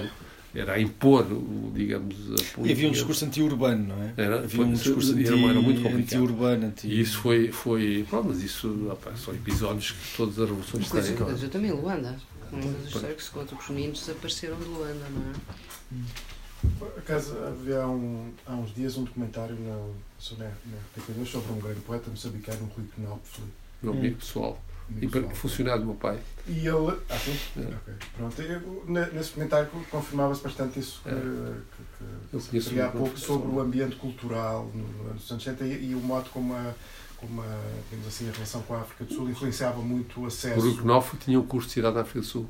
Era 0.55 0.73
a 0.75 0.81
impor, 0.81 1.25
o, 1.31 1.71
digamos, 1.75 2.15
a 2.17 2.21
E 2.21 2.33
havia 2.33 2.39
um 2.51 2.55
política. 2.55 2.91
discurso 2.91 3.25
anti-urbano, 3.25 3.87
não 3.89 4.03
é? 4.03 4.15
Era- 4.17 4.37
havia 4.41 4.61
um 4.63 4.67
foi- 4.67 4.73
discurso 4.75 5.13
anti, 5.13 5.27
era 5.27 5.37
muito 5.37 5.81
complicado. 5.83 5.95
anti-urbano. 6.01 6.67
Anti... 6.67 6.89
E 6.89 7.01
isso 7.01 7.19
foi. 7.19 7.53
foi 7.53 8.05
pronto, 8.11 8.29
mas 8.29 8.43
isso 8.43 8.89
opa, 8.91 9.15
são 9.17 9.33
episódios 9.35 9.93
que 9.93 10.17
todas 10.17 10.39
as 10.39 10.49
revoluções 10.49 10.85
Uma 10.85 10.91
coisa 10.91 11.07
têm. 11.09 11.17
é? 11.17 11.21
aconteceu 11.23 11.49
também 11.51 11.71
em 11.71 11.75
Luanda. 11.75 12.17
Uma 12.53 12.63
das 12.73 12.87
histórias 12.87 13.17
que 13.17 13.23
se 13.23 13.31
conta 13.31 13.55
que 13.55 13.63
os 13.63 13.69
meninos 13.71 14.01
desapareceram 14.01 14.57
de 14.59 14.65
Luanda, 14.65 15.07
não 15.11 15.31
é? 15.31 16.99
Acaso, 16.99 17.37
havia 17.47 17.83
há, 17.83 17.89
um- 17.89 18.31
há 18.47 18.55
uns 18.55 18.75
dias 18.75 18.97
um 18.97 19.05
documentário 19.05 19.57
na, 19.61 19.89
sobre, 20.19 20.45
na 20.45 20.51
RTP2 20.97 21.27
sobre 21.27 21.53
um 21.53 21.59
grande 21.61 21.81
poeta 21.81 22.11
moçambicano, 22.11 22.71
Rui 22.77 22.85
Knopfler. 22.99 23.49
Meu 23.83 23.93
amigo 23.93 24.17
pessoal. 24.17 24.61
E 25.01 25.07
para- 25.09 25.29
funcionário 25.31 25.83
do 25.83 25.87
meu 25.89 25.95
pai. 25.97 26.19
E 26.49 26.67
ele. 26.67 26.99
Ah, 27.09 27.17
sim? 27.19 27.39
É. 27.57 27.61
Ok. 27.63 27.95
Pronto. 28.17 28.43
Eu, 28.43 28.85
ne- 28.89 29.07
nesse 29.13 29.31
comentário 29.33 29.69
confirmava-se 29.91 30.43
bastante 30.43 30.81
isso 30.81 31.01
que, 31.03 31.09
É. 31.09 31.13
que, 31.13 32.05
Eu 32.37 32.41
que 32.41 32.49
conheço 32.49 32.51
referi 32.71 32.81
há 32.81 32.89
pouco 32.89 33.17
sobre 33.19 33.49
o 33.49 33.61
ambiente 33.61 33.97
cultural 33.97 34.71
no- 34.75 35.13
nos 35.15 35.31
anos 35.31 35.43
60 35.45 35.65
e, 35.65 35.91
e 35.91 35.95
o 35.95 36.01
modo 36.01 36.29
como 36.31 36.55
a, 36.55 36.75
como 37.19 37.41
a, 37.43 37.61
digamos 37.89 38.09
assim, 38.09 38.29
a 38.29 38.33
relação 38.33 38.63
com 38.63 38.75
a 38.75 38.81
África 38.81 39.05
do 39.05 39.15
Sul 39.15 39.31
influenciava 39.31 39.81
muito 39.81 40.21
o 40.21 40.25
O 40.25 40.27
acesso. 40.27 40.61
Rui 40.61 40.77
Knopf 40.83 41.15
tinha 41.19 41.39
um 41.39 41.47
curso 41.47 41.69
de 41.69 41.75
cidade 41.75 41.95
da 41.95 42.01
África 42.01 42.21
do 42.21 42.27
Sul. 42.27 42.49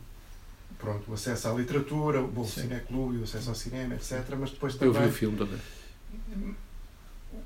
Pronto, 0.78 1.10
o 1.10 1.14
acesso 1.14 1.48
à 1.48 1.52
literatura, 1.52 2.22
o 2.22 2.26
bom 2.28 2.44
Sim. 2.44 2.62
cineclube, 2.62 3.18
o 3.18 3.24
acesso 3.24 3.50
ao 3.50 3.54
cinema, 3.54 3.94
etc. 3.96 4.24
Mas 4.38 4.50
depois 4.50 4.80
Eu 4.80 4.92
vi 4.92 4.94
também. 4.94 5.08
o 5.10 5.12
filme 5.12 5.36
também. 5.36 5.58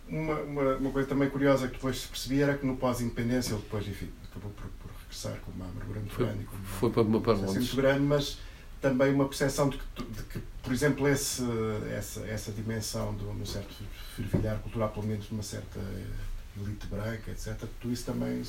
Uma, 0.08 0.34
uma, 0.40 0.76
uma 0.76 0.90
coisa 0.90 1.08
também 1.08 1.28
curiosa 1.28 1.66
que 1.66 1.74
depois 1.74 2.02
se 2.02 2.08
percebia 2.08 2.44
era 2.44 2.56
que 2.58 2.64
no 2.64 2.76
pós-independência 2.76 3.52
ele 3.54 3.62
depois, 3.62 3.86
enfim, 3.88 4.08
acabou 4.30 4.50
por, 4.52 4.66
por 5.14 5.28
regressar 5.30 5.36
com 5.44 5.50
uma 5.52 5.64
amargura 5.66 6.00
muito 6.00 6.12
Foi- 6.14 6.26
grande 6.26 6.44
uma 6.52 6.64
Foi 6.64 6.90
para, 6.90 7.04
para 7.04 7.20
presença 7.20 7.46
Londres. 7.46 7.64
muito 7.64 7.76
grande, 7.76 8.00
mas 8.02 8.38
também 8.80 9.14
uma 9.14 9.26
percepção 9.26 9.68
de 9.68 9.78
que, 9.78 9.84
de 10.02 10.22
que 10.24 10.40
por 10.62 10.72
exemplo, 10.72 11.06
esse, 11.08 11.42
essa, 11.96 12.20
essa 12.26 12.52
dimensão 12.52 13.14
de 13.14 13.24
um 13.24 13.46
certo 13.46 13.74
fervilhar 14.16 14.58
cultural, 14.58 14.88
pelo 14.90 15.06
menos 15.06 15.26
de 15.26 15.32
uma 15.32 15.42
certa 15.42 15.78
elite 16.60 16.86
branca, 16.86 17.30
etc., 17.30 17.54
tudo 17.80 17.92
isso 17.92 18.04
também 18.04 18.42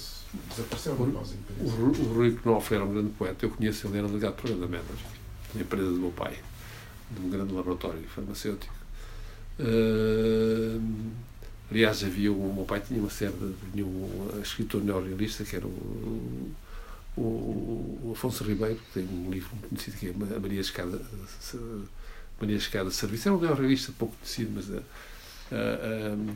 desapareceu 0.49 0.95
no 0.95 1.07
O, 1.07 1.11
pós-independência. 1.11 1.77
Ru- 1.77 2.09
o 2.09 2.13
Rui 2.13 2.31
Knopf 2.43 2.71
era 2.73 2.83
um 2.85 2.93
grande 2.93 3.09
poeta. 3.11 3.45
Eu 3.45 3.49
conheço 3.49 3.87
ele, 3.87 3.97
era 3.97 4.07
delegado 4.07 4.35
de 4.35 4.41
programa 4.41 4.65
de 4.65 4.71
Mendes, 4.71 5.05
da 5.53 5.61
empresa 5.61 5.89
do 5.89 5.99
meu 5.99 6.11
pai, 6.11 6.37
de 7.11 7.19
um 7.25 7.29
grande 7.29 7.53
laboratório 7.53 8.01
farmacêutico. 8.07 8.73
Ah, 9.59 10.79
aliás, 11.71 12.03
havia 12.03 12.31
o 12.31 12.53
meu 12.53 12.65
pai 12.65 12.79
tinha 12.79 12.99
uma 12.99 13.09
série 13.09 13.33
de. 13.73 13.83
um 13.83 14.39
escritor 14.41 14.83
neorrealista 14.83 15.43
que 15.43 15.55
era 15.55 15.65
o, 15.65 16.51
o, 17.17 17.21
o 17.21 18.11
Afonso 18.13 18.43
Ribeiro, 18.43 18.75
que 18.75 18.99
tem 18.99 19.03
um 19.03 19.29
livro 19.29 19.49
muito 19.51 19.69
conhecido 19.69 19.97
que 19.97 20.07
é 20.07 20.35
a 20.35 20.39
Maria 20.39 20.61
Escada, 20.61 21.01
Maria 22.39 22.57
Escada 22.57 22.91
Serviço. 22.91 23.29
É 23.29 23.31
um 23.31 23.37
revista 23.53 23.91
pouco 23.97 24.15
conhecido, 24.17 24.51
mas. 24.55 24.67
Uh, 24.69 24.81
uh, 25.51 26.35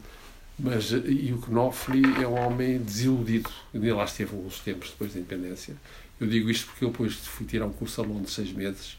mas 0.61 0.91
e 0.91 1.31
o 1.31 1.39
Knopfli 1.39 2.01
é 2.21 2.27
um 2.27 2.37
homem 2.37 2.79
desiludido. 2.79 3.49
Ele 3.73 3.93
lá 3.93 4.03
esteve 4.03 4.35
uns 4.35 4.59
tempos 4.59 4.89
depois 4.89 5.13
da 5.13 5.19
independência. 5.19 5.73
Eu 6.19 6.27
digo 6.27 6.49
isto 6.49 6.67
porque 6.67 6.83
eu 6.83 6.89
depois 6.89 7.15
fui 7.15 7.45
tirar 7.45 7.65
um 7.65 7.71
curso 7.71 8.01
aluno 8.01 8.25
de 8.25 8.31
seis 8.31 8.51
meses 8.51 8.97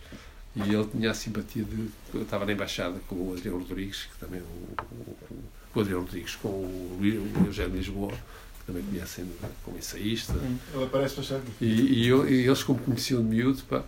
e 0.56 0.62
ele 0.62 0.86
tinha 0.86 1.10
a 1.10 1.14
simpatia 1.14 1.62
de. 1.62 1.90
Eu 2.14 2.22
estava 2.22 2.46
na 2.46 2.52
embaixada 2.52 2.98
com 3.06 3.14
o 3.14 3.34
Adriano 3.34 3.58
Rodrigues, 3.58 4.04
que 4.04 4.18
também 4.18 4.40
o, 4.40 5.44
o, 5.74 5.78
o 5.78 5.80
Adriano 5.80 6.02
Rodrigues, 6.02 6.36
com 6.36 6.48
o, 6.48 6.98
Eugênio 7.46 7.76
Lisboa, 7.76 8.12
que 8.12 8.66
também 8.66 8.82
conhecem 8.82 9.26
como 9.64 9.78
ensaísta. 9.78 10.34
Ele 10.74 10.84
aparece 10.84 11.16
bastante. 11.16 11.46
E, 11.60 12.04
e, 12.04 12.08
eu, 12.08 12.28
e 12.28 12.46
eles, 12.46 12.62
como 12.62 12.78
conheciam 12.78 13.22
de 13.22 13.28
miúdo, 13.28 13.62
pá, 13.68 13.82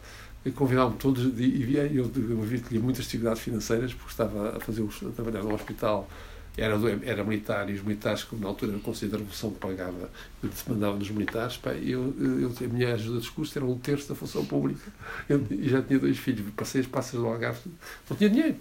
convidavam-me 0.55 0.99
todos 0.99 1.39
e, 1.39 1.45
e 1.45 1.77
eu, 1.77 2.11
eu 2.15 2.43
vi 2.43 2.61
que 2.61 2.71
tinha 2.71 2.81
muitas 2.81 3.07
atividades 3.07 3.41
financeiras 3.41 3.95
porque 3.95 4.11
estava 4.11 4.57
a 4.57 4.61
fazer 4.61 4.83
a 4.83 5.13
trabalhar 5.13 5.43
no 5.43 5.55
hospital 5.55 6.09
era, 6.57 6.79
do, 6.79 6.89
era 7.05 7.25
militar 7.25 7.69
e 7.71 7.75
os 7.75 7.83
militares, 7.83 8.25
que 8.25 8.37
na 8.37 8.49
altura 8.49 8.73
era 8.73 8.79
o 8.79 8.83
Conselho 8.83 9.11
da 9.11 9.19
Revolução 9.19 9.51
pagava, 9.53 10.11
se 10.53 10.69
mandava 10.69 10.97
nos 10.97 11.11
militares, 11.11 11.57
pá, 11.57 11.73
eu, 11.73 12.15
eu, 12.19 12.53
a 12.61 12.69
minha 12.69 12.95
ajuda 12.95 13.21
de 13.21 13.31
custo 13.31 13.59
era 13.59 13.65
um 13.65 13.79
terço 13.79 14.09
da 14.09 14.15
função 14.15 14.45
pública. 14.45 14.93
Eu, 15.29 15.43
já 15.63 15.81
tinha 15.81 15.99
dois 15.99 16.19
filhos, 16.19 16.45
passei 16.55 16.83
as 16.83 16.87
passas 16.87 17.19
do 17.19 17.27
Algarve, 17.27 17.61
não 18.09 18.17
tinha 18.17 18.29
dinheiro. 18.29 18.57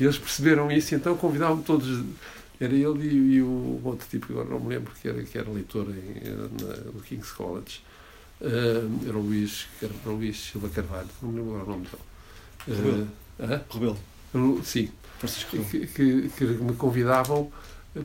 E 0.00 0.04
eles 0.04 0.18
perceberam 0.18 0.70
isso 0.70 0.94
e 0.94 0.96
então 0.96 1.16
convidavam-me 1.16 1.62
todos. 1.62 2.04
Era 2.60 2.74
ele 2.74 3.08
e, 3.08 3.34
e, 3.36 3.42
o 3.42 3.80
outro 3.84 4.06
tipo 4.08 4.26
que 4.26 4.32
agora 4.32 4.48
não 4.48 4.60
me 4.60 4.68
lembro, 4.74 4.92
que 5.00 5.08
era, 5.08 5.22
que 5.22 5.38
era 5.38 5.48
leitor 5.50 5.86
em, 5.90 6.30
na, 6.30 6.76
no 6.92 7.00
King's 7.00 7.30
College. 7.32 7.82
Uh, 8.40 9.08
era 9.08 9.16
o 9.16 9.20
Luís, 9.20 9.66
era 9.82 9.92
o 10.06 10.10
Luís 10.10 10.36
Silva 10.36 10.68
Carvalho, 10.68 11.08
não 11.22 11.30
me 11.30 11.38
lembro 11.38 11.54
agora 11.54 11.66
o 11.66 11.70
nome 11.70 11.86
dele. 11.86 12.78
Rebelo. 12.78 13.08
Uh, 13.38 13.74
Rebelo. 13.74 14.62
Sim, 14.64 14.90
que, 15.50 15.86
que, 15.86 16.28
que, 16.28 16.44
me 16.44 16.74
convidavam 16.74 17.50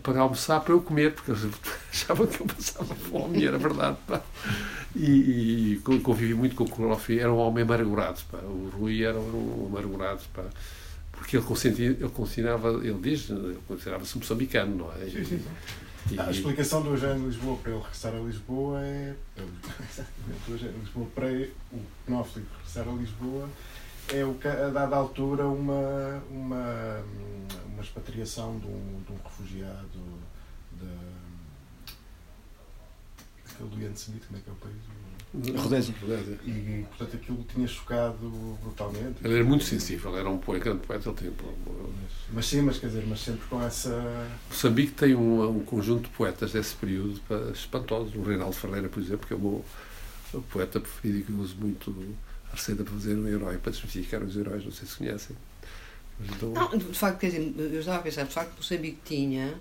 para 0.01 0.21
almoçar 0.21 0.61
para 0.61 0.73
eu 0.73 0.81
comer, 0.81 1.13
porque 1.13 1.31
eles 1.31 1.45
achavam 1.91 2.25
que 2.25 2.41
eu 2.41 2.47
passava 2.47 2.95
fome, 2.95 3.45
era 3.45 3.57
verdade. 3.57 3.97
Pá. 4.07 4.21
E, 4.95 5.73
e 5.73 5.99
convivi 6.01 6.33
muito 6.33 6.55
com 6.55 6.63
o 6.63 6.69
Colofi, 6.69 7.19
era 7.19 7.31
um 7.31 7.37
homem 7.37 7.63
amargurado. 7.63 8.19
Pá. 8.31 8.39
O 8.39 8.71
Rui 8.77 9.03
era 9.03 9.19
um 9.19 9.67
amargurado, 9.67 10.21
pá. 10.33 10.43
Porque 11.13 11.37
ele, 11.37 11.45
ele 11.83 12.09
considerava, 12.09 12.69
ele 12.85 12.99
diz, 12.99 13.29
ele 13.29 13.57
considerava-se 13.67 14.17
moçambicano, 14.17 14.75
não 14.75 14.91
é? 14.93 15.09
Sim, 15.09 15.23
sim. 15.23 15.45
E, 16.11 16.19
a 16.19 16.29
explicação 16.29 16.81
do 16.81 16.89
Eugênio 16.89 17.27
Lisboa 17.27 17.57
para 17.57 17.71
ele 17.71 17.79
regressar 17.79 18.13
a 18.13 18.19
Lisboa 18.19 18.81
é. 18.81 19.15
Do 20.45 20.53
Eugênio 20.53 20.79
Lisboa 20.79 21.07
para 21.15 21.27
o 21.71 21.79
Knopfler 22.05 22.45
regressar 22.57 22.89
a 22.89 22.91
Lisboa 22.91 23.49
é 24.11 24.25
o, 24.25 24.37
a 24.43 24.69
dada 24.69 24.95
altura 24.97 25.47
uma, 25.47 26.21
uma, 26.29 27.03
uma 27.67 27.81
expatriação 27.81 28.59
de 28.59 28.67
um, 28.67 29.01
de 29.05 29.13
um 29.13 29.17
refugiado 29.23 29.87
de, 30.73 30.87
aquele 33.53 33.69
do 33.69 33.81
Ian 33.81 33.93
Smith, 33.93 34.25
como 34.27 34.39
é 34.39 34.41
que 34.41 34.49
é 34.49 34.53
o 34.53 34.55
país? 34.55 34.75
Rodésia. 35.33 35.95
E, 36.45 36.85
portanto, 36.89 37.15
aquilo 37.15 37.43
tinha 37.51 37.67
chocado 37.67 38.57
brutalmente. 38.61 39.15
Ele 39.23 39.35
era 39.35 39.43
muito 39.43 39.63
sensível, 39.63 40.15
era 40.15 40.29
um 40.29 40.37
poeta, 40.37 40.65
grande 40.65 40.85
poeta 40.85 41.11
do 41.11 41.15
tempo. 41.15 41.43
Mas, 41.65 42.11
mas, 42.31 42.45
sim, 42.45 42.61
mas 42.61 42.77
quer 42.77 42.87
dizer, 42.87 43.03
mas 43.07 43.19
sempre 43.19 43.47
com 43.47 43.61
essa. 43.61 44.29
Moçambique 44.49 44.91
tem 44.91 45.15
um, 45.15 45.57
um 45.57 45.63
conjunto 45.63 46.03
de 46.03 46.15
poetas 46.15 46.51
desse 46.51 46.75
período 46.75 47.19
espantosos. 47.51 48.13
O 48.15 48.21
Reinaldo 48.21 48.55
Ferreira, 48.55 48.87
por 48.87 49.01
exemplo, 49.01 49.27
que 49.27 49.33
é 49.33 49.35
o 49.35 49.39
meu 49.39 49.65
poeta 50.51 50.79
preferido 50.79 51.19
e 51.19 51.23
que 51.23 51.31
eu 51.31 51.37
uso 51.39 51.55
muito 51.55 52.15
a 52.51 52.55
receita 52.55 52.83
para 52.83 52.93
fazer 52.93 53.15
um 53.15 53.27
herói, 53.27 53.57
para 53.57 53.71
desmistificar 53.71 54.21
os 54.21 54.37
heróis, 54.37 54.63
não 54.63 54.71
sei 54.71 54.87
se 54.87 54.97
conhecem. 54.97 55.35
Então... 56.21 56.49
Não, 56.51 56.77
de 56.77 56.85
facto, 56.93 57.19
quer 57.19 57.31
dizer, 57.31 57.53
eu 57.57 57.79
estava 57.79 57.97
a 57.97 58.01
pensar, 58.01 58.23
de 58.23 58.33
facto, 58.33 58.55
Moçambique 58.57 58.99
tinha, 59.03 59.55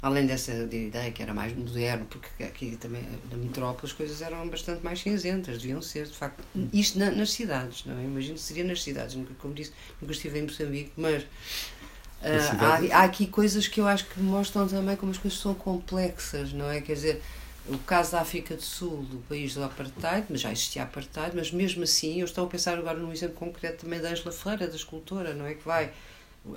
além 0.00 0.26
dessa 0.26 0.52
ideia 0.52 1.10
que 1.10 1.22
era 1.22 1.34
mais 1.34 1.54
moderno, 1.56 2.06
porque 2.06 2.44
aqui 2.44 2.76
também 2.76 3.02
na 3.30 3.36
metrópole 3.36 3.86
as 3.86 3.92
coisas 3.92 4.22
eram 4.22 4.48
bastante 4.48 4.84
mais 4.84 5.00
cinzentas, 5.00 5.58
deviam 5.58 5.82
ser, 5.82 6.06
de 6.06 6.16
facto, 6.16 6.42
isto 6.72 6.98
na, 6.98 7.10
nas 7.10 7.32
cidades, 7.32 7.84
não 7.84 7.98
é? 7.98 8.04
Imagino 8.04 8.34
que 8.34 8.40
seria 8.40 8.64
nas 8.64 8.82
cidades, 8.82 9.18
como 9.38 9.54
disse, 9.54 9.72
nunca 10.00 10.12
estive 10.12 10.38
em 10.38 10.42
Moçambique, 10.42 10.92
mas. 10.96 11.24
Uh, 12.20 12.90
há, 12.92 12.98
há 12.98 13.04
aqui 13.04 13.28
coisas 13.28 13.68
que 13.68 13.80
eu 13.80 13.86
acho 13.86 14.04
que 14.06 14.20
mostram 14.20 14.66
também 14.66 14.96
como 14.96 15.12
as 15.12 15.18
coisas 15.18 15.38
são 15.38 15.54
complexas, 15.54 16.52
não 16.52 16.68
é? 16.68 16.80
Quer 16.80 16.94
dizer, 16.94 17.22
o 17.68 17.78
caso 17.78 18.12
da 18.12 18.20
África 18.20 18.54
do 18.54 18.62
Sul, 18.62 19.02
do 19.02 19.18
país 19.28 19.54
do 19.54 19.62
apartheid, 19.62 20.26
mas 20.30 20.40
já 20.40 20.50
existia 20.50 20.82
apartheid, 20.82 21.34
mas 21.34 21.52
mesmo 21.52 21.82
assim, 21.82 22.20
eu 22.20 22.24
estou 22.24 22.44
a 22.44 22.48
pensar 22.48 22.78
agora 22.78 22.98
num 22.98 23.12
exemplo 23.12 23.36
concreto 23.36 23.84
também 23.84 24.00
da 24.00 24.10
Angela 24.10 24.32
Ferreira, 24.32 24.68
da 24.68 24.76
escultora, 24.76 25.34
não 25.34 25.46
é? 25.46 25.54
Que 25.54 25.64
vai, 25.64 25.92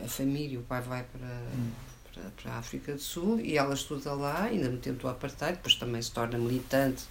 a 0.03 0.07
família, 0.07 0.59
o 0.59 0.63
pai 0.63 0.81
vai 0.81 1.03
para, 1.03 1.27
hum. 1.27 1.71
Para, 2.13 2.23
para, 2.41 2.51
a 2.53 2.57
África 2.57 2.93
do 2.93 3.01
Sul 3.01 3.39
e 3.39 3.57
ela 3.57 3.73
estuda 3.73 4.13
lá, 4.13 4.43
ainda 4.43 4.69
no 4.69 4.77
tempo 4.77 5.01
do 5.01 5.07
apartheid, 5.07 5.57
depois 5.57 5.75
também 5.75 6.01
se 6.01 6.11
torna 6.11 6.37
militante 6.37 7.03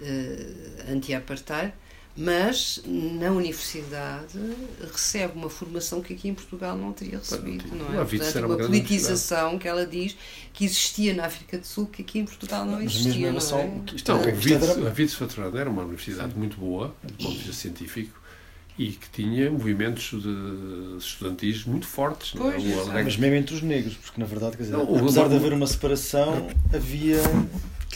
uh, 0.00 0.92
anti-apartheid 0.92 1.72
mas 2.16 2.82
na 2.84 3.30
universidade 3.30 4.38
recebe 4.80 5.32
uma 5.36 5.48
formação 5.48 6.02
que 6.02 6.12
aqui 6.12 6.28
em 6.28 6.34
Portugal 6.34 6.76
não 6.76 6.92
teria 6.92 7.18
recebido, 7.18 7.64
não, 7.74 8.00
é? 8.00 8.04
Portanto, 8.04 8.46
uma, 8.46 8.56
politização 8.56 9.58
que 9.58 9.68
ela 9.68 9.86
diz 9.86 10.16
que 10.52 10.64
existia 10.64 11.14
na 11.14 11.26
África 11.26 11.56
do 11.56 11.66
Sul 11.66 11.86
que 11.86 12.02
aqui 12.02 12.18
em 12.18 12.24
Portugal 12.24 12.66
não 12.66 12.82
existia. 12.82 13.32
Mas 13.32 13.50
não, 13.50 13.58
é? 13.58 13.66
Não, 13.66 14.24
é, 14.24 14.88
a 14.88 14.90
Vides 14.90 15.14
Fatorada 15.14 15.58
era 15.58 15.70
uma 15.70 15.82
universidade 15.82 16.36
muito 16.36 16.58
boa, 16.58 16.94
do 17.02 17.14
ponto 17.14 17.30
de 17.30 17.38
vista 17.38 17.52
científico, 17.52 18.19
e 18.78 18.88
que 18.92 19.10
tinha 19.10 19.50
movimentos 19.50 20.20
de 20.22 20.96
estudantis 20.98 21.64
muito 21.64 21.86
fortes. 21.86 22.32
Pois, 22.36 22.62
não 22.64 22.98
é? 22.98 23.04
Mas 23.04 23.16
mesmo 23.16 23.36
entre 23.36 23.54
os 23.54 23.62
negros, 23.62 23.94
porque 23.94 24.20
na 24.20 24.26
verdade, 24.26 24.56
quer 24.56 24.64
dizer, 24.64 24.76
não, 24.76 24.96
apesar 24.96 25.28
de 25.28 25.36
haver 25.36 25.52
uma 25.52 25.66
separação, 25.66 26.48
havia 26.72 27.20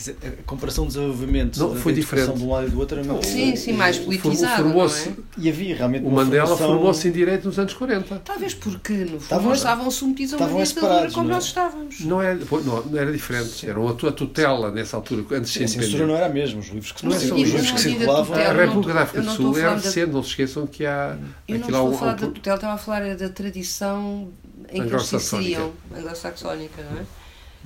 dizer, 0.01 0.17
a 0.23 0.43
comparação 0.43 0.87
de 0.87 0.95
desenvolvimento 0.95 1.59
não, 1.59 1.77
foi 1.77 1.93
diferente. 1.93 2.33
de 2.33 2.43
um 2.43 2.51
lado 2.51 2.67
e 2.67 2.71
do 2.71 2.79
outro 2.79 2.99
era 2.99 3.13
muito 3.13 3.27
Sim, 3.27 3.55
sim, 3.57 3.73
mais 3.73 3.99
politizado. 3.99 4.69
É? 4.69 5.13
E 5.39 5.49
havia 5.49 5.77
realmente 5.77 6.05
o 6.05 6.11
Mandela 6.11 6.47
formação... 6.47 6.69
formou-se 6.69 7.09
em 7.09 7.13
direito 7.13 7.47
nos 7.47 7.59
anos 7.59 7.75
40. 7.75 8.23
Talvez 8.25 8.55
porque, 8.55 8.93
no 8.93 9.21
fundo, 9.21 9.53
estavam 9.53 9.91
submetidos 9.91 10.35
a 10.35 10.47
uma 10.47 10.65
ditadura 10.65 11.11
como 11.13 11.29
nós 11.29 11.45
estávamos. 11.45 12.01
Não 12.01 12.21
era, 12.21 12.39
não, 12.39 12.83
não 12.85 12.99
era 12.99 13.13
diferente. 13.13 13.69
Era 13.69 13.81
a 13.81 14.13
tutela 14.13 14.71
nessa 14.71 14.97
altura, 14.97 15.25
antes 15.37 15.53
de 15.53 15.59
ser 15.59 15.65
A 15.65 15.83
censura 15.83 16.07
não 16.07 16.17
era 16.17 16.27
a 16.27 16.31
mesma. 16.31 16.61
Os 16.61 16.69
livros 16.69 16.93
que, 16.93 17.05
não, 17.05 17.11
não, 17.11 17.19
os 17.19 17.25
livros 17.25 17.71
que 17.71 17.81
circulavam. 17.81 18.37
A 18.37 18.53
República 18.53 18.95
da 18.95 19.03
África 19.03 19.23
do 19.23 19.31
Sul 19.31 19.59
era 19.59 19.75
recente, 19.75 20.11
não 20.11 20.23
se 20.23 20.31
esqueçam 20.31 20.67
que 20.67 20.85
há. 20.85 21.17
Eu 21.47 21.59
não 21.59 21.67
estou 21.69 21.95
a 21.95 21.99
falar 21.99 22.15
da 22.15 22.27
tutela, 22.27 22.57
estava 22.57 22.75
a 22.75 22.79
falar 22.79 23.17
da 23.17 23.29
tradição 23.29 24.33
em 24.71 24.83
que 24.83 24.89
eles 24.89 25.07
se 25.07 25.17
inseriam, 25.17 25.73
anglo-saxónica, 25.97 26.83
não 26.91 27.01
é? 27.01 27.05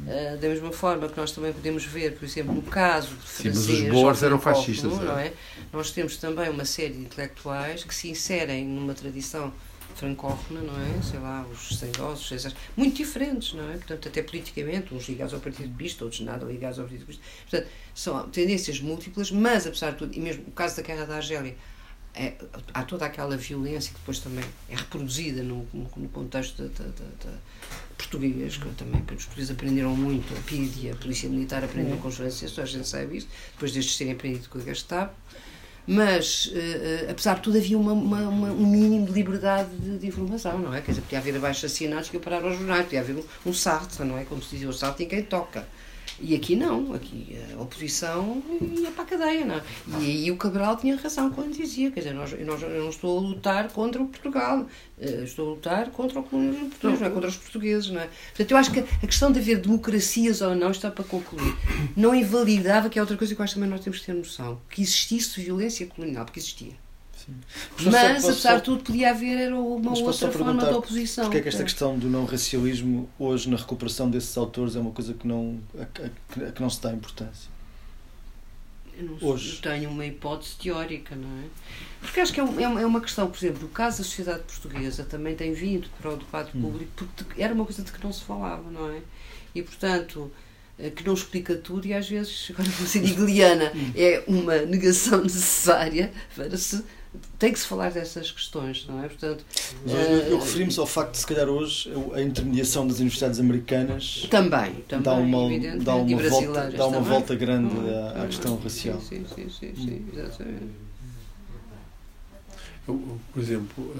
Uh, 0.00 0.38
da 0.38 0.48
mesma 0.48 0.70
forma 0.72 1.08
que 1.08 1.16
nós 1.16 1.32
também 1.32 1.52
podemos 1.52 1.84
ver, 1.84 2.14
por 2.14 2.24
exemplo, 2.24 2.54
no 2.54 2.62
caso 2.62 3.14
de 3.16 3.28
Sim, 3.28 3.48
mas 3.48 3.68
os 3.68 3.82
boas 3.88 4.22
eram 4.22 4.38
fascistas. 4.38 4.92
Não 4.92 5.18
é? 5.18 5.26
é? 5.26 5.32
Nós 5.72 5.90
temos 5.90 6.16
também 6.16 6.48
uma 6.48 6.64
série 6.64 6.94
de 6.94 7.00
intelectuais 7.00 7.82
que 7.84 7.94
se 7.94 8.08
inserem 8.08 8.64
numa 8.64 8.94
tradição 8.94 9.52
francófona, 9.98 10.60
não 10.60 10.74
é? 10.74 11.02
Sei 11.02 11.18
lá, 11.18 11.44
os 11.52 11.76
sendosos, 11.76 12.54
muito 12.76 12.96
diferentes, 12.96 13.52
não 13.52 13.68
é? 13.68 13.72
Portanto, 13.72 14.08
até 14.08 14.22
politicamente, 14.22 14.94
uns 14.94 15.08
ligados 15.08 15.34
ao 15.34 15.40
Partido 15.40 15.74
Pista, 15.76 16.04
outros 16.04 16.22
nada 16.22 16.46
ligados 16.46 16.78
ao 16.78 16.84
Partido 16.86 17.04
Pista. 17.04 17.22
Portanto, 17.50 17.68
são 17.94 18.28
tendências 18.28 18.80
múltiplas, 18.80 19.32
mas 19.32 19.66
apesar 19.66 19.90
de 19.90 19.98
tudo, 19.98 20.14
e 20.14 20.20
mesmo 20.20 20.44
o 20.46 20.52
caso 20.52 20.76
da 20.76 20.82
Guerra 20.82 21.04
da 21.04 21.16
Argélia, 21.16 21.56
é, 22.18 22.34
há 22.74 22.82
toda 22.82 23.06
aquela 23.06 23.36
violência 23.36 23.92
que 23.92 23.98
depois 24.00 24.18
também 24.18 24.44
é 24.68 24.74
reproduzida 24.74 25.42
no, 25.42 25.66
no, 25.72 26.08
contexto 26.08 26.62
da, 26.62 26.84
da, 26.84 26.90
da, 27.24 27.38
português, 27.96 28.56
que 28.56 28.68
também 28.70 29.00
os 29.02 29.24
portugueses 29.24 29.50
aprenderam 29.50 29.94
muito, 29.94 30.34
a 30.36 30.40
PID 30.42 30.86
e 30.86 30.90
a 30.90 30.96
Polícia 30.96 31.28
Militar 31.28 31.62
aprenderam 31.62 31.96
uhum. 31.96 32.02
com 32.02 32.08
os 32.08 32.16
franceses, 32.16 32.58
a 32.58 32.64
gente 32.64 32.88
sabe 32.88 33.18
isso, 33.18 33.28
depois 33.52 33.72
destes 33.72 33.96
terem 33.96 34.12
aprendido 34.12 34.48
com 34.48 34.58
a 34.58 34.60
Gestapo, 34.60 35.14
mas, 35.86 36.46
uh, 36.46 36.50
uh, 36.50 37.10
apesar 37.10 37.36
de 37.36 37.40
tudo, 37.40 37.56
havia 37.56 37.78
uma, 37.78 37.92
uma, 37.92 38.28
uma, 38.28 38.48
um 38.48 38.66
mínimo 38.66 39.06
de 39.06 39.12
liberdade 39.12 39.70
de, 39.76 39.98
de, 39.98 40.06
informação, 40.06 40.58
não 40.58 40.74
é? 40.74 40.82
Quer 40.82 40.90
dizer, 40.90 41.00
podia 41.02 41.18
haver 41.18 41.36
abaixo 41.36 41.64
assinados 41.64 42.10
que 42.10 42.16
iam 42.16 42.22
parar 42.22 42.44
aos 42.44 42.58
jornais, 42.58 42.84
podia 42.84 43.00
haver 43.00 43.16
um, 43.16 43.24
um 43.46 43.54
Sartre, 43.54 44.04
não 44.04 44.18
é? 44.18 44.24
Como 44.24 44.42
se 44.42 44.50
dizia, 44.50 44.68
o 44.68 44.72
Sartre 44.72 45.06
quem 45.06 45.22
toca. 45.22 45.66
E 46.20 46.34
aqui 46.34 46.56
não, 46.56 46.92
aqui 46.94 47.36
a 47.56 47.62
oposição 47.62 48.42
ia 48.76 48.90
para 48.90 49.04
a 49.04 49.06
cadeia, 49.06 49.44
não 49.44 49.54
é? 49.54 49.62
E 50.00 50.04
aí 50.04 50.30
o 50.30 50.36
Cabral 50.36 50.76
tinha 50.76 50.96
razão 50.96 51.30
quando 51.30 51.56
dizia, 51.56 51.92
quer 51.92 52.00
dizer, 52.00 52.14
nós, 52.14 52.32
nós, 52.44 52.62
eu 52.62 52.82
não 52.82 52.90
estou 52.90 53.18
a 53.18 53.20
lutar 53.20 53.68
contra 53.68 54.02
o 54.02 54.06
Portugal, 54.06 54.66
eh, 54.98 55.22
estou 55.22 55.46
a 55.46 55.50
lutar 55.54 55.90
contra 55.90 56.18
o 56.18 56.22
colonialismo 56.24 56.70
português, 56.70 57.00
não 57.00 57.06
é 57.06 57.10
contra 57.10 57.28
os 57.28 57.36
portugueses, 57.36 57.90
não 57.90 58.00
é? 58.00 58.08
Portanto, 58.28 58.50
eu 58.50 58.56
acho 58.56 58.72
que 58.72 58.80
a 58.80 59.06
questão 59.06 59.30
de 59.30 59.38
haver 59.38 59.60
democracias 59.60 60.40
ou 60.40 60.56
não, 60.56 60.72
está 60.72 60.90
para 60.90 61.04
concluir, 61.04 61.54
não 61.96 62.12
invalidava, 62.14 62.90
que 62.90 62.98
é 62.98 63.02
outra 63.02 63.16
coisa 63.16 63.34
que 63.34 63.40
eu 63.40 63.44
acho 63.44 63.54
também 63.54 63.70
nós 63.70 63.80
temos 63.80 64.00
que 64.00 64.06
ter 64.06 64.14
noção, 64.14 64.60
que 64.68 64.82
existisse 64.82 65.40
violência 65.40 65.86
colonial, 65.86 66.24
porque 66.24 66.40
existia. 66.40 66.87
Mas, 67.80 67.84
mas 67.94 68.24
apesar 68.24 68.56
de 68.56 68.62
tudo, 68.62 68.82
podia 68.84 69.10
haver 69.10 69.52
uma 69.52 69.90
outra 69.98 70.30
forma 70.30 70.64
de 70.66 70.74
oposição. 70.74 71.24
Porque 71.24 71.38
é 71.38 71.42
que 71.42 71.48
esta 71.48 71.62
questão 71.62 71.98
do 71.98 72.08
não 72.08 72.24
racialismo, 72.24 73.08
hoje, 73.18 73.48
na 73.50 73.56
recuperação 73.56 74.10
desses 74.10 74.36
autores, 74.36 74.74
é 74.76 74.80
uma 74.80 74.90
coisa 74.92 75.12
que 75.14 75.26
não, 75.28 75.58
a, 75.78 75.82
a, 75.82 76.50
que 76.52 76.60
não 76.62 76.70
se 76.70 76.80
dá 76.82 76.92
importância? 76.92 77.50
Eu 78.96 79.04
não 79.04 79.18
Hoje. 79.28 79.60
tenho 79.62 79.90
uma 79.90 80.04
hipótese 80.04 80.56
teórica, 80.56 81.14
não 81.14 81.28
é? 81.38 81.44
Porque 82.00 82.18
acho 82.18 82.32
que 82.32 82.40
é, 82.40 82.42
um- 82.44 82.58
é 82.58 82.66
uma- 82.66 82.80
é 82.80 82.86
uma 82.86 83.00
questão, 83.00 83.30
por 83.30 83.36
exemplo, 83.38 83.66
o 83.66 83.70
caso 83.70 83.98
da 83.98 84.04
sociedade 84.04 84.40
portuguesa 84.42 85.04
também 85.04 85.36
tem 85.36 85.52
vindo 85.52 85.88
para 86.00 86.12
o 86.12 86.16
debate 86.16 86.56
Hum. 86.56 86.62
público 86.62 86.90
porque 87.16 87.40
era 87.40 87.54
uma 87.54 87.64
coisa 87.64 87.82
de 87.82 87.92
que 87.92 88.02
não 88.02 88.12
se 88.12 88.24
falava, 88.24 88.68
não 88.70 88.90
é? 88.90 89.00
E, 89.54 89.62
portanto, 89.62 90.32
que 90.94 91.04
não 91.06 91.14
explica 91.14 91.54
tudo 91.56 91.86
e 91.86 91.92
às 91.94 92.08
vezes, 92.08 92.50
agora 92.54 92.68
vou 92.70 92.86
ser 92.86 93.02
hegeliana, 93.04 93.72
Hum. 93.74 93.92
é 93.96 94.22
uma 94.26 94.56
negação 94.58 95.22
necessária 95.24 96.12
para 96.34 96.56
se. 96.56 96.82
Tem 97.38 97.52
que 97.52 97.58
se 97.58 97.66
falar 97.66 97.90
dessas 97.90 98.30
questões, 98.30 98.84
não 98.86 99.02
é? 99.02 99.08
Portanto, 99.08 99.42
Mas 99.82 99.94
hoje 99.94 100.02
eh, 100.04 100.28
eu 100.30 100.38
referimos 100.38 100.78
ao 100.78 100.86
facto 100.86 101.12
de, 101.12 101.18
se 101.18 101.26
calhar, 101.26 101.48
hoje 101.48 101.90
a 102.12 102.20
intermediação 102.20 102.86
das 102.86 102.98
universidades 102.98 103.40
americanas 103.40 104.26
também, 104.30 104.74
também, 104.86 105.02
dá 105.02 105.14
uma, 105.14 105.48
dá 105.82 105.96
e 105.96 106.14
uma, 106.14 106.28
volta, 106.28 106.70
dá 106.70 106.86
uma 106.86 107.00
volta 107.00 107.34
grande 107.34 107.74
Hum, 107.74 107.88
à, 108.14 108.20
à 108.20 108.24
hum, 108.24 108.26
questão 108.26 108.56
sim, 108.58 108.62
racial. 108.62 109.00
Sim, 109.00 109.24
sim, 109.34 109.48
sim, 109.48 109.74
sim, 109.74 110.06
exatamente. 110.12 110.64
Eu, 112.86 112.94
eu, 112.94 113.20
por 113.32 113.42
exemplo, 113.42 113.94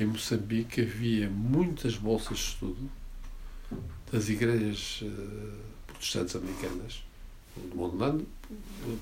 em 0.00 0.06
Moçambique 0.06 0.80
havia 0.82 1.28
muitas 1.28 1.96
bolsas 1.96 2.38
de 2.38 2.44
estudo 2.44 2.90
das 4.12 4.28
igrejas 4.28 5.00
eh, 5.02 5.08
protestantes 5.86 6.36
americanas, 6.36 7.02
do 7.56 7.76
Mondlane, 7.76 8.26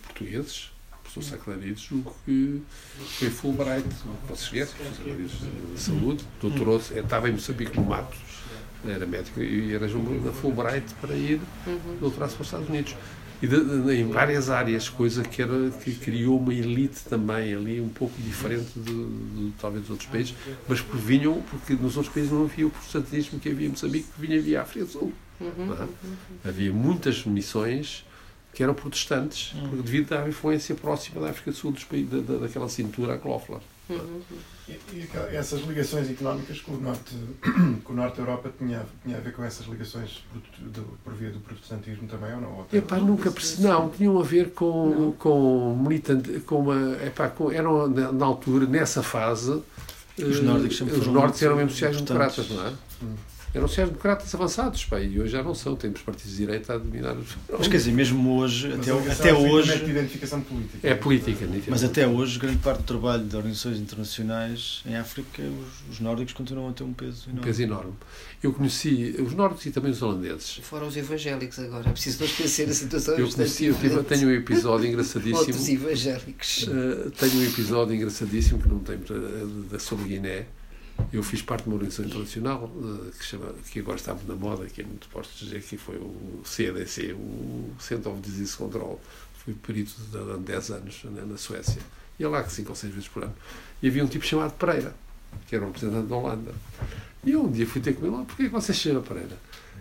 portugueses, 0.04 0.70
professor 1.02 1.22
Saclarides, 1.36 1.90
o 1.92 2.02
que 2.24 2.62
foi 3.18 3.30
Fulbright, 3.30 3.86
vocês 4.28 4.48
conhecem, 4.48 4.76
Saclarides 4.96 5.32
de 5.74 5.80
Saúde, 5.80 6.24
doutorou-se, 6.40 6.94
eh, 6.94 7.00
estava 7.00 7.28
em 7.28 7.32
Moçambique 7.32 7.76
no 7.76 7.84
mato, 7.86 8.16
era 8.86 9.06
médico 9.06 9.40
e 9.40 9.74
arranjou 9.74 10.00
uma 10.00 10.32
Fulbright 10.32 10.92
para 11.00 11.14
ir 11.14 11.40
Uhum. 11.66 11.96
doutorar-se 12.00 12.34
para 12.36 12.42
os 12.42 12.48
Estados 12.48 12.68
Unidos. 12.68 12.94
E 13.42 13.46
de- 13.46 13.82
de- 13.82 13.92
em 13.94 14.08
várias 14.10 14.48
áreas, 14.48 14.88
coisa 14.88 15.22
que, 15.22 15.42
era, 15.42 15.70
que 15.82 15.94
criou 15.94 16.38
uma 16.38 16.54
elite 16.54 17.00
também 17.08 17.54
ali, 17.54 17.80
um 17.80 17.88
pouco 17.88 18.14
diferente 18.20 18.70
de, 18.76 18.92
de, 18.92 19.52
talvez 19.60 19.82
dos 19.82 19.90
outros 19.90 20.08
países, 20.08 20.34
mas 20.66 20.80
que 20.80 20.96
vinham, 20.96 21.42
porque 21.50 21.74
nos 21.74 21.96
outros 21.96 22.12
países 22.14 22.32
não 22.32 22.44
havia 22.44 22.66
o 22.66 22.70
protestantismo 22.70 23.38
que 23.38 23.48
havia 23.50 23.66
em 23.66 23.70
Moçambique, 23.70 24.08
que 24.14 24.20
vinha 24.26 24.40
via 24.40 24.62
África 24.62 24.86
do 24.86 24.90
Sul. 24.90 25.12
É? 26.44 26.48
Havia 26.48 26.72
muitas 26.72 27.24
missões 27.26 28.04
que 28.54 28.62
eram 28.62 28.72
protestantes, 28.72 29.54
devido 29.82 30.14
à 30.14 30.26
influência 30.26 30.74
próxima 30.74 31.20
da 31.20 31.28
África 31.28 31.50
do 31.50 31.56
Sul, 31.58 31.72
dos 31.72 31.84
países, 31.84 32.08
da, 32.10 32.20
da- 32.20 32.38
daquela 32.38 32.70
cintura 32.70 33.12
aglófila. 33.12 33.60
Uhum. 33.90 34.22
E, 34.68 34.72
e 34.94 35.08
essas 35.36 35.60
ligações 35.60 36.10
económicas 36.10 36.60
com 36.60 36.72
o 36.72 36.80
norte, 36.80 37.14
com 37.84 37.92
o 37.92 37.96
norte 37.96 38.16
da 38.16 38.22
Europa 38.22 38.50
tinha, 38.58 38.84
tinha 39.04 39.16
a 39.16 39.20
ver 39.20 39.32
com 39.32 39.44
essas 39.44 39.66
ligações 39.66 40.24
do, 40.58 40.82
por 41.04 41.14
via 41.14 41.30
do 41.30 41.38
protestantismo 41.38 42.08
também 42.08 42.34
ou 42.34 42.40
não? 42.40 42.56
Ou 42.58 42.64
tem- 42.64 42.78
Epá, 42.80 42.96
nunca 42.96 43.30
percebi. 43.30 43.62
Não, 43.62 43.88
tinham 43.90 44.18
a 44.18 44.24
ver 44.24 44.50
com, 44.50 45.12
com 45.18 45.76
militante, 45.80 46.40
com 46.40 46.60
uma. 46.60 46.96
Epá, 47.04 47.28
com, 47.28 47.52
eram 47.52 47.88
na, 47.88 48.10
na 48.10 48.26
altura, 48.26 48.66
nessa 48.66 49.02
fase. 49.02 49.62
Os 50.18 50.38
eh, 50.38 50.42
nórdicos 50.42 50.78
sempre 50.78 50.94
Os 50.98 51.06
nórdicos 51.06 51.42
eram 51.42 51.56
mesmo 51.56 51.70
sociais-democratas, 51.70 52.50
não 52.50 52.66
é? 52.66 52.72
Hum. 53.02 53.14
Eram 53.56 53.66
sociais-democratas 53.68 54.34
avançados, 54.34 54.84
pá, 54.84 55.00
e 55.00 55.18
hoje 55.18 55.32
já 55.32 55.42
não 55.42 55.54
são. 55.54 55.74
Temos 55.76 56.00
partidos 56.02 56.30
de 56.32 56.36
direita 56.38 56.74
a 56.74 56.78
dominar 56.78 57.16
os. 57.16 57.28
Mas 57.50 57.68
quer 57.68 57.78
dizer, 57.78 57.92
mesmo 57.92 58.36
hoje, 58.38 58.68
Mas 58.68 58.80
até, 58.80 58.90
até 58.92 59.00
é 59.00 59.12
simplesmente 59.34 59.50
hoje, 59.54 59.84
de 59.84 59.90
identificação 59.90 60.40
política. 60.42 60.78
É 60.88 60.94
política, 60.94 61.30
nitidamente. 61.46 61.70
mas 61.70 61.82
até 61.84 62.06
hoje, 62.06 62.38
grande 62.38 62.58
parte 62.58 62.78
do 62.82 62.84
trabalho 62.84 63.24
de 63.24 63.34
organizações 63.34 63.78
internacionais 63.78 64.82
em 64.84 64.94
África, 64.96 65.42
os, 65.42 65.94
os 65.94 66.00
nórdicos 66.00 66.34
continuam 66.34 66.68
a 66.68 66.72
ter 66.72 66.82
um 66.84 66.92
peso 66.92 67.24
Um 67.28 67.30
enorme. 67.32 67.46
peso 67.46 67.62
enorme. 67.62 67.92
Eu 68.42 68.52
conheci 68.52 69.14
os 69.18 69.32
nórdicos 69.32 69.64
e 69.66 69.70
também 69.70 69.90
os 69.90 70.02
holandeses. 70.02 70.60
Fora 70.62 70.84
os 70.84 70.96
evangélicos 70.96 71.58
agora, 71.58 71.88
é 71.88 71.92
preciso 71.92 72.18
não 72.20 72.26
esquecer 72.26 72.68
a 72.68 72.74
situação 72.74 73.14
Eu 73.18 73.28
conheci, 73.30 73.64
eu 73.66 73.74
tive- 73.74 74.02
tenho 74.02 74.28
um 74.28 74.32
episódio 74.32 74.90
Outros 74.90 75.14
engraçadíssimo. 75.16 75.86
evangélicos. 75.88 76.62
Uh, 76.68 77.10
tenho 77.12 77.36
um 77.40 77.44
episódio 77.44 77.94
engraçadíssimo 77.94 78.60
que 78.60 78.68
não 78.68 78.78
tem 78.80 78.96
uh, 78.96 79.46
da 79.70 79.78
sobre 79.78 80.04
Guiné. 80.08 80.44
Eu 81.12 81.22
fiz 81.22 81.42
parte 81.42 81.64
de 81.64 81.68
uma 81.68 81.76
organização 81.76 82.04
internacional 82.04 82.64
uh, 82.64 83.10
que, 83.16 83.24
chama, 83.24 83.52
que 83.70 83.80
agora 83.80 83.96
está 83.96 84.12
muito 84.14 84.28
na 84.28 84.34
moda, 84.34 84.66
que 84.66 84.80
é 84.80 84.84
muito 84.84 85.08
posto 85.08 85.44
dizer 85.44 85.62
que 85.62 85.76
foi 85.76 85.96
o 85.96 86.42
CDC, 86.44 87.12
o 87.12 87.70
Center 87.78 88.12
of 88.12 88.20
Disease 88.20 88.56
Control. 88.56 89.00
Fui 89.44 89.54
perito 89.54 89.94
durante 90.10 90.42
10 90.42 90.70
anos 90.70 91.04
né, 91.04 91.22
na 91.26 91.36
Suécia. 91.36 91.80
Ia 92.18 92.28
lá 92.28 92.46
5 92.46 92.68
ou 92.68 92.74
6 92.74 92.92
vezes 92.92 93.08
por 93.08 93.22
ano. 93.24 93.34
E 93.82 93.88
havia 93.88 94.04
um 94.04 94.08
tipo 94.08 94.24
chamado 94.24 94.52
Pereira, 94.52 94.94
que 95.46 95.54
era 95.54 95.64
um 95.64 95.68
representante 95.68 96.08
da 96.08 96.16
Holanda. 96.16 96.54
E 97.24 97.32
eu 97.32 97.44
um 97.44 97.52
dia 97.52 97.66
fui 97.66 97.80
ter 97.80 97.94
com 97.94 98.06
ele, 98.06 98.16
"Ah, 98.16 98.24
porquê 98.24 98.44
que 98.44 98.48
você 98.48 98.72
chama 98.72 99.00
Pereira? 99.00 99.36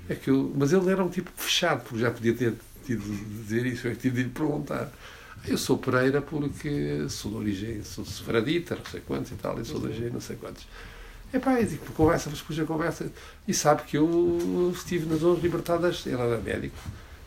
É 0.07 0.15
que 0.15 0.29
eu, 0.29 0.53
mas 0.55 0.71
ele 0.71 0.89
era 0.89 1.03
um 1.03 1.09
tipo 1.09 1.31
fechado, 1.35 1.83
porque 1.83 1.99
já 1.99 2.11
podia 2.11 2.33
ter 2.33 2.53
tido 2.85 3.03
de 3.03 3.25
dizer 3.41 3.65
isso, 3.65 3.87
eu 3.87 3.91
é 3.91 3.95
tive 3.95 4.17
de 4.17 4.23
lhe 4.23 4.29
perguntar. 4.29 4.91
Eu 5.47 5.57
sou 5.57 5.77
Pereira 5.77 6.21
porque 6.21 7.07
sou 7.09 7.31
de 7.31 7.37
origem, 7.37 7.83
sou 7.83 8.05
sefradita, 8.05 8.75
não 8.75 8.85
sei 8.85 9.01
quantos 9.01 9.31
e 9.31 9.35
tal, 9.35 9.59
e 9.59 9.65
sou 9.65 9.79
de 9.79 9.87
origem 9.87 10.09
não 10.09 10.21
sei 10.21 10.35
quantos. 10.35 10.67
É 11.35 11.39
pá, 11.39 11.59
eu 11.59 11.67
digo, 11.67 11.85
conversa, 11.91 12.29
mas 12.29 12.39
depois 12.39 12.57
a 12.57 12.63
conversa, 12.63 13.11
e 13.45 13.53
sabe 13.53 13.83
que 13.83 13.97
eu 13.97 14.71
estive 14.73 15.05
nas 15.05 15.19
zonas 15.19 15.43
libertadas, 15.43 16.05
ele 16.05 16.15
era 16.15 16.37
médico, 16.37 16.77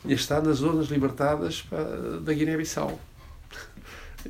tinha 0.01 0.15
estado 0.15 0.49
nas 0.49 0.57
zonas 0.61 0.89
libertadas 0.89 1.61
pá, 1.61 1.77
da 2.23 2.33
Guiné-Bissau. 2.33 2.99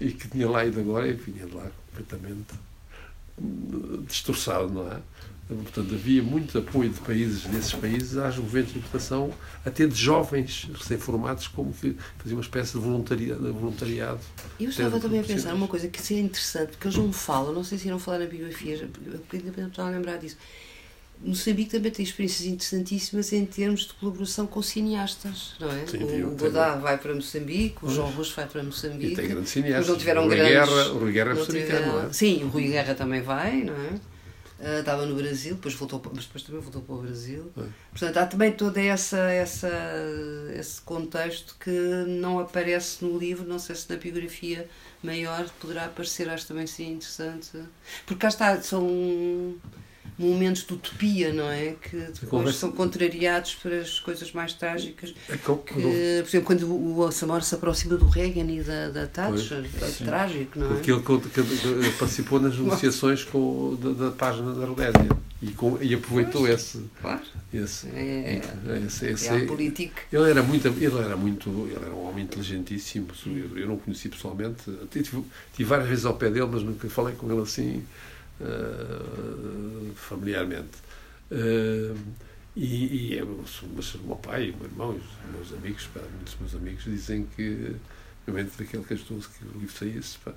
E 0.01 0.11
que 0.11 0.29
tinha 0.29 0.49
lá 0.49 0.65
ido 0.65 0.79
agora 0.81 1.09
e 1.09 1.13
vinha 1.13 1.47
de 1.47 1.55
lá 1.55 1.67
completamente 1.87 2.55
hum, 3.41 4.05
destroçado, 4.07 4.69
não 4.69 4.93
é? 4.93 4.99
Portanto, 5.49 5.95
havia 5.95 6.23
muito 6.23 6.59
apoio 6.59 6.91
de 6.91 7.01
países, 7.01 7.45
desses 7.45 7.73
países, 7.73 8.19
às 8.19 8.37
movimentos 8.37 8.73
de 8.73 8.79
libertação, 8.81 9.33
até 9.65 9.87
de 9.87 9.95
jovens 9.95 10.69
recém-formados, 10.75 11.49
como 11.49 11.73
que 11.73 11.97
faziam 12.19 12.37
uma 12.37 12.43
espécie 12.43 12.73
de 12.75 12.79
voluntariado. 12.81 13.53
Voluntariado. 13.55 14.21
Eu 14.61 14.69
estava 14.69 15.01
também 15.01 15.21
a 15.21 15.25
pensar 15.25 15.55
uma 15.55 15.67
coisa 15.67 15.89
que 15.89 16.03
seria 16.03 16.23
interessante, 16.23 16.73
porque 16.73 16.87
eles 16.89 16.99
não 16.99 17.11
falam, 17.13 17.55
não 17.55 17.65
sei 17.65 17.79
se 17.79 17.87
irão 17.89 17.99
falar 17.99 18.19
na 18.19 18.27
biografia, 18.27 18.89
porque 19.27 19.37
ainda 19.39 19.69
estava 19.69 19.89
a 19.89 19.93
lembrar 19.93 20.19
disso. 20.19 20.37
Moçambique 21.21 21.71
também 21.71 21.91
tem 21.91 22.05
experiências 22.05 22.47
interessantíssimas 22.47 23.33
em 23.33 23.45
termos 23.45 23.87
de 23.89 23.95
colaboração 23.95 24.47
com 24.47 24.63
cineastas, 24.63 25.55
não 25.59 25.69
é? 25.69 25.85
Sim, 25.85 26.23
o 26.23 26.31
Godard 26.37 26.81
vai 26.81 26.97
para 26.97 27.13
Moçambique, 27.13 27.79
o. 27.83 27.91
João 27.91 28.09
Rocha 28.11 28.35
vai 28.37 28.47
para 28.47 28.63
E 28.63 28.67
Moçambique. 28.67 29.17
tem 29.17 29.29
grandes 29.29 29.51
cineastas. 29.51 29.89
não 29.89 29.97
tiveram 29.97 30.23
o 30.23 30.27
Rui 30.29 30.37
grandes- 30.37 30.55
Guerra, 30.55 30.89
o 30.93 30.99
Rui 30.99 31.13
Guerra 31.13 31.31
é 31.31 31.35
moçambicano, 31.35 31.87
não 31.87 32.03
é? 32.09 32.13
Sim, 32.13 32.45
o 32.45 32.49
Rui 32.49 32.69
Guerra 32.69 32.95
também 32.95 33.21
vai, 33.23 33.65
não 33.65 33.75
é? 33.75 33.91
Ah, 34.61 34.81
estava 34.81 35.07
no 35.07 35.15
Brasil, 35.15 35.55
depois 35.55 35.75
voltou, 35.75 36.03
mas 36.15 36.25
depois 36.25 36.43
também 36.43 36.61
voltou 36.61 36.83
para 36.83 36.95
o 36.95 37.03
Brasil. 37.03 37.53
É. 37.57 37.63
Portanto, 37.91 38.17
há 38.17 38.27
também 38.27 38.53
todo 38.53 38.77
essa, 38.77 39.19
essa, 39.31 39.71
esse 40.59 40.81
contexto 40.81 41.57
que 41.61 41.71
não 42.07 42.41
aparece 42.41 43.05
no 43.05 43.17
livro, 43.17 43.47
não 43.47 43.59
sei 43.59 43.77
se 43.77 43.89
na 43.89 43.97
biografia 43.97 44.69
maior 45.03 45.49
poderá 45.61 45.85
aparecer, 45.85 46.29
acho 46.29 46.47
também 46.49 46.67
seria 46.67 46.93
interessante. 46.93 47.63
Porque 48.05 48.21
cá 48.21 48.29
está, 48.29 48.61
são 48.61 49.55
momentos 50.19 50.65
de 50.67 50.75
utopia, 50.75 51.33
não 51.33 51.49
é? 51.49 51.75
Que 51.81 51.97
depois 51.97 52.19
conversa- 52.29 52.59
são 52.59 52.73
contrariados 52.73 53.55
para 53.55 53.79
as 53.81 54.01
coisas 54.01 54.33
mais 54.33 54.53
trágicas. 54.53 55.15
É 55.29 55.37
Que, 55.37 55.43
por 55.45 56.29
exemplo, 56.29 56.43
quando 56.47 56.99
o 56.99 57.11
Samora 57.13 57.43
se 57.43 57.55
aproxima 57.55 57.97
do 57.97 58.07
Reagan 58.09 58.51
e 58.51 58.61
da, 58.63 58.89
da 58.91 59.07
Thatcher, 59.07 59.65
é 59.81 60.05
trágico, 60.05 60.59
não 60.59 60.67
é? 60.67 60.75
Porque 60.75 60.91
ele 60.91 61.91
participou 61.99 62.41
nas 62.41 62.59
negociações 62.59 63.23
com, 63.25 63.77
da, 63.81 64.07
da 64.07 64.11
página 64.11 64.53
da 64.55 64.67
Rodésia 64.67 65.09
e, 65.41 65.49
com- 65.53 65.79
e 65.81 65.95
aproveitou 65.95 66.49
esse. 66.49 66.85
Claro, 67.01 67.23
esse, 67.55 67.87
é, 67.95 68.41
esse, 68.87 69.07
esse- 69.07 69.29
é 69.29 69.37
a 69.43 69.47
política. 69.47 70.03
Ele 70.13 70.31
era 70.31 70.43
muito, 70.43 70.67
ele 70.67 70.99
era 70.99 71.17
muito, 71.17 71.49
ele 71.71 71.77
era 71.85 71.95
um 71.95 72.09
homem 72.09 72.25
inteligentíssimo. 72.25 73.07
Eu, 73.27 73.57
eu 73.59 73.67
não 73.69 73.75
o 73.77 73.79
conheci 73.79 74.09
pessoalmente. 74.09 74.63
Tive, 74.91 75.23
tive 75.55 75.69
várias 75.69 75.89
vezes 75.89 76.05
ao 76.05 76.15
pé 76.15 76.29
dele, 76.29 76.49
mas 76.51 76.63
nunca 76.63 76.89
falei 76.91 77.15
com 77.15 77.31
ele 77.33 77.43
assim 77.43 77.85
eh, 78.41 79.93
familiarmente. 79.95 80.79
Eh, 81.31 81.95
e, 82.57 83.11
e 83.13 83.15
eu, 83.15 83.45
mas 83.77 83.95
o 83.95 83.99
meu 83.99 84.17
pai, 84.17 84.51
o 84.51 84.57
meu 84.57 84.67
irmão, 84.67 84.91
os 84.91 85.33
meus 85.33 85.53
amigos, 85.53 85.87
pá, 85.95 86.01
muitos 86.15 86.37
meus 86.41 86.55
amigos 86.55 86.85
dizem 86.85 87.27
que, 87.37 87.77
realmente 88.27 88.57
daquele 88.59 88.83
que 88.85 88.95
ajudou 88.95 89.19
que 89.21 89.45
o 89.45 89.59
livro 89.61 89.77
saísse, 89.77 90.19
pá, 90.19 90.33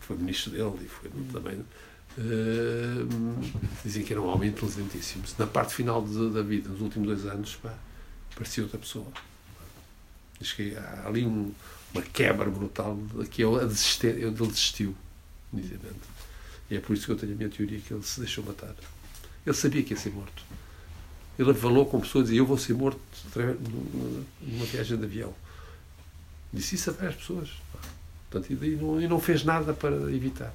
que 0.00 0.06
foi 0.06 0.16
ministro 0.16 0.50
dele 0.52 0.84
e 0.84 0.88
foi 0.88 1.10
também. 1.32 1.64
eh, 2.18 3.06
dizem 3.84 4.02
que 4.04 4.12
era 4.12 4.20
um 4.20 4.26
homem 4.26 4.50
inteligentíssimo. 4.50 5.24
Na 5.38 5.46
parte 5.46 5.74
final 5.74 6.04
de- 6.04 6.30
da 6.30 6.42
vida, 6.42 6.68
nos 6.68 6.80
últimos 6.82 7.06
dois 7.08 7.24
anos, 7.26 7.56
pá, 7.56 7.74
parecia 8.34 8.62
outra 8.64 8.78
pessoa. 8.78 9.06
Diz 10.40 10.52
que 10.52 10.76
há 10.76 11.04
ali 11.06 11.24
um- 11.24 11.52
uma 11.94 12.02
quebra 12.02 12.50
brutal 12.50 12.98
que 13.30 13.42
a 13.44 13.64
desistir, 13.64 14.08
ele 14.18 14.30
desistiu, 14.32 14.94
nitidamente. 15.52 16.00
E 16.72 16.76
é 16.78 16.80
por 16.80 16.96
isso 16.96 17.04
que 17.04 17.12
eu 17.12 17.16
tenho 17.16 17.34
a 17.34 17.36
minha 17.36 17.50
teoria 17.50 17.78
que 17.78 17.92
ele 17.92 18.02
se 18.02 18.18
deixou 18.18 18.42
matar. 18.42 18.74
Ele 19.44 19.54
sabia 19.54 19.82
que 19.82 19.92
ia 19.92 20.00
ser 20.00 20.10
morto. 20.10 20.42
Ele 21.38 21.52
falou 21.52 21.84
com 21.84 22.00
pessoas 22.00 22.22
e 22.22 22.26
dizia: 22.28 22.40
Eu 22.40 22.46
vou 22.46 22.56
ser 22.56 22.72
morto 22.72 22.98
numa 24.40 24.64
viagem 24.64 24.96
de 24.96 25.04
avião. 25.04 25.34
Disse 26.50 26.76
isso 26.76 26.88
a 26.88 26.94
várias 26.94 27.16
pessoas. 27.16 27.50
Portanto, 28.30 28.50
e, 28.64 28.76
não, 28.76 29.02
e 29.02 29.06
não 29.06 29.20
fez 29.20 29.44
nada 29.44 29.74
para 29.74 29.94
evitar. 30.10 30.54